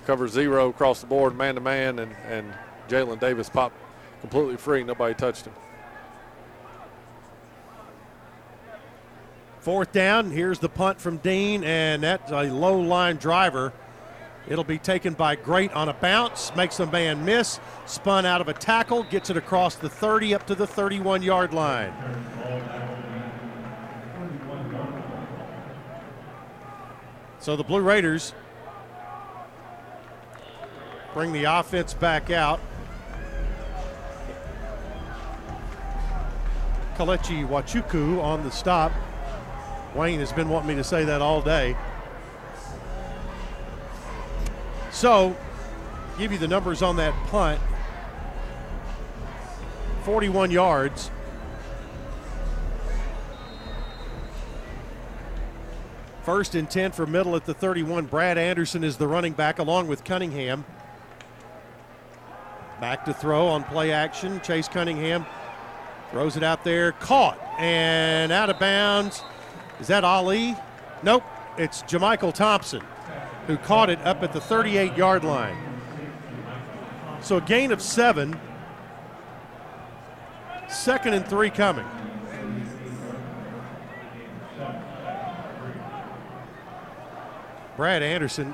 Cover 0.08 0.30
zero 0.30 0.70
across 0.70 1.02
the 1.02 1.06
board, 1.06 1.36
man 1.36 1.56
to 1.56 1.60
man, 1.60 2.00
and, 2.00 2.16
and 2.30 2.54
Jalen 2.88 3.20
Davis 3.20 3.50
popped 3.50 3.76
completely 4.22 4.56
free. 4.56 4.82
Nobody 4.82 5.14
touched 5.14 5.46
him. 5.46 5.54
Fourth 9.60 9.92
down. 9.92 10.32
Here's 10.32 10.60
the 10.60 10.70
punt 10.70 11.02
from 11.02 11.18
Dean, 11.18 11.66
and 11.66 12.04
that's 12.04 12.32
a 12.32 12.44
low 12.44 12.80
line 12.80 13.18
driver. 13.18 13.74
It'll 14.48 14.64
be 14.64 14.78
taken 14.78 15.14
by 15.14 15.36
Grate 15.36 15.74
on 15.74 15.90
a 15.90 15.94
bounce, 15.94 16.56
makes 16.56 16.80
a 16.80 16.86
man 16.86 17.26
miss, 17.26 17.60
spun 17.86 18.26
out 18.26 18.40
of 18.40 18.48
a 18.48 18.54
tackle, 18.54 19.04
gets 19.04 19.30
it 19.30 19.36
across 19.36 19.76
the 19.76 19.90
30 19.90 20.36
up 20.36 20.48
to 20.48 20.56
the 20.56 20.66
31 20.66 21.22
yard 21.22 21.54
line. 21.54 21.94
So 27.40 27.58
the 27.58 27.64
Blue 27.66 27.82
Raiders 27.82 28.34
bring 31.18 31.34
the 31.34 31.46
offense 31.46 31.96
back 31.96 32.30
out. 32.30 32.60
Kalechi 36.96 37.44
Wachuku 37.44 38.22
on 38.22 38.44
the 38.44 38.52
stop. 38.52 38.92
Wayne 39.96 40.20
has 40.20 40.32
been 40.32 40.48
wanting 40.48 40.68
me 40.68 40.76
to 40.76 40.84
say 40.84 41.06
that 41.06 41.20
all 41.20 41.42
day. 41.42 41.76
So, 44.92 45.36
give 46.20 46.32
you 46.32 46.38
the 46.38 46.48
numbers 46.48 46.84
on 46.84 46.98
that 46.98 47.16
punt 47.30 47.60
41 50.04 50.52
yards. 50.52 51.10
First 56.22 56.54
and 56.54 56.70
10 56.70 56.92
for 56.92 57.08
middle 57.08 57.36
at 57.36 57.46
the 57.46 57.56
31. 57.56 58.06
Brad 58.06 58.38
Anderson 58.38 58.84
is 58.84 58.98
the 58.98 59.08
running 59.08 59.34
back 59.34 59.58
along 59.58 59.88
with 59.88 60.04
Cunningham. 60.04 60.64
Back 62.80 63.06
to 63.06 63.14
throw 63.14 63.48
on 63.48 63.64
play 63.64 63.92
action. 63.92 64.40
Chase 64.42 64.68
Cunningham 64.68 65.26
throws 66.12 66.38
it 66.38 66.44
out 66.44 66.64
there. 66.64 66.92
Caught 66.94 67.40
and 67.58 68.32
out 68.32 68.50
of 68.50 68.60
bounds. 68.60 69.24
Is 69.80 69.88
that 69.88 70.04
Ali? 70.04 70.56
Nope. 71.04 71.24
It's 71.58 71.82
Jamichael 71.84 72.34
Thompson 72.34 72.84
who 73.48 73.58
caught 73.58 73.90
it 73.90 74.00
up 74.06 74.22
at 74.22 74.34
the 74.34 74.42
38 74.42 74.96
yard 74.96 75.24
line. 75.24 75.58
So 77.22 77.38
a 77.38 77.42
gain 77.42 77.72
of 77.72 77.82
seven. 77.82 78.40
Second 80.70 81.14
and 81.14 81.26
three 81.26 81.50
coming. 81.50 81.86
Brad 87.78 88.04
Anderson, 88.04 88.54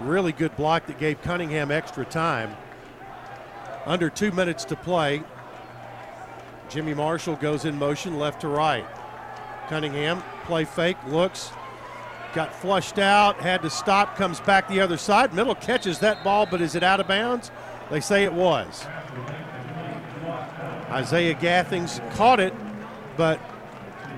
really 0.00 0.32
good 0.32 0.56
block 0.56 0.86
that 0.86 0.98
gave 0.98 1.22
Cunningham 1.22 1.70
extra 1.70 2.04
time. 2.04 2.56
Under 3.84 4.08
two 4.08 4.30
minutes 4.32 4.64
to 4.66 4.76
play. 4.76 5.22
Jimmy 6.68 6.94
Marshall 6.94 7.36
goes 7.36 7.64
in 7.64 7.78
motion 7.78 8.18
left 8.18 8.40
to 8.42 8.48
right. 8.48 8.86
Cunningham, 9.68 10.22
play 10.44 10.64
fake, 10.64 10.96
looks, 11.06 11.50
got 12.34 12.54
flushed 12.54 12.98
out, 12.98 13.36
had 13.40 13.62
to 13.62 13.70
stop, 13.70 14.16
comes 14.16 14.40
back 14.40 14.68
the 14.68 14.80
other 14.80 14.96
side. 14.96 15.34
Middle 15.34 15.54
catches 15.54 15.98
that 15.98 16.22
ball, 16.24 16.46
but 16.46 16.60
is 16.60 16.74
it 16.74 16.82
out 16.82 17.00
of 17.00 17.08
bounds? 17.08 17.50
They 17.90 18.00
say 18.00 18.24
it 18.24 18.32
was. 18.32 18.86
Isaiah 20.90 21.34
Gathings 21.34 22.00
caught 22.12 22.40
it, 22.40 22.54
but 23.16 23.40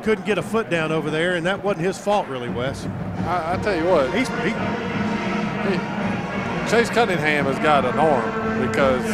couldn't 0.03 0.27
get 0.27 0.39
a 0.39 0.43
foot 0.43 0.70
down 0.70 0.93
over 0.93 1.11
there, 1.11 1.36
and 1.36 1.47
that 1.47 1.62
wasn't 1.65 1.86
his 1.86 1.99
fault, 1.99 2.28
really, 2.28 2.49
Wes. 2.49 2.86
I, 3.27 3.55
I 3.55 3.62
tell 3.62 3.77
you 3.77 3.85
what, 3.85 4.15
He's, 4.15 4.28
he, 4.28 4.53
Chase 6.70 6.91
Cunningham 6.91 7.45
has 7.47 7.59
got 7.59 7.85
an 7.85 7.99
arm 7.99 8.69
because 8.69 9.05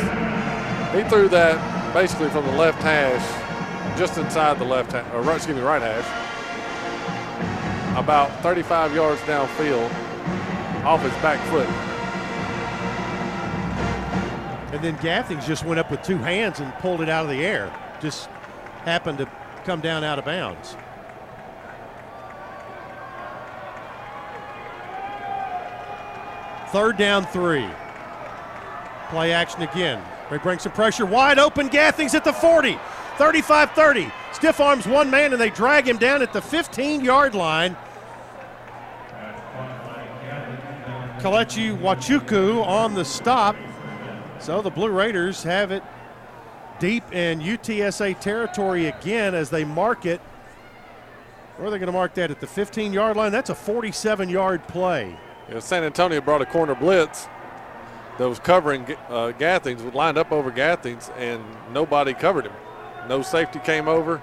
he 0.94 1.02
threw 1.08 1.28
that 1.28 1.92
basically 1.94 2.28
from 2.30 2.44
the 2.46 2.52
left 2.52 2.82
hash, 2.82 3.98
just 3.98 4.18
inside 4.18 4.58
the 4.58 4.64
left, 4.64 4.92
ha- 4.92 5.04
or 5.14 5.32
excuse 5.34 5.56
me, 5.56 5.62
right 5.62 5.82
hash, 5.82 6.06
about 7.96 8.30
35 8.42 8.94
yards 8.94 9.20
downfield, 9.22 9.88
off 10.84 11.02
his 11.02 11.12
back 11.14 11.38
foot. 11.48 11.68
and 14.72 14.82
then 14.84 14.96
Gathings 15.02 15.46
just 15.46 15.64
went 15.64 15.80
up 15.80 15.90
with 15.90 16.02
two 16.02 16.16
hands 16.18 16.60
and 16.60 16.72
pulled 16.74 17.00
it 17.00 17.08
out 17.08 17.24
of 17.24 17.30
the 17.30 17.44
air. 17.44 17.72
just 18.00 18.28
happened 18.84 19.18
to 19.18 19.28
come 19.64 19.80
down 19.80 20.04
out 20.04 20.18
of 20.18 20.24
bounds. 20.24 20.76
Third 26.68 26.96
down 26.96 27.26
three. 27.26 27.68
Play 29.10 29.32
action 29.32 29.62
again. 29.62 30.00
They 30.30 30.38
bring 30.38 30.58
some 30.58 30.72
pressure. 30.72 31.04
Wide 31.04 31.38
open. 31.38 31.68
Gathings 31.68 32.14
at 32.14 32.24
the 32.24 32.32
40. 32.32 32.78
35 33.18 33.72
30. 33.72 34.10
Stiff 34.32 34.60
arms 34.60 34.86
one 34.86 35.10
man 35.10 35.32
and 35.32 35.40
they 35.40 35.50
drag 35.50 35.86
him 35.86 35.98
down 35.98 36.22
at 36.22 36.32
the 36.32 36.40
15 36.40 37.04
yard 37.04 37.34
line. 37.34 37.76
Kalechi 41.18 41.76
Wachuku 41.76 42.64
on 42.64 42.94
the 42.94 43.04
stop. 43.04 43.56
So 44.38 44.62
the 44.62 44.70
Blue 44.70 44.88
Raiders 44.88 45.42
have 45.42 45.70
it 45.70 45.82
deep 46.78 47.12
in 47.12 47.40
UTSA 47.40 48.18
territory 48.20 48.86
again 48.86 49.34
as 49.34 49.50
they 49.50 49.64
mark 49.64 50.06
it. 50.06 50.20
Where 51.56 51.68
are 51.68 51.70
they 51.70 51.78
going 51.78 51.88
to 51.88 51.92
mark 51.92 52.14
that? 52.14 52.30
At 52.30 52.40
the 52.40 52.46
15 52.46 52.94
yard 52.94 53.18
line? 53.18 53.32
That's 53.32 53.50
a 53.50 53.54
47 53.54 54.30
yard 54.30 54.66
play. 54.66 55.14
Yeah, 55.50 55.58
San 55.58 55.84
Antonio 55.84 56.22
brought 56.22 56.40
a 56.40 56.46
corner 56.46 56.74
blitz 56.74 57.28
that 58.20 58.28
was 58.28 58.38
covering 58.38 58.84
uh, 59.08 59.32
Gathings, 59.32 59.82
lined 59.94 60.18
up 60.18 60.30
over 60.30 60.50
Gathings, 60.50 61.10
and 61.16 61.42
nobody 61.72 62.12
covered 62.12 62.44
him. 62.44 62.52
No 63.08 63.22
safety 63.22 63.60
came 63.60 63.88
over. 63.88 64.22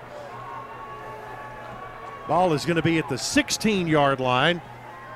Ball 2.27 2.53
is 2.53 2.63
going 2.63 2.75
to 2.75 2.83
be 2.83 2.99
at 2.99 3.09
the 3.09 3.17
16 3.17 3.87
yard 3.87 4.19
line. 4.19 4.61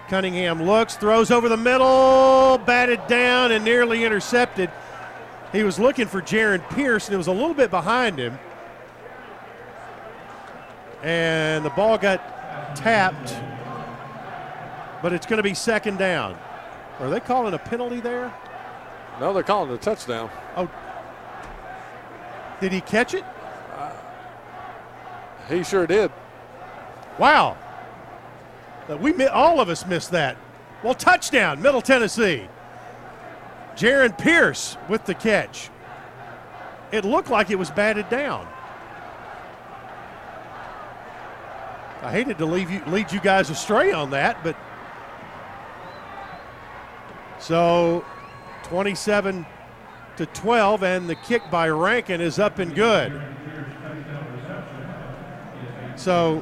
Cunningham 0.07 0.63
looks, 0.63 0.95
throws 0.95 1.29
over 1.29 1.47
the 1.47 1.57
middle, 1.57 2.57
batted 2.57 3.05
down, 3.05 3.51
and 3.51 3.63
nearly 3.63 4.03
intercepted. 4.03 4.71
He 5.51 5.61
was 5.61 5.77
looking 5.77 6.07
for 6.07 6.19
Jaron 6.19 6.67
Pierce, 6.71 7.05
and 7.05 7.13
it 7.13 7.17
was 7.17 7.27
a 7.27 7.31
little 7.31 7.53
bit 7.53 7.69
behind 7.69 8.17
him. 8.17 8.39
And 11.03 11.63
the 11.63 11.69
ball 11.69 11.99
got 11.99 12.75
tapped, 12.75 13.35
but 15.03 15.13
it's 15.13 15.27
going 15.27 15.37
to 15.37 15.43
be 15.43 15.53
second 15.53 15.99
down. 15.99 16.35
Are 16.99 17.11
they 17.11 17.19
calling 17.19 17.53
a 17.53 17.59
penalty 17.59 17.99
there? 17.99 18.33
No, 19.22 19.31
they're 19.34 19.43
calling 19.43 19.69
it 19.69 19.76
a 19.76 19.77
touchdown. 19.77 20.31
Oh, 20.57 20.68
did 22.60 22.72
he 22.72 22.81
catch 22.81 23.14
it? 23.14 23.23
He 25.48 25.64
sure 25.64 25.85
did. 25.85 26.11
Wow. 27.19 27.56
We 28.99 29.27
all 29.27 29.60
of 29.60 29.69
us 29.69 29.85
missed 29.85 30.10
that. 30.11 30.38
Well, 30.84 30.95
touchdown, 30.95 31.61
Middle 31.61 31.84
Tennessee. 31.84 32.48
Jaron 33.76 34.18
Pierce 34.18 34.76
with 34.89 35.06
the 35.06 35.14
catch. 35.14 35.69
It 36.91 37.06
looked 37.06 37.30
like 37.30 37.52
it 37.52 37.60
was 37.60 37.69
batted 37.69 38.10
down. 38.10 38.48
I 42.02 42.11
hated 42.11 42.39
to 42.39 42.48
leave 42.48 42.72
you, 42.72 42.81
lead 42.88 43.11
you 43.11 43.19
guys 43.19 43.52
astray 43.52 43.91
on 43.91 44.10
that, 44.10 44.43
but 44.43 44.56
so 47.39 48.03
27 48.72 49.45
to 50.15 50.26
12, 50.27 50.84
and 50.84 51.10
the 51.10 51.15
kick 51.15 51.41
by 51.52 51.68
Rankin 51.68 52.22
is 52.22 52.39
up 52.39 52.57
and 52.57 52.73
good. 52.73 53.22
So 55.98 56.41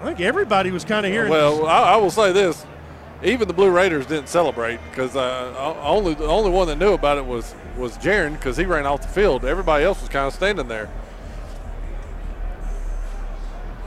I 0.00 0.06
think 0.06 0.20
everybody 0.20 0.72
was 0.72 0.84
kind 0.84 1.06
of 1.06 1.12
hearing. 1.12 1.30
Well, 1.30 1.66
I, 1.66 1.92
I 1.92 1.96
will 1.98 2.10
say 2.10 2.32
this: 2.32 2.66
even 3.22 3.46
the 3.46 3.54
Blue 3.54 3.70
Raiders 3.70 4.06
didn't 4.06 4.28
celebrate 4.28 4.80
because 4.90 5.14
uh, 5.14 5.76
only 5.84 6.14
the 6.14 6.26
only 6.26 6.50
one 6.50 6.66
that 6.66 6.78
knew 6.78 6.94
about 6.94 7.16
it 7.16 7.24
was 7.24 7.54
was 7.76 7.96
Jaron 7.98 8.32
because 8.32 8.56
he 8.56 8.64
ran 8.64 8.84
off 8.84 9.02
the 9.02 9.08
field. 9.08 9.44
Everybody 9.44 9.84
else 9.84 10.00
was 10.00 10.08
kind 10.08 10.26
of 10.26 10.34
standing 10.34 10.66
there. 10.66 10.90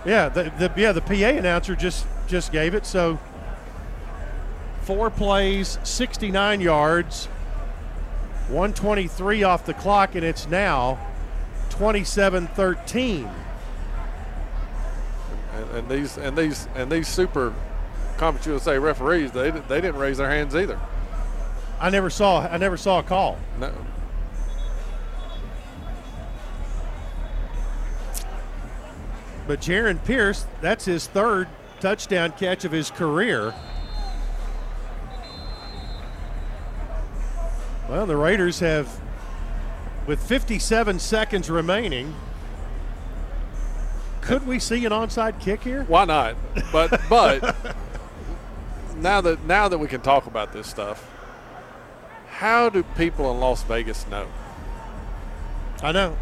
Yeah, 0.05 0.29
the, 0.29 0.43
the 0.57 0.71
yeah 0.77 0.93
the 0.93 1.01
PA 1.01 1.13
announcer 1.13 1.75
just 1.75 2.07
just 2.27 2.53
gave 2.53 2.73
it. 2.73 2.85
So 2.85 3.19
four 4.81 5.09
plays, 5.09 5.77
69 5.83 6.61
yards, 6.61 7.27
123 8.47 9.43
off 9.43 9.65
the 9.65 9.73
clock, 9.73 10.15
and 10.15 10.23
it's 10.23 10.47
now 10.47 10.99
27-13. 11.69 13.33
And, 15.53 15.69
and 15.71 15.89
these 15.89 16.17
and 16.17 16.37
these 16.37 16.67
and 16.75 16.91
these 16.91 17.07
super 17.07 17.53
Conference 18.17 18.45
USA 18.45 18.77
referees 18.77 19.31
they 19.31 19.49
they 19.51 19.81
didn't 19.81 19.97
raise 19.97 20.17
their 20.17 20.29
hands 20.29 20.55
either. 20.55 20.79
I 21.79 21.89
never 21.89 22.09
saw 22.09 22.41
I 22.41 22.57
never 22.57 22.77
saw 22.77 22.99
a 22.99 23.03
call. 23.03 23.37
No. 23.59 23.73
But 29.47 29.59
Jaron 29.59 30.03
Pierce, 30.05 30.45
that's 30.61 30.85
his 30.85 31.07
third 31.07 31.47
touchdown 31.79 32.31
catch 32.37 32.63
of 32.63 32.71
his 32.71 32.91
career. 32.91 33.53
Well, 37.91 38.05
the 38.05 38.15
Raiders 38.15 38.61
have, 38.61 39.01
with 40.07 40.23
57 40.23 40.97
seconds 40.97 41.49
remaining, 41.49 42.15
could 44.21 44.47
we 44.47 44.59
see 44.59 44.85
an 44.85 44.93
onside 44.93 45.41
kick 45.41 45.61
here? 45.61 45.83
Why 45.83 46.05
not? 46.05 46.37
But 46.71 47.01
but 47.09 47.53
now 48.95 49.19
that 49.19 49.43
now 49.43 49.67
that 49.67 49.77
we 49.77 49.89
can 49.89 49.99
talk 49.99 50.25
about 50.25 50.53
this 50.53 50.67
stuff, 50.67 51.05
how 52.29 52.69
do 52.69 52.83
people 52.95 53.29
in 53.29 53.41
Las 53.41 53.61
Vegas 53.63 54.07
know? 54.07 54.27
I 55.83 55.91
know. 55.91 56.17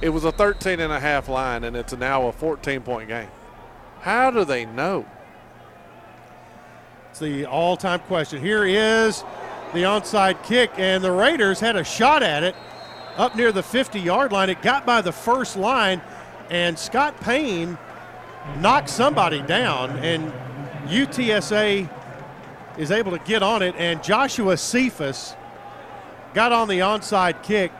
It 0.00 0.08
was 0.08 0.24
a 0.24 0.32
13 0.32 0.80
and 0.80 0.92
a 0.92 0.98
half 0.98 1.28
line 1.28 1.62
and 1.62 1.76
it's 1.76 1.92
now 1.92 2.26
a 2.26 2.32
14 2.32 2.80
point 2.80 3.06
game. 3.06 3.28
How 4.00 4.32
do 4.32 4.44
they 4.44 4.64
know? 4.64 5.06
It's 7.10 7.20
the 7.20 7.46
all 7.46 7.76
time 7.76 8.00
question. 8.00 8.42
Here 8.42 8.64
is 8.64 9.22
the 9.72 9.82
onside 9.84 10.42
kick, 10.44 10.70
and 10.76 11.02
the 11.02 11.12
Raiders 11.12 11.60
had 11.60 11.76
a 11.76 11.84
shot 11.84 12.22
at 12.22 12.42
it 12.42 12.54
up 13.16 13.36
near 13.36 13.52
the 13.52 13.62
50 13.62 14.00
yard 14.00 14.32
line. 14.32 14.50
It 14.50 14.62
got 14.62 14.86
by 14.86 15.00
the 15.00 15.12
first 15.12 15.56
line, 15.56 16.00
and 16.50 16.78
Scott 16.78 17.20
Payne 17.20 17.78
knocked 18.58 18.88
somebody 18.90 19.42
down, 19.42 19.90
and 19.98 20.32
UTSA 20.88 21.88
is 22.78 22.90
able 22.90 23.12
to 23.12 23.18
get 23.18 23.42
on 23.42 23.62
it, 23.62 23.74
and 23.76 24.02
Joshua 24.02 24.56
Cephus 24.56 25.34
got 26.34 26.52
on 26.52 26.68
the 26.68 26.80
onside 26.80 27.42
kick. 27.42 27.72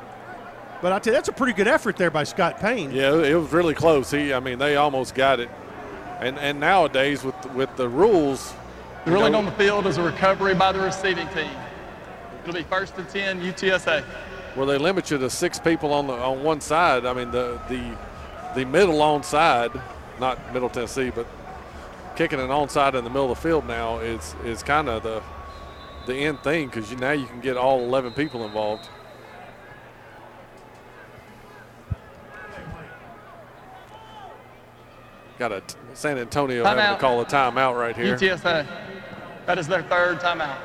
But 0.82 0.92
I 0.92 0.98
tell 0.98 1.12
you, 1.12 1.16
that's 1.16 1.28
a 1.28 1.32
pretty 1.32 1.52
good 1.52 1.68
effort 1.68 1.96
there 1.96 2.10
by 2.10 2.24
Scott 2.24 2.58
Payne. 2.58 2.90
Yeah, 2.90 3.14
it 3.16 3.34
was 3.34 3.52
really 3.52 3.74
close. 3.74 4.10
He, 4.10 4.32
I 4.32 4.40
mean, 4.40 4.58
they 4.58 4.76
almost 4.76 5.14
got 5.14 5.40
it. 5.40 5.50
And 6.20 6.38
and 6.38 6.60
nowadays 6.60 7.24
with 7.24 7.34
with 7.54 7.74
the 7.76 7.88
rules, 7.88 8.54
The 9.04 9.10
you 9.10 9.16
ruling 9.16 9.32
know, 9.32 9.38
on 9.38 9.44
the 9.46 9.52
field 9.52 9.86
is 9.86 9.96
a 9.96 10.02
recovery 10.02 10.54
by 10.54 10.72
the 10.72 10.80
receiving 10.80 11.28
team. 11.28 11.50
It'll 12.42 12.54
be 12.54 12.62
first 12.64 12.96
and 12.96 13.08
10 13.08 13.40
UTSA. 13.40 14.02
where 14.54 14.66
they 14.66 14.78
limit 14.78 15.10
you 15.10 15.18
to 15.18 15.30
six 15.30 15.58
people 15.58 15.92
on 15.92 16.06
the 16.06 16.14
on 16.14 16.42
one 16.42 16.60
side. 16.60 17.04
I 17.06 17.12
mean, 17.12 17.30
the 17.30 17.60
the 17.68 17.96
the 18.54 18.64
middle 18.64 18.98
onside, 18.98 19.80
not 20.18 20.52
Middle 20.52 20.68
Tennessee, 20.68 21.10
but 21.10 21.26
kicking 22.16 22.40
an 22.40 22.48
onside 22.48 22.94
in 22.94 23.04
the 23.04 23.10
middle 23.10 23.30
of 23.30 23.36
the 23.38 23.42
field 23.48 23.66
now 23.66 23.98
is 23.98 24.34
is 24.44 24.62
kind 24.62 24.88
of 24.88 25.02
the 25.02 25.22
the 26.06 26.14
end 26.16 26.40
thing 26.40 26.66
because 26.68 26.90
you, 26.90 26.96
now 26.96 27.12
you 27.12 27.26
can 27.26 27.40
get 27.40 27.56
all 27.56 27.80
11 27.80 28.12
people 28.14 28.44
involved. 28.44 28.88
Got 35.38 35.52
a 35.52 35.62
San 35.94 36.18
Antonio 36.18 36.64
having 36.64 36.84
Timeout. 36.84 36.94
to 36.96 37.00
call 37.00 37.20
a 37.20 37.24
timeout 37.24 37.78
right 37.78 37.96
here. 37.96 38.16
UTSA. 38.16 38.66
That 39.46 39.58
is 39.58 39.66
their 39.66 39.82
third 39.82 40.20
timeout. 40.20 40.56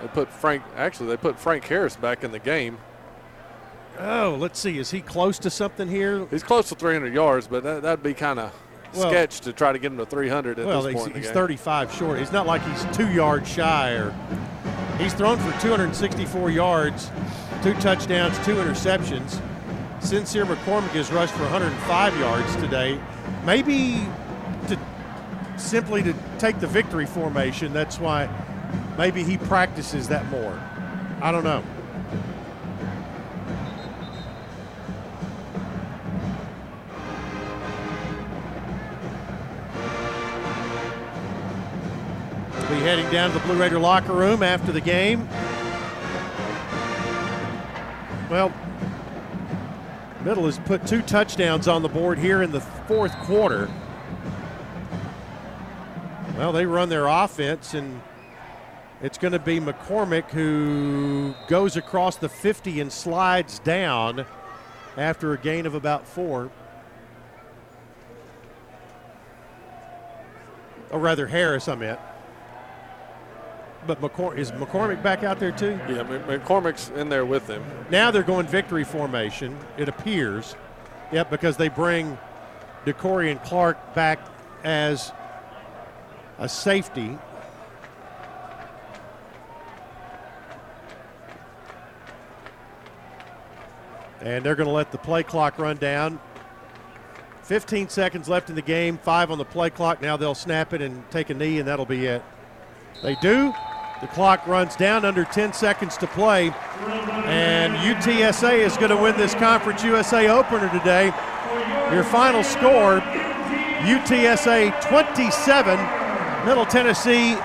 They 0.00 0.08
put 0.08 0.32
Frank. 0.32 0.62
Actually, 0.76 1.08
they 1.08 1.16
put 1.16 1.38
Frank 1.38 1.64
Harris 1.64 1.96
back 1.96 2.24
in 2.24 2.32
the 2.32 2.38
game. 2.38 2.78
Oh, 3.98 4.36
let's 4.38 4.58
see. 4.58 4.78
Is 4.78 4.90
he 4.90 5.00
close 5.00 5.38
to 5.40 5.50
something 5.50 5.88
here? 5.88 6.26
He's 6.30 6.42
close 6.42 6.68
to 6.70 6.74
300 6.74 7.12
yards, 7.12 7.46
but 7.46 7.62
that, 7.64 7.82
that'd 7.82 8.02
be 8.02 8.14
kind 8.14 8.38
of 8.38 8.52
Well- 8.94 9.10
sketch 9.10 9.40
to 9.40 9.52
try 9.52 9.72
to 9.72 9.78
get 9.78 9.92
him 9.92 9.98
to 9.98 10.06
300 10.06 10.58
at 10.58 10.66
well, 10.66 10.82
this 10.82 10.94
point 10.94 11.08
in 11.08 11.12
the 11.14 11.18
he's 11.20 11.30
35 11.30 11.92
short. 11.92 12.18
He's 12.18 12.32
not 12.32 12.46
like 12.46 12.62
he's 12.62 12.96
two 12.96 13.10
yards 13.10 13.48
shy, 13.48 13.90
or 13.90 14.14
he's 14.98 15.12
thrown 15.12 15.38
for 15.38 15.52
264 15.60 16.50
yards, 16.50 17.10
two 17.62 17.74
touchdowns, 17.74 18.38
two 18.44 18.54
interceptions. 18.56 19.40
Sincere 20.00 20.46
McCormick 20.46 20.90
has 20.90 21.12
rushed 21.12 21.34
for 21.34 21.42
105 21.42 22.18
yards 22.18 22.56
today. 22.56 22.98
Maybe 23.44 24.06
to 24.68 24.78
simply 25.58 26.02
to 26.02 26.14
take 26.38 26.58
the 26.58 26.66
victory 26.66 27.04
formation. 27.04 27.74
That's 27.74 28.00
why 28.00 28.30
maybe 28.96 29.22
he 29.22 29.36
practices 29.36 30.08
that 30.08 30.26
more. 30.26 30.58
I 31.22 31.32
don't 31.32 31.44
know. 31.44 31.62
Be 42.68 42.76
heading 42.76 43.10
down 43.10 43.32
to 43.32 43.38
the 43.38 43.44
Blue 43.46 43.56
Raider 43.58 43.80
locker 43.80 44.12
room 44.12 44.42
after 44.44 44.70
the 44.70 44.80
game. 44.80 45.28
Well, 48.30 48.52
Middle 50.24 50.44
has 50.44 50.58
put 50.60 50.86
two 50.86 51.02
touchdowns 51.02 51.66
on 51.66 51.82
the 51.82 51.88
board 51.88 52.18
here 52.18 52.42
in 52.42 52.52
the 52.52 52.60
fourth 52.60 53.12
quarter. 53.20 53.68
Well, 56.36 56.52
they 56.52 56.64
run 56.64 56.88
their 56.88 57.08
offense, 57.08 57.74
and 57.74 58.00
it's 59.02 59.18
going 59.18 59.32
to 59.32 59.38
be 59.38 59.60
McCormick 59.60 60.30
who 60.30 61.34
goes 61.48 61.76
across 61.76 62.16
the 62.16 62.28
50 62.28 62.80
and 62.80 62.92
slides 62.92 63.58
down 63.60 64.26
after 64.96 65.32
a 65.32 65.38
gain 65.38 65.66
of 65.66 65.74
about 65.74 66.06
four. 66.06 66.50
Or 70.90 70.98
rather, 70.98 71.26
Harris, 71.26 71.68
I 71.68 71.76
meant. 71.76 72.00
But 73.86 74.00
McCor- 74.02 74.36
is 74.36 74.52
McCormick 74.52 75.02
back 75.02 75.24
out 75.24 75.38
there 75.38 75.52
too? 75.52 75.78
Yeah, 75.88 76.02
McCormick's 76.04 76.90
in 76.90 77.08
there 77.08 77.24
with 77.24 77.46
him. 77.48 77.64
Now 77.90 78.10
they're 78.10 78.22
going 78.22 78.46
victory 78.46 78.84
formation, 78.84 79.56
it 79.78 79.88
appears. 79.88 80.54
Yep, 81.12 81.30
because 81.30 81.56
they 81.56 81.68
bring 81.68 82.18
DeCorian 82.84 83.42
Clark 83.44 83.94
back 83.94 84.20
as 84.62 85.12
a 86.38 86.48
safety. 86.48 87.18
And 94.20 94.44
they're 94.44 94.54
going 94.54 94.68
to 94.68 94.72
let 94.72 94.92
the 94.92 94.98
play 94.98 95.22
clock 95.22 95.58
run 95.58 95.76
down. 95.76 96.20
15 97.42 97.88
seconds 97.88 98.28
left 98.28 98.48
in 98.48 98.54
the 98.54 98.62
game, 98.62 98.98
five 98.98 99.30
on 99.30 99.38
the 99.38 99.44
play 99.44 99.70
clock. 99.70 100.00
Now 100.00 100.16
they'll 100.16 100.34
snap 100.34 100.72
it 100.72 100.80
and 100.82 101.08
take 101.10 101.30
a 101.30 101.34
knee, 101.34 101.58
and 101.58 101.66
that'll 101.66 101.86
be 101.86 102.06
it. 102.06 102.22
They 103.02 103.16
do. 103.16 103.52
The 104.00 104.06
clock 104.06 104.46
runs 104.46 104.76
down 104.76 105.04
under 105.04 105.24
10 105.24 105.52
seconds 105.52 105.96
to 105.98 106.06
play. 106.06 106.50
And 107.26 107.74
UTSA 107.74 108.58
is 108.58 108.76
going 108.76 108.90
to 108.90 108.96
win 108.96 109.16
this 109.16 109.34
Conference 109.34 109.82
USA 109.82 110.28
opener 110.28 110.70
today. 110.70 111.06
Your 111.92 112.04
final 112.04 112.42
score 112.42 113.00
UTSA 113.80 114.80
27, 114.88 116.46
Middle 116.46 116.66
Tennessee 116.66 117.36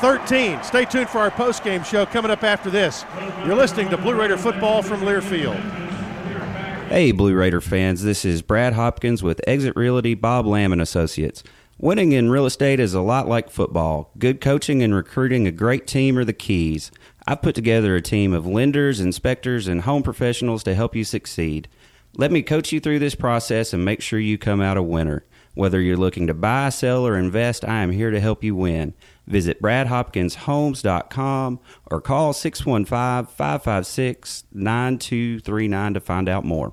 13. 0.00 0.62
Stay 0.62 0.84
tuned 0.84 1.08
for 1.08 1.18
our 1.18 1.30
postgame 1.30 1.84
show 1.84 2.04
coming 2.06 2.30
up 2.30 2.44
after 2.44 2.70
this. 2.70 3.04
You're 3.44 3.56
listening 3.56 3.88
to 3.90 3.96
Blue 3.96 4.14
Raider 4.14 4.36
football 4.36 4.82
from 4.82 5.00
Learfield. 5.00 5.87
Hey, 6.88 7.12
Blue 7.12 7.34
Raider 7.34 7.60
fans, 7.60 8.02
this 8.02 8.24
is 8.24 8.40
Brad 8.40 8.72
Hopkins 8.72 9.22
with 9.22 9.42
Exit 9.46 9.76
Realty 9.76 10.14
Bob 10.14 10.46
Lamb 10.46 10.72
and 10.72 10.80
Associates. 10.80 11.44
Winning 11.76 12.12
in 12.12 12.30
real 12.30 12.46
estate 12.46 12.80
is 12.80 12.94
a 12.94 13.02
lot 13.02 13.28
like 13.28 13.50
football. 13.50 14.10
Good 14.16 14.40
coaching 14.40 14.82
and 14.82 14.94
recruiting 14.94 15.46
a 15.46 15.52
great 15.52 15.86
team 15.86 16.16
are 16.16 16.24
the 16.24 16.32
keys. 16.32 16.90
I've 17.26 17.42
put 17.42 17.54
together 17.54 17.94
a 17.94 18.00
team 18.00 18.32
of 18.32 18.46
lenders, 18.46 19.00
inspectors, 19.00 19.68
and 19.68 19.82
home 19.82 20.02
professionals 20.02 20.64
to 20.64 20.74
help 20.74 20.96
you 20.96 21.04
succeed. 21.04 21.68
Let 22.16 22.32
me 22.32 22.42
coach 22.42 22.72
you 22.72 22.80
through 22.80 23.00
this 23.00 23.14
process 23.14 23.74
and 23.74 23.84
make 23.84 24.00
sure 24.00 24.18
you 24.18 24.38
come 24.38 24.62
out 24.62 24.78
a 24.78 24.82
winner. 24.82 25.26
Whether 25.54 25.82
you're 25.82 25.98
looking 25.98 26.26
to 26.28 26.34
buy, 26.34 26.70
sell, 26.70 27.06
or 27.06 27.18
invest, 27.18 27.66
I 27.66 27.82
am 27.82 27.90
here 27.90 28.10
to 28.10 28.20
help 28.20 28.42
you 28.42 28.56
win. 28.56 28.94
Visit 29.26 29.60
bradhopkinshomes.com 29.60 31.60
or 31.90 32.00
call 32.00 32.32
615 32.32 33.34
556 33.34 34.44
9239 34.52 35.94
to 35.94 36.00
find 36.00 36.30
out 36.30 36.46
more. 36.46 36.72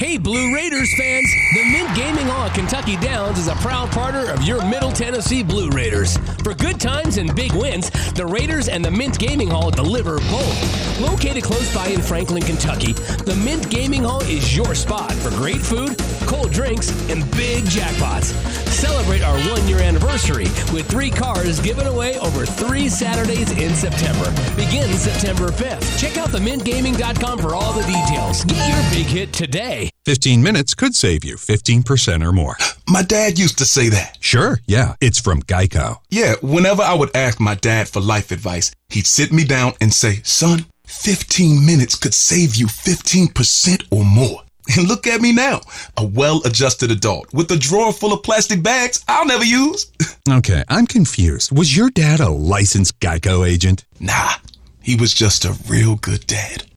Hey, 0.00 0.16
Blue 0.16 0.54
Raiders 0.54 0.90
fans! 0.96 1.30
The 1.52 1.62
Mint 1.62 1.94
Gaming 1.94 2.24
Hall 2.24 2.46
at 2.46 2.54
Kentucky 2.54 2.96
Downs 2.96 3.38
is 3.38 3.48
a 3.48 3.54
proud 3.56 3.90
partner 3.90 4.32
of 4.32 4.42
your 4.42 4.64
Middle 4.64 4.92
Tennessee 4.92 5.42
Blue 5.42 5.68
Raiders. 5.68 6.16
For 6.42 6.54
good 6.54 6.80
times 6.80 7.18
and 7.18 7.36
big 7.36 7.52
wins, 7.52 7.90
the 8.12 8.24
Raiders 8.24 8.68
and 8.68 8.82
the 8.82 8.90
Mint 8.90 9.18
Gaming 9.18 9.50
Hall 9.50 9.70
deliver 9.70 10.16
both. 10.30 11.00
Located 11.00 11.44
close 11.44 11.74
by 11.74 11.88
in 11.88 12.00
Franklin, 12.00 12.42
Kentucky, 12.42 12.94
the 12.94 13.38
Mint 13.44 13.68
Gaming 13.68 14.04
Hall 14.04 14.22
is 14.22 14.56
your 14.56 14.74
spot 14.74 15.12
for 15.12 15.28
great 15.36 15.60
food, 15.60 15.98
cold 16.26 16.50
drinks, 16.50 16.88
and 17.10 17.30
big 17.32 17.64
jackpots. 17.64 18.32
Celebrate 18.70 19.20
our 19.20 19.38
one 19.50 19.68
year 19.68 19.80
anniversary 19.80 20.44
with 20.72 20.88
three 20.88 21.10
cars 21.10 21.60
given 21.60 21.86
away 21.86 22.18
over 22.20 22.46
three 22.46 22.88
Saturdays 22.88 23.50
in 23.58 23.74
September. 23.74 24.30
Begins 24.56 25.02
September 25.02 25.48
5th. 25.48 26.00
Check 26.00 26.16
out 26.16 26.30
themintgaming.com 26.30 27.38
for 27.38 27.54
all 27.54 27.74
the 27.74 27.82
details. 27.82 28.44
Get 28.44 28.66
your 28.66 28.90
big 28.90 29.06
hit 29.06 29.32
today. 29.34 29.89
15 30.04 30.42
minutes 30.42 30.74
could 30.74 30.94
save 30.94 31.24
you 31.24 31.36
15% 31.36 32.26
or 32.26 32.32
more. 32.32 32.56
My 32.88 33.02
dad 33.02 33.38
used 33.38 33.58
to 33.58 33.64
say 33.64 33.88
that. 33.90 34.18
Sure, 34.20 34.58
yeah, 34.66 34.94
it's 35.00 35.20
from 35.20 35.42
Geico. 35.42 35.98
Yeah, 36.10 36.34
whenever 36.42 36.82
I 36.82 36.94
would 36.94 37.14
ask 37.14 37.38
my 37.38 37.54
dad 37.54 37.88
for 37.88 38.00
life 38.00 38.32
advice, 38.32 38.72
he'd 38.88 39.06
sit 39.06 39.32
me 39.32 39.44
down 39.44 39.74
and 39.80 39.92
say, 39.94 40.20
Son, 40.24 40.66
15 40.86 41.64
minutes 41.64 41.94
could 41.94 42.14
save 42.14 42.56
you 42.56 42.66
15% 42.66 43.86
or 43.90 44.04
more. 44.04 44.42
And 44.76 44.86
look 44.86 45.06
at 45.08 45.20
me 45.20 45.32
now, 45.32 45.60
a 45.96 46.04
well 46.04 46.42
adjusted 46.44 46.90
adult 46.92 47.32
with 47.32 47.50
a 47.50 47.56
drawer 47.56 47.92
full 47.92 48.12
of 48.12 48.22
plastic 48.22 48.62
bags 48.62 49.04
I'll 49.08 49.26
never 49.26 49.44
use. 49.44 49.90
Okay, 50.28 50.62
I'm 50.68 50.86
confused. 50.86 51.50
Was 51.56 51.76
your 51.76 51.90
dad 51.90 52.20
a 52.20 52.28
licensed 52.28 53.00
Geico 53.00 53.48
agent? 53.48 53.84
Nah, 53.98 54.34
he 54.80 54.94
was 54.94 55.12
just 55.12 55.44
a 55.44 55.56
real 55.66 55.96
good 55.96 56.24
dad. 56.26 56.69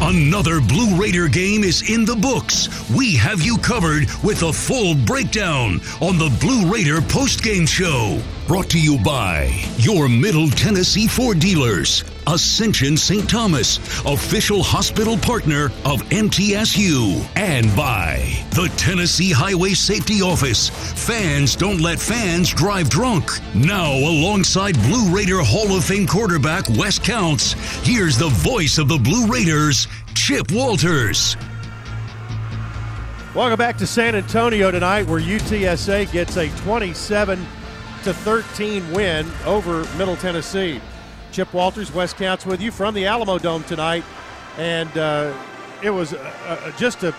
Another 0.00 0.60
Blue 0.60 0.96
Raider 0.96 1.26
game 1.26 1.64
is 1.64 1.90
in 1.90 2.04
the 2.04 2.14
books. 2.14 2.68
We 2.88 3.16
have 3.16 3.42
you 3.42 3.58
covered 3.58 4.06
with 4.22 4.44
a 4.44 4.52
full 4.52 4.94
breakdown 4.94 5.80
on 6.00 6.18
the 6.18 6.32
Blue 6.40 6.72
Raider 6.72 7.00
postgame 7.00 7.66
show. 7.66 8.22
Brought 8.48 8.70
to 8.70 8.80
you 8.80 8.98
by 9.00 9.62
your 9.76 10.08
Middle 10.08 10.48
Tennessee 10.48 11.06
Ford 11.06 11.38
dealers, 11.38 12.02
Ascension 12.26 12.96
St. 12.96 13.28
Thomas, 13.28 13.76
official 14.06 14.62
hospital 14.62 15.18
partner 15.18 15.66
of 15.84 16.00
MTSU, 16.08 17.28
and 17.36 17.66
by 17.76 18.42
the 18.52 18.72
Tennessee 18.78 19.32
Highway 19.32 19.74
Safety 19.74 20.22
Office. 20.22 20.70
Fans 21.06 21.56
don't 21.56 21.82
let 21.82 22.00
fans 22.00 22.48
drive 22.48 22.88
drunk. 22.88 23.30
Now, 23.54 23.92
alongside 23.92 24.80
Blue 24.84 25.14
Raider 25.14 25.42
Hall 25.42 25.76
of 25.76 25.84
Fame 25.84 26.06
quarterback 26.06 26.70
Wes 26.70 26.98
Counts, 26.98 27.52
here's 27.86 28.16
the 28.16 28.30
voice 28.30 28.78
of 28.78 28.88
the 28.88 28.96
Blue 28.96 29.26
Raiders, 29.26 29.88
Chip 30.14 30.50
Walters. 30.52 31.36
Welcome 33.34 33.58
back 33.58 33.76
to 33.76 33.86
San 33.86 34.14
Antonio 34.14 34.70
tonight, 34.70 35.06
where 35.06 35.20
UTSA 35.20 36.10
gets 36.10 36.38
a 36.38 36.48
27 36.62 37.46
to 38.08 38.14
13 38.14 38.90
win 38.92 39.30
over 39.44 39.84
Middle 39.98 40.16
Tennessee. 40.16 40.80
Chip 41.30 41.52
Walters, 41.52 41.92
Wes 41.92 42.14
Counts 42.14 42.46
with 42.46 42.58
you 42.58 42.70
from 42.70 42.94
the 42.94 43.02
Alamodome 43.02 43.66
tonight. 43.66 44.02
And 44.56 44.88
uh, 44.96 45.34
it 45.82 45.90
was 45.90 46.14
a, 46.14 46.62
a, 46.64 46.72
just 46.78 47.02
a 47.02 47.14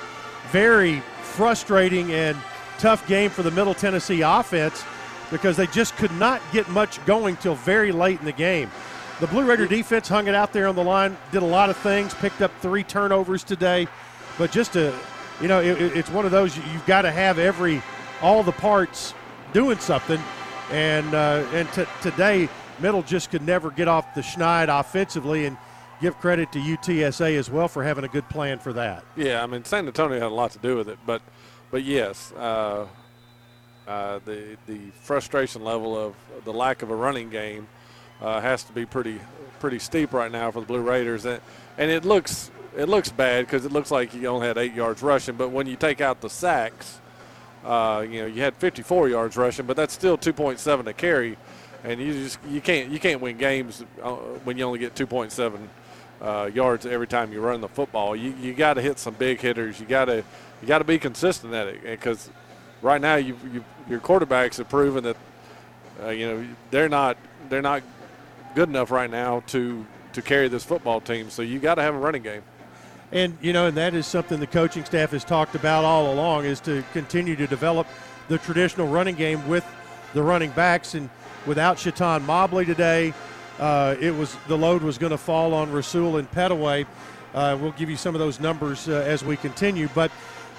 very 0.49 1.01
frustrating 1.21 2.11
and 2.11 2.35
tough 2.79 3.07
game 3.07 3.29
for 3.29 3.43
the 3.43 3.51
Middle 3.51 3.75
Tennessee 3.75 4.21
offense 4.21 4.83
because 5.29 5.55
they 5.57 5.67
just 5.67 5.95
could 5.97 6.11
not 6.13 6.41
get 6.51 6.67
much 6.69 7.05
going 7.05 7.37
till 7.37 7.53
very 7.53 7.91
late 7.91 8.17
in 8.17 8.25
the 8.25 8.31
game. 8.31 8.71
The 9.19 9.27
Blue 9.27 9.45
Raider 9.45 9.67
defense 9.67 10.07
hung 10.07 10.27
it 10.27 10.33
out 10.33 10.53
there 10.53 10.67
on 10.67 10.75
the 10.75 10.83
line, 10.83 11.15
did 11.31 11.43
a 11.43 11.45
lot 11.45 11.69
of 11.69 11.77
things, 11.77 12.15
picked 12.15 12.41
up 12.41 12.51
three 12.61 12.83
turnovers 12.83 13.43
today, 13.43 13.87
but 14.39 14.51
just 14.51 14.75
a, 14.75 14.97
you 15.39 15.47
know, 15.47 15.61
it, 15.61 15.79
it's 15.95 16.09
one 16.09 16.25
of 16.25 16.31
those 16.31 16.57
you've 16.57 16.85
got 16.87 17.03
to 17.03 17.11
have 17.11 17.37
every, 17.37 17.83
all 18.23 18.41
the 18.41 18.53
parts 18.53 19.13
doing 19.53 19.77
something, 19.77 20.19
and 20.71 21.13
uh, 21.13 21.45
and 21.53 21.71
t- 21.73 21.85
today 22.01 22.49
Middle 22.79 23.03
just 23.03 23.31
could 23.31 23.41
never 23.41 23.71
get 23.71 23.87
off 23.87 24.13
the 24.15 24.21
schneid 24.21 24.67
offensively, 24.67 25.45
and 25.45 25.57
give 26.01 26.17
credit 26.19 26.51
to 26.53 26.59
UTSA 26.59 27.37
as 27.37 27.49
well 27.49 27.67
for 27.67 27.83
having 27.83 28.03
a 28.03 28.07
good 28.07 28.27
plan 28.29 28.59
for 28.59 28.73
that. 28.73 29.03
Yeah, 29.15 29.43
I 29.43 29.47
mean 29.47 29.65
San 29.65 29.87
Antonio 29.87 30.19
had 30.19 30.31
a 30.31 30.35
lot 30.35 30.51
to 30.51 30.59
do 30.59 30.75
with 30.75 30.89
it, 30.89 30.99
but 31.05 31.21
but 31.71 31.83
yes, 31.83 32.31
uh, 32.33 32.87
uh, 33.87 34.19
the 34.25 34.57
the 34.67 34.79
frustration 35.01 35.63
level 35.63 35.97
of 35.97 36.15
the 36.45 36.53
lack 36.53 36.81
of 36.81 36.91
a 36.91 36.95
running 36.95 37.29
game 37.29 37.67
uh, 38.21 38.39
has 38.41 38.63
to 38.63 38.73
be 38.73 38.85
pretty 38.85 39.19
pretty 39.59 39.79
steep 39.79 40.13
right 40.13 40.31
now 40.31 40.51
for 40.51 40.61
the 40.61 40.65
Blue 40.65 40.81
Raiders, 40.81 41.25
and 41.25 41.41
and 41.77 41.91
it 41.91 42.05
looks 42.05 42.51
it 42.77 42.87
looks 42.87 43.09
bad 43.09 43.45
because 43.45 43.65
it 43.65 43.71
looks 43.71 43.91
like 43.91 44.13
you 44.13 44.27
only 44.27 44.47
had 44.47 44.57
eight 44.57 44.73
yards 44.73 45.01
rushing, 45.01 45.35
but 45.35 45.49
when 45.49 45.67
you 45.67 45.75
take 45.75 46.01
out 46.01 46.21
the 46.21 46.29
sacks, 46.29 46.98
uh, 47.65 48.05
you 48.09 48.21
know 48.21 48.25
you 48.25 48.41
had 48.41 48.55
54 48.55 49.09
yards 49.09 49.37
rushing, 49.37 49.65
but 49.65 49.75
that's 49.75 49.93
still 49.93 50.17
2.7 50.17 50.87
a 50.87 50.93
carry, 50.93 51.37
and 51.83 51.99
you 51.99 52.13
just 52.13 52.39
you 52.47 52.61
can't 52.61 52.89
you 52.89 52.99
can't 52.99 53.21
win 53.21 53.37
games 53.37 53.83
uh, 54.01 54.13
when 54.43 54.57
you 54.57 54.63
only 54.63 54.79
get 54.79 54.95
2.7 54.95 55.67
uh, 56.21 56.49
yards 56.53 56.85
every 56.85 57.07
time 57.07 57.31
you 57.33 57.41
run 57.41 57.61
the 57.61 57.67
football. 57.67 58.15
You 58.15 58.33
you 58.39 58.53
got 58.53 58.75
to 58.75 58.81
hit 58.81 58.99
some 58.99 59.13
big 59.13 59.39
hitters. 59.39 59.79
You 59.79 59.85
got 59.85 60.05
to 60.05 60.23
you 60.61 60.67
got 60.67 60.79
to 60.79 60.85
be 60.85 60.99
consistent 60.99 61.53
at 61.53 61.67
it 61.67 61.83
because 61.83 62.29
right 62.81 63.01
now 63.01 63.15
you, 63.15 63.37
you 63.53 63.63
your 63.89 63.99
quarterbacks 63.99 64.57
have 64.57 64.69
proven 64.69 65.03
that 65.03 65.17
uh, 66.03 66.09
you 66.09 66.27
know 66.27 66.47
they're 66.71 66.89
not 66.89 67.17
they're 67.49 67.61
not 67.61 67.83
good 68.55 68.69
enough 68.69 68.91
right 68.91 69.09
now 69.09 69.41
to 69.47 69.85
to 70.13 70.21
carry 70.21 70.47
this 70.47 70.63
football 70.63 71.01
team. 71.01 71.29
So 71.29 71.41
you 71.41 71.59
got 71.59 71.75
to 71.75 71.81
have 71.81 71.95
a 71.95 71.99
running 71.99 72.23
game. 72.23 72.43
And 73.11 73.37
you 73.41 73.53
know, 73.53 73.67
and 73.67 73.77
that 73.77 73.93
is 73.93 74.05
something 74.05 74.39
the 74.39 74.47
coaching 74.47 74.85
staff 74.85 75.11
has 75.11 75.23
talked 75.23 75.55
about 75.55 75.83
all 75.83 76.13
along 76.13 76.45
is 76.45 76.59
to 76.61 76.83
continue 76.93 77.35
to 77.35 77.47
develop 77.47 77.87
the 78.27 78.37
traditional 78.37 78.87
running 78.87 79.15
game 79.15 79.47
with 79.47 79.65
the 80.13 80.21
running 80.21 80.51
backs. 80.51 80.93
And 80.93 81.09
without 81.47 81.77
Chaton 81.77 82.23
Mobley 82.25 82.65
today, 82.65 83.13
uh, 83.59 83.95
it 83.99 84.11
was 84.11 84.35
the 84.47 84.57
load 84.57 84.83
was 84.83 84.97
going 84.97 85.11
to 85.11 85.17
fall 85.17 85.53
on 85.53 85.71
Rasul 85.71 86.17
and 86.17 86.29
Pettaway. 86.31 86.85
Uh, 87.33 87.57
we'll 87.59 87.71
give 87.71 87.89
you 87.89 87.97
some 87.97 88.15
of 88.15 88.19
those 88.19 88.39
numbers 88.39 88.87
uh, 88.87 89.03
as 89.05 89.23
we 89.23 89.37
continue. 89.37 89.89
But 89.93 90.11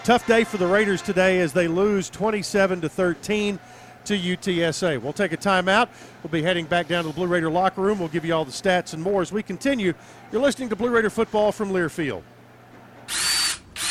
tough 0.02 0.26
day 0.26 0.44
for 0.44 0.56
the 0.56 0.66
Raiders 0.66 1.02
today 1.02 1.40
as 1.40 1.52
they 1.52 1.68
lose 1.68 2.10
27 2.10 2.80
to 2.80 2.88
13 2.88 3.58
to 4.04 4.18
UTSA. 4.18 5.00
We'll 5.00 5.12
take 5.12 5.32
a 5.32 5.36
timeout. 5.36 5.88
We'll 6.22 6.30
be 6.30 6.42
heading 6.42 6.66
back 6.66 6.88
down 6.88 7.04
to 7.04 7.08
the 7.08 7.14
Blue 7.14 7.26
Raider 7.26 7.50
locker 7.50 7.80
room. 7.80 7.98
We'll 7.98 8.08
give 8.08 8.24
you 8.24 8.34
all 8.34 8.44
the 8.44 8.50
stats 8.50 8.94
and 8.94 9.02
more 9.02 9.22
as 9.22 9.32
we 9.32 9.42
continue. 9.42 9.94
You're 10.32 10.42
listening 10.42 10.68
to 10.70 10.76
Blue 10.76 10.90
Raider 10.90 11.10
football 11.10 11.52
from 11.52 11.70
Learfield. 11.70 12.22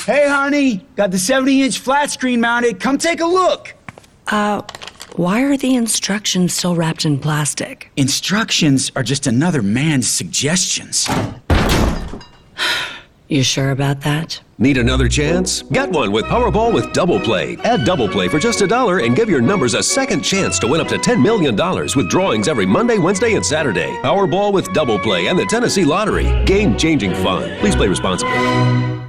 Hey, 0.10 0.27
honey, 0.27 0.77
got 0.95 1.11
the 1.11 1.19
70 1.19 1.61
inch 1.61 1.77
flat 1.77 2.10
screen 2.10 2.41
mounted. 2.41 2.80
Come 2.80 2.98
take 2.98 3.19
a 3.19 3.27
look. 3.27 3.76
Uh, 4.26 4.64
why 5.18 5.44
are 5.44 5.56
the 5.56 5.76
instructions 5.76 6.52
still 6.52 6.76
wrapped 6.76 7.06
in 7.06 7.19
plastic? 7.19 7.91
Instructions 7.95 8.91
are 8.95 9.03
just 9.03 9.27
another 9.27 9.61
man's 9.61 10.10
suggestions. 10.10 11.07
You 13.27 13.44
sure 13.44 13.69
about 13.69 14.02
that? 14.02 14.41
Need 14.57 14.80
another 14.80 15.07
chance? 15.07 15.61
Get 15.61 15.91
one 15.91 16.11
with 16.11 16.26
Powerball 16.26 16.73
with 16.73 16.91
Double 16.94 17.19
Play. 17.19 17.57
Add 17.57 17.86
Double 17.86 18.10
Play 18.10 18.27
for 18.27 18.40
just 18.40 18.61
a 18.61 18.68
dollar 18.68 19.02
and 19.02 19.15
give 19.15 19.30
your 19.30 19.40
numbers 19.40 19.76
a 19.76 19.84
second 19.84 20.23
chance 20.23 20.57
to 20.57 20.68
win 20.68 20.81
up 20.81 20.88
to 20.88 20.98
$10 20.98 21.22
million 21.22 21.56
with 21.95 22.10
drawings 22.10 22.48
every 22.48 22.65
Monday, 22.65 22.98
Wednesday, 22.98 23.36
and 23.36 23.45
Saturday. 23.45 23.95
Powerball 24.02 24.52
with 24.52 24.73
Double 24.73 24.98
Play 24.98 25.27
and 25.27 25.38
the 25.38 25.45
Tennessee 25.45 25.86
Lottery. 25.86 26.44
Game 26.45 26.76
changing 26.76 27.14
fun. 27.14 27.56
Please 27.60 27.76
play 27.76 27.88
responsibly. 27.88 29.09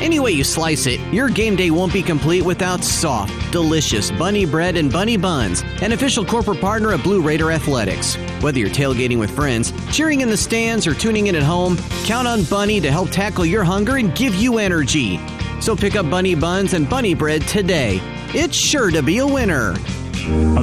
Any 0.00 0.18
way 0.18 0.32
you 0.32 0.44
slice 0.44 0.86
it, 0.86 0.98
your 1.12 1.28
game 1.28 1.56
day 1.56 1.70
won't 1.70 1.92
be 1.92 2.02
complete 2.02 2.42
without 2.42 2.82
soft, 2.82 3.52
delicious 3.52 4.10
bunny 4.10 4.46
bread 4.46 4.78
and 4.78 4.90
bunny 4.90 5.18
buns, 5.18 5.62
an 5.82 5.92
official 5.92 6.24
corporate 6.24 6.58
partner 6.58 6.92
of 6.92 7.02
Blue 7.02 7.20
Raider 7.20 7.50
Athletics. 7.50 8.16
Whether 8.40 8.60
you're 8.60 8.70
tailgating 8.70 9.18
with 9.18 9.30
friends, 9.30 9.74
cheering 9.94 10.22
in 10.22 10.30
the 10.30 10.38
stands, 10.38 10.86
or 10.86 10.94
tuning 10.94 11.26
in 11.26 11.36
at 11.36 11.42
home, 11.42 11.76
count 12.04 12.26
on 12.26 12.44
Bunny 12.44 12.80
to 12.80 12.90
help 12.90 13.10
tackle 13.10 13.44
your 13.44 13.62
hunger 13.62 13.98
and 13.98 14.14
give 14.16 14.34
you 14.34 14.56
energy. 14.56 15.20
So 15.60 15.76
pick 15.76 15.96
up 15.96 16.08
bunny 16.08 16.34
buns 16.34 16.72
and 16.72 16.88
bunny 16.88 17.14
bread 17.14 17.42
today. 17.42 18.00
It's 18.32 18.56
sure 18.56 18.90
to 18.90 19.02
be 19.02 19.18
a 19.18 19.26
winner. 19.26 19.74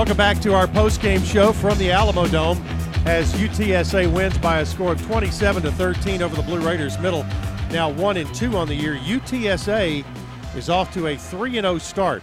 Welcome 0.00 0.16
back 0.16 0.40
to 0.40 0.54
our 0.54 0.66
post-game 0.66 1.22
show 1.24 1.52
from 1.52 1.76
the 1.76 1.90
Alamodome 1.90 2.58
as 3.04 3.34
UTSA 3.34 4.10
wins 4.10 4.38
by 4.38 4.60
a 4.60 4.66
score 4.66 4.92
of 4.92 5.02
27 5.02 5.62
to 5.64 5.72
13 5.72 6.22
over 6.22 6.34
the 6.34 6.40
Blue 6.40 6.66
Raiders. 6.66 6.98
Middle 7.00 7.22
now 7.70 7.90
1 7.90 8.16
and 8.16 8.34
2 8.34 8.56
on 8.56 8.66
the 8.66 8.74
year. 8.74 8.96
UTSA 8.96 10.02
is 10.56 10.70
off 10.70 10.90
to 10.94 11.08
a 11.08 11.18
3 11.18 11.58
and 11.58 11.66
0 11.66 11.76
start. 11.76 12.22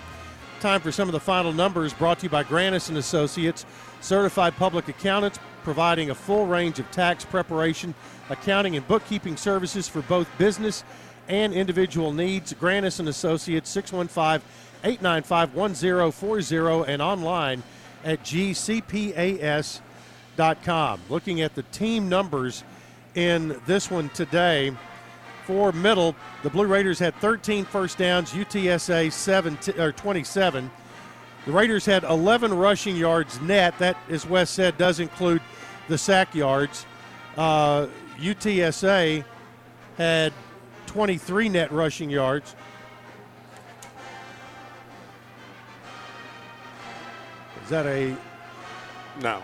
Time 0.59 0.81
for 0.81 0.91
some 0.91 1.07
of 1.07 1.11
the 1.11 1.19
final 1.19 1.53
numbers 1.53 1.93
brought 1.93 2.17
to 2.17 2.23
you 2.23 2.31
by 2.31 2.43
Granis 2.43 2.89
and 2.89 2.97
Associates, 2.97 3.63
certified 4.01 4.55
public 4.55 4.87
accountants 4.87 5.37
providing 5.61 6.09
a 6.09 6.15
full 6.15 6.47
range 6.47 6.79
of 6.79 6.89
tax 6.89 7.25
preparation, 7.25 7.93
accounting 8.31 8.75
and 8.75 8.87
bookkeeping 8.87 9.37
services 9.37 9.87
for 9.87 10.01
both 10.01 10.27
business 10.39 10.83
and 11.27 11.53
individual 11.53 12.11
needs. 12.11 12.53
Granis 12.53 12.99
and 12.99 13.07
Associates 13.07 13.69
615 13.69 14.41
895 14.83 15.55
1040 15.55 16.91
and 16.91 17.01
online 17.01 17.63
at 18.03 18.23
gcpas.com. 18.23 19.81
Looking 21.09 21.41
at 21.41 21.55
the 21.55 21.63
team 21.63 22.07
numbers 22.09 22.63
in 23.15 23.59
this 23.65 23.89
one 23.89 24.09
today 24.09 24.71
for 25.45 25.71
middle, 25.71 26.15
the 26.43 26.49
Blue 26.49 26.67
Raiders 26.67 26.99
had 26.99 27.15
13 27.15 27.65
first 27.65 27.97
downs, 27.97 28.31
UTSA 28.31 29.11
17, 29.11 29.79
or 29.79 29.91
27. 29.91 30.69
The 31.45 31.51
Raiders 31.51 31.85
had 31.85 32.03
11 32.03 32.53
rushing 32.53 32.95
yards 32.95 33.39
net. 33.41 33.77
That, 33.79 33.97
as 34.09 34.25
Wes 34.25 34.49
said, 34.49 34.77
does 34.77 34.99
include 34.99 35.41
the 35.87 35.97
sack 35.97 36.35
yards. 36.35 36.85
Uh, 37.37 37.87
UTSA 38.17 39.23
had 39.97 40.33
23 40.87 41.49
net 41.49 41.71
rushing 41.71 42.09
yards. 42.09 42.55
Is 47.67 47.71
that 47.71 47.85
a 47.85 48.15
No. 49.21 49.43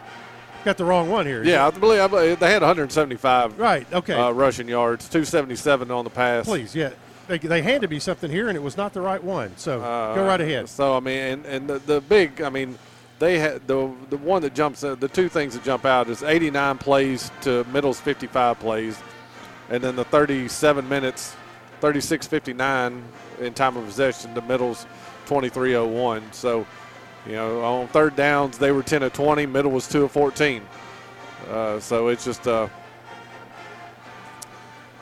got 0.63 0.77
the 0.77 0.85
wrong 0.85 1.09
one 1.09 1.25
here? 1.25 1.43
Yeah, 1.43 1.67
I 1.67 1.71
believe, 1.71 1.99
I 1.99 2.07
believe 2.07 2.39
they 2.39 2.49
had 2.53 2.61
175 2.61 3.59
Right. 3.59 3.85
Okay. 3.91 4.13
uh, 4.13 4.31
rushing 4.31 4.69
yards, 4.69 5.09
277 5.09 5.91
on 5.91 6.05
the 6.05 6.09
pass. 6.09 6.45
Please, 6.45 6.73
yeah. 6.73 6.91
They, 7.27 7.37
they 7.37 7.61
handed 7.61 7.89
me 7.89 7.99
something 7.99 8.31
here, 8.31 8.47
and 8.47 8.55
it 8.55 8.63
was 8.63 8.77
not 8.77 8.93
the 8.93 9.01
right 9.01 9.21
one. 9.21 9.51
So 9.57 9.81
Uh, 9.81 10.15
go 10.15 10.25
right 10.25 10.39
ahead. 10.39 10.69
So 10.69 10.95
I 10.95 11.01
mean, 11.01 11.17
and, 11.19 11.45
and 11.45 11.69
the, 11.69 11.79
the 11.79 11.99
big, 11.99 12.41
I 12.41 12.47
mean, 12.49 12.77
they 13.19 13.39
had 13.39 13.67
the 13.67 13.91
the 14.09 14.15
one 14.17 14.41
that 14.43 14.55
jumps, 14.55 14.85
uh, 14.85 14.95
the 14.95 15.09
two 15.09 15.27
things 15.27 15.53
that 15.55 15.65
jump 15.65 15.83
out 15.83 16.07
is 16.09 16.23
89 16.23 16.77
plays 16.77 17.29
to 17.41 17.65
Middle's 17.73 17.99
55 17.99 18.57
plays, 18.57 18.97
and 19.69 19.83
then 19.83 19.97
the 19.97 20.05
37 20.05 20.87
minutes, 20.87 21.35
36:59 21.81 23.01
in 23.41 23.53
time 23.53 23.75
of 23.75 23.85
possession 23.85 24.33
to 24.35 24.41
Middle's 24.41 24.85
23:01. 25.27 26.21
So, 26.31 26.65
you 27.25 27.33
know, 27.33 27.61
on 27.61 27.87
third 27.87 28.15
downs 28.15 28.57
they 28.57 28.71
were 28.71 28.83
10 28.83 29.03
of 29.03 29.13
20, 29.13 29.45
Middle 29.45 29.71
was 29.71 29.87
2 29.87 30.03
of 30.05 30.11
14. 30.11 30.61
Uh, 31.49 31.79
so 31.79 32.07
it's 32.07 32.25
just. 32.25 32.47
Uh, 32.47 32.67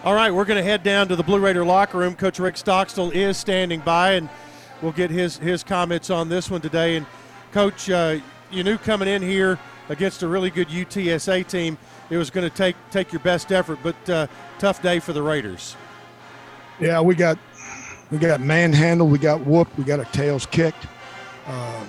All 0.04 0.16
right, 0.16 0.32
we're 0.32 0.46
going 0.46 0.58
to 0.58 0.64
head 0.64 0.84
down 0.84 1.08
to 1.08 1.16
the 1.16 1.24
Blue 1.24 1.40
Raider 1.40 1.64
locker 1.66 1.98
room. 1.98 2.16
Coach 2.16 2.40
Rick 2.40 2.58
Stockstill 2.58 3.12
is 3.12 3.38
standing 3.38 3.80
by, 3.82 4.14
and 4.14 4.30
we'll 4.82 4.92
get 4.92 5.12
his 5.12 5.38
his 5.38 5.64
comments 5.64 6.10
on 6.10 6.30
this 6.30 6.50
one 6.50 6.62
today. 6.62 6.98
And 6.98 7.06
Coach, 7.52 7.90
uh, 7.90 8.18
you 8.50 8.64
knew 8.64 8.78
coming 8.78 9.08
in 9.08 9.22
here 9.22 9.60
against 9.90 10.24
a 10.24 10.28
really 10.28 10.50
good 10.50 10.70
UTSA 10.70 11.48
team, 11.48 11.78
it 12.10 12.18
was 12.18 12.30
going 12.30 12.50
to 12.50 12.56
take 12.56 12.76
take 12.92 13.12
your 13.12 13.22
best 13.22 13.52
effort, 13.52 13.80
but 13.84 14.10
uh, 14.10 14.28
tough 14.60 14.82
day 14.82 15.00
for 15.00 15.14
the 15.14 15.22
Raiders. 15.22 15.76
Yeah, 16.80 17.02
we 17.02 17.14
got 17.14 17.38
we 18.10 18.18
got 18.18 18.42
manhandled, 18.42 19.12
we 19.12 19.20
got 19.20 19.46
whooped, 19.46 19.78
we 19.78 19.84
got 19.84 20.00
our 20.00 20.06
tails 20.06 20.46
kicked. 20.46 20.88
Uh, 21.46 21.84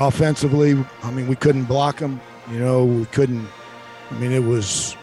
offensively, 0.00 0.76
I 1.02 1.10
mean, 1.10 1.26
we 1.28 1.36
couldn't 1.36 1.64
block 1.64 1.98
them. 1.98 2.20
You 2.50 2.58
know, 2.58 2.84
we 2.84 3.04
couldn't. 3.06 3.46
I 4.10 4.14
mean, 4.14 4.32
it 4.32 4.42
was 4.42 4.96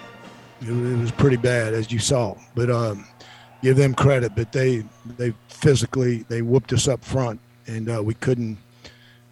it, 0.62 0.72
was 0.72 1.12
pretty 1.12 1.38
bad 1.38 1.74
as 1.74 1.92
you 1.92 2.00
saw. 2.00 2.36
But 2.56 2.70
um, 2.70 3.06
give 3.62 3.78
them 3.78 3.94
credit, 3.94 4.34
but 4.36 4.52
they 4.52 4.84
they 5.18 5.34
physically 5.48 6.24
they 6.30 6.42
whooped 6.42 6.74
us 6.74 6.88
up 6.88 7.04
front, 7.04 7.40
and 7.68 7.90
uh, 7.90 8.02
we 8.04 8.14
couldn't 8.16 8.58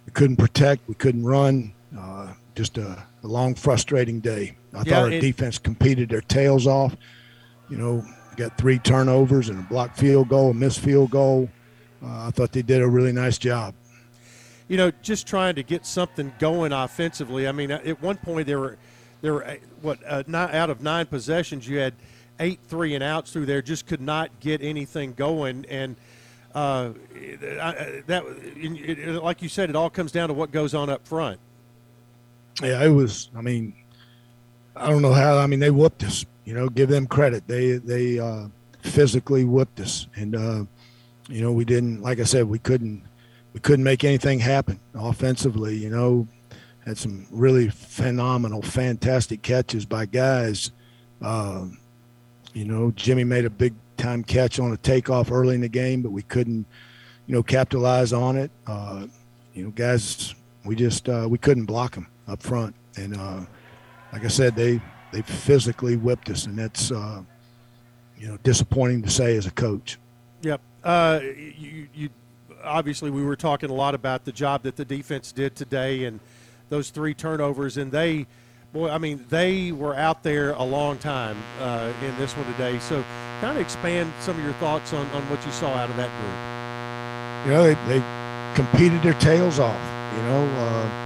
we 0.06 0.12
couldn't 0.14 0.38
protect, 0.38 0.88
we 0.88 0.96
couldn't 0.96 1.26
run. 1.26 1.74
Uh, 1.98 2.34
just 2.56 2.78
a, 2.78 3.04
a 3.24 3.28
long, 3.28 3.56
frustrating 3.56 4.20
day. 4.20 4.56
I 4.74 4.80
Yeah, 4.80 4.84
thought 4.84 4.94
our 5.04 5.12
it- 5.12 5.22
defense 5.22 5.58
competed 5.58 6.10
their 6.10 6.22
tails 6.22 6.68
off. 6.68 6.96
You 7.70 7.78
know, 7.78 8.06
got 8.36 8.58
three 8.60 8.78
turnovers 8.78 9.50
and 9.50 9.60
a 9.60 9.64
blocked 9.64 9.98
field 9.98 10.30
goal, 10.30 10.52
a 10.52 10.54
missed 10.54 10.80
field 10.82 11.10
goal. 11.10 11.50
Uh, 12.04 12.28
I 12.28 12.32
thought 12.32 12.52
they 12.52 12.62
did 12.62 12.82
a 12.84 12.88
really 12.88 13.12
nice 13.12 13.38
job. 13.40 13.74
You 14.74 14.78
know, 14.78 14.92
just 15.04 15.28
trying 15.28 15.54
to 15.54 15.62
get 15.62 15.86
something 15.86 16.34
going 16.40 16.72
offensively. 16.74 17.48
I 17.48 17.52
mean, 17.52 17.70
at 17.70 18.02
one 18.02 18.18
point 18.18 18.48
there 18.48 18.58
were 18.60 18.80
there 19.22 19.34
were 19.36 19.58
what 19.84 20.00
uh, 20.04 20.24
out 20.36 20.72
of 20.72 20.82
nine 20.82 21.06
possessions, 21.06 21.68
you 21.68 21.78
had 21.78 21.94
eight 22.40 22.60
three 22.68 22.96
and 22.96 23.04
outs 23.04 23.32
through 23.32 23.46
there. 23.46 23.62
Just 23.62 23.86
could 23.86 24.02
not 24.02 24.32
get 24.40 24.64
anything 24.64 25.14
going, 25.14 25.64
and 25.70 25.96
uh, 26.56 26.90
that 28.08 28.24
it, 28.56 28.98
it- 28.98 29.22
like 29.24 29.44
you 29.44 29.48
said, 29.48 29.70
it 29.70 29.76
all 29.76 29.92
comes 29.92 30.12
down 30.12 30.30
to 30.30 30.34
what 30.34 30.50
goes 30.52 30.74
on 30.74 30.90
up 30.90 31.08
front. 31.08 31.40
Yeah, 32.64 32.84
it 32.84 32.90
was. 32.90 33.30
I 33.38 33.42
mean, 33.42 33.76
I 34.76 34.90
don't 34.90 35.04
know 35.04 35.14
how. 35.14 35.38
I 35.38 35.46
mean, 35.46 35.60
they 35.60 35.70
whooped 35.70 36.04
us. 36.04 36.26
You 36.46 36.56
know, 36.56 36.68
give 36.68 36.90
them 36.90 37.06
credit. 37.06 37.48
They 37.48 37.74
they 37.74 38.18
uh, 38.18 38.48
physically 38.82 39.46
whooped 39.46 39.80
us, 39.82 40.08
and 40.16 40.36
uh, 40.36 40.64
you 41.30 41.42
know 41.44 41.52
we 41.52 41.64
didn't. 41.64 42.02
Like 42.02 42.20
I 42.20 42.24
said, 42.24 42.46
we 42.46 42.58
couldn't 42.58 43.04
we 43.54 43.60
couldn't 43.60 43.84
make 43.84 44.04
anything 44.04 44.40
happen 44.40 44.80
offensively. 44.94 45.76
You 45.76 45.90
know, 45.90 46.28
had 46.86 46.98
some 46.98 47.28
really 47.32 47.70
phenomenal, 47.70 48.62
fantastic 48.62 49.42
catches 49.42 49.86
by 49.86 50.06
guys. 50.06 50.72
Um, 51.22 51.78
you 52.54 52.66
know, 52.66 52.92
Jimmy 52.92 53.24
made 53.24 53.46
a 53.46 53.50
big 53.50 53.74
time 53.98 54.24
catch 54.24 54.60
on 54.60 54.74
a 54.74 54.78
takeoff 54.78 55.32
early 55.32 55.56
in 55.56 55.62
the 55.62 55.70
game, 55.70 56.02
but 56.02 56.12
we 56.12 56.24
couldn't, 56.24 56.66
you 57.28 57.36
know, 57.36 57.44
capitalize 57.44 58.12
on 58.12 58.36
it. 58.36 58.52
Uh, 58.68 59.08
you 59.54 59.64
know, 59.64 59.70
guys, 59.72 60.36
we 60.66 60.76
just 60.76 61.08
uh, 61.08 61.28
we 61.30 61.38
couldn't 61.38 61.66
block 61.66 61.96
them 61.96 62.08
up 62.28 62.42
front, 62.42 62.76
and 62.98 63.16
uh, 63.16 63.42
like 64.12 64.26
I 64.26 64.30
said, 64.30 64.56
they 64.56 64.82
they 65.12 65.22
physically 65.22 65.96
whipped 65.96 66.30
us, 66.30 66.46
and 66.46 66.58
that's 66.58 66.92
uh, 66.92 67.22
you 68.18 68.28
know 68.28 68.38
disappointing 68.44 69.04
to 69.04 69.10
say 69.10 69.38
as 69.38 69.46
a 69.46 69.52
coach. 69.52 70.00
Yep. 70.42 70.62
Uh, 70.84 71.20
you, 71.24 71.88
you 71.94 72.10
obviously 72.64 73.10
we 73.10 73.24
were 73.24 73.36
talking 73.36 73.70
a 73.70 73.74
lot 73.74 73.96
about 73.96 74.26
the 74.26 74.32
job 74.32 74.64
that 74.64 74.76
the 74.76 74.86
defense 74.86 75.32
did 75.32 75.56
today 75.56 76.06
and 76.06 76.20
those 76.70 76.90
three 76.90 77.14
turnovers, 77.14 77.78
and 77.78 77.92
they, 77.92 78.26
boy, 78.72 78.90
I 78.90 78.98
mean, 78.98 79.26
they 79.30 79.72
were 79.72 79.96
out 79.96 80.24
there 80.24 80.52
a 80.52 80.64
long 80.64 80.98
time 80.98 81.38
uh, 81.60 81.92
in 82.02 82.18
this 82.18 82.36
one 82.36 82.46
today. 82.54 82.80
So, 82.80 83.04
kind 83.42 83.58
of 83.58 83.62
expand 83.62 84.12
some 84.20 84.38
of 84.38 84.44
your 84.44 84.54
thoughts 84.54 84.94
on, 84.94 85.06
on 85.12 85.22
what 85.30 85.46
you 85.46 85.52
saw 85.52 85.70
out 85.74 85.90
of 85.90 85.98
that 85.98 86.10
group. 86.18 87.46
You 87.46 87.52
know, 87.54 87.64
they, 87.64 88.00
they 88.00 88.56
competed 88.56 89.04
their 89.04 89.20
tails 89.20 89.60
off. 89.60 89.80
You 90.16 90.22
know, 90.24 90.46
uh, 90.58 91.04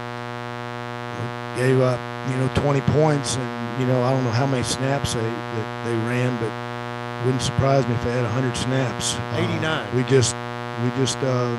gave 1.56 1.80
up 1.80 1.98
you 2.30 2.36
know 2.36 2.48
20 2.54 2.80
points, 2.92 3.36
and 3.36 3.80
you 3.80 3.86
know 3.86 4.02
I 4.02 4.12
don't 4.12 4.24
know 4.24 4.30
how 4.30 4.46
many 4.46 4.62
snaps 4.62 5.14
they 5.14 5.20
that 5.20 5.84
they 5.84 5.94
ran, 6.06 6.36
but 6.40 7.24
wouldn't 7.24 7.42
surprise 7.42 7.86
me 7.88 7.94
if 7.94 8.04
they 8.04 8.12
had 8.12 8.22
100 8.22 8.56
snaps. 8.56 9.14
Uh, 9.14 9.48
89. 9.50 9.96
we 9.96 10.02
just 10.04 10.34
we 10.84 10.90
just 10.98 11.18
um, 11.18 11.58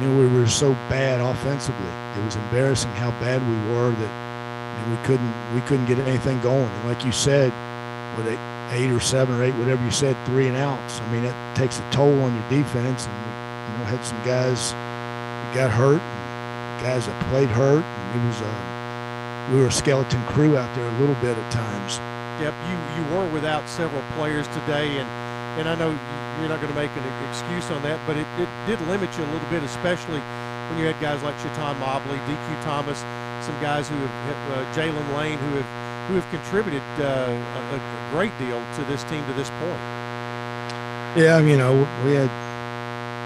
you 0.00 0.08
know 0.08 0.18
we 0.18 0.26
were 0.26 0.46
so 0.46 0.72
bad 0.88 1.20
offensively. 1.20 1.92
It 2.16 2.24
was 2.24 2.36
embarrassing 2.36 2.90
how 2.92 3.10
bad 3.12 3.42
we 3.42 3.56
were 3.72 3.90
that 3.90 4.24
I 4.74 4.82
mean, 4.82 4.98
we 4.98 5.04
couldn't 5.04 5.54
we 5.54 5.60
couldn't 5.62 5.86
get 5.86 5.98
anything 5.98 6.40
going. 6.40 6.70
And 6.70 6.84
like 6.84 7.04
you 7.04 7.12
said, 7.12 7.52
with 8.16 8.28
eight, 8.28 8.38
eight 8.72 8.90
or 8.90 9.00
seven 9.00 9.38
or 9.38 9.44
eight, 9.44 9.54
whatever 9.54 9.84
you 9.84 9.90
said, 9.90 10.16
three 10.26 10.48
and 10.48 10.56
outs. 10.56 11.00
I 11.00 11.12
mean, 11.12 11.22
that 11.24 11.56
takes 11.56 11.78
a 11.78 11.90
toll 11.90 12.20
on 12.22 12.34
your 12.34 12.48
defense. 12.48 13.06
And 13.06 13.14
you 13.72 13.78
know, 13.78 13.84
had 13.84 14.04
some 14.04 14.22
guys 14.24 14.72
got 15.54 15.70
hurt, 15.70 16.02
guys 16.82 17.06
that 17.06 17.30
played 17.30 17.48
hurt. 17.48 17.84
And 17.84 18.22
it 18.22 18.26
was 18.26 18.40
a 18.40 18.74
we 19.52 19.60
were 19.60 19.66
a 19.66 19.72
skeleton 19.72 20.22
crew 20.24 20.56
out 20.56 20.74
there 20.74 20.88
a 20.88 20.98
little 20.98 21.16
bit 21.16 21.36
at 21.36 21.52
times. 21.52 21.98
Yep, 22.40 22.54
you, 22.68 22.76
you 22.96 23.14
were 23.14 23.26
without 23.30 23.68
several 23.68 24.02
players 24.14 24.48
today, 24.48 24.98
and, 24.98 25.08
and 25.58 25.68
I 25.68 25.74
know 25.74 25.90
you're 26.40 26.48
not 26.48 26.60
going 26.60 26.72
to 26.72 26.78
make 26.78 26.90
an 26.96 27.28
excuse 27.28 27.70
on 27.70 27.82
that, 27.82 28.00
but 28.06 28.16
it, 28.16 28.26
it 28.38 28.48
did 28.66 28.80
limit 28.88 29.16
you 29.16 29.24
a 29.24 29.30
little 29.30 29.48
bit, 29.50 29.62
especially 29.62 30.20
when 30.68 30.78
you 30.78 30.86
had 30.86 30.98
guys 31.00 31.22
like 31.22 31.36
Chaton 31.42 31.78
Mobley, 31.78 32.18
DQ 32.26 32.64
Thomas, 32.64 32.98
some 33.44 33.54
guys 33.60 33.88
who 33.88 33.96
have, 33.96 34.50
uh, 34.50 34.74
Jalen 34.74 35.14
Lane, 35.16 35.38
who 35.38 35.56
have 35.56 35.84
who 36.08 36.14
have 36.16 36.28
contributed 36.28 36.82
uh, 37.00 37.32
a, 37.32 37.76
a 37.76 38.10
great 38.10 38.36
deal 38.38 38.62
to 38.74 38.84
this 38.84 39.02
team 39.04 39.24
to 39.26 39.32
this 39.32 39.48
point. 39.50 39.80
Yeah, 41.16 41.40
you 41.40 41.56
know, 41.56 41.72
we 42.04 42.12
had 42.12 42.28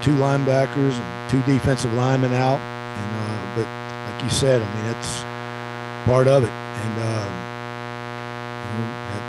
two 0.04 0.14
linebackers 0.14 0.92
and 0.92 1.30
two 1.30 1.42
defensive 1.42 1.92
linemen 1.94 2.32
out, 2.34 2.60
and 2.60 3.10
uh, 3.16 3.56
but 3.56 4.12
like 4.12 4.22
you 4.22 4.30
said, 4.30 4.62
I 4.62 4.74
mean 4.74 4.84
that's 4.84 5.22
part 6.04 6.28
of 6.28 6.44
it. 6.44 6.50
And 6.50 7.02
um, 7.02 7.48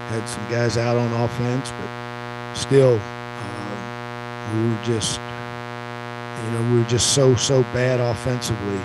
had 0.09 0.27
some 0.27 0.43
guys 0.49 0.77
out 0.77 0.97
on 0.97 1.13
offense, 1.13 1.69
but 1.69 1.89
still, 2.53 2.99
um, 2.99 4.63
we 4.63 4.69
were 4.69 4.83
just, 4.83 5.19
you 5.19 6.51
know, 6.51 6.73
we 6.73 6.79
were 6.79 6.89
just 6.89 7.13
so 7.13 7.35
so 7.35 7.63
bad 7.73 7.99
offensively. 7.99 8.79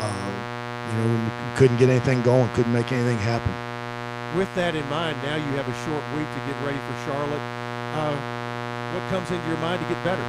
Uh, 0.00 0.32
you 0.88 0.98
know, 0.98 1.14
we 1.14 1.56
couldn't 1.56 1.76
get 1.78 1.88
anything 1.88 2.22
going, 2.22 2.48
couldn't 2.54 2.72
make 2.72 2.92
anything 2.92 3.18
happen. 3.18 3.52
With 4.36 4.52
that 4.54 4.74
in 4.74 4.88
mind, 4.88 5.16
now 5.22 5.36
you 5.36 5.50
have 5.56 5.68
a 5.68 5.76
short 5.86 6.02
week 6.16 6.28
to 6.28 6.40
get 6.46 6.56
ready 6.64 6.78
for 6.78 6.94
Charlotte. 7.06 7.42
Uh, 7.94 8.14
what 8.94 9.02
comes 9.10 9.30
into 9.30 9.46
your 9.48 9.58
mind 9.58 9.82
to 9.82 9.88
get 9.88 10.02
better? 10.04 10.22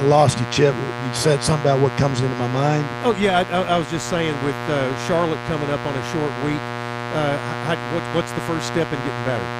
lost 0.02 0.38
you, 0.40 0.46
Chip. 0.50 0.74
You 0.74 1.14
said 1.14 1.42
something 1.42 1.66
about 1.68 1.82
what 1.82 1.92
comes 1.98 2.20
into 2.20 2.34
my 2.36 2.48
mind. 2.48 2.86
Oh 3.04 3.14
yeah, 3.20 3.40
I, 3.40 3.74
I 3.74 3.78
was 3.78 3.90
just 3.90 4.08
saying 4.08 4.32
with 4.44 4.56
uh, 4.72 4.88
Charlotte 5.06 5.40
coming 5.46 5.68
up 5.68 5.84
on 5.84 5.94
a 5.94 6.04
short 6.12 6.32
week, 6.44 6.62
uh, 7.12 7.36
how, 7.66 7.76
what, 7.94 8.04
what's 8.14 8.32
the 8.32 8.40
first 8.42 8.66
step 8.68 8.86
in 8.92 8.98
getting 8.98 9.24
better? 9.26 9.59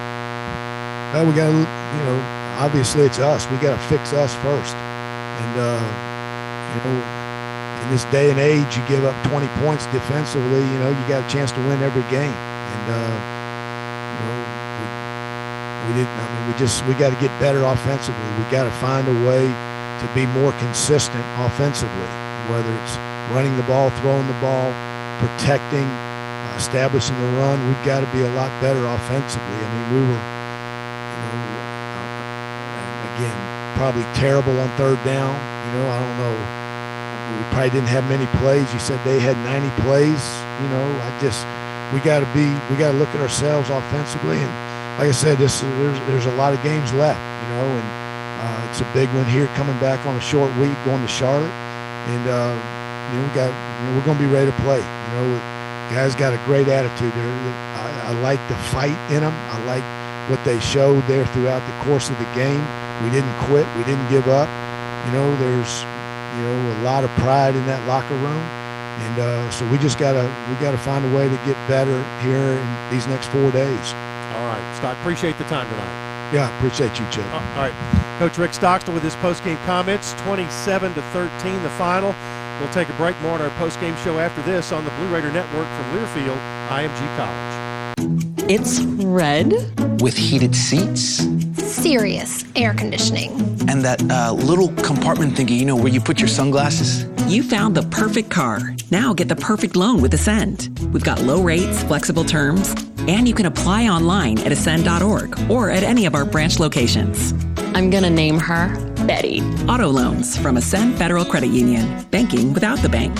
Well, 1.13 1.27
we 1.27 1.35
got 1.35 1.51
to, 1.51 1.59
you 1.59 2.05
know, 2.07 2.23
obviously 2.55 3.03
it's 3.05 3.19
us. 3.19 3.43
We 3.51 3.59
got 3.59 3.75
to 3.75 3.83
fix 3.91 4.13
us 4.13 4.31
first. 4.47 4.77
And, 4.77 5.55
uh, 5.59 5.83
you 6.71 6.81
know, 6.87 6.95
in 7.83 7.91
this 7.91 8.05
day 8.15 8.31
and 8.31 8.39
age, 8.39 8.79
you 8.79 8.83
give 8.87 9.03
up 9.03 9.19
20 9.27 9.49
points 9.59 9.87
defensively, 9.91 10.63
you 10.63 10.79
know, 10.79 10.95
you 10.95 11.03
got 11.11 11.27
a 11.27 11.29
chance 11.29 11.51
to 11.51 11.61
win 11.67 11.83
every 11.83 12.07
game. 12.15 12.31
And, 12.31 12.85
uh, 12.95 13.11
you 13.11 14.23
know, 14.23 14.39
we, 14.79 14.87
we 15.91 15.93
didn't, 15.99 16.15
I 16.15 16.31
mean, 16.31 16.47
we 16.47 16.55
just, 16.63 16.87
we 16.87 16.95
got 16.95 17.11
to 17.11 17.19
get 17.19 17.35
better 17.43 17.67
offensively. 17.67 18.23
We 18.39 18.47
got 18.47 18.71
to 18.71 18.75
find 18.79 19.09
a 19.09 19.17
way 19.27 19.51
to 19.51 20.07
be 20.15 20.31
more 20.31 20.53
consistent 20.63 21.27
offensively, 21.43 22.11
whether 22.47 22.71
it's 22.71 22.95
running 23.35 23.57
the 23.57 23.67
ball, 23.67 23.91
throwing 23.99 24.31
the 24.31 24.39
ball, 24.39 24.71
protecting, 25.19 25.91
uh, 25.91 26.55
establishing 26.57 27.19
the 27.19 27.31
run. 27.35 27.59
We've 27.67 27.85
got 27.85 28.07
to 28.07 28.11
be 28.15 28.23
a 28.23 28.31
lot 28.39 28.55
better 28.63 28.87
offensively. 28.87 29.59
I 29.59 29.69
mean, 29.75 29.87
we 29.91 30.01
were, 30.07 30.40
probably 33.81 34.05
terrible 34.13 34.61
on 34.61 34.69
third 34.77 35.01
down. 35.09 35.33
You 35.65 35.81
know, 35.81 35.89
I 35.89 36.05
don't 36.05 36.19
know. 36.21 36.37
we 37.33 37.45
probably 37.49 37.73
didn't 37.73 37.89
have 37.89 38.05
many 38.13 38.29
plays. 38.37 38.69
You 38.77 38.79
said 38.79 39.01
they 39.09 39.17
had 39.17 39.41
90 39.41 39.73
plays. 39.81 40.21
You 40.61 40.69
know, 40.69 40.85
I 41.01 41.09
just 41.17 41.49
we 41.89 42.05
got 42.05 42.21
to 42.21 42.29
be 42.37 42.45
we 42.69 42.77
got 42.77 42.93
to 42.93 42.99
look 43.01 43.09
at 43.17 43.25
ourselves 43.25 43.73
offensively 43.73 44.37
and 44.37 44.53
like 45.01 45.09
I 45.09 45.17
said, 45.17 45.39
this 45.39 45.63
there's 45.63 45.99
there's 46.13 46.27
a 46.27 46.37
lot 46.37 46.53
of 46.53 46.63
games 46.63 46.93
left, 46.93 47.17
you 47.17 47.49
know, 47.57 47.65
and 47.73 47.89
uh, 48.45 48.69
it's 48.69 48.85
a 48.85 48.89
big 48.93 49.09
one 49.17 49.25
here 49.25 49.47
coming 49.57 49.79
back 49.81 50.05
on 50.05 50.15
a 50.15 50.21
short 50.21 50.53
week 50.61 50.77
going 50.85 51.01
to 51.01 51.09
Charlotte, 51.09 51.49
and 52.13 52.29
uh, 52.29 52.53
you 53.09 53.17
know 53.17 53.25
we 53.25 53.33
got 53.33 53.49
you 53.49 53.89
know 53.89 53.97
we're 53.97 54.05
going 54.05 54.19
to 54.21 54.25
be 54.25 54.29
ready 54.29 54.53
to 54.53 54.57
play. 54.61 54.85
You 54.85 55.13
know, 55.17 55.41
guys 55.89 56.15
got 56.15 56.37
a 56.37 56.41
great 56.45 56.69
attitude. 56.69 57.17
I, 57.17 58.13
I 58.13 58.21
like 58.21 58.45
the 58.53 58.57
fight 58.69 58.99
in 59.09 59.25
them. 59.25 59.33
I 59.49 59.57
like 59.65 59.87
what 60.29 60.45
they 60.45 60.61
showed 60.61 61.01
there 61.09 61.25
throughout 61.33 61.65
the 61.65 61.85
course 61.85 62.11
of 62.11 62.19
the 62.19 62.29
game. 62.37 62.61
We 63.03 63.11
didn't 63.11 63.35
quit. 63.49 63.67
We 63.77 63.85
didn't 63.85 64.09
give 64.11 64.29
up. 64.29 64.49
You 65.07 65.13
know, 65.13 65.29
there's 65.37 65.83
you 66.37 66.43
know 66.47 66.81
a 66.81 66.83
lot 66.83 67.05
of 67.05 67.11
pride 67.19 67.57
in 67.57 67.67
that 67.67 67.87
locker 67.89 68.15
room 68.17 68.61
and 69.01 69.19
uh, 69.19 69.51
so 69.51 69.67
we 69.71 69.79
just 69.79 69.99
gotta 69.99 70.23
we 70.49 70.55
gotta 70.61 70.79
find 70.79 71.05
a 71.05 71.17
way 71.17 71.29
to 71.29 71.37
get 71.47 71.57
better 71.69 72.03
here 72.21 72.59
in 72.61 72.91
these 72.91 73.07
next 73.07 73.29
four 73.29 73.51
days. 73.51 73.93
All 74.37 74.47
right, 74.47 74.77
Stock. 74.77 74.97
Appreciate 74.99 75.39
the 75.39 75.45
time 75.45 75.69
tonight. 75.71 76.33
Yeah, 76.33 76.55
appreciate 76.59 76.99
you, 77.01 77.07
Chip. 77.11 77.25
All 77.33 77.41
right, 77.57 77.75
Coach 78.19 78.39
Rick 78.39 78.55
Stockstill 78.55 78.95
with 78.95 79.03
his 79.03 79.17
post-game 79.17 79.59
comments. 79.65 80.13
Twenty-seven 80.23 80.95
to 80.95 81.03
thirteen, 81.15 81.63
the 81.63 81.71
final. 81.71 82.15
We'll 82.61 82.73
take 82.73 82.91
a 82.91 82.95
break 82.95 83.19
more 83.23 83.33
on 83.33 83.41
our 83.41 83.51
post-game 83.51 83.97
show 84.05 84.19
after 84.19 84.43
this 84.43 84.71
on 84.71 84.85
the 84.85 84.91
Blue 84.93 85.09
Raider 85.09 85.33
Network 85.33 85.67
from 85.67 85.97
Learfield, 85.97 86.37
I 86.69 86.83
am 86.83 86.91
IMG 86.91 87.17
College. 87.17 87.50
It's 88.49 88.81
red 88.81 89.53
with 90.01 90.17
heated 90.17 90.55
seats 90.55 91.27
serious 91.71 92.45
air 92.57 92.75
conditioning. 92.75 93.31
And 93.69 93.85
that 93.85 94.03
uh, 94.11 94.33
little 94.33 94.69
compartment 94.83 95.35
thingy, 95.35 95.59
you 95.59 95.65
know, 95.65 95.77
where 95.77 95.89
you 95.89 96.01
put 96.01 96.19
your 96.19 96.29
sunglasses? 96.29 97.07
You 97.33 97.43
found 97.43 97.77
the 97.77 97.85
perfect 97.85 98.31
car. 98.31 98.75
Now 98.91 99.15
get 99.15 99.29
the 99.29 99.37
perfect 99.37 99.77
loan 99.77 100.03
with 100.03 100.13
Ascend. 100.13 100.79
We've 100.93 101.05
got 101.05 101.23
low 101.23 101.43
rates, 101.43 101.83
flexible 101.85 102.25
terms, 102.25 102.75
and 103.09 103.29
you 103.29 103.35
can 103.35 103.47
apply 103.47 103.89
online 103.89 104.39
at 104.41 104.53
ascend.org 104.53 105.51
or 105.51 105.71
at 105.71 105.83
any 105.83 106.07
of 106.07 106.15
our 106.15 106.25
branch 106.25 106.59
locations. 106.59 107.33
I'm 107.75 107.89
going 107.89 108.03
to 108.03 108.11
name 108.11 108.39
her 108.39 108.69
Betty. 109.07 109.41
Auto 109.69 109.89
loans 109.89 110.37
from 110.37 110.57
Ascend 110.57 110.99
Federal 110.99 111.25
Credit 111.25 111.51
Union. 111.51 112.05
Banking 112.11 112.53
without 112.53 112.79
the 112.81 112.89
bank. 112.89 113.19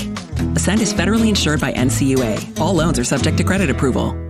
Ascend 0.57 0.81
is 0.81 0.93
federally 0.93 1.29
insured 1.29 1.61
by 1.61 1.73
NCUA. 1.73 2.61
All 2.61 2.75
loans 2.75 2.99
are 2.99 3.05
subject 3.05 3.39
to 3.39 3.45
credit 3.45 3.71
approval. 3.71 4.30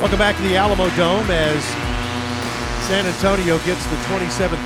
Welcome 0.00 0.16
back 0.16 0.32
to 0.32 0.42
the 0.48 0.56
Alamodome 0.56 1.28
as 1.28 1.60
San 2.88 3.04
Antonio 3.04 3.60
gets 3.68 3.84
the 3.92 4.00
27-13 4.08 4.56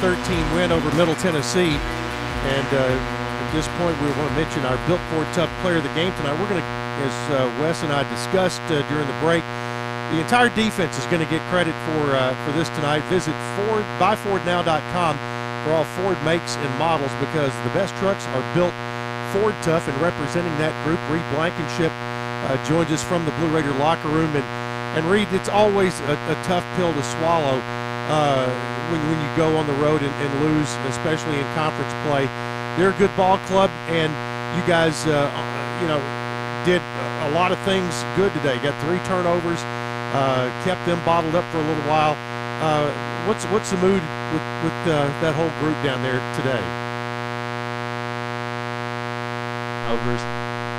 win 0.55 0.71
over 0.71 0.87
Middle 0.95 1.19
Tennessee. 1.19 1.75
And 1.75 2.69
uh, 2.71 2.95
at 3.43 3.51
this 3.51 3.67
point, 3.75 3.99
we 3.99 4.15
want 4.15 4.31
to 4.31 4.37
mention 4.39 4.63
our 4.63 4.79
Built 4.87 5.03
Ford 5.11 5.27
Tough 5.35 5.51
Player 5.59 5.83
of 5.83 5.83
the 5.83 5.91
Game 5.99 6.15
tonight. 6.23 6.39
We're 6.39 6.47
going 6.47 6.63
to, 6.63 6.71
as 7.03 7.17
uh, 7.35 7.51
Wes 7.59 7.83
and 7.83 7.91
I 7.91 8.07
discussed 8.15 8.63
uh, 8.71 8.87
during 8.87 9.11
the 9.11 9.19
break, 9.19 9.43
the 10.15 10.23
entire 10.23 10.55
defense 10.55 10.95
is 11.03 11.07
going 11.11 11.19
to 11.19 11.27
get 11.27 11.43
credit 11.51 11.75
for 11.91 12.15
uh, 12.15 12.31
for 12.47 12.55
this 12.55 12.71
tonight. 12.79 13.03
Visit 13.11 13.35
Ford 13.59 13.83
buyfordnow.com 13.99 15.19
for 15.67 15.75
all 15.75 15.83
Ford 15.99 16.15
makes 16.23 16.55
and 16.63 16.71
models 16.79 17.11
because 17.19 17.51
the 17.67 17.75
best 17.75 17.91
trucks 17.99 18.23
are 18.39 18.45
built 18.55 18.71
Ford 19.35 19.59
tough. 19.67 19.91
And 19.91 19.99
representing 19.99 20.55
that 20.63 20.71
group, 20.87 21.03
Reed 21.11 21.27
Blankenship 21.35 21.91
uh, 21.91 22.55
joins 22.71 22.95
us 22.95 23.03
from 23.03 23.27
the 23.27 23.35
Blue 23.43 23.51
Raider 23.51 23.75
locker 23.83 24.15
room 24.15 24.31
and 24.39 24.64
and 24.95 25.05
Reed, 25.11 25.27
it's 25.33 25.49
always 25.49 25.99
a, 26.07 26.15
a 26.31 26.37
tough 26.47 26.65
pill 26.77 26.95
to 26.95 27.03
swallow 27.19 27.59
uh, 28.07 28.47
when, 28.95 29.03
when 29.11 29.19
you 29.19 29.31
go 29.37 29.57
on 29.59 29.67
the 29.67 29.75
road 29.83 30.03
and, 30.03 30.15
and, 30.23 30.31
lose, 30.47 30.71
especially 30.87 31.35
in 31.35 31.47
conference 31.59 31.91
play. 32.07 32.31
They're 32.79 32.95
a 32.95 32.99
good 32.99 33.11
ball 33.17 33.39
club, 33.51 33.71
and 33.91 34.15
you 34.55 34.63
guys, 34.71 35.07
uh, 35.11 35.27
you 35.83 35.89
know, 35.91 35.99
did 36.63 36.79
a 37.27 37.31
lot 37.35 37.51
of 37.51 37.59
things 37.67 37.91
good 38.15 38.31
today. 38.39 38.55
Got 38.63 38.79
three 38.87 39.03
turnovers, 39.03 39.59
uh, 40.15 40.47
kept 40.63 40.87
them 40.87 41.03
bottled 41.05 41.35
up 41.35 41.45
for 41.51 41.59
a 41.59 41.67
little 41.67 41.89
while. 41.91 42.15
Uh, 42.63 42.87
what's 43.27 43.45
what's 43.51 43.71
the 43.71 43.79
mood 43.79 43.99
with, 44.31 44.47
with 44.63 44.79
uh, 44.87 45.11
that 45.27 45.35
whole 45.35 45.51
group 45.59 45.75
down 45.83 46.03
there 46.07 46.23
today? 46.39 46.63
Overs, 49.91 50.23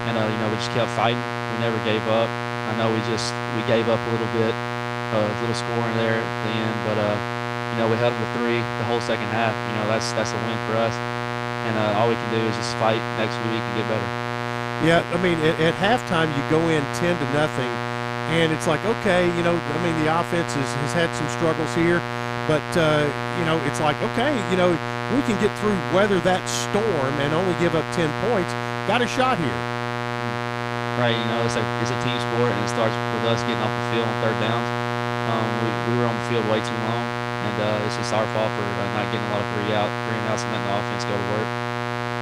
and 0.07 0.15
uh, 0.15 0.23
you 0.23 0.37
know 0.39 0.47
we 0.49 0.55
just 0.55 0.71
kept 0.71 0.91
fighting. 0.95 1.19
We 1.19 1.59
never 1.59 1.77
gave 1.83 2.01
up. 2.07 2.44
I 2.65 2.73
know 2.81 2.89
we 2.89 2.97
just 3.05 3.29
we 3.53 3.61
gave 3.69 3.85
up 3.93 4.01
a 4.01 4.09
little 4.09 4.29
bit, 4.33 4.49
uh, 4.49 5.29
a 5.29 5.37
little 5.45 5.53
scoring 5.53 5.93
there 6.01 6.17
at 6.17 6.39
the 6.49 6.53
end, 6.57 6.75
but 6.81 6.97
uh, 6.97 7.13
you 7.71 7.77
know 7.77 7.85
we 7.85 7.95
held 8.01 8.17
them 8.17 8.21
to 8.25 8.31
three 8.41 8.57
the 8.81 8.85
whole 8.89 8.99
second 9.05 9.29
half. 9.29 9.53
You 9.69 9.73
know 9.77 9.85
that's 9.85 10.09
that's 10.17 10.33
a 10.33 10.39
win 10.49 10.57
for 10.65 10.73
us, 10.73 10.93
and 11.69 11.77
uh, 11.77 11.93
all 11.93 12.09
we 12.09 12.17
can 12.17 12.29
do 12.33 12.41
is 12.41 12.57
just 12.57 12.73
fight 12.81 12.97
next 13.21 13.37
week 13.53 13.61
and 13.61 13.73
get 13.77 13.85
better. 13.85 14.09
Yeah, 14.81 15.05
I 15.13 15.17
mean 15.21 15.37
at, 15.45 15.61
at 15.61 15.77
halftime 15.77 16.33
you 16.33 16.41
go 16.49 16.73
in 16.73 16.81
ten 16.97 17.13
to 17.13 17.27
nothing, 17.37 17.69
and 18.33 18.49
it's 18.49 18.65
like 18.65 18.81
okay, 18.97 19.29
you 19.37 19.43
know, 19.45 19.61
I 19.61 19.77
mean 19.85 19.93
the 20.01 20.09
offense 20.09 20.49
has, 20.57 20.69
has 20.89 20.93
had 20.97 21.09
some 21.13 21.29
struggles 21.37 21.69
here, 21.77 22.01
but 22.49 22.65
uh, 22.73 23.05
you 23.37 23.45
know 23.45 23.61
it's 23.69 23.77
like 23.79 23.95
okay, 24.09 24.33
you 24.49 24.57
know 24.57 24.73
we 25.13 25.21
can 25.29 25.37
get 25.37 25.53
through 25.61 25.77
weather 25.93 26.17
that 26.25 26.41
storm 26.49 27.13
and 27.21 27.29
only 27.29 27.53
give 27.61 27.77
up 27.77 27.85
ten 27.93 28.09
points. 28.25 28.49
Got 28.89 29.05
a 29.05 29.07
shot 29.07 29.37
here 29.37 29.74
right? 30.97 31.15
You 31.15 31.27
know, 31.27 31.43
it's 31.43 31.55
a 31.59 31.63
it's 31.83 31.91
a 31.91 31.99
team 32.03 32.17
sport, 32.31 32.55
and 32.55 32.59
it 32.59 32.71
starts 32.71 32.95
with 33.15 33.27
us 33.27 33.39
getting 33.47 33.61
off 33.61 33.71
the 33.71 33.85
field 33.95 34.07
on 34.07 34.15
third 34.23 34.37
downs. 34.39 34.67
Um, 35.27 35.47
we, 35.63 35.69
we 35.89 35.93
were 35.99 36.07
on 36.07 36.15
the 36.15 36.25
field 36.29 36.45
way 36.47 36.61
too 36.61 36.79
long, 36.85 37.03
and 37.03 37.55
uh, 37.57 37.85
it's 37.85 37.97
just 37.97 38.13
our 38.13 38.27
fault 38.31 38.51
for 38.55 38.63
uh, 38.63 38.95
not 38.95 39.09
getting 39.09 39.25
a 39.25 39.31
lot 39.33 39.41
of 39.41 39.49
three 39.57 39.73
out, 39.73 39.89
three 40.07 40.17
and 40.17 40.27
outs, 40.29 40.45
and 40.45 40.53
letting 40.53 40.67
the 40.69 40.75
offense 40.75 41.03
go 41.09 41.15
to 41.17 41.27
work. 41.33 41.47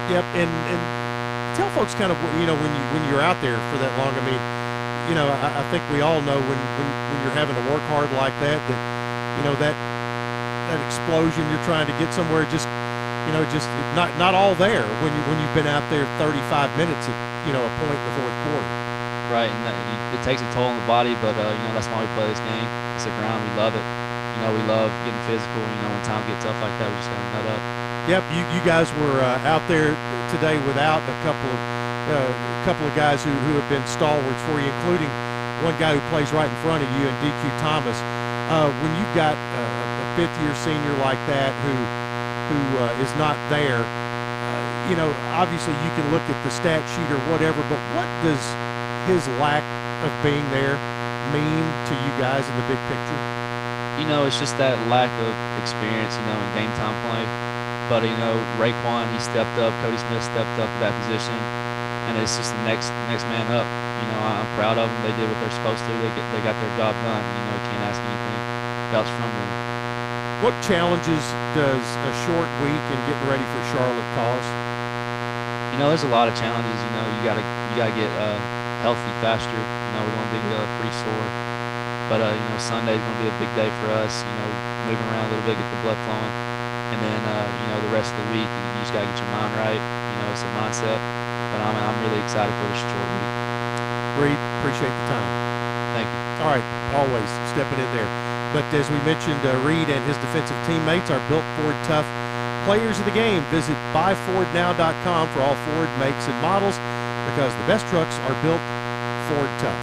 Yep, 0.10 0.26
and 0.40 0.52
and 0.72 0.80
tell 1.56 1.70
folks 1.76 1.94
kind 1.96 2.10
of 2.10 2.18
you 2.42 2.48
know 2.50 2.58
when 2.58 2.72
you 2.74 2.84
when 2.96 3.04
you're 3.12 3.24
out 3.24 3.38
there 3.44 3.60
for 3.70 3.78
that 3.78 3.94
long. 4.00 4.16
I 4.18 4.24
mean, 4.26 4.42
you 5.08 5.16
know, 5.16 5.30
I, 5.30 5.62
I 5.62 5.64
think 5.70 5.86
we 5.94 6.02
all 6.02 6.24
know 6.24 6.40
when, 6.42 6.60
when 6.80 6.88
when 6.88 7.20
you're 7.22 7.38
having 7.38 7.56
to 7.56 7.66
work 7.70 7.84
hard 7.92 8.10
like 8.18 8.34
that 8.42 8.58
that 8.58 8.80
you 9.38 9.44
know 9.46 9.56
that 9.62 9.76
that 10.72 10.80
explosion 10.88 11.44
you're 11.52 11.66
trying 11.68 11.86
to 11.86 11.96
get 12.00 12.10
somewhere 12.16 12.48
just 12.48 12.66
you 13.28 13.34
know 13.36 13.44
just 13.52 13.68
not 14.00 14.10
not 14.18 14.34
all 14.34 14.56
there 14.56 14.88
when 15.04 15.12
you 15.12 15.22
when 15.28 15.38
you've 15.44 15.56
been 15.56 15.68
out 15.68 15.84
there 15.92 16.08
35 16.18 16.72
minutes 16.80 17.04
at 17.12 17.33
you 17.46 17.52
know 17.52 17.64
a 17.64 17.72
point 17.82 17.98
in 17.98 18.06
the 18.08 18.16
fourth 18.20 18.38
quarter. 18.48 18.72
Right, 19.32 19.48
and 19.48 19.62
that, 19.66 19.76
it 20.14 20.22
takes 20.28 20.44
a 20.44 20.50
toll 20.52 20.68
on 20.68 20.76
the 20.76 20.86
body, 20.86 21.16
but 21.24 21.34
uh, 21.40 21.48
you 21.48 21.64
know 21.64 21.74
that's 21.74 21.88
why 21.88 22.04
we 22.04 22.10
play 22.14 22.28
this 22.28 22.44
game. 22.44 22.68
It's 23.00 23.08
a 23.08 23.14
grind. 23.18 23.40
We 23.40 23.52
love 23.56 23.74
it. 23.74 23.86
You 24.36 24.40
know, 24.44 24.52
we 24.52 24.64
love 24.68 24.90
getting 25.08 25.24
physical. 25.30 25.62
You 25.62 25.80
know, 25.86 25.92
when 25.94 26.04
time 26.04 26.22
gets 26.28 26.44
tough 26.44 26.58
like 26.60 26.74
that, 26.82 26.90
we 26.92 26.96
just 27.00 27.10
gotta 27.10 27.30
nut 27.38 27.48
up. 27.54 27.62
Yep, 28.12 28.24
you, 28.36 28.42
you 28.52 28.62
guys 28.68 28.92
were 29.00 29.24
uh, 29.24 29.40
out 29.48 29.64
there 29.72 29.96
today 30.28 30.60
without 30.68 31.00
a 31.08 31.16
couple 31.24 31.48
of 31.48 31.60
uh, 32.12 32.20
a 32.20 32.64
couple 32.68 32.84
of 32.84 32.92
guys 33.00 33.24
who, 33.24 33.32
who 33.48 33.56
have 33.56 33.68
been 33.72 33.84
stalwarts 33.88 34.42
for 34.44 34.60
you, 34.60 34.68
including 34.84 35.08
one 35.64 35.72
guy 35.80 35.96
who 35.96 36.04
plays 36.12 36.28
right 36.36 36.52
in 36.52 36.60
front 36.60 36.84
of 36.84 36.90
you, 37.00 37.08
and 37.08 37.16
DQ 37.24 37.48
Thomas. 37.64 37.96
Uh, 38.52 38.68
when 38.84 38.92
you've 39.00 39.16
got 39.16 39.40
a, 39.40 39.64
a 39.64 40.06
fifth 40.20 40.36
year 40.44 40.52
senior 40.68 40.92
like 41.00 41.22
that 41.32 41.56
who 41.64 41.72
who 42.52 42.60
uh, 42.84 42.92
is 43.00 43.12
not 43.16 43.40
there, 43.48 43.88
you 44.90 44.96
know, 45.00 45.16
obviously 45.32 45.74
you 45.80 45.92
can 45.96 46.06
look 46.12 46.24
at 46.28 46.38
the 46.44 46.52
stat 46.52 46.84
sheet 46.92 47.10
or 47.10 47.22
whatever, 47.32 47.64
but 47.72 47.80
what 47.96 48.10
does 48.22 48.42
his 49.08 49.24
lack 49.40 49.64
of 50.04 50.12
being 50.24 50.44
there 50.52 50.76
mean 51.32 51.64
to 51.88 51.94
you 51.96 52.12
guys 52.20 52.44
in 52.44 52.56
the 52.60 52.68
big 52.68 52.80
picture? 52.92 53.22
You 54.02 54.06
know, 54.10 54.26
it's 54.28 54.40
just 54.42 54.58
that 54.60 54.76
lack 54.92 55.12
of 55.24 55.32
experience, 55.64 56.12
you 56.18 56.26
know, 56.28 56.36
in 56.36 56.50
game 56.58 56.74
time 56.76 56.96
play. 57.08 57.24
But 57.88 58.04
you 58.04 58.16
know, 58.20 58.40
Raekwon, 58.60 59.12
he 59.12 59.20
stepped 59.22 59.56
up. 59.60 59.72
Cody 59.84 60.00
Smith 60.00 60.24
stepped 60.24 60.56
up 60.60 60.68
to 60.72 60.80
that 60.82 60.96
position, 61.04 61.36
and 62.10 62.16
it's 62.20 62.36
just 62.36 62.52
the 62.52 62.64
next 62.64 62.90
next 63.12 63.28
man 63.28 63.48
up. 63.52 63.68
You 64.04 64.08
know, 64.12 64.20
I'm 64.24 64.48
proud 64.56 64.80
of 64.80 64.88
them. 64.88 65.00
They 65.04 65.16
did 65.16 65.28
what 65.28 65.38
they're 65.40 65.58
supposed 65.60 65.84
to. 65.84 65.92
They 66.00 66.12
get, 66.16 66.26
they 66.32 66.42
got 66.44 66.56
their 66.60 66.74
job 66.80 66.96
done. 67.04 67.22
You 67.22 67.44
know, 67.44 67.54
you 67.56 67.64
can't 67.72 67.84
ask 67.88 68.00
anything 68.00 68.40
else 68.96 69.12
from 69.20 69.30
them. 69.30 69.63
What 70.44 70.52
challenges 70.60 71.24
does 71.56 71.88
a 72.04 72.12
short 72.28 72.52
week 72.60 72.84
and 72.92 73.00
getting 73.08 73.28
ready 73.32 73.48
for 73.48 73.62
Charlotte 73.72 74.04
cause? 74.12 74.44
You 75.72 75.80
know, 75.80 75.88
there's 75.88 76.04
a 76.04 76.12
lot 76.12 76.28
of 76.28 76.36
challenges. 76.36 76.76
You 76.84 76.92
know, 77.00 77.06
you 77.16 77.24
gotta 77.24 77.40
you 77.72 77.76
gotta 77.80 77.96
get 77.96 78.12
uh, 78.20 78.36
healthy 78.84 79.08
faster. 79.24 79.56
You 79.56 79.92
know, 79.96 80.04
we're 80.04 80.12
gonna 80.20 80.36
be 80.36 80.44
uh, 80.52 80.68
pretty 80.76 80.92
sore. 81.00 81.28
But 82.12 82.20
uh, 82.20 82.36
you 82.36 82.44
know, 82.52 82.60
Sunday's 82.60 83.00
gonna 83.00 83.24
be 83.24 83.32
a 83.32 83.38
big 83.40 83.48
day 83.56 83.72
for 83.80 83.96
us. 83.96 84.12
You 84.20 84.36
know, 84.36 84.52
moving 84.92 85.08
around 85.16 85.32
a 85.32 85.40
little 85.40 85.48
bit, 85.48 85.56
get 85.56 85.64
the 85.64 85.80
blood 85.80 86.00
flowing, 86.04 86.36
and 86.92 87.00
then 87.00 87.22
uh, 87.24 87.48
you 87.48 87.68
know 87.72 87.80
the 87.88 87.94
rest 87.96 88.12
of 88.12 88.20
the 88.28 88.36
week 88.36 88.44
you 88.44 88.84
just 88.84 88.92
gotta 88.92 89.08
get 89.08 89.16
your 89.24 89.32
mind 89.32 89.56
right. 89.56 89.80
You 89.80 90.18
know, 90.20 90.28
it's 90.28 90.44
a 90.44 90.52
mindset. 90.60 91.00
But 91.56 91.64
I'm 91.64 91.80
I'm 91.80 91.98
really 92.04 92.20
excited 92.20 92.52
for 92.52 92.68
this 92.68 92.84
short 92.84 93.08
week. 93.16 93.32
Reed, 94.20 94.40
appreciate 94.60 94.92
the 94.92 95.06
time. 95.08 95.24
Thank 95.96 96.12
you. 96.12 96.20
All 96.44 96.52
right, 96.52 96.68
always 96.92 97.32
stepping 97.56 97.80
in 97.80 97.88
there. 97.96 98.23
But 98.54 98.70
as 98.70 98.86
we 98.86 99.02
mentioned, 99.02 99.42
uh, 99.42 99.58
Reed 99.66 99.90
and 99.90 100.02
his 100.06 100.16
defensive 100.22 100.58
teammates 100.70 101.10
are 101.10 101.18
built 101.26 101.42
Ford 101.58 101.74
tough 101.90 102.06
players 102.70 103.02
of 103.02 103.06
the 103.10 103.18
game. 103.18 103.42
Visit 103.50 103.74
buyfordnow.com 103.92 105.24
for 105.34 105.42
all 105.42 105.58
Ford 105.68 105.90
makes 105.98 106.22
and 106.30 106.38
models 106.38 106.78
because 107.34 107.50
the 107.50 107.66
best 107.66 107.82
trucks 107.90 108.14
are 108.30 108.38
built 108.46 108.62
Ford 109.28 109.50
tough. 109.58 109.82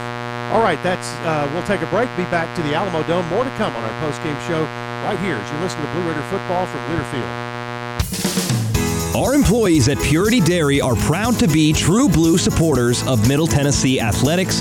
All 0.55 0.62
right, 0.62 0.78
that's 0.82 1.10
uh, 1.26 1.51
we'll 1.52 1.66
take 1.66 1.82
a 1.82 1.90
break. 1.90 2.09
Be 2.16 2.24
back 2.30 2.47
to 2.56 2.62
the 2.62 2.78
Alamodome. 2.78 3.28
More 3.30 3.44
to 3.44 3.51
come 3.59 3.74
on 3.74 3.82
our 3.82 3.97
post-game 4.01 4.38
show 4.47 4.62
right 5.02 5.18
here 5.18 5.36
as 5.36 5.47
you 5.51 5.59
listen 5.59 5.80
to 5.82 5.90
Blue 5.90 6.06
Raider 6.06 6.22
football 6.30 6.66
from 6.66 6.80
Learfield. 6.94 7.51
Our 9.14 9.34
employees 9.34 9.88
at 9.88 9.98
Purity 9.98 10.40
Dairy 10.40 10.80
are 10.80 10.94
proud 10.94 11.38
to 11.40 11.48
be 11.48 11.72
true 11.72 12.09
blue 12.09 12.38
supporters 12.38 13.06
of 13.06 13.26
Middle 13.28 13.47
Tennessee 13.47 14.01
athletics 14.01 14.60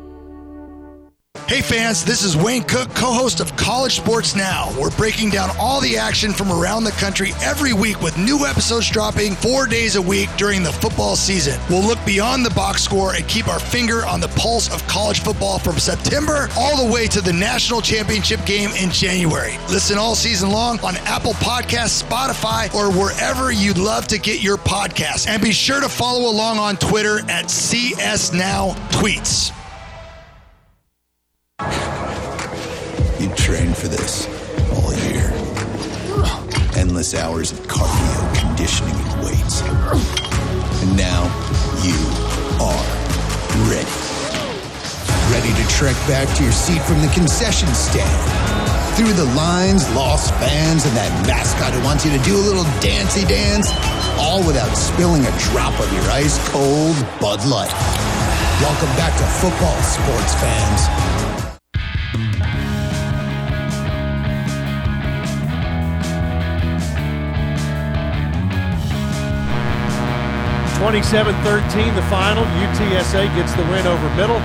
Hey 1.51 1.59
fans, 1.59 2.05
this 2.05 2.23
is 2.23 2.37
Wayne 2.37 2.63
Cook, 2.63 2.95
co 2.95 3.11
host 3.11 3.41
of 3.41 3.57
College 3.57 3.97
Sports 3.97 4.37
Now. 4.37 4.73
We're 4.79 4.95
breaking 4.95 5.31
down 5.31 5.49
all 5.59 5.81
the 5.81 5.97
action 5.97 6.31
from 6.31 6.49
around 6.49 6.85
the 6.85 6.91
country 6.91 7.33
every 7.41 7.73
week 7.73 7.99
with 7.99 8.17
new 8.17 8.45
episodes 8.45 8.89
dropping 8.89 9.35
four 9.35 9.67
days 9.67 9.97
a 9.97 10.01
week 10.01 10.29
during 10.37 10.63
the 10.63 10.71
football 10.71 11.17
season. 11.17 11.59
We'll 11.69 11.85
look 11.85 11.99
beyond 12.05 12.45
the 12.45 12.51
box 12.51 12.83
score 12.83 13.15
and 13.15 13.27
keep 13.27 13.49
our 13.49 13.59
finger 13.59 14.05
on 14.05 14.21
the 14.21 14.29
pulse 14.29 14.73
of 14.73 14.87
college 14.87 15.19
football 15.19 15.59
from 15.59 15.77
September 15.77 16.47
all 16.55 16.87
the 16.87 16.89
way 16.89 17.05
to 17.07 17.19
the 17.19 17.33
national 17.33 17.81
championship 17.81 18.45
game 18.45 18.69
in 18.81 18.89
January. 18.89 19.57
Listen 19.67 19.97
all 19.97 20.15
season 20.15 20.51
long 20.51 20.79
on 20.79 20.95
Apple 20.99 21.33
Podcasts, 21.33 22.01
Spotify, 22.01 22.73
or 22.73 22.97
wherever 22.97 23.51
you'd 23.51 23.77
love 23.77 24.07
to 24.07 24.17
get 24.17 24.41
your 24.41 24.55
podcasts. 24.55 25.27
And 25.27 25.43
be 25.43 25.51
sure 25.51 25.81
to 25.81 25.89
follow 25.89 26.31
along 26.31 26.59
on 26.59 26.77
Twitter 26.77 27.29
at 27.29 27.51
CS 27.51 28.31
Now 28.31 28.69
Tweets. 28.91 29.51
You 33.19 33.29
trained 33.35 33.77
for 33.77 33.87
this 33.87 34.25
all 34.73 34.93
year. 35.11 35.29
Endless 36.75 37.13
hours 37.13 37.51
of 37.51 37.59
cardio, 37.67 38.39
conditioning, 38.39 38.95
and 38.95 39.25
weights. 39.25 39.61
And 39.61 40.97
now 40.97 41.29
you 41.85 41.97
are 42.57 42.81
ready. 43.69 43.93
Ready 45.29 45.53
to 45.53 45.69
trek 45.69 45.95
back 46.07 46.27
to 46.37 46.43
your 46.43 46.51
seat 46.51 46.81
from 46.81 47.01
the 47.01 47.11
concession 47.13 47.67
stand. 47.75 48.97
Through 48.97 49.13
the 49.13 49.29
lines, 49.35 49.87
lost 49.93 50.33
fans, 50.35 50.85
and 50.85 50.95
that 50.97 51.13
mascot 51.27 51.73
who 51.73 51.83
wants 51.83 52.03
you 52.03 52.11
to 52.11 52.23
do 52.25 52.35
a 52.35 52.43
little 52.43 52.65
dancey 52.81 53.25
dance, 53.25 53.69
all 54.17 54.41
without 54.45 54.73
spilling 54.73 55.21
a 55.21 55.33
drop 55.53 55.77
of 55.79 55.93
your 55.93 56.09
ice 56.09 56.41
cold 56.49 56.97
Bud 57.21 57.45
Light. 57.45 57.71
Welcome 58.61 58.89
back 58.97 59.13
to 59.17 59.25
football, 59.39 59.77
sports 59.81 60.33
fans. 60.41 61.10
27-13 70.81 71.93
the 71.93 72.01
final. 72.09 72.41
UTSA 72.57 73.29
gets 73.37 73.53
the 73.53 73.61
win 73.69 73.85
over 73.85 74.09
Middle 74.17 74.41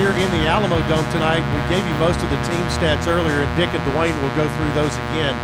here 0.00 0.16
in 0.16 0.24
the 0.32 0.48
Alamodome 0.48 1.04
tonight. 1.12 1.44
We 1.44 1.60
gave 1.68 1.84
you 1.84 1.92
most 2.00 2.16
of 2.24 2.32
the 2.32 2.40
team 2.48 2.64
stats 2.72 3.04
earlier, 3.04 3.44
and 3.44 3.52
Dick 3.52 3.68
and 3.76 3.84
Dwayne 3.92 4.16
will 4.24 4.32
go 4.32 4.48
through 4.56 4.72
those 4.72 4.96
again 5.12 5.36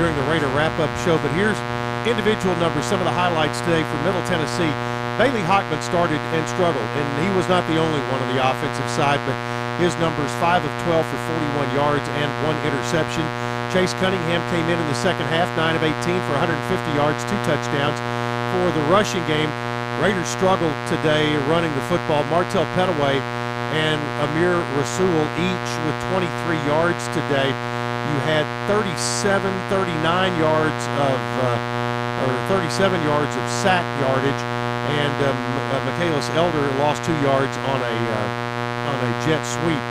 during 0.00 0.16
the 0.16 0.24
Raider 0.24 0.48
wrap-up 0.56 0.88
show. 1.04 1.20
But 1.20 1.36
here's 1.36 1.60
individual 2.08 2.56
numbers, 2.56 2.88
some 2.88 2.96
of 2.96 3.04
the 3.04 3.12
highlights 3.12 3.60
today 3.68 3.84
for 3.92 4.00
Middle 4.08 4.24
Tennessee. 4.24 4.72
Bailey 5.20 5.44
Hockman 5.44 5.84
started 5.84 6.16
and 6.32 6.48
struggled, 6.48 6.88
and 6.96 7.06
he 7.20 7.28
was 7.36 7.44
not 7.52 7.60
the 7.68 7.76
only 7.76 8.00
one 8.08 8.24
on 8.24 8.32
the 8.32 8.40
offensive 8.40 8.88
side, 8.96 9.20
but 9.28 9.36
his 9.76 9.92
numbers 10.00 10.32
5 10.40 10.64
of 10.64 10.72
12 10.88 11.04
for 11.04 11.20
41 11.60 11.76
yards 11.76 12.08
and 12.16 12.28
one 12.40 12.56
interception. 12.64 13.20
Chase 13.68 13.92
Cunningham 14.00 14.40
came 14.48 14.64
in 14.72 14.80
in 14.80 14.88
the 14.88 15.00
second 15.04 15.28
half, 15.28 15.52
9 15.60 15.76
of 15.76 15.84
18 15.84 15.92
for 16.24 16.40
150 16.40 16.56
yards, 16.96 17.20
two 17.28 17.36
touchdowns 17.44 18.00
for 18.52 18.72
the 18.72 18.84
rushing 18.88 19.24
game. 19.28 19.50
Raiders 20.00 20.28
struggled 20.28 20.74
today 20.88 21.36
running 21.50 21.74
the 21.74 21.84
football. 21.90 22.24
Martell 22.30 22.64
Pettaway 22.78 23.18
and 23.74 24.00
Amir 24.24 24.56
Rasul 24.78 25.20
each 25.36 25.70
with 25.84 25.96
23 26.14 26.56
yards 26.64 27.02
today. 27.12 27.50
You 27.52 28.18
had 28.24 28.48
37, 28.70 29.52
39 29.68 30.32
yards 30.40 30.80
of, 30.96 31.18
uh, 31.44 32.24
or 32.24 32.32
37 32.48 33.02
yards 33.04 33.34
of 33.36 33.44
sack 33.60 33.84
yardage, 34.00 34.42
and 34.96 35.16
um, 35.28 35.36
uh, 35.36 35.84
Michaelis 35.84 36.30
Elder 36.32 36.64
lost 36.80 37.04
two 37.04 37.16
yards 37.20 37.52
on 37.68 37.82
a 37.84 37.96
uh, 38.08 38.88
on 38.88 38.98
a 39.04 39.10
jet 39.28 39.44
sweep. 39.44 39.82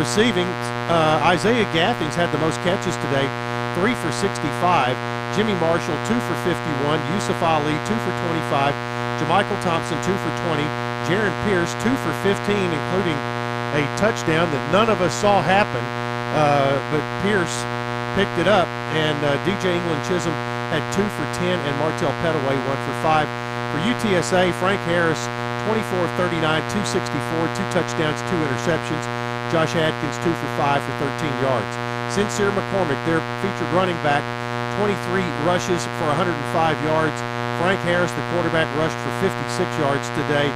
Receiving, 0.00 0.48
uh, 0.88 1.20
Isaiah 1.28 1.68
Gathings 1.76 2.14
had 2.14 2.32
the 2.32 2.38
most 2.38 2.56
catches 2.64 2.96
today, 3.04 3.28
three 3.76 3.92
for 4.00 4.12
65. 4.12 5.17
Jimmy 5.36 5.54
Marshall, 5.60 5.96
two 6.08 6.18
for 6.28 6.36
51. 6.46 7.00
Yusuf 7.12 7.38
Ali, 7.42 7.76
two 7.84 7.98
for 8.06 8.12
25. 8.28 8.72
Jamichael 9.20 9.60
Thompson, 9.66 9.98
two 10.06 10.16
for 10.22 10.32
20. 10.46 10.62
Jaron 11.10 11.34
Pierce, 11.44 11.72
two 11.84 11.94
for 12.04 12.12
15, 12.24 12.36
including 12.54 13.18
a 13.76 13.82
touchdown 14.00 14.48
that 14.48 14.62
none 14.72 14.88
of 14.88 15.00
us 15.04 15.12
saw 15.12 15.42
happen. 15.42 15.84
Uh, 16.36 16.76
but 16.92 17.02
Pierce 17.24 17.52
picked 18.16 18.36
it 18.40 18.48
up, 18.48 18.68
and 18.96 19.16
uh, 19.24 19.36
DJ 19.44 19.76
England 19.76 20.00
Chisholm 20.08 20.36
had 20.72 20.84
two 20.92 21.04
for 21.16 21.26
10, 21.40 21.60
and 21.60 21.74
Martell 21.80 22.12
Pettaway 22.24 22.56
one 22.68 22.80
for 22.84 22.96
five. 23.04 23.28
For 23.72 23.80
UTSA, 23.84 24.52
Frank 24.56 24.80
Harris, 24.88 25.20
24 25.68 26.08
of 26.08 26.12
39, 26.16 26.40
264, 26.72 27.52
two 27.52 27.68
touchdowns, 27.68 28.20
two 28.32 28.40
interceptions. 28.40 29.04
Josh 29.52 29.76
Adkins, 29.76 30.16
two 30.24 30.32
for 30.32 30.50
five 30.60 30.80
for 30.84 30.92
13 31.00 31.28
yards. 31.40 31.68
Sincere 32.12 32.52
McCormick, 32.52 33.00
their 33.04 33.20
featured 33.44 33.68
running 33.76 33.96
back, 34.04 34.24
23 34.78 34.94
rushes 35.42 35.82
for 35.98 36.06
105 36.14 36.30
yards. 36.86 37.18
Frank 37.58 37.82
Harris, 37.82 38.14
the 38.14 38.22
quarterback, 38.30 38.70
rushed 38.78 38.94
for 39.02 39.10
56 39.18 39.66
yards 39.82 40.06
today. 40.14 40.46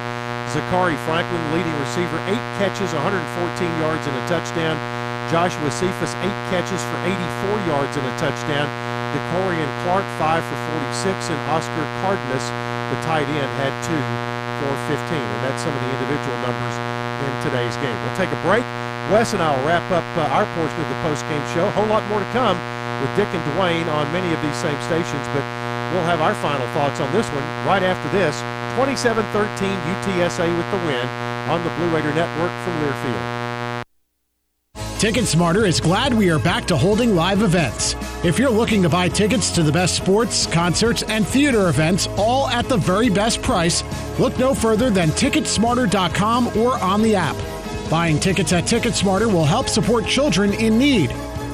Zakhari 0.55 0.95
Franklin, 1.03 1.43
leading 1.51 1.75
receiver, 1.83 2.15
eight 2.31 2.39
catches, 2.55 2.95
114 2.95 3.19
yards 3.83 3.99
and 4.07 4.15
a 4.15 4.23
touchdown. 4.31 4.79
Joshua 5.27 5.67
Cephus, 5.67 6.15
eight 6.23 6.39
catches 6.47 6.79
for 6.87 6.97
84 7.03 7.67
yards 7.67 7.91
and 7.99 8.07
a 8.07 8.15
touchdown. 8.15 8.71
DeCorian 9.11 9.67
Clark, 9.83 10.07
five 10.15 10.39
for 10.47 10.59
46, 11.03 11.27
and 11.27 11.39
Oscar 11.51 11.83
Cardenas, 11.99 12.47
the 12.95 12.99
tight 13.03 13.27
end, 13.27 13.51
had 13.59 13.75
two 13.83 13.99
for 14.63 14.71
15. 14.87 15.19
And 15.19 15.39
that's 15.43 15.59
some 15.67 15.75
of 15.75 15.81
the 15.83 15.91
individual 15.99 16.37
numbers 16.47 16.75
in 17.27 17.31
today's 17.43 17.75
game. 17.83 17.95
We'll 18.07 18.15
take 18.15 18.31
a 18.31 18.39
break. 18.39 18.63
Wes 19.11 19.35
and 19.35 19.43
I 19.43 19.51
will 19.51 19.67
wrap 19.67 19.83
up 19.91 20.07
uh, 20.15 20.31
our 20.31 20.47
portion 20.55 20.79
of 20.79 20.87
the 20.87 20.99
post-game 21.03 21.43
show. 21.51 21.67
A 21.67 21.75
whole 21.75 21.91
lot 21.91 22.07
more 22.07 22.23
to 22.23 22.31
come 22.31 22.55
with 23.03 23.11
Dick 23.19 23.27
and 23.35 23.43
Dwayne 23.51 23.91
on 23.91 24.07
many 24.15 24.31
of 24.31 24.39
these 24.39 24.55
same 24.63 24.79
stations, 24.87 25.27
but 25.35 25.43
we'll 25.91 26.07
have 26.07 26.23
our 26.23 26.33
final 26.39 26.65
thoughts 26.71 27.03
on 27.03 27.11
this 27.11 27.27
one 27.35 27.43
right 27.67 27.83
after 27.83 28.07
this. 28.15 28.39
27-13 28.79 29.27
UTSA 29.27 30.47
with 30.55 30.71
the 30.71 30.79
win 30.87 31.05
on 31.51 31.61
the 31.63 31.69
Blue 31.75 31.93
Raider 31.93 32.15
Network 32.15 32.51
from 32.63 32.73
Learfield. 32.79 33.43
Ticket 34.97 35.25
Smarter 35.25 35.65
is 35.65 35.81
glad 35.81 36.13
we 36.13 36.31
are 36.31 36.39
back 36.39 36.63
to 36.67 36.77
holding 36.77 37.13
live 37.13 37.41
events. 37.41 37.93
If 38.23 38.39
you're 38.39 38.49
looking 38.49 38.81
to 38.83 38.89
buy 38.89 39.09
tickets 39.09 39.51
to 39.51 39.61
the 39.61 39.71
best 39.71 39.97
sports, 39.97 40.47
concerts, 40.47 41.03
and 41.03 41.27
theater 41.27 41.67
events, 41.67 42.07
all 42.17 42.47
at 42.47 42.69
the 42.69 42.77
very 42.77 43.09
best 43.09 43.41
price, 43.41 43.83
look 44.17 44.39
no 44.39 44.55
further 44.55 44.89
than 44.89 45.09
Ticketsmarter.com 45.09 46.57
or 46.57 46.79
on 46.81 47.01
the 47.01 47.17
app. 47.17 47.35
Buying 47.89 48.17
tickets 48.17 48.53
at 48.53 48.63
Ticketsmarter 48.63 49.31
will 49.31 49.43
help 49.43 49.67
support 49.67 50.07
children 50.07 50.53
in 50.53 50.77
need. 50.77 51.13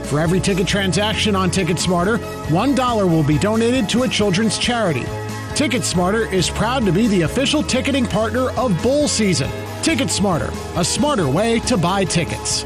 For 0.09 0.19
every 0.19 0.39
ticket 0.39 0.67
transaction 0.67 1.35
on 1.35 1.51
Ticketsmarter, 1.51 2.17
$1 2.47 3.09
will 3.09 3.21
be 3.21 3.37
donated 3.37 3.87
to 3.89 4.03
a 4.03 4.07
children's 4.07 4.57
charity. 4.57 5.03
Ticketsmarter 5.53 6.33
is 6.33 6.49
proud 6.49 6.83
to 6.85 6.91
be 6.91 7.05
the 7.07 7.21
official 7.21 7.61
ticketing 7.61 8.07
partner 8.07 8.49
of 8.57 8.81
bowl 8.81 9.07
season. 9.07 9.51
Ticketsmarter, 9.83 10.51
a 10.79 10.83
smarter 10.83 11.29
way 11.29 11.59
to 11.59 11.77
buy 11.77 12.05
tickets. 12.05 12.65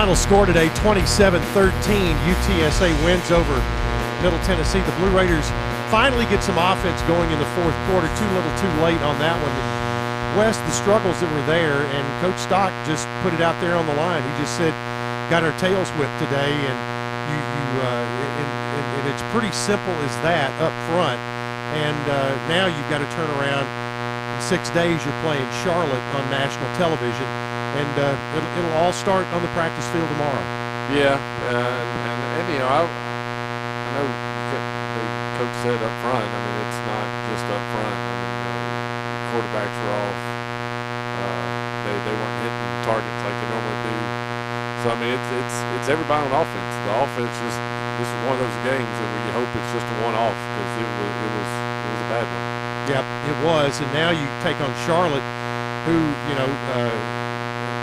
Final 0.00 0.16
score 0.16 0.48
today 0.48 0.72
27 0.80 1.04
13. 1.52 1.76
UTSA 2.24 2.88
wins 3.04 3.28
over 3.28 3.52
Middle 4.24 4.40
Tennessee. 4.48 4.80
The 4.80 4.96
Blue 4.96 5.12
Raiders 5.12 5.44
finally 5.92 6.24
get 6.32 6.40
some 6.40 6.56
offense 6.56 6.96
going 7.04 7.28
in 7.28 7.36
the 7.36 7.50
fourth 7.52 7.76
quarter. 7.84 8.08
Too 8.16 8.30
little 8.32 8.54
too 8.56 8.72
late 8.80 8.96
on 9.04 9.20
that 9.20 9.36
one. 9.44 9.52
Wes, 10.40 10.56
the 10.56 10.72
struggles 10.72 11.20
that 11.20 11.28
were 11.28 11.44
there, 11.44 11.84
and 11.84 12.04
Coach 12.24 12.40
Stock 12.40 12.72
just 12.88 13.04
put 13.20 13.36
it 13.36 13.44
out 13.44 13.60
there 13.60 13.76
on 13.76 13.84
the 13.84 13.92
line. 14.00 14.24
He 14.24 14.32
just 14.40 14.56
said, 14.56 14.72
got 15.28 15.44
our 15.44 15.52
tails 15.60 15.92
whipped 16.00 16.16
today, 16.16 16.48
and 16.48 16.78
you, 17.28 17.36
you 17.36 17.66
uh, 17.84 18.00
and, 18.00 18.32
and, 18.40 18.86
and, 19.04 19.04
it's 19.04 19.24
pretty 19.36 19.52
simple 19.52 19.92
as 20.08 20.16
that 20.24 20.48
up 20.64 20.72
front. 20.88 21.20
And 21.76 22.00
uh, 22.08 22.32
now 22.48 22.72
you've 22.72 22.88
got 22.88 23.04
to 23.04 23.10
turn 23.12 23.28
around. 23.36 23.68
In 23.68 24.40
six 24.48 24.72
days, 24.72 24.96
you're 25.04 25.20
playing 25.20 25.44
Charlotte 25.60 26.00
on 26.16 26.24
national 26.32 26.72
television 26.80 27.28
and 27.78 27.92
uh, 27.94 28.18
it'll, 28.34 28.50
it'll, 28.58 28.76
all 28.82 28.92
start 28.92 29.26
on 29.30 29.42
the 29.42 29.52
practice 29.54 29.86
field 29.94 30.08
tomorrow. 30.10 30.42
Yeah, 30.90 31.22
uh, 31.46 31.54
and, 31.54 32.18
and, 32.42 32.46
you 32.50 32.58
know, 32.58 32.66
I, 32.66 32.82
I 32.82 33.90
know 33.94 34.06
the 34.10 35.06
coach 35.38 35.54
said 35.62 35.78
up 35.78 35.94
front. 36.02 36.26
I 36.26 36.38
mean, 36.42 36.56
it's 36.66 36.82
not 36.82 37.06
just 37.30 37.46
up 37.46 37.62
front. 37.70 37.94
I 37.94 38.12
mean, 38.18 38.36
uh, 38.42 39.30
quarterbacks 39.30 39.76
were 39.86 39.94
off. 39.94 40.18
Uh, 41.20 41.60
they 41.86 41.94
they 42.10 42.14
weren't 42.16 42.38
hitting 42.42 42.70
targets 42.82 43.20
like 43.22 43.36
they 43.38 43.48
normally 43.54 43.78
do. 43.86 43.96
So 44.82 44.86
I 44.90 44.96
mean, 44.98 45.12
it's 45.14 45.30
it's 45.38 45.56
it's 45.78 45.88
everybody 45.92 46.26
on 46.26 46.32
offense. 46.34 46.72
The 46.88 46.92
offense 47.06 47.32
just 47.38 47.58
this 48.02 48.08
is 48.08 48.20
one 48.26 48.34
of 48.34 48.42
those 48.42 48.58
games 48.66 48.88
that 48.88 49.08
you 49.28 49.32
hope 49.36 49.50
it's 49.52 49.72
just 49.76 49.84
a 49.84 49.96
one-off 50.02 50.32
because 50.34 50.72
it 50.80 50.88
was 50.88 51.12
it 51.22 51.32
was 51.38 51.50
it 51.54 51.88
was 51.92 52.00
a 52.02 52.08
bad 52.10 52.26
one. 52.26 52.46
Yep, 52.88 53.06
it 53.30 53.38
was, 53.44 53.72
and 53.78 53.90
now 53.92 54.10
you 54.10 54.26
take 54.42 54.58
on 54.58 54.72
Charlotte, 54.88 55.22
who 55.84 56.00
you 56.26 56.34
know 56.34 56.48
uh, 56.74 57.19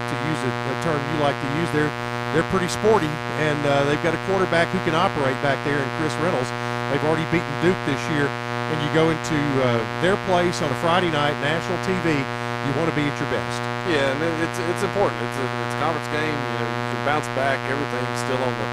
to 0.07 0.17
use 0.27 0.41
a, 0.47 0.51
a, 0.51 0.75
term 0.84 0.99
you 1.13 1.17
like 1.19 1.35
to 1.35 1.49
use, 1.59 1.69
they're 1.75 1.91
they're 2.35 2.47
pretty 2.51 2.67
sporty, 2.67 3.09
and 3.39 3.59
uh, 3.63 3.88
they've 3.88 4.01
got 4.03 4.11
a 4.11 4.21
quarterback 4.27 4.67
who 4.75 4.79
can 4.84 4.95
operate 4.95 5.39
back 5.39 5.59
there 5.63 5.79
in 5.79 5.88
Chris 5.95 6.11
Reynolds. 6.19 6.51
They've 6.91 7.03
already 7.07 7.27
beaten 7.31 7.47
Duke 7.63 7.79
this 7.88 7.99
year, 8.11 8.27
and 8.27 8.75
you 8.84 8.89
go 8.91 9.11
into 9.15 9.39
uh, 9.63 9.79
their 10.03 10.19
place 10.27 10.59
on 10.59 10.67
a 10.71 10.77
Friday 10.84 11.11
night, 11.11 11.35
national 11.39 11.79
TV. 11.88 12.19
You 12.67 12.71
want 12.75 12.91
to 12.91 12.95
be 12.99 13.07
at 13.07 13.15
your 13.15 13.31
best. 13.31 13.59
Yeah, 13.88 14.11
and 14.11 14.19
it's 14.43 14.59
it's 14.59 14.84
important. 14.84 15.15
It's 15.23 15.39
a, 15.39 15.47
it's 15.47 15.75
a 15.75 15.79
conference 15.79 16.09
game. 16.11 16.35
You 16.35 16.55
know, 16.59 16.67
you 16.67 16.88
can 16.91 17.03
bounce 17.07 17.27
back. 17.31 17.63
Everything's 17.71 18.19
still 18.27 18.43
on 18.43 18.51
the 18.51 18.67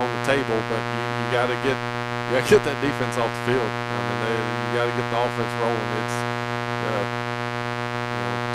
on 0.00 0.08
the 0.08 0.22
table, 0.24 0.56
but 0.72 0.80
you, 0.80 1.00
you 1.20 1.26
got 1.32 1.48
to 1.52 1.56
get 1.60 1.76
you 1.76 2.30
got 2.32 2.42
to 2.44 2.50
get 2.50 2.62
that 2.64 2.78
defense 2.80 3.20
off 3.20 3.28
the 3.28 3.44
field. 3.52 3.68
I 3.68 3.98
mean, 4.00 4.18
they, 4.24 4.36
you 4.36 4.70
got 4.72 4.86
to 4.88 4.94
get 4.96 5.06
the 5.12 5.20
offense 5.20 5.52
rolling. 5.60 5.88
It's 6.00 6.16
uh, 6.16 6.80
you 6.80 6.90
know, 6.96 7.04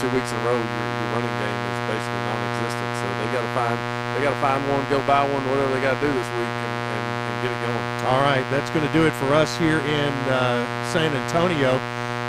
two 0.02 0.10
weeks 0.18 0.30
in 0.34 0.38
a 0.41 0.43
row. 0.45 0.57
Your, 0.57 0.65
your 0.65 1.10
running 1.14 1.35
game 1.41 1.70
non-existent. 2.06 2.91
So 3.02 3.06
they 3.22 3.28
got 3.36 3.44
to 3.45 3.53
find 3.53 3.78
they 4.15 4.28
got 4.28 4.36
to 4.36 4.44
find 4.44 4.60
one, 4.68 4.84
go 4.91 4.99
buy 5.07 5.23
one, 5.23 5.44
whatever 5.48 5.72
they 5.72 5.82
got 5.82 5.95
to 5.95 6.03
do 6.03 6.11
this 6.11 6.30
week, 6.36 6.52
and, 6.52 6.73
and, 6.94 7.03
and, 7.32 7.36
get 7.41 7.52
it 7.53 7.61
going. 7.64 7.86
All 8.06 8.19
right, 8.19 8.44
that's 8.52 8.69
going 8.76 8.86
to 8.86 8.94
do 8.94 9.07
it 9.07 9.15
for 9.23 9.32
us 9.34 9.56
here 9.56 9.80
in 9.80 10.11
uh, 10.28 10.68
San 10.91 11.15
Antonio. 11.15 11.80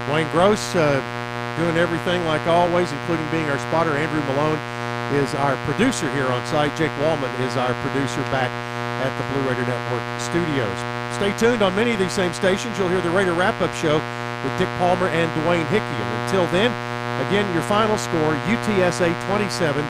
Wayne 0.08 0.30
Gross 0.30 0.62
uh, 0.78 1.02
doing 1.58 1.76
everything 1.76 2.24
like 2.24 2.46
always, 2.46 2.90
including 2.92 3.26
being 3.34 3.50
our 3.50 3.58
spotter. 3.68 3.98
Andrew 3.98 4.22
Malone 4.30 4.60
is 5.12 5.34
our 5.36 5.58
producer 5.68 6.08
here 6.14 6.30
on 6.30 6.40
site. 6.46 6.72
Jake 6.78 6.94
Wallman 7.02 7.32
is 7.44 7.56
our 7.58 7.74
producer 7.84 8.22
back 8.32 8.48
at 9.02 9.12
the 9.18 9.24
Blue 9.34 9.44
Raider 9.44 9.66
Network 9.66 10.04
studios. 10.22 10.78
Stay 11.18 11.34
tuned 11.36 11.62
on 11.62 11.74
many 11.74 11.92
of 11.92 11.98
these 11.98 12.12
same 12.12 12.32
stations. 12.32 12.78
You'll 12.78 12.88
hear 12.88 13.02
the 13.02 13.10
Raider 13.10 13.34
Wrap 13.34 13.60
Up 13.60 13.74
Show 13.74 14.00
with 14.42 14.54
Dick 14.58 14.70
Palmer 14.80 15.08
and 15.08 15.28
Dwayne 15.42 15.66
Hickey. 15.68 15.84
And 15.84 16.10
until 16.24 16.46
then, 16.48 16.70
again, 17.28 17.52
your 17.52 17.62
final 17.62 17.98
score 17.98 18.34
UTSA 18.48 19.12
27, 19.26 19.84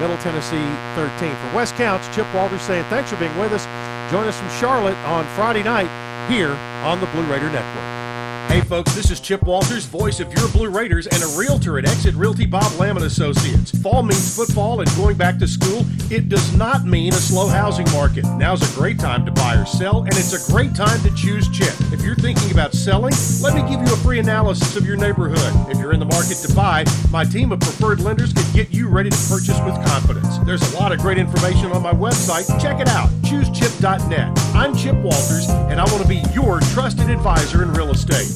Middle 0.00 0.18
Tennessee 0.18 0.68
13. 0.94 1.34
For 1.36 1.56
Wes 1.56 1.72
Counts, 1.72 2.08
Chip 2.14 2.26
Walters 2.34 2.62
saying 2.62 2.84
thanks 2.84 3.10
for 3.10 3.16
being 3.16 3.36
with 3.38 3.52
us. 3.52 3.64
Join 4.10 4.26
us 4.26 4.38
from 4.38 4.50
Charlotte 4.50 4.98
on 5.04 5.26
Friday 5.34 5.62
night 5.62 5.90
here 6.30 6.52
on 6.84 7.00
the 7.00 7.06
Blue 7.06 7.24
Raider 7.24 7.50
Network. 7.50 7.95
Hey 8.48 8.60
folks, 8.60 8.94
this 8.94 9.10
is 9.10 9.20
Chip 9.20 9.42
Walters, 9.42 9.84
voice 9.86 10.20
of 10.20 10.32
your 10.32 10.48
Blue 10.48 10.70
Raiders 10.70 11.06
and 11.08 11.22
a 11.22 11.26
realtor 11.38 11.78
at 11.78 11.84
Exit 11.84 12.14
Realty 12.14 12.46
Bob 12.46 12.72
Lamb 12.78 12.96
Associates. 12.96 13.76
Fall 13.82 14.02
means 14.02 14.34
football 14.34 14.80
and 14.80 14.88
going 14.96 15.16
back 15.16 15.38
to 15.38 15.48
school. 15.48 15.84
It 16.10 16.28
does 16.28 16.56
not 16.56 16.84
mean 16.84 17.12
a 17.12 17.16
slow 17.16 17.48
housing 17.48 17.90
market. 17.92 18.24
Now's 18.38 18.62
a 18.62 18.74
great 18.78 18.98
time 18.98 19.26
to 19.26 19.32
buy 19.32 19.56
or 19.56 19.66
sell, 19.66 20.04
and 20.04 20.12
it's 20.12 20.32
a 20.32 20.52
great 20.52 20.74
time 20.74 21.02
to 21.02 21.14
choose 21.14 21.48
Chip. 21.50 21.74
If 21.92 22.02
you're 22.02 22.14
thinking 22.14 22.50
about 22.52 22.72
selling, 22.72 23.12
let 23.42 23.54
me 23.54 23.60
give 23.68 23.86
you 23.86 23.92
a 23.92 23.96
free 23.98 24.20
analysis 24.20 24.76
of 24.76 24.86
your 24.86 24.96
neighborhood. 24.96 25.70
If 25.70 25.78
you're 25.78 25.92
in 25.92 26.00
the 26.00 26.06
market 26.06 26.36
to 26.46 26.54
buy, 26.54 26.84
my 27.10 27.24
team 27.24 27.52
of 27.52 27.60
preferred 27.60 28.00
lenders 28.00 28.32
can 28.32 28.50
get 28.54 28.72
you 28.72 28.88
ready 28.88 29.10
to 29.10 29.28
purchase 29.28 29.60
with 29.66 29.74
confidence. 29.86 30.38
There's 30.46 30.62
a 30.72 30.76
lot 30.78 30.92
of 30.92 31.00
great 31.00 31.18
information 31.18 31.72
on 31.72 31.82
my 31.82 31.92
website. 31.92 32.48
Check 32.60 32.80
it 32.80 32.88
out. 32.88 33.10
ChooseChip.net. 33.22 34.38
I'm 34.54 34.74
Chip 34.74 34.96
Walters, 34.96 35.48
and 35.50 35.80
I 35.80 35.84
want 35.84 36.00
to 36.00 36.08
be 36.08 36.22
your 36.32 36.60
trusted 36.60 37.10
advisor 37.10 37.62
in 37.62 37.72
real 37.72 37.90
estate. 37.90 38.35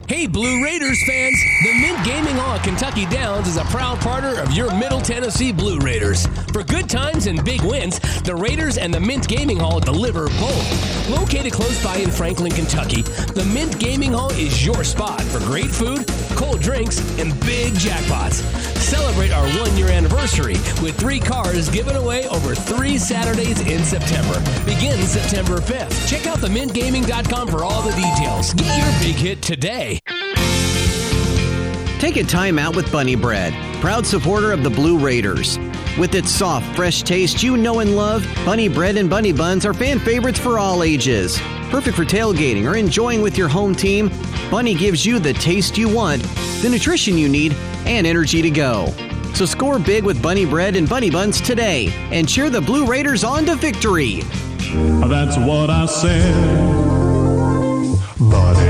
Hey, 0.21 0.27
Blue 0.27 0.63
Raiders 0.63 1.03
fans! 1.07 1.43
The 1.63 1.73
Mint 1.81 2.05
Gaming 2.05 2.35
Hall 2.35 2.59
Kentucky 2.59 3.07
Downs 3.07 3.47
is 3.47 3.57
a 3.57 3.63
proud 3.63 3.99
partner 4.01 4.39
of 4.39 4.51
your 4.51 4.71
Middle 4.75 5.01
Tennessee 5.01 5.51
Blue 5.51 5.79
Raiders. 5.79 6.27
For 6.53 6.63
good 6.63 6.87
times 6.87 7.25
and 7.25 7.43
big 7.43 7.63
wins, 7.63 7.99
the 8.21 8.35
Raiders 8.35 8.77
and 8.77 8.93
the 8.93 8.99
Mint 8.99 9.27
Gaming 9.27 9.57
Hall 9.57 9.79
deliver 9.79 10.27
both. 10.27 11.09
Located 11.09 11.53
close 11.53 11.83
by 11.83 11.95
in 11.95 12.11
Franklin, 12.11 12.51
Kentucky, 12.51 13.01
the 13.01 13.49
Mint 13.51 13.79
Gaming 13.79 14.13
Hall 14.13 14.29
is 14.33 14.63
your 14.63 14.83
spot 14.83 15.23
for 15.23 15.39
great 15.39 15.71
food, 15.71 16.05
cold 16.35 16.61
drinks, 16.61 16.99
and 17.17 17.31
big 17.39 17.73
jackpots. 17.73 18.43
Celebrate 18.77 19.31
our 19.31 19.47
one 19.59 19.75
year 19.75 19.89
anniversary 19.89 20.55
with 20.83 20.99
three 20.99 21.19
cars 21.19 21.67
given 21.69 21.95
away 21.95 22.27
over 22.27 22.53
three 22.53 22.99
Saturdays 22.99 23.61
in 23.61 23.83
September. 23.83 24.39
Begins 24.65 25.09
September 25.09 25.57
5th. 25.57 26.07
Check 26.07 26.27
out 26.27 26.39
themintgaming.com 26.39 27.47
for 27.47 27.63
all 27.63 27.81
the 27.81 27.95
details. 27.95 28.53
Get 28.53 28.77
your 28.77 28.99
big 28.99 29.15
hit 29.15 29.41
today. 29.41 29.99
Take 32.01 32.17
a 32.17 32.23
time 32.23 32.57
out 32.57 32.75
with 32.75 32.91
Bunny 32.91 33.13
Bread, 33.13 33.53
proud 33.79 34.07
supporter 34.07 34.51
of 34.51 34.63
the 34.63 34.71
Blue 34.71 34.97
Raiders. 34.97 35.59
With 35.99 36.15
its 36.15 36.31
soft, 36.31 36.75
fresh 36.75 37.03
taste 37.03 37.43
you 37.43 37.55
know 37.57 37.79
and 37.79 37.95
love, 37.95 38.27
Bunny 38.43 38.67
Bread 38.67 38.97
and 38.97 39.07
Bunny 39.07 39.31
Buns 39.31 39.67
are 39.67 39.73
fan 39.75 39.99
favorites 39.99 40.39
for 40.39 40.57
all 40.57 40.81
ages. 40.81 41.39
Perfect 41.69 41.95
for 41.95 42.03
tailgating 42.03 42.67
or 42.67 42.75
enjoying 42.75 43.21
with 43.21 43.37
your 43.37 43.47
home 43.47 43.75
team, 43.75 44.09
Bunny 44.49 44.73
gives 44.73 45.05
you 45.05 45.19
the 45.19 45.33
taste 45.33 45.77
you 45.77 45.87
want, 45.93 46.23
the 46.63 46.69
nutrition 46.69 47.19
you 47.19 47.29
need, 47.29 47.53
and 47.85 48.07
energy 48.07 48.41
to 48.41 48.49
go. 48.49 48.87
So 49.35 49.45
score 49.45 49.77
big 49.77 50.03
with 50.03 50.23
Bunny 50.23 50.47
Bread 50.47 50.75
and 50.75 50.89
Bunny 50.89 51.11
Buns 51.11 51.39
today 51.39 51.93
and 52.09 52.27
cheer 52.27 52.49
the 52.49 52.61
Blue 52.61 52.87
Raiders 52.87 53.23
on 53.23 53.45
to 53.45 53.53
victory. 53.53 54.21
That's 55.05 55.37
what 55.37 55.69
I 55.69 55.85
said. 55.85 56.33
Bread. 58.17 58.60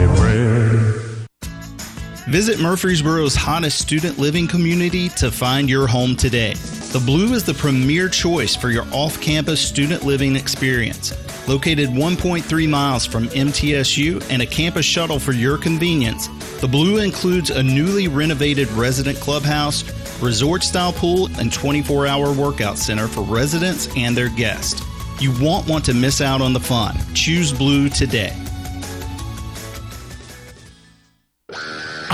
Visit 2.32 2.60
Murfreesboro's 2.60 3.36
hottest 3.36 3.78
student 3.78 4.18
living 4.18 4.48
community 4.48 5.10
to 5.10 5.30
find 5.30 5.70
your 5.70 5.86
home 5.86 6.16
today. 6.16 6.54
The 6.94 7.04
Blue 7.06 7.34
is 7.34 7.44
the 7.44 7.54
premier 7.54 8.08
choice 8.08 8.56
for 8.56 8.70
your 8.70 8.86
off 8.94 9.20
campus 9.20 9.60
student 9.60 10.06
living 10.06 10.38
experience. 10.38 11.12
Located 11.46 11.90
1.3 11.90 12.70
miles 12.70 13.06
from 13.06 13.28
MTSU 13.28 14.26
and 14.30 14.42
a 14.42 14.46
campus 14.46 14.86
shuttle 14.86 15.20
for 15.20 15.34
your 15.34 15.58
convenience, 15.58 16.30
the 16.62 16.70
Blue 16.70 17.00
includes 17.00 17.50
a 17.50 17.62
newly 17.62 18.08
renovated 18.08 18.72
resident 18.72 19.20
clubhouse, 19.20 19.84
resort 20.22 20.64
style 20.64 20.94
pool, 20.94 21.28
and 21.38 21.52
24 21.52 22.08
hour 22.08 22.32
workout 22.32 22.78
center 22.78 23.10
for 23.10 23.24
residents 23.24 23.90
and 23.98 24.16
their 24.16 24.30
guests. 24.30 24.82
You 25.20 25.34
won't 25.42 25.68
want 25.68 25.84
to 25.84 25.94
miss 25.94 26.22
out 26.22 26.40
on 26.40 26.54
the 26.54 26.62
fun. 26.62 26.96
Choose 27.14 27.52
Blue 27.52 27.90
today. 27.90 28.41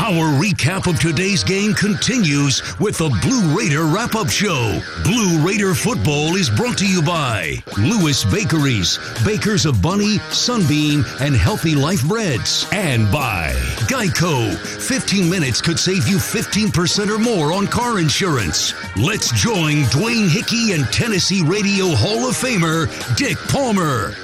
Our 0.08 0.42
recap 0.42 0.88
of 0.90 1.02
today's 1.02 1.44
game 1.44 1.74
continues 1.74 2.64
with 2.80 2.98
the 2.98 3.10
Blue 3.22 3.54
Raider 3.54 3.84
wrap 3.84 4.16
up 4.16 4.30
show. 4.30 4.80
Blue 5.04 5.46
Raider 5.46 5.74
football 5.74 6.38
is 6.38 6.50
brought 6.50 6.78
to 6.78 6.88
you 6.88 7.02
by 7.02 7.62
Lewis 7.78 8.24
Bakeries, 8.24 9.00
bakers 9.26 9.66
of 9.66 9.82
Bunny, 9.82 10.20
Sunbeam, 10.32 11.04
and 11.20 11.36
Healthy 11.36 11.76
Life 11.76 12.08
Breads, 12.08 12.66
and 12.72 13.12
by 13.12 13.52
Geico. 13.90 14.56
15 14.56 15.30
minutes 15.30 15.60
could 15.60 15.78
save 15.78 16.08
you 16.08 16.16
15% 16.16 17.10
or 17.14 17.20
more 17.20 17.52
on 17.52 17.68
car 17.68 18.00
insurance. 18.00 18.74
Let's 18.96 19.30
join 19.34 19.84
Dwayne 19.92 20.30
Hickey 20.30 20.72
and 20.72 20.86
Tennessee 20.86 21.44
Radio 21.44 21.88
Hall 21.88 22.30
of 22.30 22.36
Famer 22.38 22.88
Dick 23.18 23.38
Palmer. 23.50 24.16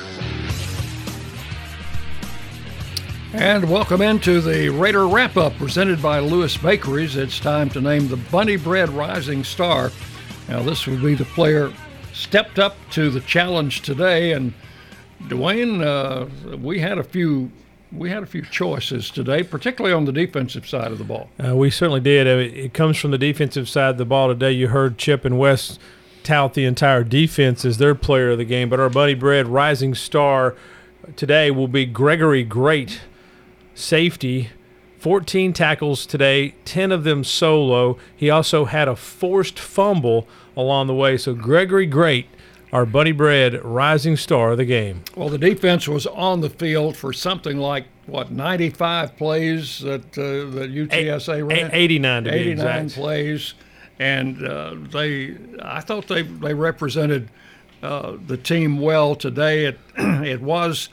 And 3.34 3.68
welcome 3.68 4.00
into 4.00 4.42
the 4.42 4.70
Raider 4.70 5.08
wrap 5.08 5.38
up 5.38 5.56
presented 5.58 6.00
by 6.04 6.20
Lewis 6.20 6.56
Bakeries. 6.56 7.16
It's 7.16 7.40
time 7.40 7.68
to 7.72 7.82
name 7.82 8.08
the 8.08 8.16
Bunny 8.16 8.58
Bread 8.58 8.92
Rising 8.92 9.44
Star. 9.44 9.92
Now, 10.48 10.62
this 10.62 10.86
would 10.86 11.02
be 11.02 11.16
the 11.16 11.26
player 11.26 11.74
stepped 12.14 12.60
up 12.60 12.78
to 12.92 13.10
the 13.10 13.22
challenge 13.22 13.82
today. 13.82 14.34
And 14.34 14.54
Dwayne, 15.24 15.82
uh, 15.84 16.58
we 16.58 16.80
had 16.80 17.00
a 17.00 17.04
few. 17.04 17.52
We 17.92 18.12
had 18.12 18.22
a 18.22 18.28
few 18.28 18.44
choices 18.44 19.10
today, 19.10 19.42
particularly 19.42 19.96
on 19.96 20.06
the 20.06 20.12
defensive 20.12 20.68
side 20.68 20.92
of 20.92 21.00
the 21.00 21.04
ball. 21.04 21.30
Uh, 21.44 21.56
we 21.56 21.72
certainly 21.72 22.02
did. 22.02 22.28
It 22.28 22.74
comes 22.76 22.98
from 22.98 23.12
the 23.12 23.18
defensive 23.18 23.68
side 23.68 23.90
of 23.90 23.98
the 23.98 24.06
ball 24.06 24.28
today. 24.28 24.52
You 24.52 24.68
heard 24.68 25.00
Chip 25.00 25.26
and 25.26 25.40
Wes 25.40 25.80
tout 26.24 26.54
the 26.54 26.66
entire 26.66 27.04
defense 27.04 27.66
as 27.66 27.80
their 27.80 27.96
player 27.96 28.32
of 28.32 28.38
the 28.38 28.46
game, 28.46 28.70
but 28.70 28.80
our 28.80 28.90
Bunny 28.90 29.16
Bread 29.16 29.48
rising 29.48 29.96
star 29.96 30.56
today 31.16 31.50
will 31.52 31.68
be 31.68 31.86
Gregory 31.86 32.44
Grate 32.44 33.02
safety, 33.74 34.50
14 35.00 35.54
tackles 35.54 36.06
today, 36.06 36.56
10 36.66 36.92
of 36.92 37.04
them 37.04 37.24
solo. 37.24 37.98
He 38.16 38.30
also 38.30 38.66
had 38.66 38.88
a 38.88 38.96
forced 38.96 39.60
fumble 39.60 40.28
along 40.56 40.88
the 40.88 40.96
way. 40.96 41.18
So 41.18 41.34
Gregory 41.34 41.86
Grate, 41.86 42.28
our 42.72 42.86
Bunny 42.86 43.12
Bread 43.12 43.64
rising 43.64 44.18
star 44.18 44.52
of 44.52 44.58
the 44.58 44.66
game. 44.66 45.04
Well, 45.16 45.30
the 45.30 45.38
defense 45.38 45.88
was 45.88 46.08
on 46.08 46.42
the 46.42 46.50
field 46.50 46.96
for 46.98 47.14
something 47.14 47.58
like 47.58 47.86
what 48.06 48.32
95 48.32 49.16
plays 49.18 49.80
that 49.80 50.18
uh, 50.18 50.50
that 50.56 50.74
UTSA 50.74 51.50
ran. 51.50 51.70
89 51.72 52.24
to 52.26 52.34
89 52.34 52.90
plays, 52.90 53.54
and 54.00 54.46
uh, 54.46 54.76
they 54.92 55.36
I 55.62 55.82
thought 55.82 56.08
they 56.08 56.24
they 56.24 56.54
represented 56.54 57.30
uh, 57.82 58.18
the 58.26 58.38
team 58.38 58.80
well 58.80 59.16
today. 59.16 59.66
It 59.66 59.80
it 59.98 60.42
was 60.42 60.90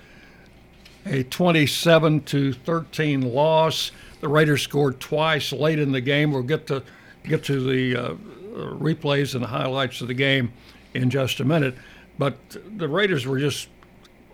a 1.07 1.23
27 1.25 2.23
to 2.23 2.53
13 2.53 3.23
loss. 3.33 3.91
The 4.21 4.29
Raiders 4.29 4.63
scored 4.63 5.01
twice 5.01 5.53
late 5.53 5.79
in 5.79 5.93
the 5.93 6.01
game. 6.01 6.33
We'll 6.33 6.43
get 6.43 6.67
to 6.69 6.83
get 7.25 7.45
to 7.45 7.61
the 7.61 7.97
uh, 7.97 8.15
replays 8.55 9.35
and 9.35 9.45
the 9.45 9.49
highlights 9.49 10.01
of 10.01 10.09
the 10.09 10.15
game 10.15 10.53
in 10.95 11.11
just 11.11 11.41
a 11.41 11.45
minute. 11.45 11.75
But 12.19 12.37
the 12.77 12.89
Raiders 12.89 13.27
were 13.27 13.39
just 13.39 13.69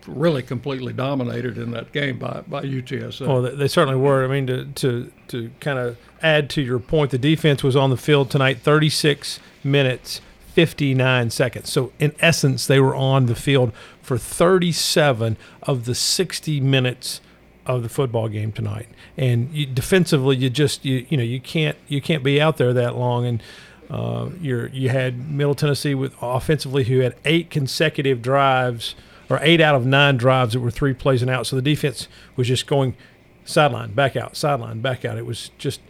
really 0.06 0.42
completely 0.42 0.92
dominated 0.92 1.58
in 1.58 1.72
that 1.72 1.92
game 1.92 2.18
by, 2.18 2.42
by 2.46 2.62
UTSA. 2.62 3.26
Well, 3.26 3.42
they 3.42 3.68
certainly 3.68 3.98
were. 3.98 4.24
I 4.24 4.28
mean, 4.28 4.46
to 4.46 4.64
to 4.64 5.12
to 5.28 5.50
kind 5.60 5.78
of 5.78 5.96
add 6.22 6.48
to 6.50 6.62
your 6.62 6.78
point, 6.78 7.10
the 7.10 7.18
defense 7.18 7.62
was 7.62 7.76
on 7.76 7.90
the 7.90 7.96
field 7.96 8.30
tonight 8.30 8.58
36 8.58 9.40
minutes 9.62 10.20
59 10.56 11.28
seconds. 11.28 11.70
So 11.70 11.92
in 11.98 12.14
essence, 12.18 12.66
they 12.66 12.80
were 12.80 12.94
on 12.94 13.26
the 13.26 13.34
field 13.34 13.74
for 14.00 14.16
37 14.16 15.36
of 15.64 15.84
the 15.84 15.94
60 15.94 16.60
minutes 16.60 17.20
of 17.66 17.82
the 17.82 17.90
football 17.90 18.28
game 18.28 18.52
tonight. 18.52 18.88
And 19.18 19.52
you, 19.52 19.66
defensively, 19.66 20.34
you 20.36 20.48
just 20.48 20.82
you 20.82 21.04
you 21.10 21.18
know 21.18 21.22
you 21.22 21.40
can't 21.40 21.76
you 21.88 22.00
can't 22.00 22.22
be 22.22 22.40
out 22.40 22.56
there 22.56 22.72
that 22.72 22.96
long. 22.96 23.26
And 23.26 23.42
uh, 23.90 24.30
you're 24.40 24.68
you 24.68 24.88
had 24.88 25.30
Middle 25.30 25.54
Tennessee 25.54 25.94
with 25.94 26.14
offensively 26.22 26.84
who 26.84 27.00
had 27.00 27.16
eight 27.26 27.50
consecutive 27.50 28.22
drives 28.22 28.94
or 29.28 29.38
eight 29.42 29.60
out 29.60 29.74
of 29.74 29.84
nine 29.84 30.16
drives 30.16 30.54
that 30.54 30.60
were 30.60 30.70
three 30.70 30.94
plays 30.94 31.20
and 31.20 31.30
out. 31.30 31.46
So 31.46 31.54
the 31.54 31.60
defense 31.60 32.08
was 32.34 32.48
just 32.48 32.66
going 32.66 32.96
sideline 33.44 33.92
back 33.92 34.16
out, 34.16 34.38
sideline 34.38 34.80
back 34.80 35.04
out. 35.04 35.18
It 35.18 35.26
was 35.26 35.50
just 35.58 35.82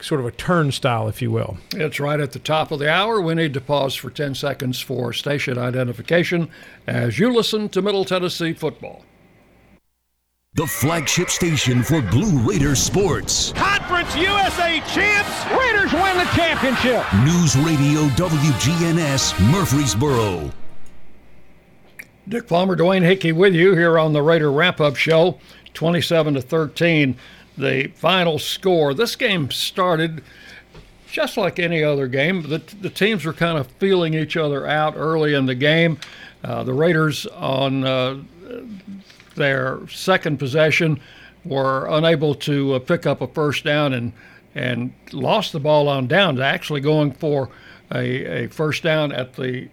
sort 0.00 0.20
of 0.20 0.26
a 0.26 0.30
turnstile, 0.30 1.08
if 1.08 1.20
you 1.20 1.30
will. 1.30 1.58
It's 1.74 2.00
right 2.00 2.20
at 2.20 2.32
the 2.32 2.38
top 2.38 2.70
of 2.70 2.78
the 2.78 2.90
hour. 2.90 3.20
We 3.20 3.34
need 3.34 3.54
to 3.54 3.60
pause 3.60 3.94
for 3.94 4.10
10 4.10 4.34
seconds 4.34 4.80
for 4.80 5.12
station 5.12 5.58
identification 5.58 6.48
as 6.86 7.18
you 7.18 7.32
listen 7.32 7.68
to 7.70 7.82
Middle 7.82 8.04
Tennessee 8.04 8.52
football. 8.52 9.04
The 10.54 10.66
flagship 10.66 11.30
station 11.30 11.82
for 11.82 12.00
Blue 12.00 12.38
Raider 12.48 12.76
sports. 12.76 13.52
Conference 13.54 14.14
USA 14.14 14.80
champs. 14.92 15.50
Raiders 15.50 15.92
win 15.92 16.16
the 16.16 16.30
championship. 16.36 17.04
News 17.24 17.56
Radio 17.56 18.02
WGNS 18.14 19.50
Murfreesboro. 19.50 20.52
Dick 22.28 22.46
Palmer, 22.46 22.76
Dwayne 22.76 23.02
Hickey 23.02 23.32
with 23.32 23.52
you 23.52 23.74
here 23.74 23.98
on 23.98 24.12
the 24.12 24.22
Raider 24.22 24.50
Wrap 24.50 24.80
Up 24.80 24.96
Show, 24.96 25.38
27 25.74 26.34
to 26.34 26.40
13 26.40 27.16
the 27.56 27.88
final 27.94 28.38
score. 28.38 28.94
This 28.94 29.16
game 29.16 29.50
started 29.50 30.22
just 31.06 31.36
like 31.36 31.58
any 31.58 31.82
other 31.82 32.08
game. 32.08 32.42
The, 32.42 32.58
the 32.80 32.90
teams 32.90 33.24
were 33.24 33.32
kind 33.32 33.56
of 33.56 33.68
feeling 33.78 34.14
each 34.14 34.36
other 34.36 34.66
out 34.66 34.94
early 34.96 35.34
in 35.34 35.46
the 35.46 35.54
game. 35.54 35.98
Uh, 36.42 36.64
the 36.64 36.74
Raiders, 36.74 37.26
on 37.26 37.84
uh, 37.84 38.20
their 39.36 39.86
second 39.88 40.38
possession, 40.38 41.00
were 41.44 41.86
unable 41.86 42.34
to 42.34 42.74
uh, 42.74 42.78
pick 42.80 43.06
up 43.06 43.20
a 43.20 43.26
first 43.28 43.64
down 43.64 43.92
and 43.92 44.12
and 44.56 44.92
lost 45.12 45.52
the 45.52 45.58
ball 45.58 45.88
on 45.88 46.06
downs, 46.06 46.38
actually 46.38 46.80
going 46.80 47.10
for 47.10 47.48
a, 47.92 48.44
a 48.44 48.48
first 48.48 48.84
down 48.84 49.10
at 49.10 49.34
the 49.34 49.68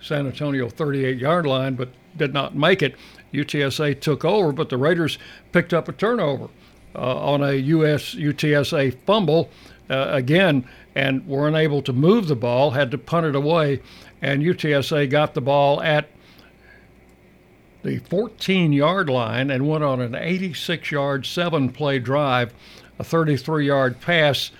San 0.00 0.26
Antonio 0.26 0.68
38 0.68 1.18
yard 1.18 1.46
line, 1.46 1.74
but 1.74 1.88
did 2.16 2.34
not 2.34 2.54
make 2.56 2.82
it. 2.82 2.96
UTSA 3.32 4.00
took 4.00 4.24
over, 4.24 4.50
but 4.50 4.70
the 4.70 4.76
Raiders 4.76 5.18
picked 5.52 5.72
up 5.72 5.88
a 5.88 5.92
turnover 5.92 6.48
on 6.94 7.42
a 7.42 7.52
US 7.54 8.14
UTSA 8.14 8.96
fumble 9.06 9.50
uh, 9.90 10.06
again 10.10 10.66
and 10.94 11.26
were 11.26 11.48
unable 11.48 11.82
to 11.82 11.92
move 11.92 12.28
the 12.28 12.36
ball, 12.36 12.72
had 12.72 12.90
to 12.90 12.98
punt 12.98 13.26
it 13.26 13.36
away, 13.36 13.80
and 14.20 14.42
UTSA 14.42 15.08
got 15.08 15.34
the 15.34 15.40
ball 15.40 15.80
at 15.82 16.08
the 17.82 17.98
14 17.98 18.72
yard 18.72 19.08
line 19.08 19.50
and 19.50 19.68
went 19.68 19.84
on 19.84 20.00
an 20.00 20.14
86 20.14 20.90
yard, 20.90 21.24
seven 21.24 21.70
play 21.70 21.98
drive, 21.98 22.52
a 22.98 23.04
33 23.04 23.66
yard 23.66 24.00
pass 24.00 24.50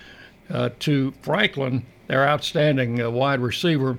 uh, 0.50 0.70
to 0.78 1.12
Franklin, 1.22 1.84
their 2.06 2.26
outstanding 2.26 3.02
uh, 3.02 3.10
wide 3.10 3.40
receiver, 3.40 3.98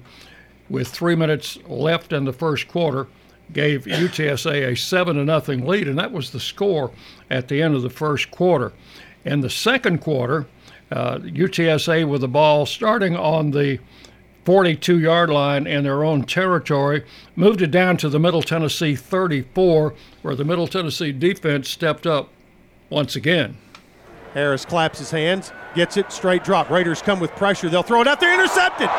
with 0.69 0.88
three 0.88 1.15
minutes 1.15 1.57
left 1.68 2.14
in 2.14 2.26
the 2.26 2.34
first 2.34 2.68
quarter 2.68 3.07
gave 3.54 3.86
UTSA 3.86 4.72
a 4.72 4.76
seven 4.76 5.16
to 5.16 5.26
nothing 5.26 5.66
lead, 5.66 5.88
and 5.88 5.98
that 5.98 6.12
was 6.12 6.32
the 6.32 6.40
score 6.40 6.92
at 7.30 7.48
the 7.48 7.62
end 7.62 7.76
of 7.76 7.82
the 7.82 7.90
first 7.90 8.32
quarter. 8.32 8.74
In 9.26 9.42
the 9.42 9.50
second 9.50 10.00
quarter, 10.00 10.48
uh, 10.92 11.18
UTSA 11.19 12.08
with 12.08 12.22
the 12.22 12.28
ball 12.28 12.66
starting 12.66 13.16
on 13.16 13.52
the 13.52 13.80
42 14.45 15.00
yard 15.00 15.30
line 15.30 15.68
in 15.68 15.84
their 15.84 16.03
own 16.03 16.24
territory, 16.24 17.06
moved 17.36 17.61
it 17.61 17.72
down 17.72 17.98
to 17.98 18.10
the 18.10 18.19
Middle 18.19 18.42
Tennessee 18.42 18.95
34, 18.95 19.94
where 20.22 20.36
the 20.36 20.45
Middle 20.45 20.68
Tennessee 20.68 21.11
defense 21.11 21.69
stepped 21.69 22.08
up 22.08 22.30
once 22.90 23.16
again. 23.16 23.58
Harris 24.34 24.66
claps 24.66 25.00
his 25.00 25.11
hands, 25.11 25.52
gets 25.76 25.98
it, 25.98 26.11
straight 26.11 26.44
drop. 26.44 26.69
Raiders 26.69 27.02
come 27.02 27.19
with 27.19 27.32
pressure. 27.32 27.69
They'll 27.69 27.84
throw 27.84 28.02
it 28.02 28.08
out 28.08 28.19
there, 28.19 28.34
intercepted. 28.34 28.90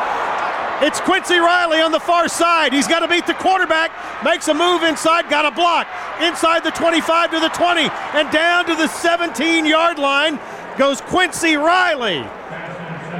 It's 0.83 0.99
Quincy 0.99 1.37
Riley 1.37 1.79
on 1.79 1.91
the 1.91 1.99
far 1.99 2.27
side. 2.27 2.73
He's 2.73 2.87
got 2.87 2.99
to 2.99 3.07
beat 3.07 3.27
the 3.27 3.35
quarterback, 3.35 3.91
makes 4.23 4.47
a 4.47 4.53
move 4.53 4.81
inside, 4.81 5.29
got 5.29 5.45
a 5.45 5.51
block. 5.51 5.87
Inside 6.19 6.63
the 6.63 6.71
25 6.71 7.29
to 7.31 7.39
the 7.39 7.49
20, 7.49 7.81
and 7.81 8.31
down 8.31 8.65
to 8.65 8.73
the 8.73 8.87
17 8.87 9.67
yard 9.67 9.99
line 9.99 10.39
goes 10.79 10.99
Quincy 11.01 11.55
Riley. 11.55 12.25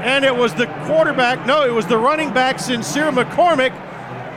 And 0.01 0.25
it 0.25 0.35
was 0.35 0.55
the 0.55 0.65
quarterback, 0.87 1.45
no, 1.45 1.63
it 1.63 1.71
was 1.71 1.85
the 1.85 1.99
running 1.99 2.33
back, 2.33 2.57
Sincere 2.57 3.11
McCormick, 3.11 3.73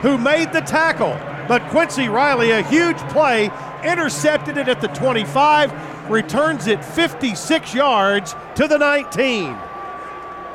who 0.01 0.19
made 0.19 0.53
the 0.53 0.61
tackle. 0.61 1.17
But 1.47 1.67
Quincy 1.69 2.09
Riley, 2.09 2.51
a 2.51 2.61
huge 2.61 2.97
play, 3.09 3.49
intercepted 3.83 4.57
it 4.57 4.67
at 4.67 4.81
the 4.81 4.87
25, 4.89 6.11
returns 6.11 6.67
it 6.67 6.85
56 6.85 7.73
yards 7.73 8.35
to 8.53 8.67
the 8.67 8.77
19 8.77 9.57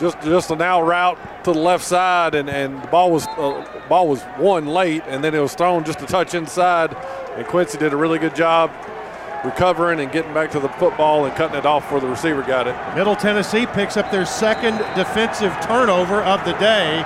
just 0.00 0.20
just 0.22 0.50
an 0.50 0.62
out 0.62 0.82
route 0.82 1.18
to 1.44 1.52
the 1.52 1.58
left 1.58 1.84
side, 1.84 2.34
and, 2.34 2.48
and 2.48 2.82
the 2.82 2.88
ball 2.88 3.10
was 3.10 3.26
uh, 3.26 3.82
ball 3.88 4.08
was 4.08 4.22
one 4.36 4.66
late, 4.66 5.02
and 5.06 5.24
then 5.24 5.34
it 5.34 5.40
was 5.40 5.54
thrown 5.54 5.84
just 5.84 6.00
a 6.02 6.06
touch 6.06 6.34
inside, 6.34 6.94
and 7.36 7.46
Quincy 7.46 7.78
did 7.78 7.92
a 7.92 7.96
really 7.96 8.18
good 8.18 8.34
job 8.34 8.70
recovering 9.44 10.00
and 10.00 10.12
getting 10.12 10.34
back 10.34 10.50
to 10.50 10.60
the 10.60 10.68
football 10.68 11.24
and 11.24 11.34
cutting 11.34 11.56
it 11.56 11.66
off 11.66 11.90
where 11.90 12.00
the 12.00 12.06
receiver 12.06 12.42
got 12.42 12.66
it. 12.66 12.76
Middle 12.94 13.16
Tennessee 13.16 13.66
picks 13.66 13.96
up 13.96 14.10
their 14.10 14.26
second 14.26 14.76
defensive 14.94 15.56
turnover 15.62 16.22
of 16.22 16.44
the 16.44 16.52
day. 16.54 17.04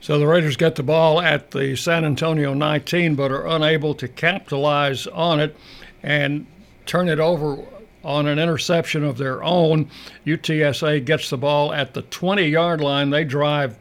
So 0.00 0.18
the 0.18 0.26
Raiders 0.26 0.56
get 0.56 0.76
the 0.76 0.82
ball 0.82 1.20
at 1.20 1.50
the 1.50 1.76
San 1.76 2.04
Antonio 2.04 2.54
19, 2.54 3.14
but 3.14 3.30
are 3.30 3.46
unable 3.46 3.94
to 3.94 4.08
capitalize 4.08 5.06
on 5.06 5.40
it 5.40 5.54
and 6.02 6.46
turn 6.86 7.08
it 7.08 7.20
over 7.20 7.58
on 8.04 8.26
an 8.26 8.38
interception 8.38 9.04
of 9.04 9.18
their 9.18 9.42
own. 9.42 9.90
UTSA 10.26 11.04
gets 11.04 11.30
the 11.30 11.36
ball 11.36 11.72
at 11.72 11.94
the 11.94 12.02
20 12.02 12.44
yard 12.46 12.80
line. 12.80 13.10
They 13.10 13.24
drive 13.24 13.78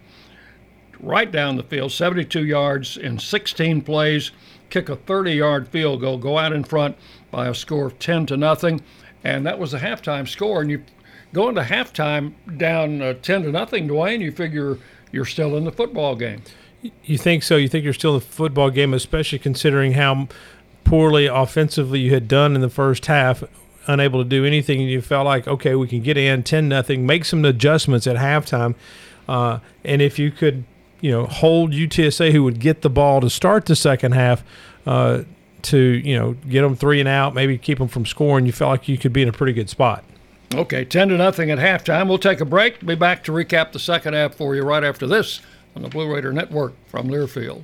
right 0.99 1.31
down 1.31 1.55
the 1.55 1.63
field, 1.63 1.91
72 1.91 2.45
yards 2.45 2.97
in 2.97 3.19
16 3.19 3.81
plays, 3.81 4.31
kick 4.69 4.89
a 4.89 4.95
30 4.95 5.33
yard 5.33 5.67
field 5.67 6.01
goal, 6.01 6.17
go 6.17 6.37
out 6.37 6.53
in 6.53 6.63
front 6.63 6.97
by 7.31 7.47
a 7.47 7.55
score 7.55 7.87
of 7.87 7.99
10 7.99 8.25
to 8.27 8.37
nothing. 8.37 8.81
And 9.23 9.45
that 9.45 9.59
was 9.59 9.71
the 9.71 9.79
halftime 9.79 10.27
score. 10.27 10.61
And 10.61 10.69
you 10.69 10.83
go 11.33 11.49
into 11.49 11.61
halftime 11.61 12.33
down 12.57 13.01
uh, 13.01 13.13
10 13.21 13.43
to 13.43 13.51
nothing, 13.51 13.87
Dwayne, 13.87 14.21
you 14.21 14.31
figure 14.31 14.77
you're 15.11 15.25
still 15.25 15.57
in 15.57 15.63
the 15.63 15.71
football 15.71 16.15
game. 16.15 16.41
You 17.03 17.17
think 17.17 17.43
so? 17.43 17.57
You 17.57 17.67
think 17.67 17.83
you're 17.83 17.93
still 17.93 18.13
in 18.15 18.19
the 18.19 18.25
football 18.25 18.69
game, 18.69 18.93
especially 18.93 19.39
considering 19.39 19.93
how 19.93 20.29
poorly 20.85 21.27
offensively 21.27 21.99
you 21.99 22.13
had 22.13 22.27
done 22.27 22.55
in 22.55 22.61
the 22.61 22.69
first 22.69 23.05
half 23.07 23.43
unable 23.89 24.23
to 24.23 24.29
do 24.29 24.45
anything, 24.45 24.79
and 24.79 24.89
you 24.89 25.01
felt 25.01 25.25
like, 25.25 25.47
okay, 25.47 25.75
we 25.75 25.87
can 25.87 26.01
get 26.01 26.17
in 26.17 26.43
10 26.43 26.69
nothing, 26.69 27.05
make 27.05 27.25
some 27.25 27.43
adjustments 27.43 28.07
at 28.07 28.15
halftime. 28.15 28.75
Uh, 29.27 29.59
and 29.83 30.01
if 30.01 30.17
you 30.19 30.31
could, 30.31 30.63
you 31.01 31.11
know, 31.11 31.25
hold 31.25 31.71
UTSA, 31.71 32.31
who 32.31 32.43
would 32.43 32.59
get 32.59 32.81
the 32.81 32.89
ball 32.89 33.19
to 33.21 33.29
start 33.29 33.65
the 33.65 33.75
second 33.75 34.13
half, 34.13 34.43
uh, 34.85 35.23
to 35.61 35.77
you 35.77 36.17
know 36.17 36.33
get 36.47 36.61
them 36.61 36.75
three 36.75 36.99
and 36.99 37.09
out, 37.09 37.33
maybe 37.33 37.57
keep 37.57 37.79
them 37.79 37.87
from 37.87 38.05
scoring, 38.05 38.45
you 38.45 38.51
felt 38.51 38.71
like 38.71 38.87
you 38.87 38.97
could 38.97 39.11
be 39.11 39.21
in 39.21 39.27
a 39.27 39.33
pretty 39.33 39.53
good 39.53 39.69
spot. 39.69 40.03
Okay, 40.53 40.83
10 40.83 41.09
to 41.09 41.17
nothing 41.17 41.51
at 41.51 41.59
halftime. 41.59 42.07
We'll 42.07 42.17
take 42.17 42.41
a 42.41 42.45
break. 42.45 42.83
Be 42.83 42.95
back 42.95 43.23
to 43.25 43.31
recap 43.31 43.71
the 43.71 43.79
second 43.79 44.15
half 44.15 44.33
for 44.33 44.55
you 44.55 44.63
right 44.63 44.83
after 44.83 45.05
this 45.05 45.41
on 45.75 45.83
the 45.83 45.89
Blue 45.89 46.11
Raider 46.11 46.33
Network 46.33 46.73
from 46.87 47.07
Learfield. 47.07 47.63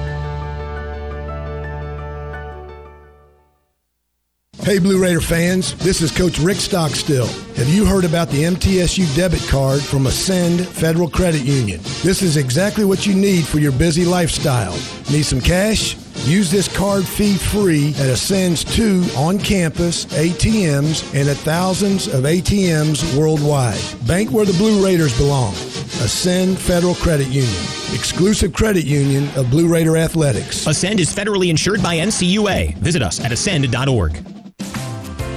Hey, 4.63 4.77
Blue 4.77 5.01
Raider 5.01 5.21
fans, 5.21 5.73
this 5.77 6.03
is 6.03 6.11
Coach 6.11 6.37
Rick 6.37 6.57
Stockstill. 6.57 7.25
Have 7.55 7.67
you 7.67 7.83
heard 7.83 8.05
about 8.05 8.29
the 8.29 8.43
MTSU 8.43 9.15
debit 9.15 9.41
card 9.49 9.81
from 9.81 10.05
Ascend 10.05 10.67
Federal 10.67 11.09
Credit 11.09 11.41
Union? 11.41 11.79
This 12.03 12.21
is 12.21 12.37
exactly 12.37 12.85
what 12.85 13.07
you 13.07 13.15
need 13.15 13.43
for 13.47 13.57
your 13.57 13.71
busy 13.71 14.05
lifestyle. 14.05 14.73
Need 15.11 15.23
some 15.23 15.41
cash? 15.41 15.95
Use 16.27 16.51
this 16.51 16.67
card 16.77 17.07
fee 17.07 17.37
free 17.37 17.95
at 17.95 18.11
Ascend's 18.11 18.63
two 18.63 19.03
on 19.17 19.39
campus 19.39 20.05
ATMs 20.05 21.11
and 21.19 21.27
at 21.27 21.37
thousands 21.37 22.05
of 22.07 22.25
ATMs 22.25 23.17
worldwide. 23.17 23.81
Bank 24.05 24.29
where 24.29 24.45
the 24.45 24.53
Blue 24.53 24.85
Raiders 24.85 25.17
belong. 25.17 25.53
Ascend 26.03 26.59
Federal 26.59 26.93
Credit 26.93 27.27
Union, 27.29 27.63
exclusive 27.95 28.53
credit 28.53 28.85
union 28.85 29.27
of 29.35 29.49
Blue 29.49 29.67
Raider 29.67 29.97
Athletics. 29.97 30.67
Ascend 30.67 30.99
is 30.99 31.11
federally 31.11 31.49
insured 31.49 31.81
by 31.81 31.97
NCUA. 31.97 32.77
Visit 32.77 33.01
us 33.01 33.19
at 33.19 33.31
ascend.org. 33.31 34.40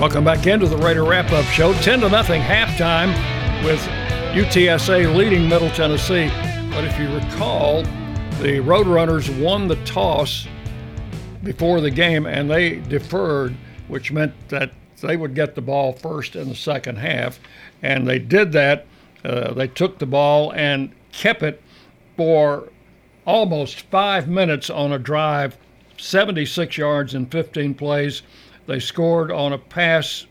Welcome 0.00 0.24
back 0.24 0.46
into 0.46 0.66
the 0.66 0.78
Raider 0.78 1.04
Wrap 1.04 1.30
Up 1.30 1.44
Show. 1.44 1.74
10 1.74 2.00
to 2.00 2.08
nothing 2.08 2.40
halftime 2.40 3.12
with 3.62 3.78
UTSA 4.32 5.14
leading 5.14 5.46
Middle 5.46 5.68
Tennessee. 5.72 6.28
But 6.70 6.84
if 6.84 6.98
you 6.98 7.14
recall, 7.14 7.82
the 8.40 8.62
Roadrunners 8.62 9.28
won 9.38 9.68
the 9.68 9.76
toss 9.84 10.48
before 11.44 11.82
the 11.82 11.90
game 11.90 12.24
and 12.24 12.50
they 12.50 12.76
deferred, 12.76 13.54
which 13.88 14.10
meant 14.10 14.32
that 14.48 14.72
they 15.02 15.18
would 15.18 15.34
get 15.34 15.54
the 15.54 15.60
ball 15.60 15.92
first 15.92 16.34
in 16.34 16.48
the 16.48 16.54
second 16.54 16.96
half. 16.96 17.38
And 17.82 18.08
they 18.08 18.18
did 18.18 18.52
that. 18.52 18.86
Uh, 19.22 19.52
they 19.52 19.68
took 19.68 19.98
the 19.98 20.06
ball 20.06 20.50
and 20.54 20.92
kept 21.12 21.42
it 21.42 21.62
for 22.16 22.70
almost 23.26 23.82
five 23.90 24.28
minutes 24.28 24.70
on 24.70 24.92
a 24.92 24.98
drive, 24.98 25.58
76 25.98 26.78
yards 26.78 27.12
in 27.12 27.26
15 27.26 27.74
plays. 27.74 28.22
They 28.70 28.78
scored 28.78 29.32
on 29.32 29.52
a 29.52 29.58
pass, 29.58 30.26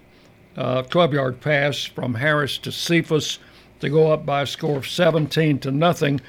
uh, 0.55 0.83
12 0.83 1.13
yard 1.13 1.41
pass 1.41 1.83
from 1.83 2.13
Harris 2.13 2.57
to 2.59 2.71
Cephus 2.71 3.37
to 3.81 3.89
go 3.89 4.13
up 4.13 4.25
by 4.25 4.43
a 4.43 4.47
score 4.47 4.77
of 4.77 4.87
17 4.87 5.59
to 5.59 5.71
nothing. 5.71 6.21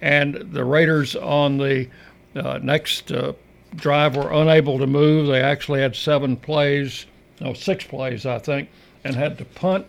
And 0.00 0.34
the 0.34 0.64
Raiders 0.64 1.14
on 1.14 1.58
the 1.58 1.88
uh, 2.34 2.58
next 2.60 3.12
uh, 3.12 3.34
drive 3.76 4.16
were 4.16 4.32
unable 4.32 4.76
to 4.80 4.88
move. 4.88 5.28
They 5.28 5.40
actually 5.40 5.80
had 5.80 5.94
seven 5.94 6.36
plays, 6.36 7.06
no, 7.40 7.52
six 7.52 7.84
plays, 7.84 8.26
I 8.26 8.40
think, 8.40 8.68
and 9.04 9.14
had 9.14 9.38
to 9.38 9.44
punt. 9.44 9.86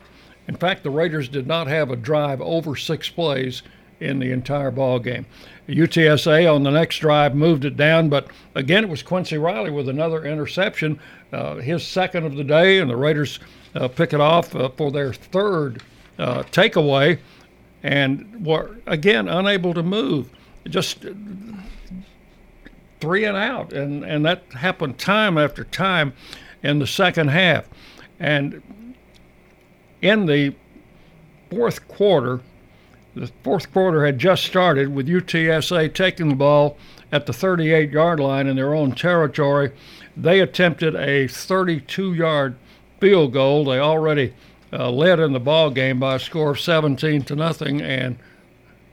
In 0.47 0.55
fact, 0.55 0.83
the 0.83 0.91
Raiders 0.91 1.27
did 1.27 1.47
not 1.47 1.65
have 1.65 1.89
a 1.89 1.95
drive 1.95 2.39
over 2.39 2.75
six 2.75 3.09
plays 3.09 3.63
in 3.99 4.19
the 4.19 4.31
entire 4.31 4.69
ball 4.69 4.99
game. 4.99 5.25
UTSA 5.67 6.53
on 6.53 6.64
the 6.64 6.72
next 6.72 7.00
drive 7.00 7.35
moved 7.35 7.64
it 7.64 7.77
down, 7.77 8.09
but 8.09 8.27
again, 8.53 8.83
it 8.83 8.90
was 8.90 9.01
Quincy 9.01 9.38
Riley 9.38 9.72
with 9.72 9.88
another 9.88 10.25
interception, 10.25 11.00
uh, 11.32 11.56
his 11.56 11.85
second 11.85 12.25
of 12.25 12.35
the 12.35 12.43
day, 12.43 12.80
and 12.80 12.90
the 12.90 12.98
Raiders 12.98 13.40
uh, 13.75 13.88
pick 13.88 14.14
it 14.14 14.19
off 14.19 14.56
uh, 14.56 14.69
for 14.69 14.92
their 14.92 15.14
third 15.14 15.82
uh, 16.19 16.43
takeaway, 16.43 17.19
and 17.82 18.45
were 18.45 18.77
again 18.85 19.27
unable 19.27 19.74
to 19.74 19.83
move. 19.83 20.30
Just 20.66 21.06
three 23.00 23.25
and 23.25 23.38
out, 23.38 23.74
and 23.74 24.03
and 24.03 24.25
that 24.25 24.43
happened 24.53 24.98
time 24.98 25.38
after 25.38 25.64
time 25.64 26.14
in 26.61 26.80
the 26.80 26.88
second 26.88 27.30
half, 27.30 27.67
and 28.19 28.61
in 30.01 30.25
the 30.25 30.53
fourth 31.50 31.88
quarter 31.88 32.42
the 33.16 33.32
fourth 33.43 33.72
quarter 33.72 34.06
had 34.06 34.17
just 34.17 34.43
started 34.43 34.93
with 34.93 35.08
UTSA 35.08 35.93
taking 35.93 36.30
the 36.30 36.35
ball 36.35 36.77
at 37.11 37.25
the 37.25 37.33
38 37.33 37.92
yard 37.92 38.19
line 38.19 38.48
in 38.48 38.56
their 38.56 38.74
own 38.74 38.93
territory. 38.93 39.72
They 40.17 40.40
attempted 40.40 40.95
a 40.95 41.27
32 41.27 42.14
yard 42.14 42.56
field 43.00 43.33
goal. 43.33 43.66
They 43.66 43.80
already 43.80 44.33
uh, 44.72 44.90
led 44.90 45.19
in 45.19 45.33
the 45.33 45.40
ball 45.40 45.69
game 45.69 46.00
by 46.00 46.16
a 46.16 46.19
score 46.19 46.51
of 46.51 46.59
17 46.59 47.24
to 47.24 47.35
nothing, 47.35 47.82
and 47.82 48.17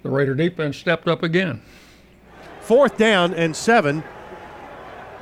the 0.02 0.10
Raider 0.10 0.34
defense 0.34 0.76
stepped 0.76 1.08
up 1.08 1.22
again. 1.22 1.62
Fourth 2.60 2.98
down 2.98 3.32
and 3.34 3.56
seven. 3.56 4.04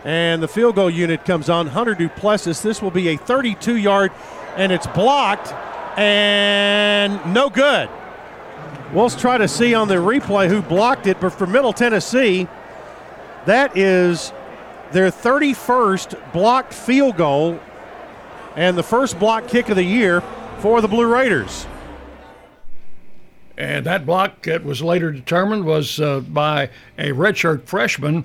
And 0.04 0.42
the 0.42 0.48
field 0.48 0.76
goal 0.76 0.90
unit 0.90 1.24
comes 1.24 1.48
on. 1.48 1.66
Hunter 1.68 1.94
Duplessis. 1.94 2.62
This 2.62 2.80
will 2.80 2.90
be 2.90 3.08
a 3.08 3.16
32 3.16 3.76
yard, 3.76 4.12
and 4.56 4.72
it's 4.72 4.86
blocked 4.88 5.52
and 5.98 7.34
no 7.34 7.50
good. 7.50 7.88
We'll 8.92 9.10
try 9.10 9.36
to 9.36 9.48
see 9.48 9.74
on 9.74 9.88
the 9.88 9.96
replay 9.96 10.48
who 10.48 10.62
blocked 10.62 11.06
it, 11.06 11.20
but 11.20 11.30
for 11.30 11.46
Middle 11.46 11.74
Tennessee, 11.74 12.48
that 13.44 13.76
is 13.76 14.32
their 14.92 15.10
31st 15.10 16.32
blocked 16.32 16.72
field 16.72 17.18
goal 17.18 17.60
and 18.56 18.78
the 18.78 18.82
first 18.82 19.18
block 19.18 19.46
kick 19.46 19.68
of 19.68 19.76
the 19.76 19.84
year 19.84 20.22
for 20.60 20.80
the 20.80 20.88
Blue 20.88 21.06
Raiders. 21.06 21.66
And 23.58 23.84
that 23.84 24.06
block, 24.06 24.46
it 24.46 24.64
was 24.64 24.80
later 24.80 25.12
determined, 25.12 25.64
was 25.66 26.00
uh, 26.00 26.20
by 26.20 26.70
a 26.96 27.08
redshirt 27.10 27.64
freshman, 27.66 28.24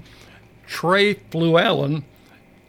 Trey 0.65 1.15
Fluellen, 1.15 2.03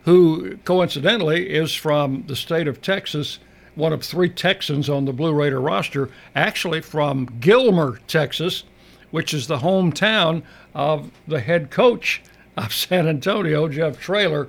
who 0.05 0.57
coincidentally 0.65 1.49
is 1.49 1.75
from 1.75 2.25
the 2.27 2.35
state 2.35 2.67
of 2.67 2.83
Texas 2.83 3.39
one 3.75 3.93
of 3.93 4.03
three 4.03 4.29
Texans 4.29 4.89
on 4.89 5.05
the 5.05 5.13
Blue 5.13 5.33
Raider 5.33 5.61
roster, 5.61 6.11
actually 6.35 6.81
from 6.81 7.27
Gilmer, 7.41 7.99
Texas, 8.07 8.65
which 9.11 9.35
is 9.35 9.47
the 9.47 9.59
hometown 9.59 10.43
of 10.75 11.11
the 11.27 11.41
head 11.41 11.71
coach 11.71 12.23
of 12.57 12.73
San 12.73 13.09
Antonio, 13.09 13.69
Jeff 13.69 13.99
Traylor, 13.99 14.49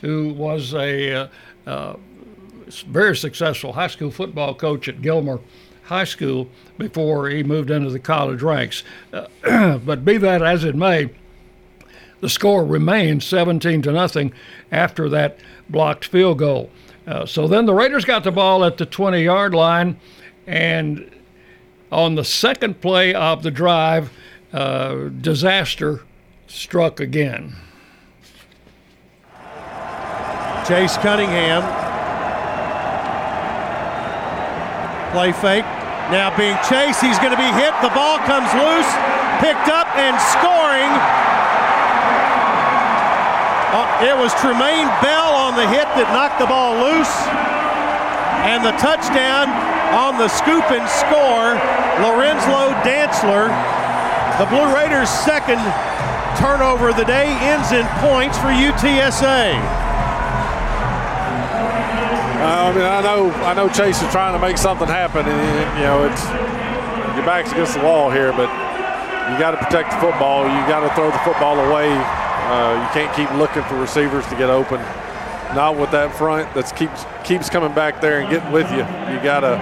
who 0.00 0.32
was 0.32 0.74
a 0.74 1.12
uh, 1.12 1.28
uh, 1.66 1.96
very 2.86 3.16
successful 3.16 3.72
high 3.72 3.88
school 3.88 4.10
football 4.10 4.54
coach 4.54 4.88
at 4.88 5.02
Gilmer 5.02 5.40
High 5.84 6.04
School 6.04 6.48
before 6.78 7.28
he 7.28 7.42
moved 7.42 7.70
into 7.70 7.90
the 7.90 7.98
college 7.98 8.42
ranks. 8.42 8.84
Uh, 9.12 9.78
but 9.84 10.04
be 10.04 10.18
that 10.18 10.42
as 10.42 10.64
it 10.64 10.76
may, 10.76 11.10
the 12.20 12.28
score 12.28 12.64
remained 12.64 13.22
17 13.22 13.82
to 13.82 13.92
nothing 13.92 14.32
after 14.70 15.08
that 15.08 15.38
blocked 15.68 16.04
field 16.04 16.38
goal. 16.38 16.70
Uh, 17.10 17.26
so 17.26 17.48
then 17.48 17.66
the 17.66 17.74
Raiders 17.74 18.04
got 18.04 18.22
the 18.22 18.30
ball 18.30 18.64
at 18.64 18.76
the 18.76 18.86
20 18.86 19.20
yard 19.20 19.52
line, 19.52 19.98
and 20.46 21.10
on 21.90 22.14
the 22.14 22.22
second 22.24 22.80
play 22.80 23.12
of 23.12 23.42
the 23.42 23.50
drive, 23.50 24.12
uh, 24.52 25.08
disaster 25.20 26.02
struck 26.46 27.00
again. 27.00 27.56
Chase 30.68 30.96
Cunningham. 30.98 31.66
Play 35.10 35.32
fake. 35.32 35.64
Now 36.14 36.32
being 36.36 36.56
chased. 36.68 37.00
He's 37.00 37.18
going 37.18 37.32
to 37.32 37.36
be 37.36 37.50
hit. 37.58 37.74
The 37.82 37.90
ball 37.90 38.18
comes 38.18 38.54
loose. 38.54 38.90
Picked 39.42 39.66
up 39.66 39.90
and 39.98 40.14
scoring. 40.30 41.39
Uh, 43.70 43.86
it 44.02 44.18
was 44.18 44.34
Tremaine 44.42 44.90
Bell 44.98 45.30
on 45.30 45.54
the 45.54 45.62
hit 45.70 45.86
that 45.94 46.10
knocked 46.10 46.42
the 46.42 46.50
ball 46.50 46.74
loose. 46.74 47.14
And 48.42 48.66
the 48.66 48.74
touchdown 48.82 49.46
on 49.94 50.18
the 50.18 50.26
scoop 50.26 50.66
and 50.74 50.82
score. 50.90 51.54
Lorenzo 52.02 52.74
Dantzler. 52.82 53.46
The 54.42 54.50
Blue 54.50 54.66
Raiders' 54.74 55.06
second 55.06 55.62
turnover 56.34 56.90
of 56.90 56.96
the 56.96 57.04
day 57.04 57.30
ends 57.46 57.70
in 57.70 57.86
points 58.02 58.34
for 58.38 58.50
UTSA. 58.50 59.54
Uh, 62.40 62.42
I 62.42 62.72
mean, 62.74 62.82
I 62.82 63.02
know, 63.02 63.30
I 63.46 63.54
know 63.54 63.68
Chase 63.68 64.02
is 64.02 64.10
trying 64.10 64.32
to 64.32 64.40
make 64.40 64.58
something 64.58 64.88
happen, 64.88 65.26
and 65.28 65.78
you 65.78 65.84
know, 65.84 66.10
it's 66.10 66.24
your 67.14 67.22
back's 67.22 67.52
against 67.52 67.74
the 67.74 67.84
wall 67.84 68.10
here, 68.10 68.32
but 68.32 68.50
you 69.30 69.38
got 69.38 69.52
to 69.52 69.58
protect 69.58 69.92
the 69.92 70.00
football. 70.00 70.42
You 70.42 70.58
got 70.66 70.80
to 70.80 70.90
throw 70.96 71.10
the 71.12 71.22
football 71.22 71.60
away. 71.60 71.94
Uh, 72.50 72.82
you 72.82 72.92
can't 72.92 73.14
keep 73.14 73.30
looking 73.38 73.62
for 73.62 73.76
receivers 73.76 74.26
to 74.26 74.36
get 74.36 74.50
open. 74.50 74.80
Not 75.54 75.76
with 75.76 75.92
that 75.92 76.12
front 76.16 76.52
that 76.54 76.74
keeps 76.74 77.04
keeps 77.22 77.48
coming 77.48 77.72
back 77.72 78.00
there 78.00 78.18
and 78.18 78.28
getting 78.28 78.50
with 78.50 78.68
you. 78.72 78.78
You 78.78 79.22
gotta 79.22 79.54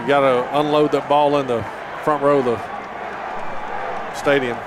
you 0.00 0.06
gotta 0.08 0.58
unload 0.58 0.90
that 0.92 1.08
ball 1.08 1.38
in 1.38 1.46
the 1.46 1.62
front 2.02 2.24
row 2.24 2.40
of 2.40 2.44
the 2.44 4.14
stadium. 4.14 4.58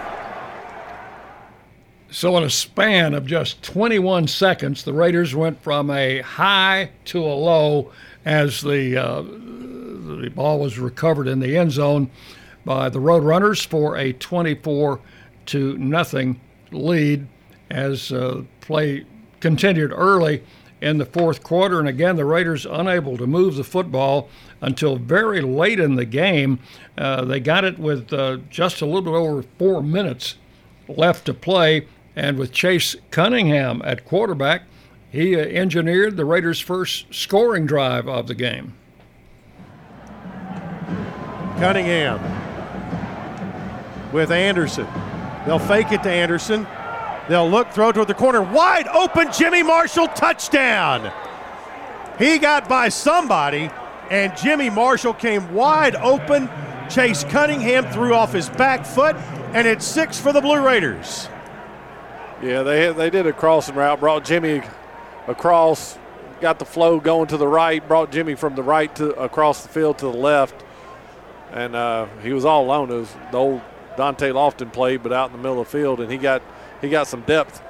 So, 2.09 2.37
in 2.37 2.43
a 2.43 2.49
span 2.49 3.15
of 3.15 3.25
just 3.25 3.63
21 3.63 4.27
seconds, 4.27 4.83
the 4.83 4.93
Raiders 4.93 5.33
went 5.33 5.61
from 5.61 5.89
a 5.89 6.21
high 6.21 6.91
to 7.05 7.19
a 7.19 7.33
low 7.33 7.91
as 8.23 8.61
the, 8.61 8.95
uh, 8.95 9.23
the 9.23 10.31
ball 10.33 10.59
was 10.59 10.77
recovered 10.77 11.27
in 11.27 11.39
the 11.39 11.57
end 11.57 11.71
zone 11.71 12.11
by 12.65 12.87
the 12.89 12.99
Roadrunners 12.99 13.65
for 13.65 13.97
a 13.97 14.13
24 14.13 14.99
to 15.47 15.77
nothing 15.79 16.39
lead 16.73 17.27
as 17.69 18.11
uh, 18.11 18.43
play 18.61 19.05
continued 19.39 19.91
early 19.93 20.43
in 20.81 20.97
the 20.97 21.05
fourth 21.05 21.43
quarter. 21.43 21.79
And 21.79 21.87
again, 21.87 22.15
the 22.15 22.25
Raiders 22.25 22.65
unable 22.65 23.17
to 23.17 23.27
move 23.27 23.55
the 23.55 23.63
football 23.63 24.29
until 24.61 24.97
very 24.97 25.41
late 25.41 25.79
in 25.79 25.95
the 25.95 26.05
game. 26.05 26.59
Uh, 26.97 27.25
they 27.25 27.39
got 27.39 27.63
it 27.63 27.79
with 27.79 28.11
uh, 28.13 28.37
just 28.49 28.81
a 28.81 28.85
little 28.85 29.01
bit 29.01 29.11
over 29.11 29.43
four 29.57 29.81
minutes 29.81 30.35
left 30.87 31.25
to 31.25 31.33
play 31.33 31.87
and 32.15 32.37
with 32.37 32.51
Chase 32.51 32.95
Cunningham 33.11 33.81
at 33.83 34.05
quarterback, 34.05 34.63
he 35.09 35.35
uh, 35.35 35.39
engineered 35.39 36.17
the 36.17 36.25
Raiders' 36.25 36.59
first 36.59 37.13
scoring 37.13 37.65
drive 37.65 38.07
of 38.07 38.27
the 38.27 38.35
game. 38.35 38.73
Cunningham 41.57 42.19
with 44.11 44.31
Anderson. 44.31 44.87
They'll 45.45 45.59
fake 45.59 45.91
it 45.91 46.03
to 46.03 46.09
Anderson. 46.11 46.65
They'll 47.27 47.49
look, 47.49 47.69
throw 47.69 47.91
toward 47.91 48.07
the 48.07 48.13
corner. 48.13 48.41
Wide 48.41 48.87
open, 48.87 49.31
Jimmy 49.31 49.63
Marshall, 49.63 50.07
touchdown. 50.09 51.11
He 52.19 52.37
got 52.37 52.69
by 52.69 52.89
somebody, 52.89 53.69
and 54.09 54.35
Jimmy 54.37 54.69
Marshall 54.69 55.13
came 55.13 55.53
wide 55.53 55.95
open. 55.95 56.49
Chase 56.89 57.23
Cunningham 57.23 57.85
threw 57.91 58.13
off 58.13 58.33
his 58.33 58.49
back 58.49 58.85
foot, 58.85 59.15
and 59.53 59.67
it's 59.67 59.85
six 59.85 60.19
for 60.19 60.33
the 60.33 60.41
Blue 60.41 60.61
Raiders. 60.61 61.27
Yeah, 62.41 62.63
they 62.63 62.91
they 62.91 63.09
did 63.09 63.25
a 63.25 63.33
crossing 63.33 63.75
route, 63.75 63.99
brought 64.01 64.25
Jimmy 64.25 64.61
across, 65.27 65.97
got 66.41 66.59
the 66.59 66.65
flow 66.65 66.99
going 66.99 67.27
to 67.27 67.37
the 67.37 67.47
right, 67.47 67.85
brought 67.87 68.11
Jimmy 68.11 68.35
from 68.35 68.55
the 68.55 68.63
right 68.63 68.93
to 68.97 69.11
across 69.13 69.63
the 69.63 69.69
field 69.69 69.97
to 69.99 70.05
the 70.05 70.17
left, 70.17 70.63
and 71.51 71.73
uh, 71.73 72.07
he 72.21 72.33
was 72.33 72.43
all 72.43 72.65
alone. 72.65 72.91
It 72.91 72.95
was 72.95 73.15
the 73.31 73.37
old 73.37 73.61
Dante 73.97 74.29
Lofton 74.29 74.71
played, 74.71 75.03
but 75.03 75.13
out 75.13 75.29
in 75.29 75.33
the 75.33 75.41
middle 75.41 75.61
of 75.61 75.67
the 75.67 75.77
field, 75.77 75.99
and 75.99 76.11
he 76.11 76.17
got 76.17 76.41
he 76.81 76.89
got 76.89 77.07
some 77.07 77.21
depth. 77.21 77.61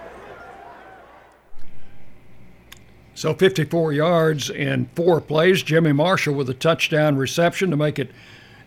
So 3.16 3.34
54 3.34 3.93
yards 3.93 4.50
in 4.50 4.88
four 4.95 5.22
plays. 5.22 5.61
Jimmy 5.61 5.92
Marshall 5.92 6.34
with 6.34 6.50
a 6.50 6.56
touchdown 6.56 7.16
reception 7.16 7.69
to 7.69 7.77
make 7.77 8.00
it 8.00 8.10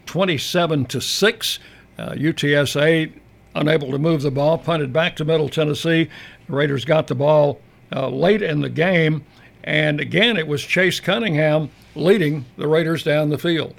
27 0.07 0.87
to 0.87 1.01
six. 1.01 1.59
Uh, 1.99 2.11
UTSA 2.11 3.13
unable 3.57 3.91
to 3.91 3.99
move 3.99 4.23
the 4.23 4.31
ball, 4.31 4.59
punted 4.59 4.93
back 4.93 5.17
to 5.17 5.25
Middle 5.25 5.49
Tennessee. 5.49 6.09
The 6.47 6.53
Raiders 6.53 6.85
got 6.85 7.07
the 7.07 7.15
ball 7.15 7.61
uh, 7.93 8.09
late 8.09 8.43
in 8.43 8.61
the 8.61 8.69
game, 8.69 9.25
and 9.65 10.01
again, 10.01 10.37
it 10.37 10.47
was 10.47 10.63
Chase 10.63 11.01
Cunningham 11.01 11.71
leading 11.95 12.45
the 12.57 12.69
Raiders 12.69 13.03
down 13.03 13.31
the 13.31 13.39
field. 13.39 13.75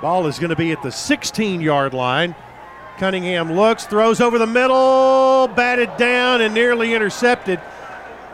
Ball 0.00 0.26
is 0.26 0.38
going 0.38 0.50
to 0.50 0.56
be 0.56 0.72
at 0.72 0.82
the 0.82 0.92
16 0.92 1.60
yard 1.60 1.94
line. 1.94 2.34
Cunningham 2.98 3.52
looks, 3.52 3.84
throws 3.84 4.20
over 4.20 4.38
the 4.38 4.46
middle, 4.46 5.48
batted 5.48 5.96
down, 5.96 6.40
and 6.40 6.54
nearly 6.54 6.94
intercepted. 6.94 7.60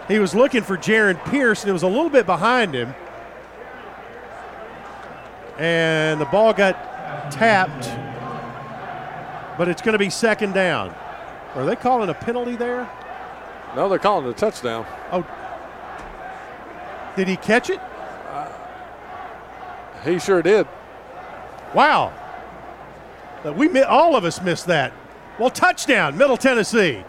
He 0.08 0.18
was 0.18 0.34
looking 0.34 0.62
for 0.62 0.76
Jaron 0.76 1.24
Pierce, 1.30 1.62
and 1.62 1.70
it 1.70 1.72
was 1.72 1.82
a 1.82 1.88
little 1.88 2.10
bit 2.10 2.26
behind 2.26 2.74
him. 2.74 2.94
And 5.58 6.20
the 6.20 6.26
ball 6.26 6.52
got 6.52 7.32
tapped 7.32 7.86
but 9.58 9.68
it's 9.68 9.82
going 9.82 9.92
to 9.92 9.98
be 9.98 10.10
second 10.10 10.54
down. 10.54 10.94
Are 11.54 11.64
they 11.64 11.76
calling 11.76 12.08
a 12.08 12.14
penalty 12.14 12.56
there? 12.56 12.90
No, 13.76 13.88
they're 13.88 13.98
calling 13.98 14.26
a 14.28 14.32
touchdown. 14.32 14.86
Oh, 15.10 15.26
did 17.16 17.28
he 17.28 17.36
catch 17.36 17.70
it? 17.70 17.80
Uh, 18.28 18.50
he 20.04 20.18
sure 20.18 20.42
did. 20.42 20.66
Wow. 21.74 22.12
We 23.44 23.82
all 23.82 24.14
of 24.14 24.24
us 24.24 24.40
missed 24.40 24.66
that. 24.66 24.92
Well, 25.38 25.50
touchdown, 25.50 26.16
Middle 26.16 26.36
Tennessee. 26.36 27.02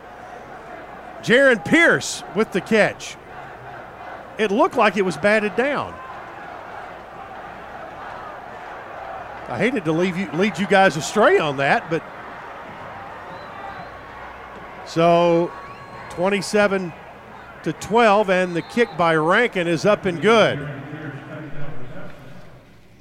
Jaron 1.21 1.63
Pierce 1.63 2.23
with 2.35 2.51
the 2.51 2.61
catch. 2.61 3.15
It 4.37 4.51
looked 4.51 4.75
like 4.75 4.97
it 4.97 5.03
was 5.03 5.15
batted 5.15 5.55
down. 5.55 5.93
I 9.47 9.57
hated 9.57 9.85
to 9.85 9.91
leave 9.91 10.17
you, 10.17 10.29
lead 10.31 10.57
you 10.57 10.65
guys 10.65 10.97
astray 10.97 11.37
on 11.37 11.57
that, 11.57 11.89
but 11.89 12.01
so 14.85 15.51
27 16.11 16.91
to 17.63 17.73
12, 17.73 18.29
and 18.29 18.55
the 18.55 18.61
kick 18.61 18.89
by 18.97 19.15
Rankin 19.15 19.67
is 19.67 19.85
up 19.85 20.05
and 20.05 20.21
good. 20.21 20.67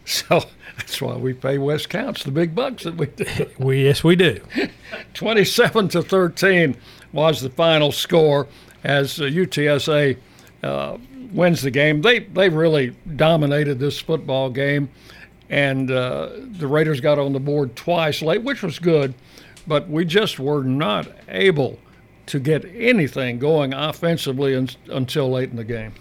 So 0.05 0.42
that's 0.83 1.01
why 1.01 1.17
we 1.17 1.33
pay 1.33 1.59
Wes 1.59 1.86
Counts 1.86 2.25
the 2.25 2.31
big 2.31 2.55
bucks 2.55 2.85
that 2.85 2.97
we 2.97 3.07
do. 3.07 3.47
we 3.59 3.85
yes 3.85 4.05
we 4.05 4.17
do. 4.17 4.41
27 5.15 5.89
to 5.89 6.02
13 6.02 6.77
was 7.12 7.41
the 7.41 7.51
final 7.51 7.93
score 7.93 8.47
as 8.85 9.19
UTSA 9.19 10.17
uh, 10.62 10.99
wins 11.33 11.62
the 11.62 11.70
game. 11.70 12.02
They 12.02 12.20
they 12.20 12.49
really 12.49 12.97
dominated 13.17 13.78
this 13.78 14.01
football 14.01 14.51
game, 14.51 14.91
and 15.51 15.91
uh, 15.91 16.31
the 16.36 16.67
Raiders 16.67 17.01
got 17.01 17.19
on 17.19 17.33
the 17.33 17.41
board 17.41 17.77
twice 17.77 18.23
late, 18.23 18.43
which 18.43 18.62
was 18.62 18.78
good 18.78 19.15
but 19.67 19.89
we 19.89 20.05
just 20.05 20.39
were 20.39 20.62
not 20.62 21.09
able 21.28 21.78
to 22.27 22.39
get 22.39 22.65
anything 22.75 23.39
going 23.39 23.73
offensively 23.73 24.55
un- 24.55 24.69
until 24.89 25.31
late 25.31 25.51
in 25.51 25.57
the 25.57 25.65
game. 25.65 25.93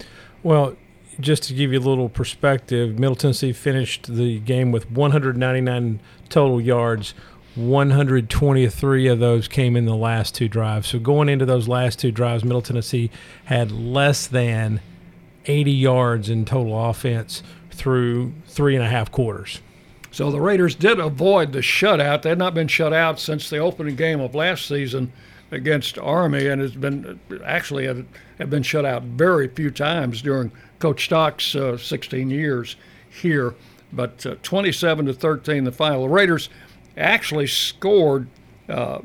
Well, 0.43 0.75
just 1.21 1.43
to 1.43 1.53
give 1.53 1.71
you 1.71 1.79
a 1.79 1.81
little 1.81 2.09
perspective, 2.09 2.99
Middle 2.99 3.15
Tennessee 3.15 3.53
finished 3.53 4.13
the 4.13 4.39
game 4.39 4.71
with 4.71 4.89
199 4.91 5.99
total 6.29 6.59
yards. 6.59 7.13
123 7.55 9.07
of 9.07 9.19
those 9.19 9.47
came 9.47 9.75
in 9.75 9.85
the 9.85 9.95
last 9.95 10.35
two 10.35 10.47
drives. 10.47 10.87
So 10.87 10.99
going 10.99 11.27
into 11.27 11.45
those 11.45 11.67
last 11.67 11.99
two 11.99 12.11
drives, 12.11 12.43
Middle 12.43 12.61
Tennessee 12.61 13.11
had 13.45 13.71
less 13.71 14.25
than 14.25 14.79
80 15.45 15.71
yards 15.71 16.29
in 16.29 16.45
total 16.45 16.89
offense 16.89 17.43
through 17.69 18.33
three 18.47 18.75
and 18.75 18.83
a 18.83 18.89
half 18.89 19.11
quarters. 19.11 19.59
So 20.11 20.29
the 20.29 20.41
Raiders 20.41 20.75
did 20.75 20.99
avoid 20.99 21.51
the 21.51 21.59
shutout. 21.59 22.21
They 22.21 22.29
had 22.29 22.37
not 22.37 22.53
been 22.53 22.67
shut 22.67 22.93
out 22.93 23.19
since 23.19 23.49
the 23.49 23.57
opening 23.57 23.95
game 23.95 24.19
of 24.19 24.35
last 24.35 24.67
season 24.67 25.11
against 25.51 25.97
Army 25.97 26.47
and 26.47 26.61
it's 26.61 26.75
been 26.75 27.19
actually 27.45 27.85
had, 27.85 28.05
have 28.41 28.49
been 28.49 28.63
shut 28.63 28.85
out 28.85 29.03
very 29.03 29.47
few 29.47 29.71
times 29.71 30.21
during 30.21 30.51
Coach 30.79 31.05
Stock's 31.05 31.55
uh, 31.55 31.77
16 31.77 32.29
years 32.29 32.75
here. 33.09 33.55
But 33.93 34.25
uh, 34.25 34.35
27 34.43 35.05
to 35.07 35.13
13, 35.13 35.63
the 35.63 35.71
final. 35.71 36.03
The 36.03 36.09
Raiders 36.09 36.49
actually 36.97 37.47
scored, 37.47 38.27
uh, 38.69 38.99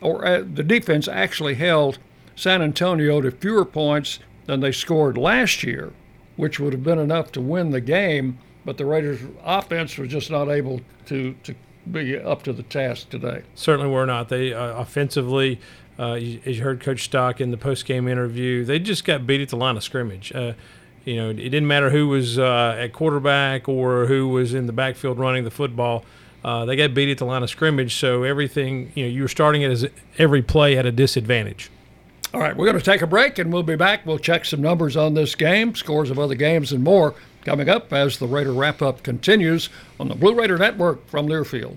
or 0.00 0.24
uh, 0.24 0.38
the 0.38 0.62
defense 0.62 1.08
actually 1.08 1.54
held 1.54 1.98
San 2.34 2.62
Antonio 2.62 3.20
to 3.20 3.30
fewer 3.30 3.64
points 3.64 4.18
than 4.46 4.60
they 4.60 4.72
scored 4.72 5.16
last 5.16 5.62
year, 5.62 5.92
which 6.36 6.58
would 6.58 6.72
have 6.72 6.82
been 6.82 6.98
enough 6.98 7.30
to 7.32 7.40
win 7.40 7.70
the 7.70 7.80
game. 7.80 8.38
But 8.64 8.78
the 8.78 8.86
Raiders' 8.86 9.20
offense 9.44 9.98
was 9.98 10.08
just 10.08 10.30
not 10.30 10.48
able 10.48 10.80
to 11.06 11.34
to 11.42 11.54
be 11.90 12.16
up 12.16 12.42
to 12.44 12.52
the 12.52 12.62
task 12.62 13.10
today. 13.10 13.42
Certainly 13.54 13.90
were 13.90 14.06
not. 14.06 14.28
They 14.28 14.52
uh, 14.52 14.74
offensively, 14.76 15.60
uh, 15.98 16.14
you, 16.14 16.40
as 16.46 16.58
you 16.58 16.64
heard 16.64 16.80
Coach 16.80 17.04
Stock 17.04 17.40
in 17.40 17.50
the 17.50 17.56
post-game 17.56 18.08
interview, 18.08 18.64
they 18.64 18.78
just 18.78 19.04
got 19.04 19.26
beat 19.26 19.40
at 19.40 19.48
the 19.48 19.56
line 19.56 19.76
of 19.76 19.84
scrimmage. 19.84 20.32
Uh, 20.32 20.52
you 21.04 21.16
know, 21.16 21.30
it 21.30 21.36
didn't 21.36 21.66
matter 21.66 21.90
who 21.90 22.08
was 22.08 22.38
uh, 22.38 22.76
at 22.78 22.92
quarterback 22.92 23.68
or 23.68 24.06
who 24.06 24.28
was 24.28 24.54
in 24.54 24.66
the 24.66 24.72
backfield 24.72 25.18
running 25.18 25.44
the 25.44 25.50
football. 25.50 26.04
Uh, 26.44 26.64
they 26.64 26.76
got 26.76 26.94
beat 26.94 27.08
at 27.08 27.18
the 27.18 27.24
line 27.24 27.42
of 27.42 27.50
scrimmage, 27.50 27.94
so 27.94 28.22
everything 28.24 28.92
you 28.94 29.04
know, 29.04 29.10
you 29.10 29.22
were 29.22 29.28
starting 29.28 29.62
it 29.62 29.70
as 29.70 29.86
every 30.18 30.42
play 30.42 30.76
at 30.76 30.86
a 30.86 30.92
disadvantage. 30.92 31.70
All 32.34 32.40
right, 32.40 32.56
we're 32.56 32.66
going 32.66 32.78
to 32.78 32.84
take 32.84 33.02
a 33.02 33.06
break 33.06 33.38
and 33.38 33.52
we'll 33.52 33.62
be 33.62 33.76
back. 33.76 34.06
We'll 34.06 34.18
check 34.18 34.44
some 34.44 34.62
numbers 34.62 34.96
on 34.96 35.14
this 35.14 35.34
game, 35.34 35.74
scores 35.74 36.10
of 36.10 36.18
other 36.18 36.34
games, 36.34 36.72
and 36.72 36.82
more 36.82 37.14
coming 37.44 37.68
up 37.68 37.92
as 37.92 38.18
the 38.18 38.26
Raider 38.26 38.52
wrap 38.52 38.80
up 38.80 39.02
continues 39.02 39.68
on 40.00 40.08
the 40.08 40.14
Blue 40.14 40.34
Raider 40.34 40.56
Network 40.56 41.06
from 41.08 41.26
Learfield. 41.26 41.76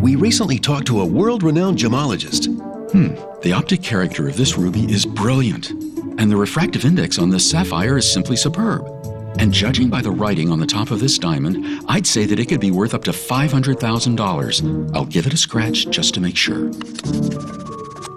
We 0.00 0.14
recently 0.14 0.58
talked 0.58 0.86
to 0.88 1.00
a 1.00 1.06
world 1.06 1.42
renowned 1.42 1.78
gemologist. 1.78 2.46
Hmm, 2.92 3.14
the 3.42 3.52
optic 3.52 3.82
character 3.82 4.28
of 4.28 4.36
this 4.36 4.56
ruby 4.56 4.84
is 4.84 5.04
brilliant, 5.04 5.70
and 5.70 6.30
the 6.30 6.36
refractive 6.36 6.84
index 6.84 7.18
on 7.18 7.30
this 7.30 7.50
sapphire 7.50 7.98
is 7.98 8.10
simply 8.10 8.36
superb. 8.36 8.86
And 9.38 9.52
judging 9.52 9.88
by 9.88 10.00
the 10.00 10.10
writing 10.10 10.50
on 10.50 10.60
the 10.60 10.66
top 10.66 10.90
of 10.90 11.00
this 11.00 11.18
diamond, 11.18 11.82
I'd 11.88 12.06
say 12.06 12.26
that 12.26 12.38
it 12.38 12.46
could 12.46 12.60
be 12.60 12.70
worth 12.70 12.94
up 12.94 13.04
to 13.04 13.12
$500,000. 13.12 14.94
I'll 14.94 15.04
give 15.04 15.26
it 15.26 15.34
a 15.34 15.36
scratch 15.36 15.88
just 15.90 16.14
to 16.14 16.20
make 16.20 16.36
sure. 16.36 16.70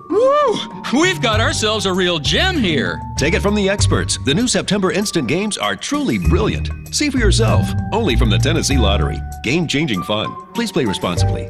Woo! 0.09 1.01
We've 1.01 1.21
got 1.21 1.39
ourselves 1.39 1.85
a 1.85 1.93
real 1.93 2.19
gem 2.19 2.57
here. 2.57 2.99
Take 3.17 3.33
it 3.33 3.41
from 3.41 3.55
the 3.55 3.69
experts. 3.69 4.17
The 4.25 4.33
new 4.33 4.47
September 4.47 4.91
instant 4.91 5.27
games 5.27 5.57
are 5.57 5.75
truly 5.75 6.17
brilliant. 6.17 6.69
See 6.93 7.09
for 7.09 7.17
yourself. 7.17 7.67
Only 7.93 8.15
from 8.15 8.29
the 8.29 8.37
Tennessee 8.37 8.77
Lottery. 8.77 9.19
Game 9.43 9.67
changing 9.67 10.03
fun. 10.03 10.35
Please 10.53 10.71
play 10.71 10.85
responsibly. 10.85 11.49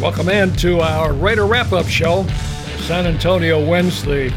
Welcome 0.00 0.30
in 0.30 0.54
to 0.56 0.80
our 0.80 1.12
Raider 1.12 1.44
wrap 1.44 1.72
up 1.72 1.84
show. 1.84 2.26
San 2.86 3.04
Antonio 3.04 3.62
wins 3.62 4.02
the 4.02 4.30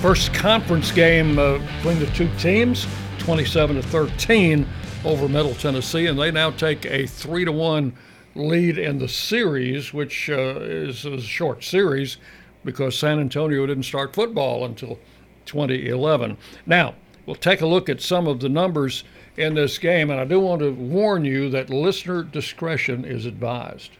first 0.00 0.32
conference 0.32 0.90
game 0.90 1.38
uh, 1.38 1.58
between 1.58 1.98
the 1.98 2.06
two 2.14 2.30
teams, 2.38 2.86
27 3.18 3.76
to 3.76 3.82
13 3.82 4.66
over 5.04 5.28
Middle 5.28 5.54
Tennessee, 5.56 6.06
and 6.06 6.18
they 6.18 6.30
now 6.30 6.50
take 6.52 6.86
a 6.86 7.06
3 7.06 7.44
to 7.44 7.52
1 7.52 7.92
lead 8.34 8.78
in 8.78 8.98
the 8.98 9.06
series, 9.06 9.92
which 9.92 10.30
uh, 10.30 10.60
is 10.60 11.04
a 11.04 11.20
short 11.20 11.62
series 11.62 12.16
because 12.64 12.98
San 12.98 13.20
Antonio 13.20 13.66
didn't 13.66 13.82
start 13.82 14.14
football 14.14 14.64
until 14.64 14.98
2011. 15.44 16.38
Now, 16.64 16.94
we'll 17.26 17.36
take 17.36 17.60
a 17.60 17.66
look 17.66 17.90
at 17.90 18.00
some 18.00 18.26
of 18.26 18.40
the 18.40 18.48
numbers 18.48 19.04
in 19.36 19.52
this 19.52 19.76
game, 19.76 20.08
and 20.08 20.18
I 20.18 20.24
do 20.24 20.40
want 20.40 20.62
to 20.62 20.70
warn 20.70 21.26
you 21.26 21.50
that 21.50 21.68
listener 21.68 22.22
discretion 22.22 23.04
is 23.04 23.26
advised. 23.26 23.90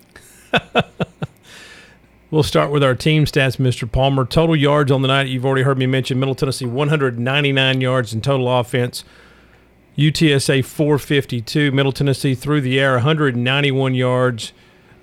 We'll 2.35 2.43
start 2.43 2.73
with 2.73 2.83
our 2.83 2.97
team 2.97 3.27
stats, 3.27 3.59
Mr. 3.59 3.89
Palmer. 3.89 4.25
Total 4.25 4.57
yards 4.57 4.91
on 4.91 5.03
the 5.03 5.07
night, 5.07 5.29
you've 5.29 5.47
already 5.47 5.63
heard 5.63 5.79
me 5.79 5.87
mention 5.87 6.19
Middle 6.19 6.35
Tennessee 6.35 6.67
199 6.67 7.81
yards 7.81 8.13
in 8.13 8.23
total 8.23 8.53
offense. 8.59 9.05
UTSA 9.97 10.65
452. 10.65 11.71
Middle 11.71 11.93
Tennessee 11.93 12.35
through 12.35 12.63
the 12.63 12.81
air 12.81 12.95
191 12.95 13.95
yards. 13.95 14.53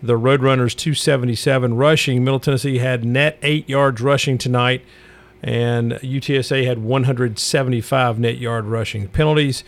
The 0.04 0.20
Roadrunners 0.20 0.76
277 0.76 1.74
rushing. 1.76 2.22
Middle 2.26 2.42
Tennessee 2.42 2.80
had 2.80 3.06
net 3.06 3.38
eight 3.42 3.70
yards 3.70 4.02
rushing 4.02 4.38
tonight, 4.38 4.84
and 5.42 5.94
UTSA 5.94 6.66
had 6.66 6.80
175 6.80 8.20
net 8.20 8.40
yard 8.40 8.66
rushing. 8.66 9.08
Penalties 9.08 9.64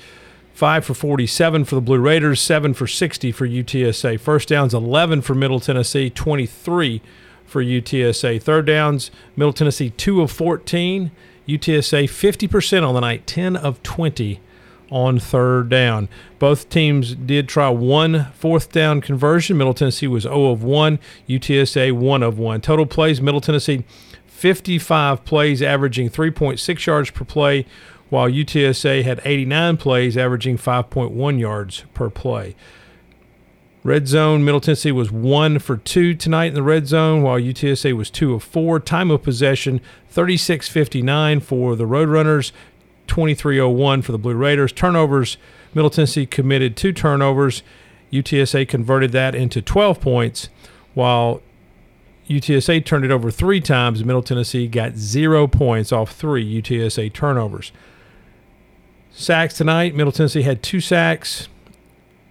5 0.53 0.85
for 0.85 0.93
47 0.93 1.65
for 1.65 1.75
the 1.75 1.81
Blue 1.81 1.99
Raiders, 1.99 2.39
7 2.39 2.73
for 2.73 2.85
60 2.85 3.31
for 3.31 3.47
UTSA. 3.47 4.19
First 4.19 4.49
downs 4.49 4.73
11 4.73 5.23
for 5.23 5.33
Middle 5.33 5.59
Tennessee, 5.59 6.09
23 6.09 7.01
for 7.45 7.63
UTSA. 7.63 8.41
Third 8.41 8.67
downs, 8.67 9.09
Middle 9.35 9.53
Tennessee 9.53 9.89
2 9.89 10.21
of 10.21 10.31
14, 10.31 11.11
UTSA 11.47 12.03
50% 12.05 12.87
on 12.87 12.93
the 12.93 13.01
night, 13.01 13.25
10 13.25 13.55
of 13.55 13.81
20 13.81 14.39
on 14.91 15.19
third 15.19 15.69
down. 15.69 16.07
Both 16.37 16.69
teams 16.69 17.15
did 17.15 17.49
try 17.49 17.69
one 17.69 18.31
fourth 18.33 18.71
down 18.71 19.01
conversion. 19.01 19.57
Middle 19.57 19.73
Tennessee 19.73 20.07
was 20.07 20.23
0 20.23 20.51
of 20.51 20.63
1, 20.63 20.99
UTSA 21.27 21.93
1 21.93 22.23
of 22.23 22.37
1. 22.37 22.61
Total 22.61 22.85
plays, 22.85 23.19
Middle 23.19 23.41
Tennessee 23.41 23.83
55 24.27 25.25
plays, 25.25 25.61
averaging 25.61 26.09
3.6 26.09 26.85
yards 26.85 27.09
per 27.09 27.23
play, 27.23 27.65
while 28.13 28.29
UTSA 28.29 29.03
had 29.03 29.19
89 29.25 29.77
plays, 29.77 30.15
averaging 30.15 30.55
5.1 30.55 31.39
yards 31.39 31.83
per 31.95 32.11
play. 32.11 32.55
Red 33.83 34.07
zone, 34.07 34.45
Middle 34.45 34.61
Tennessee 34.61 34.91
was 34.91 35.11
one 35.11 35.57
for 35.57 35.77
two 35.77 36.13
tonight 36.13 36.49
in 36.49 36.53
the 36.53 36.61
red 36.61 36.85
zone, 36.85 37.23
while 37.23 37.39
UTSA 37.39 37.93
was 37.93 38.11
two 38.11 38.35
of 38.35 38.43
four. 38.43 38.79
Time 38.79 39.09
of 39.09 39.23
possession, 39.23 39.81
36 40.09 40.69
59 40.69 41.39
for 41.39 41.75
the 41.75 41.85
Roadrunners, 41.85 42.51
2301 43.07 44.03
for 44.03 44.11
the 44.11 44.19
Blue 44.19 44.35
Raiders. 44.35 44.71
Turnovers, 44.71 45.37
Middle 45.73 45.89
Tennessee 45.89 46.27
committed 46.27 46.77
two 46.77 46.93
turnovers. 46.93 47.63
UTSA 48.11 48.67
converted 48.67 49.11
that 49.13 49.33
into 49.33 49.59
12 49.59 49.99
points, 49.99 50.49
while 50.93 51.41
UTSA 52.29 52.85
turned 52.85 53.05
it 53.05 53.09
over 53.09 53.31
three 53.31 53.59
times. 53.59 54.05
Middle 54.05 54.21
Tennessee 54.21 54.67
got 54.67 54.97
zero 54.97 55.47
points 55.47 55.91
off 55.91 56.11
three 56.11 56.61
UTSA 56.61 57.11
turnovers. 57.11 57.71
Sacks 59.15 59.53
tonight. 59.53 59.93
Middle 59.93 60.11
Tennessee 60.11 60.41
had 60.41 60.63
two 60.63 60.81
sacks. 60.81 61.47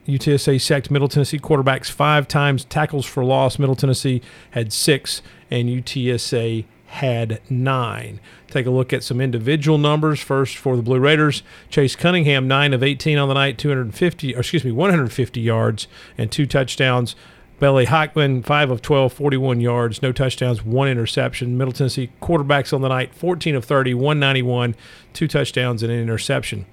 UTSA 0.09 0.61
sacked 0.61 0.91
Middle 0.91 1.07
Tennessee 1.07 1.39
quarterbacks 1.39 1.89
five 1.89 2.27
times. 2.27 2.65
Tackles 2.65 3.07
for 3.07 3.25
loss. 3.25 3.57
Middle 3.57 3.77
Tennessee 3.77 4.20
had 4.51 4.73
six, 4.73 5.23
and 5.49 5.69
UTSA 5.69 6.65
had 6.86 7.41
nine. 7.49 8.19
Take 8.49 8.67
a 8.67 8.70
look 8.70 8.93
at 8.93 9.05
some 9.05 9.20
individual 9.20 9.78
numbers. 9.78 10.20
First 10.20 10.57
for 10.57 10.75
the 10.75 10.83
Blue 10.83 10.99
Raiders, 10.99 11.44
Chase 11.70 11.94
Cunningham, 11.94 12.49
nine 12.49 12.75
of 12.75 12.83
18 12.83 13.17
on 13.17 13.28
the 13.28 13.35
night, 13.35 13.59
250, 13.59 14.35
excuse 14.35 14.65
me, 14.65 14.73
150 14.73 15.41
yards 15.41 15.86
and 16.19 16.33
two 16.33 16.47
touchdowns. 16.47 17.15
Bailey 17.62 17.86
Hockman, 17.86 18.44
5 18.44 18.70
of 18.73 18.82
12, 18.82 19.12
41 19.12 19.60
yards, 19.60 20.02
no 20.02 20.10
touchdowns, 20.10 20.65
one 20.65 20.89
interception. 20.89 21.57
Middle 21.57 21.70
Tennessee 21.70 22.10
quarterbacks 22.20 22.73
on 22.73 22.81
the 22.81 22.89
night, 22.89 23.15
14 23.15 23.55
of 23.55 23.65
30, 23.65 23.94
191, 23.94 24.74
two 25.12 25.28
touchdowns 25.28 25.81
and 25.84 25.92
an 25.92 26.00
interception. 26.00 26.66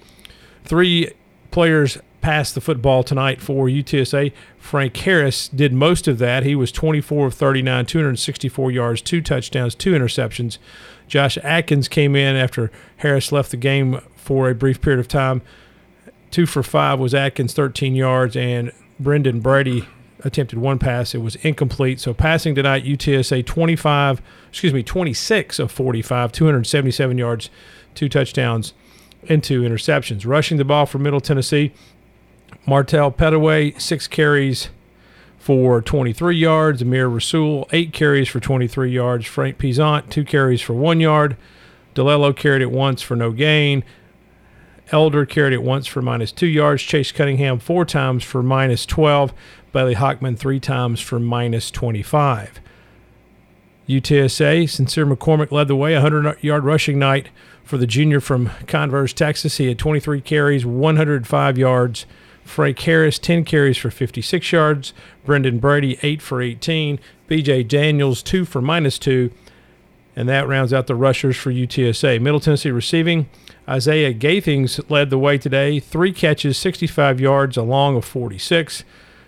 Three 0.65 1.11
players 1.51 1.99
passed 2.21 2.55
the 2.55 2.59
football 2.59 3.03
tonight 3.03 3.39
for 3.39 3.67
UTSA. 3.67 4.33
Frank 4.57 4.97
Harris 4.97 5.47
did 5.49 5.73
most 5.73 6.07
of 6.07 6.17
that. 6.17 6.41
He 6.41 6.55
was 6.55 6.71
24 6.71 7.27
of 7.27 7.33
39, 7.35 7.85
264 7.85 8.71
yards, 8.71 9.03
two 9.03 9.21
touchdowns, 9.21 9.75
two 9.75 9.91
interceptions. 9.91 10.57
Josh 11.07 11.37
Atkins 11.43 11.87
came 11.87 12.15
in 12.15 12.35
after 12.35 12.71
Harris 12.97 13.31
left 13.31 13.51
the 13.51 13.57
game 13.57 14.01
for 14.15 14.49
a 14.49 14.55
brief 14.55 14.81
period 14.81 14.99
of 14.99 15.07
time. 15.07 15.43
Two 16.31 16.47
for 16.47 16.63
five 16.63 16.99
was 16.99 17.13
Atkins, 17.13 17.53
13 17.53 17.93
yards, 17.93 18.35
and 18.35 18.71
Brendan 18.99 19.39
Brady 19.39 19.85
attempted 20.23 20.59
one 20.59 20.79
pass. 20.79 21.15
It 21.15 21.19
was 21.19 21.35
incomplete. 21.37 21.99
So 21.99 22.13
passing 22.13 22.55
tonight, 22.55 22.83
UTSA 22.83 23.45
25, 23.45 24.21
excuse 24.49 24.73
me, 24.73 24.83
26 24.83 25.59
of 25.59 25.71
45, 25.71 26.31
277 26.31 27.17
yards, 27.17 27.49
two 27.95 28.09
touchdowns, 28.09 28.73
and 29.27 29.43
two 29.43 29.61
interceptions. 29.61 30.25
Rushing 30.25 30.57
the 30.57 30.65
ball 30.65 30.85
for 30.85 30.99
Middle 30.99 31.21
Tennessee, 31.21 31.73
Martell 32.65 33.11
Pettaway, 33.11 33.79
six 33.79 34.07
carries 34.07 34.69
for 35.37 35.81
23 35.81 36.35
yards. 36.35 36.81
Amir 36.81 37.07
Rasul, 37.07 37.67
eight 37.71 37.93
carries 37.93 38.27
for 38.27 38.39
23 38.39 38.91
yards. 38.91 39.25
Frank 39.25 39.57
Peasant, 39.57 40.11
two 40.11 40.23
carries 40.23 40.61
for 40.61 40.73
one 40.73 40.99
yard. 40.99 41.37
DiLiello 41.95 42.35
carried 42.35 42.61
it 42.61 42.71
once 42.71 43.01
for 43.01 43.15
no 43.15 43.31
gain. 43.31 43.83
Elder 44.91 45.25
carried 45.25 45.53
it 45.53 45.63
once 45.63 45.87
for 45.87 46.01
minus 46.01 46.31
two 46.31 46.47
yards. 46.47 46.81
Chase 46.81 47.11
Cunningham 47.11 47.59
four 47.59 47.85
times 47.85 48.23
for 48.23 48.41
minus 48.41 48.85
12. 48.85 49.33
Bailey 49.71 49.95
Hockman 49.95 50.37
three 50.37 50.59
times 50.59 50.99
for 50.99 51.19
minus 51.19 51.69
25. 51.71 52.59
UTSA, 53.87 54.69
Sincere 54.69 55.05
McCormick 55.05 55.51
led 55.51 55.67
the 55.67 55.75
way, 55.75 55.93
100 55.93 56.43
yard 56.43 56.63
rushing 56.63 56.99
night 56.99 57.29
for 57.63 57.77
the 57.77 57.87
junior 57.87 58.19
from 58.19 58.51
Converse, 58.67 59.13
Texas. 59.13 59.57
He 59.57 59.67
had 59.67 59.79
23 59.79 60.21
carries, 60.21 60.65
105 60.65 61.57
yards. 61.57 62.05
Frank 62.43 62.79
Harris, 62.79 63.19
10 63.19 63.45
carries 63.45 63.77
for 63.77 63.91
56 63.91 64.51
yards. 64.51 64.93
Brendan 65.23 65.59
Brady, 65.59 65.99
8 66.01 66.21
for 66.21 66.41
18. 66.41 66.99
BJ 67.27 67.67
Daniels, 67.67 68.23
2 68.23 68.45
for 68.45 68.61
minus 68.61 68.97
2. 68.97 69.31
And 70.19 70.27
that 70.27 70.49
rounds 70.49 70.73
out 70.73 70.87
the 70.87 70.95
rushers 70.95 71.37
for 71.37 71.49
UTSA. 71.49 72.19
Middle 72.19 72.41
Tennessee 72.41 72.71
receiving. 72.71 73.29
Isaiah 73.69 74.11
Gathings 74.11 74.77
led 74.89 75.09
the 75.11 75.17
way 75.17 75.37
today. 75.37 75.79
Three 75.79 76.11
catches, 76.11 76.57
65 76.57 77.21
yards, 77.21 77.55
a 77.55 77.61
long 77.61 77.95
of 77.95 78.03
46. 78.03 78.83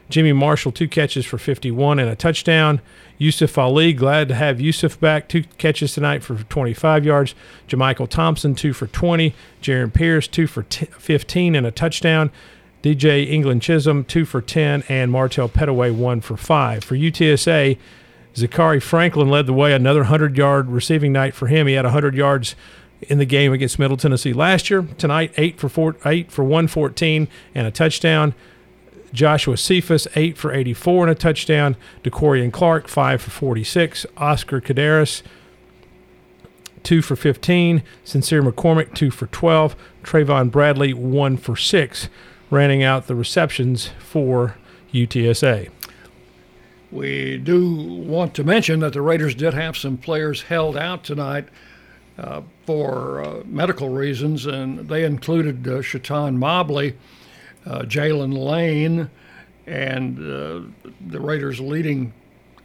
Jimmy 0.10 0.34
Marshall, 0.34 0.74
two 0.74 0.90
catches 0.90 1.26
for 1.26 1.38
51 1.38 1.98
and 1.98 2.10
a 2.10 2.16
touchdown. 2.18 2.82
Yusuf 3.18 3.58
Ali, 3.58 3.94
glad 3.94 4.28
to 4.28 4.36
have 4.36 4.60
Yusuf 4.60 5.00
back. 5.00 5.30
Two 5.30 5.44
catches 5.58 5.94
tonight 5.94 6.24
for 6.24 6.36
25 6.36 7.06
yards. 7.06 7.36
Jamichael 7.70 8.10
Thompson, 8.10 8.54
two 8.54 8.74
for 8.74 8.88
20. 8.88 9.34
Jaron 9.62 9.94
Pierce, 9.94 10.28
two 10.28 10.46
for 10.46 10.64
t- 10.64 10.88
15 10.88 11.56
and 11.56 11.66
a 11.66 11.72
touchdown. 11.72 12.32
DJ 12.84 13.30
England 13.30 13.62
Chisholm, 13.62 14.04
two 14.04 14.26
for 14.26 14.42
10. 14.42 14.84
And 14.90 15.10
Martell 15.10 15.48
Pettaway, 15.48 15.96
one 15.96 16.20
for 16.20 16.36
five. 16.36 16.84
For 16.84 16.96
UTSA, 16.98 17.78
Zakhari 18.36 18.82
Franklin 18.82 19.30
led 19.30 19.46
the 19.46 19.54
way, 19.54 19.74
another 19.74 20.02
100 20.02 20.38
yard 20.38 20.70
receiving 20.70 21.12
night 21.12 21.36
for 21.36 21.48
him. 21.48 21.68
He 21.68 21.74
had 21.74 21.86
100 21.86 22.16
yards 22.16 22.56
in 23.02 23.18
the 23.18 23.26
game 23.26 23.52
against 23.52 23.80
Middle 23.80 23.98
Tennessee 23.98 24.34
last 24.34 24.70
year. 24.70 24.88
Tonight, 24.98 25.34
eight 25.38 25.60
for 25.60 25.70
four, 25.70 25.98
eight 26.06 26.32
for 26.32 26.44
114 26.44 27.28
and 27.56 27.68
a 27.68 27.72
touchdown. 27.72 28.34
Joshua 29.14 29.58
Cephus, 29.58 30.08
8 30.16 30.38
for 30.38 30.54
84 30.54 31.04
and 31.04 31.12
a 31.12 31.16
touchdown. 31.16 31.76
DeCorian 32.04 32.52
Clark, 32.52 32.88
5 32.88 33.22
for 33.22 33.30
46. 33.30 34.06
Oscar 34.18 34.62
Cardenas, 34.62 35.22
2 36.84 37.02
for 37.02 37.16
15. 37.16 37.84
Sincere 38.04 38.42
McCormick, 38.42 38.94
2 38.94 39.12
for 39.12 39.28
12. 39.28 39.76
Trayvon 40.04 40.50
Bradley, 40.50 40.94
1 40.94 41.38
for 41.38 41.56
6. 41.56 42.10
Running 42.50 42.84
out 42.84 43.08
the 43.08 43.16
receptions 43.16 43.92
for 44.00 44.56
UTSA. 44.94 45.70
We 46.92 47.38
do 47.38 47.74
want 47.74 48.34
to 48.36 48.44
mention 48.44 48.82
that 48.82 48.94
the 48.94 49.02
Raiders 49.02 49.34
did 49.34 49.54
have 49.54 49.78
some 49.78 49.98
players 49.98 50.42
held 50.42 50.76
out 50.76 51.04
tonight 51.04 51.48
uh, 52.18 52.42
for 52.66 53.24
uh, 53.24 53.44
medical 53.46 53.90
reasons, 53.90 54.46
and 54.46 54.90
they 54.90 55.06
included 55.06 55.68
uh, 55.68 55.82
Chaton 55.82 56.38
Mobley 56.38 56.96
uh, 57.66 57.80
Jalen 57.82 58.38
Lane, 58.38 59.10
and 59.68 60.18
uh, 60.18 60.62
the 61.08 61.20
Raiders' 61.20 61.60
leading 61.60 62.14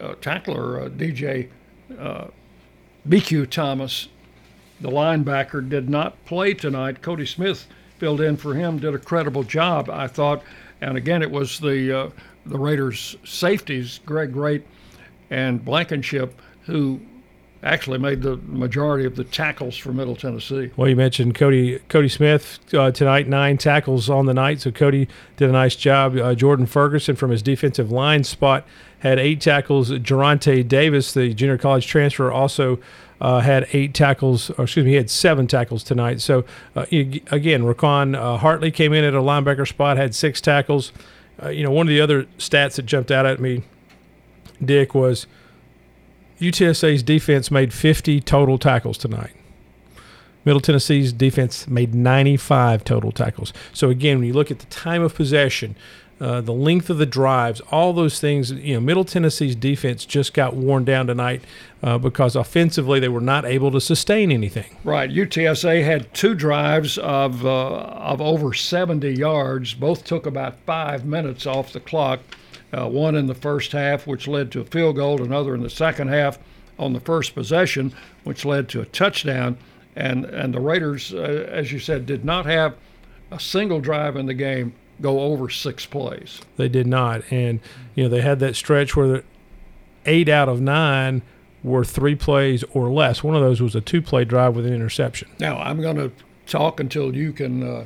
uh, 0.00 0.14
tackler, 0.20 0.82
uh, 0.82 0.88
DJ 0.88 1.48
DQ 3.08 3.48
Thomas, 3.50 4.08
the 4.80 4.88
linebacker, 4.90 5.66
did 5.68 5.88
not 5.88 6.22
play 6.24 6.54
tonight. 6.54 7.02
Cody 7.02 7.26
Smith 7.26 7.66
filled 7.98 8.20
in 8.20 8.36
for 8.36 8.54
him, 8.54 8.78
did 8.78 8.94
a 8.94 8.98
credible 8.98 9.44
job, 9.44 9.88
I 9.88 10.06
thought. 10.08 10.42
And 10.80 10.96
again, 10.96 11.22
it 11.22 11.30
was 11.30 11.60
the 11.60 12.12
the 12.48 12.58
Raiders' 12.58 13.16
safeties, 13.24 14.00
Greg 14.06 14.32
Grate 14.32 14.64
and 15.30 15.64
Blankenship, 15.64 16.40
who 16.62 17.00
actually 17.62 17.98
made 17.98 18.22
the 18.22 18.36
majority 18.36 19.04
of 19.04 19.16
the 19.16 19.24
tackles 19.24 19.76
for 19.76 19.92
Middle 19.92 20.14
Tennessee. 20.14 20.70
Well, 20.76 20.88
you 20.88 20.96
mentioned 20.96 21.34
Cody 21.34 21.80
Cody 21.88 22.08
Smith 22.08 22.60
uh, 22.72 22.90
tonight, 22.92 23.28
nine 23.28 23.58
tackles 23.58 24.08
on 24.08 24.26
the 24.26 24.34
night. 24.34 24.60
So 24.60 24.70
Cody 24.70 25.08
did 25.36 25.48
a 25.48 25.52
nice 25.52 25.74
job. 25.74 26.16
Uh, 26.16 26.34
Jordan 26.34 26.66
Ferguson 26.66 27.16
from 27.16 27.30
his 27.30 27.42
defensive 27.42 27.90
line 27.90 28.24
spot 28.24 28.66
had 29.00 29.18
eight 29.18 29.40
tackles. 29.40 29.90
Geronte 29.90 30.62
Davis, 30.62 31.12
the 31.12 31.34
junior 31.34 31.58
college 31.58 31.86
transfer, 31.86 32.30
also. 32.30 32.78
Uh, 33.18 33.40
had 33.40 33.66
eight 33.72 33.94
tackles, 33.94 34.50
excuse 34.58 34.84
me, 34.84 34.90
he 34.90 34.96
had 34.96 35.08
seven 35.08 35.46
tackles 35.46 35.82
tonight. 35.82 36.20
So, 36.20 36.44
uh, 36.74 36.84
again, 36.90 37.62
Raquan 37.62 38.14
uh, 38.14 38.36
Hartley 38.36 38.70
came 38.70 38.92
in 38.92 39.04
at 39.04 39.14
a 39.14 39.22
linebacker 39.22 39.66
spot, 39.66 39.96
had 39.96 40.14
six 40.14 40.38
tackles. 40.42 40.92
Uh, 41.42 41.48
you 41.48 41.62
know, 41.62 41.70
one 41.70 41.86
of 41.86 41.90
the 41.90 42.00
other 42.00 42.24
stats 42.38 42.76
that 42.76 42.86
jumped 42.86 43.10
out 43.10 43.26
at 43.26 43.40
me, 43.40 43.62
Dick, 44.64 44.94
was 44.94 45.26
UTSA's 46.40 47.02
defense 47.02 47.50
made 47.50 47.72
50 47.72 48.20
total 48.20 48.58
tackles 48.58 48.98
tonight. 48.98 49.32
Middle 50.44 50.60
Tennessee's 50.60 51.12
defense 51.12 51.66
made 51.66 51.94
95 51.94 52.84
total 52.84 53.10
tackles. 53.10 53.52
So 53.72 53.90
again, 53.90 54.18
when 54.18 54.28
you 54.28 54.32
look 54.32 54.50
at 54.50 54.60
the 54.60 54.66
time 54.66 55.02
of 55.02 55.14
possession, 55.14 55.76
uh, 56.18 56.40
the 56.40 56.52
length 56.52 56.88
of 56.88 56.96
the 56.96 57.06
drives, 57.06 57.60
all 57.70 57.92
those 57.92 58.20
things. 58.20 58.50
You 58.50 58.74
know, 58.74 58.80
Middle 58.80 59.04
Tennessee's 59.04 59.54
defense 59.54 60.06
just 60.06 60.32
got 60.32 60.54
worn 60.54 60.84
down 60.84 61.06
tonight 61.06 61.42
uh, 61.82 61.98
because 61.98 62.34
offensively 62.34 63.00
they 63.00 63.08
were 63.08 63.20
not 63.20 63.44
able 63.44 63.70
to 63.72 63.80
sustain 63.80 64.32
anything. 64.32 64.76
Right. 64.82 65.10
UTSA 65.10 65.84
had 65.84 66.12
two 66.14 66.34
drives 66.34 66.96
of 66.98 67.44
uh, 67.44 67.76
of 67.76 68.20
over 68.22 68.54
70 68.54 69.10
yards. 69.12 69.74
Both 69.74 70.04
took 70.04 70.24
about 70.24 70.56
five 70.64 71.04
minutes 71.04 71.46
off 71.46 71.72
the 71.72 71.80
clock. 71.80 72.20
Uh, 72.72 72.88
one 72.88 73.14
in 73.14 73.26
the 73.26 73.34
first 73.34 73.72
half, 73.72 74.06
which 74.06 74.26
led 74.26 74.50
to 74.52 74.60
a 74.60 74.64
field 74.64 74.96
goal. 74.96 75.22
Another 75.22 75.54
in 75.54 75.62
the 75.62 75.70
second 75.70 76.08
half 76.08 76.38
on 76.78 76.94
the 76.94 77.00
first 77.00 77.34
possession, 77.34 77.92
which 78.24 78.44
led 78.44 78.68
to 78.70 78.80
a 78.80 78.86
touchdown. 78.86 79.58
And 79.94 80.24
and 80.24 80.54
the 80.54 80.60
Raiders, 80.60 81.12
uh, 81.12 81.46
as 81.50 81.72
you 81.72 81.78
said, 81.78 82.06
did 82.06 82.24
not 82.24 82.46
have 82.46 82.74
a 83.30 83.38
single 83.38 83.80
drive 83.80 84.16
in 84.16 84.24
the 84.24 84.34
game 84.34 84.72
go 85.00 85.20
over 85.20 85.48
six 85.50 85.86
plays. 85.86 86.40
They 86.56 86.68
did 86.68 86.86
not, 86.86 87.22
and 87.30 87.60
you 87.94 88.04
know 88.04 88.08
they 88.08 88.22
had 88.22 88.38
that 88.40 88.56
stretch 88.56 88.96
where 88.96 89.08
the 89.08 89.24
eight 90.04 90.28
out 90.28 90.48
of 90.48 90.60
nine 90.60 91.22
were 91.62 91.84
three 91.84 92.14
plays 92.14 92.64
or 92.72 92.88
less. 92.88 93.24
One 93.24 93.34
of 93.34 93.42
those 93.42 93.60
was 93.60 93.74
a 93.74 93.80
two-play 93.80 94.24
drive 94.24 94.54
with 94.54 94.66
an 94.66 94.72
interception. 94.72 95.28
Now 95.38 95.58
I'm 95.58 95.80
going 95.80 95.96
to 95.96 96.12
talk 96.46 96.78
until 96.80 97.14
you 97.14 97.32
can 97.32 97.62
uh, 97.62 97.84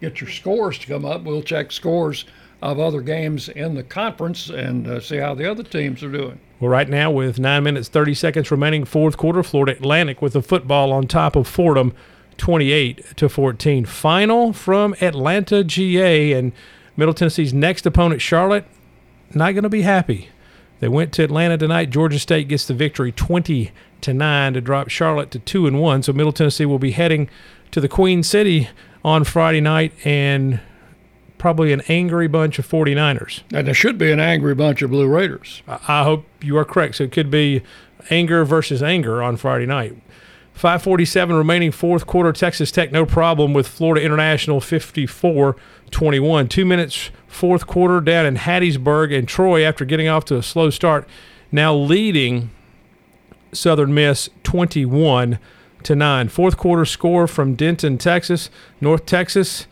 get 0.00 0.20
your 0.20 0.30
scores 0.30 0.78
to 0.80 0.86
come 0.86 1.04
up. 1.04 1.22
We'll 1.22 1.42
check 1.42 1.72
scores 1.72 2.26
of 2.60 2.78
other 2.78 3.00
games 3.00 3.48
in 3.48 3.74
the 3.74 3.82
conference 3.82 4.48
and 4.48 4.86
uh, 4.86 5.00
see 5.00 5.16
how 5.16 5.34
the 5.34 5.50
other 5.50 5.64
teams 5.64 6.02
are 6.02 6.12
doing. 6.12 6.38
Well, 6.60 6.70
right 6.70 6.88
now, 6.88 7.10
with 7.10 7.40
nine 7.40 7.64
minutes, 7.64 7.88
30 7.88 8.14
seconds 8.14 8.50
remaining, 8.52 8.84
fourth 8.84 9.16
quarter, 9.16 9.42
Florida 9.42 9.72
Atlantic 9.72 10.22
with 10.22 10.34
the 10.34 10.42
football 10.42 10.92
on 10.92 11.08
top 11.08 11.34
of 11.34 11.48
Fordham. 11.48 11.92
28 12.38 13.16
to 13.16 13.28
14. 13.28 13.84
Final 13.84 14.52
from 14.52 14.94
Atlanta 15.00 15.64
GA 15.64 16.32
and 16.32 16.52
Middle 16.96 17.14
Tennessee's 17.14 17.54
next 17.54 17.86
opponent, 17.86 18.20
Charlotte, 18.20 18.66
not 19.34 19.52
going 19.52 19.62
to 19.62 19.68
be 19.68 19.82
happy. 19.82 20.28
They 20.80 20.88
went 20.88 21.12
to 21.14 21.24
Atlanta 21.24 21.56
tonight. 21.56 21.90
Georgia 21.90 22.18
State 22.18 22.48
gets 22.48 22.66
the 22.66 22.74
victory 22.74 23.12
20 23.12 23.70
to 24.00 24.12
9 24.12 24.54
to 24.54 24.60
drop 24.60 24.88
Charlotte 24.88 25.30
to 25.30 25.38
2 25.38 25.66
and 25.66 25.80
1. 25.80 26.02
So 26.02 26.12
Middle 26.12 26.32
Tennessee 26.32 26.66
will 26.66 26.78
be 26.78 26.90
heading 26.90 27.30
to 27.70 27.80
the 27.80 27.88
Queen 27.88 28.22
City 28.22 28.68
on 29.04 29.24
Friday 29.24 29.60
night 29.60 29.92
and 30.04 30.60
probably 31.38 31.72
an 31.72 31.82
angry 31.88 32.28
bunch 32.28 32.58
of 32.58 32.68
49ers. 32.68 33.42
And 33.52 33.66
there 33.66 33.74
should 33.74 33.98
be 33.98 34.12
an 34.12 34.20
angry 34.20 34.54
bunch 34.54 34.82
of 34.82 34.90
Blue 34.90 35.08
Raiders. 35.08 35.62
I 35.66 36.04
hope 36.04 36.26
you 36.40 36.56
are 36.56 36.64
correct. 36.64 36.96
So 36.96 37.04
it 37.04 37.12
could 37.12 37.30
be 37.30 37.62
anger 38.10 38.44
versus 38.44 38.82
anger 38.82 39.22
on 39.22 39.36
Friday 39.36 39.66
night. 39.66 39.96
547 40.62 41.34
remaining 41.34 41.72
fourth 41.72 42.06
quarter. 42.06 42.32
Texas 42.32 42.70
Tech 42.70 42.92
no 42.92 43.04
problem 43.04 43.52
with 43.52 43.66
Florida 43.66 44.00
International 44.06 44.60
54 44.60 45.56
21. 45.90 46.46
Two 46.46 46.64
minutes 46.64 47.10
fourth 47.26 47.66
quarter 47.66 48.00
down 48.00 48.24
in 48.26 48.36
Hattiesburg 48.36 49.12
and 49.12 49.26
Troy 49.26 49.64
after 49.64 49.84
getting 49.84 50.06
off 50.06 50.24
to 50.26 50.36
a 50.36 50.42
slow 50.42 50.70
start 50.70 51.08
now 51.50 51.74
leading 51.74 52.50
Southern 53.52 53.92
Miss 53.92 54.30
21 54.44 55.40
to 55.82 55.96
9. 55.96 56.28
Fourth 56.28 56.56
quarter 56.56 56.84
score 56.84 57.26
from 57.26 57.56
Denton, 57.56 57.98
Texas. 57.98 58.48
North 58.80 59.04
Texas 59.04 59.66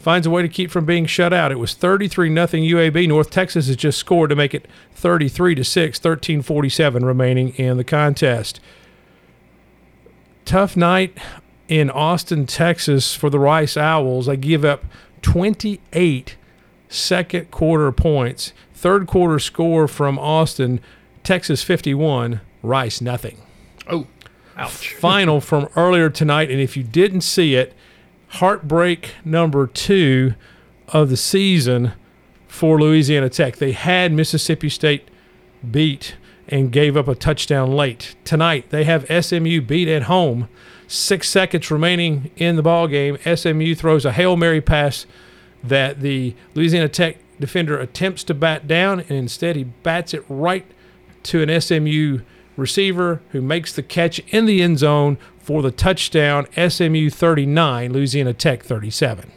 finds 0.00 0.26
a 0.26 0.30
way 0.30 0.42
to 0.42 0.48
keep 0.48 0.72
from 0.72 0.84
being 0.84 1.06
shut 1.06 1.32
out. 1.32 1.52
It 1.52 1.60
was 1.60 1.74
33 1.74 2.28
nothing 2.28 2.64
UAB. 2.64 3.06
North 3.06 3.30
Texas 3.30 3.68
has 3.68 3.76
just 3.76 4.00
scored 4.00 4.30
to 4.30 4.36
make 4.36 4.52
it 4.52 4.66
33 4.96 5.54
to 5.54 5.62
6, 5.62 6.00
13:47 6.00 7.04
remaining 7.04 7.50
in 7.50 7.76
the 7.76 7.84
contest 7.84 8.58
tough 10.44 10.76
night 10.76 11.16
in 11.68 11.90
Austin, 11.90 12.46
Texas 12.46 13.14
for 13.14 13.30
the 13.30 13.38
Rice 13.38 13.76
Owls. 13.76 14.26
They 14.26 14.36
give 14.36 14.64
up 14.64 14.84
28 15.22 16.36
second 16.88 17.50
quarter 17.50 17.90
points. 17.92 18.52
Third 18.74 19.06
quarter 19.06 19.38
score 19.38 19.88
from 19.88 20.18
Austin, 20.18 20.80
Texas 21.22 21.62
51, 21.62 22.40
Rice 22.62 23.00
nothing. 23.00 23.38
Oh, 23.88 24.06
ouch. 24.56 24.94
Final 24.94 25.40
from 25.40 25.68
earlier 25.76 26.10
tonight, 26.10 26.50
and 26.50 26.60
if 26.60 26.76
you 26.76 26.82
didn't 26.82 27.22
see 27.22 27.54
it, 27.54 27.74
heartbreak 28.28 29.14
number 29.24 29.66
two 29.66 30.34
of 30.88 31.10
the 31.10 31.16
season 31.16 31.92
for 32.48 32.80
Louisiana 32.80 33.30
Tech. 33.30 33.56
They 33.56 33.72
had 33.72 34.12
Mississippi 34.12 34.68
State 34.68 35.08
beat 35.68 36.16
and 36.52 36.70
gave 36.70 36.98
up 36.98 37.08
a 37.08 37.14
touchdown 37.14 37.72
late. 37.72 38.14
Tonight 38.24 38.68
they 38.68 38.84
have 38.84 39.06
SMU 39.24 39.62
beat 39.62 39.88
at 39.88 40.02
home. 40.02 40.48
Six 40.86 41.30
seconds 41.30 41.70
remaining 41.70 42.30
in 42.36 42.56
the 42.56 42.62
ball 42.62 42.86
game. 42.86 43.16
SMU 43.24 43.74
throws 43.74 44.04
a 44.04 44.12
hail 44.12 44.36
mary 44.36 44.60
pass 44.60 45.06
that 45.64 46.00
the 46.00 46.36
Louisiana 46.54 46.90
Tech 46.90 47.16
defender 47.40 47.78
attempts 47.78 48.22
to 48.24 48.34
bat 48.34 48.68
down, 48.68 49.00
and 49.00 49.12
instead 49.12 49.56
he 49.56 49.64
bats 49.64 50.12
it 50.12 50.24
right 50.28 50.66
to 51.22 51.42
an 51.42 51.60
SMU 51.60 52.20
receiver 52.58 53.22
who 53.30 53.40
makes 53.40 53.72
the 53.72 53.82
catch 53.82 54.18
in 54.28 54.44
the 54.44 54.60
end 54.60 54.78
zone 54.78 55.16
for 55.38 55.62
the 55.62 55.70
touchdown. 55.70 56.46
SMU 56.54 57.08
39, 57.08 57.94
Louisiana 57.94 58.34
Tech 58.34 58.62
37. 58.62 59.32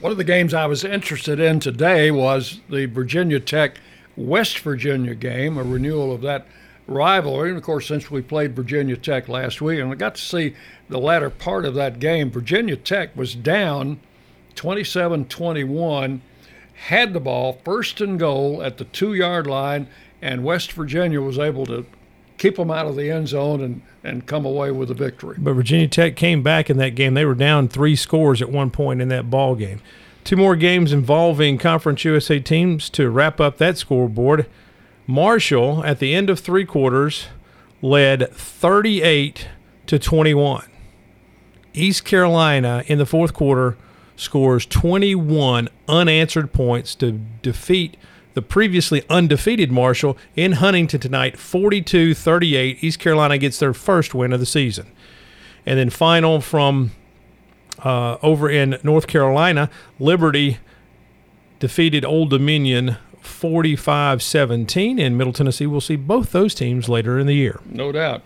One 0.00 0.10
of 0.10 0.18
the 0.18 0.24
games 0.24 0.52
I 0.54 0.66
was 0.66 0.84
interested 0.84 1.38
in 1.38 1.60
today 1.60 2.10
was 2.10 2.60
the 2.68 2.86
Virginia 2.86 3.38
Tech 3.38 3.78
West 4.18 4.58
Virginia 4.58 5.14
game, 5.14 5.56
a 5.56 5.62
renewal 5.62 6.12
of 6.12 6.20
that 6.22 6.46
rivalry. 6.88 7.50
And 7.50 7.58
of 7.58 7.62
course, 7.62 7.86
since 7.86 8.10
we 8.10 8.20
played 8.20 8.56
Virginia 8.56 8.96
Tech 8.96 9.28
last 9.28 9.60
week, 9.60 9.78
and 9.78 9.92
I 9.92 9.94
got 9.94 10.16
to 10.16 10.20
see 10.20 10.54
the 10.88 10.98
latter 10.98 11.30
part 11.30 11.64
of 11.64 11.74
that 11.74 12.00
game, 12.00 12.30
Virginia 12.30 12.76
Tech 12.76 13.16
was 13.16 13.34
down 13.34 14.00
27 14.56 15.26
21, 15.26 16.22
had 16.74 17.12
the 17.12 17.20
ball 17.20 17.60
first 17.64 18.00
and 18.00 18.18
goal 18.18 18.62
at 18.62 18.78
the 18.78 18.84
two 18.84 19.14
yard 19.14 19.46
line, 19.46 19.86
and 20.20 20.42
West 20.42 20.72
Virginia 20.72 21.20
was 21.20 21.38
able 21.38 21.64
to 21.66 21.86
keep 22.38 22.56
them 22.56 22.70
out 22.70 22.86
of 22.86 22.96
the 22.96 23.10
end 23.10 23.28
zone 23.28 23.60
and, 23.60 23.82
and 24.02 24.26
come 24.26 24.44
away 24.44 24.70
with 24.70 24.90
a 24.90 24.94
victory. 24.94 25.36
But 25.38 25.54
Virginia 25.54 25.88
Tech 25.88 26.16
came 26.16 26.42
back 26.42 26.70
in 26.70 26.76
that 26.78 26.94
game. 26.94 27.14
They 27.14 27.24
were 27.24 27.34
down 27.34 27.68
three 27.68 27.96
scores 27.96 28.42
at 28.42 28.50
one 28.50 28.70
point 28.70 29.00
in 29.00 29.08
that 29.08 29.30
ball 29.30 29.54
game. 29.54 29.80
Two 30.28 30.36
more 30.36 30.56
games 30.56 30.92
involving 30.92 31.56
Conference 31.56 32.04
USA 32.04 32.38
teams 32.38 32.90
to 32.90 33.08
wrap 33.08 33.40
up 33.40 33.56
that 33.56 33.78
scoreboard. 33.78 34.44
Marshall, 35.06 35.82
at 35.86 36.00
the 36.00 36.14
end 36.14 36.28
of 36.28 36.38
three 36.38 36.66
quarters, 36.66 37.28
led 37.80 38.30
38 38.34 39.48
to 39.86 39.98
21. 39.98 40.66
East 41.72 42.04
Carolina 42.04 42.84
in 42.88 42.98
the 42.98 43.06
fourth 43.06 43.32
quarter 43.32 43.78
scores 44.16 44.66
21 44.66 45.70
unanswered 45.88 46.52
points 46.52 46.94
to 46.96 47.12
defeat 47.40 47.96
the 48.34 48.42
previously 48.42 49.04
undefeated 49.08 49.72
Marshall 49.72 50.18
in 50.36 50.52
Huntington 50.52 51.00
tonight, 51.00 51.38
42 51.38 52.12
38. 52.12 52.84
East 52.84 52.98
Carolina 52.98 53.38
gets 53.38 53.58
their 53.58 53.72
first 53.72 54.14
win 54.14 54.34
of 54.34 54.40
the 54.40 54.44
season. 54.44 54.92
And 55.64 55.78
then 55.78 55.88
final 55.88 56.42
from 56.42 56.90
uh, 57.84 58.18
over 58.22 58.50
in 58.50 58.78
North 58.82 59.06
Carolina, 59.06 59.70
Liberty 59.98 60.58
defeated 61.58 62.04
Old 62.04 62.30
Dominion 62.30 62.96
45 63.20 64.22
17. 64.22 64.98
In 64.98 65.16
Middle 65.16 65.32
Tennessee, 65.32 65.66
we'll 65.66 65.80
see 65.80 65.96
both 65.96 66.32
those 66.32 66.54
teams 66.54 66.88
later 66.88 67.18
in 67.18 67.26
the 67.26 67.34
year. 67.34 67.60
No 67.66 67.92
doubt. 67.92 68.22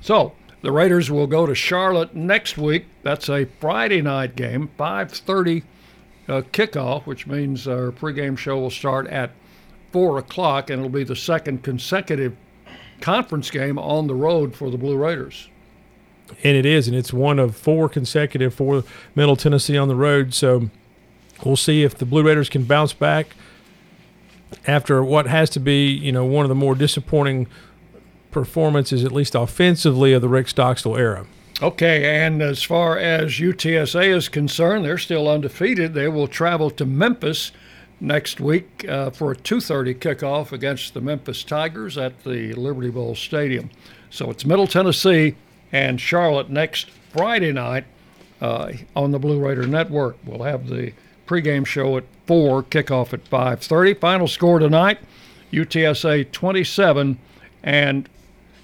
So, 0.00 0.32
the 0.62 0.72
Raiders 0.72 1.10
will 1.10 1.26
go 1.26 1.46
to 1.46 1.54
Charlotte 1.54 2.14
next 2.14 2.56
week. 2.56 2.86
That's 3.02 3.28
a 3.28 3.46
Friday 3.60 4.00
night 4.00 4.36
game, 4.36 4.70
5:30 4.78 5.62
uh, 6.28 6.42
kickoff, 6.52 7.04
which 7.04 7.26
means 7.26 7.68
our 7.68 7.90
pregame 7.90 8.38
show 8.38 8.58
will 8.58 8.70
start 8.70 9.06
at 9.08 9.32
four 9.92 10.18
o'clock, 10.18 10.70
and 10.70 10.80
it'll 10.80 10.90
be 10.90 11.04
the 11.04 11.16
second 11.16 11.62
consecutive 11.62 12.34
conference 13.00 13.50
game 13.50 13.78
on 13.78 14.06
the 14.06 14.14
road 14.14 14.54
for 14.54 14.70
the 14.70 14.78
Blue 14.78 14.96
Raiders 14.96 15.48
and 16.42 16.56
it 16.56 16.66
is, 16.66 16.88
and 16.88 16.96
it's 16.96 17.12
one 17.12 17.38
of 17.38 17.56
four 17.56 17.88
consecutive 17.88 18.54
for 18.54 18.84
Middle 19.14 19.36
Tennessee 19.36 19.76
on 19.76 19.88
the 19.88 19.96
road. 19.96 20.34
So 20.34 20.70
we'll 21.44 21.56
see 21.56 21.82
if 21.82 21.96
the 21.96 22.06
Blue 22.06 22.22
Raiders 22.22 22.48
can 22.48 22.64
bounce 22.64 22.92
back 22.92 23.28
after 24.66 25.02
what 25.02 25.26
has 25.26 25.50
to 25.50 25.60
be, 25.60 25.88
you 25.88 26.12
know, 26.12 26.24
one 26.24 26.44
of 26.44 26.48
the 26.48 26.54
more 26.54 26.74
disappointing 26.74 27.46
performances, 28.30 29.04
at 29.04 29.12
least 29.12 29.34
offensively, 29.34 30.12
of 30.12 30.22
the 30.22 30.28
Rick 30.28 30.48
Stockstill 30.48 30.96
era. 30.96 31.26
Okay, 31.62 32.24
and 32.24 32.42
as 32.42 32.62
far 32.62 32.98
as 32.98 33.32
UTSA 33.34 34.08
is 34.08 34.28
concerned, 34.28 34.84
they're 34.84 34.98
still 34.98 35.28
undefeated. 35.28 35.94
They 35.94 36.08
will 36.08 36.26
travel 36.26 36.68
to 36.72 36.84
Memphis 36.84 37.52
next 38.00 38.40
week 38.40 38.84
uh, 38.88 39.10
for 39.10 39.30
a 39.32 39.36
2:30 39.36 39.94
kickoff 39.94 40.52
against 40.52 40.94
the 40.94 41.00
Memphis 41.00 41.44
Tigers 41.44 41.96
at 41.96 42.24
the 42.24 42.52
Liberty 42.54 42.90
Bowl 42.90 43.14
Stadium. 43.14 43.70
So 44.10 44.30
it's 44.30 44.44
Middle 44.44 44.66
Tennessee 44.66 45.36
and 45.74 46.00
Charlotte 46.00 46.48
next 46.48 46.88
Friday 47.10 47.52
night 47.52 47.84
uh, 48.40 48.72
on 48.94 49.10
the 49.10 49.18
Blue 49.18 49.44
Raider 49.44 49.66
Network. 49.66 50.16
We'll 50.24 50.44
have 50.44 50.68
the 50.68 50.92
pregame 51.26 51.66
show 51.66 51.96
at 51.96 52.04
4, 52.26 52.62
kickoff 52.62 53.12
at 53.12 53.24
5.30. 53.24 53.98
Final 53.98 54.28
score 54.28 54.60
tonight, 54.60 55.00
UTSA 55.52 56.30
27 56.30 57.18
and 57.64 58.08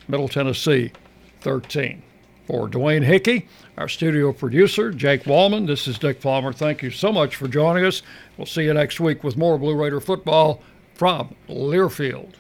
Middle 0.07 0.29
Tennessee 0.29 0.93
13. 1.41 2.01
For 2.47 2.69
Dwayne 2.69 3.03
Hickey, 3.03 3.49
our 3.77 3.89
studio 3.89 4.33
producer, 4.33 4.93
Jake 4.93 5.25
Wallman, 5.25 5.67
this 5.67 5.89
is 5.89 5.99
Dick 5.99 6.21
Palmer. 6.21 6.53
Thank 6.53 6.81
you 6.83 6.91
so 6.91 7.13
much 7.13 7.35
for 7.35 7.49
joining 7.49 7.85
us. 7.85 8.03
We'll 8.37 8.47
see 8.47 8.65
you 8.65 8.75
next 8.75 9.01
week 9.01 9.25
with 9.25 9.37
more 9.37 9.59
Blue 9.59 9.75
Raider 9.75 10.01
football 10.01 10.63
from 10.95 11.35
Learfield. 11.49 12.35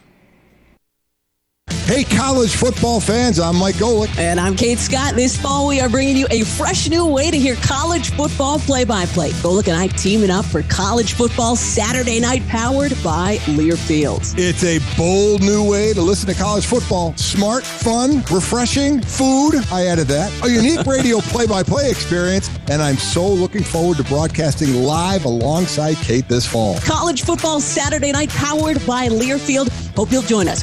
Hey, 1.90 2.04
college 2.04 2.54
football 2.54 3.00
fans, 3.00 3.40
I'm 3.40 3.56
Mike 3.56 3.74
Golic. 3.74 4.16
And 4.16 4.38
I'm 4.38 4.54
Kate 4.54 4.78
Scott. 4.78 5.16
This 5.16 5.36
fall, 5.36 5.66
we 5.66 5.80
are 5.80 5.88
bringing 5.88 6.16
you 6.16 6.28
a 6.30 6.44
fresh 6.44 6.88
new 6.88 7.04
way 7.04 7.32
to 7.32 7.36
hear 7.36 7.56
college 7.56 8.10
football 8.10 8.60
play 8.60 8.84
by 8.84 9.06
play. 9.06 9.30
Golick 9.30 9.66
and 9.66 9.76
I 9.76 9.88
teaming 9.88 10.30
up 10.30 10.44
for 10.44 10.62
college 10.62 11.14
football 11.14 11.56
Saturday 11.56 12.20
night, 12.20 12.46
powered 12.46 12.92
by 13.02 13.38
Learfield. 13.46 14.34
It's 14.38 14.62
a 14.62 14.78
bold 14.96 15.40
new 15.42 15.68
way 15.68 15.92
to 15.92 16.00
listen 16.00 16.28
to 16.32 16.40
college 16.40 16.64
football. 16.64 17.16
Smart, 17.16 17.64
fun, 17.64 18.22
refreshing, 18.30 19.00
food. 19.02 19.56
I 19.72 19.86
added 19.86 20.06
that. 20.08 20.32
A 20.44 20.48
unique 20.48 20.86
radio 20.86 21.18
play 21.18 21.46
by 21.46 21.64
play 21.64 21.90
experience. 21.90 22.50
And 22.70 22.80
I'm 22.80 22.96
so 22.98 23.26
looking 23.26 23.64
forward 23.64 23.96
to 23.96 24.04
broadcasting 24.04 24.84
live 24.84 25.24
alongside 25.24 25.96
Kate 25.96 26.28
this 26.28 26.46
fall. 26.46 26.78
College 26.80 27.22
football 27.22 27.60
Saturday 27.60 28.12
night, 28.12 28.30
powered 28.30 28.84
by 28.86 29.08
Learfield. 29.08 29.70
Hope 29.96 30.12
you'll 30.12 30.22
join 30.22 30.46
us. 30.46 30.62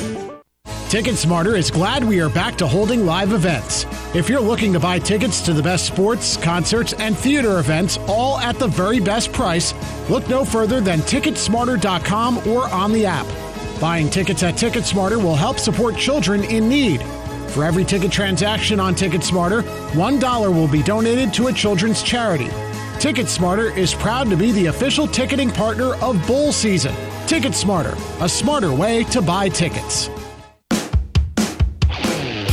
Ticket 0.91 1.15
Smarter 1.15 1.55
is 1.55 1.71
glad 1.71 2.03
we 2.03 2.19
are 2.19 2.27
back 2.27 2.57
to 2.57 2.67
holding 2.67 3.05
live 3.05 3.31
events. 3.31 3.85
If 4.13 4.27
you're 4.27 4.41
looking 4.41 4.73
to 4.73 4.79
buy 4.81 4.99
tickets 4.99 5.39
to 5.43 5.53
the 5.53 5.63
best 5.63 5.85
sports, 5.85 6.35
concerts, 6.35 6.91
and 6.91 7.17
theater 7.17 7.59
events, 7.59 7.97
all 8.09 8.37
at 8.39 8.59
the 8.59 8.67
very 8.67 8.99
best 8.99 9.31
price, 9.31 9.73
look 10.09 10.27
no 10.27 10.43
further 10.43 10.81
than 10.81 10.99
Ticketsmarter.com 10.99 12.39
or 12.39 12.67
on 12.73 12.91
the 12.91 13.05
app. 13.05 13.25
Buying 13.79 14.09
tickets 14.09 14.43
at 14.43 14.55
Ticketsmarter 14.55 15.15
will 15.15 15.37
help 15.37 15.59
support 15.59 15.95
children 15.95 16.43
in 16.43 16.67
need. 16.67 17.01
For 17.51 17.63
every 17.63 17.85
ticket 17.85 18.11
transaction 18.11 18.81
on 18.81 18.93
Ticketsmarter, 18.93 19.61
$1 19.91 20.53
will 20.53 20.67
be 20.67 20.83
donated 20.83 21.33
to 21.35 21.47
a 21.47 21.53
children's 21.53 22.03
charity. 22.03 22.49
Ticketsmarter 22.99 23.73
is 23.77 23.93
proud 23.93 24.29
to 24.29 24.35
be 24.35 24.51
the 24.51 24.65
official 24.65 25.07
ticketing 25.07 25.51
partner 25.51 25.93
of 26.03 26.27
Bowl 26.27 26.51
Season. 26.51 26.93
Ticketsmarter, 27.27 27.97
a 28.21 28.27
smarter 28.27 28.73
way 28.73 29.05
to 29.05 29.21
buy 29.21 29.47
tickets. 29.47 30.09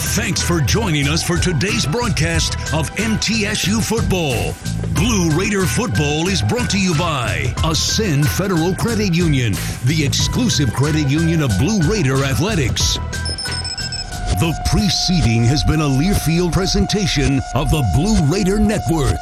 Thanks 0.00 0.40
for 0.40 0.60
joining 0.60 1.08
us 1.08 1.24
for 1.24 1.38
today's 1.38 1.84
broadcast 1.84 2.54
of 2.72 2.88
MTSU 2.92 3.82
Football. 3.82 4.54
Blue 4.94 5.36
Raider 5.36 5.66
Football 5.66 6.28
is 6.28 6.40
brought 6.40 6.70
to 6.70 6.78
you 6.78 6.94
by 6.94 7.52
Ascend 7.64 8.28
Federal 8.28 8.76
Credit 8.76 9.12
Union, 9.12 9.54
the 9.86 10.04
exclusive 10.04 10.72
credit 10.72 11.08
union 11.08 11.42
of 11.42 11.50
Blue 11.58 11.80
Raider 11.90 12.24
Athletics. 12.24 12.94
The 14.38 14.56
preceding 14.70 15.42
has 15.44 15.64
been 15.64 15.80
a 15.80 15.88
Learfield 15.88 16.52
presentation 16.52 17.40
of 17.56 17.68
the 17.70 17.84
Blue 17.96 18.24
Raider 18.32 18.60
Network. 18.60 19.18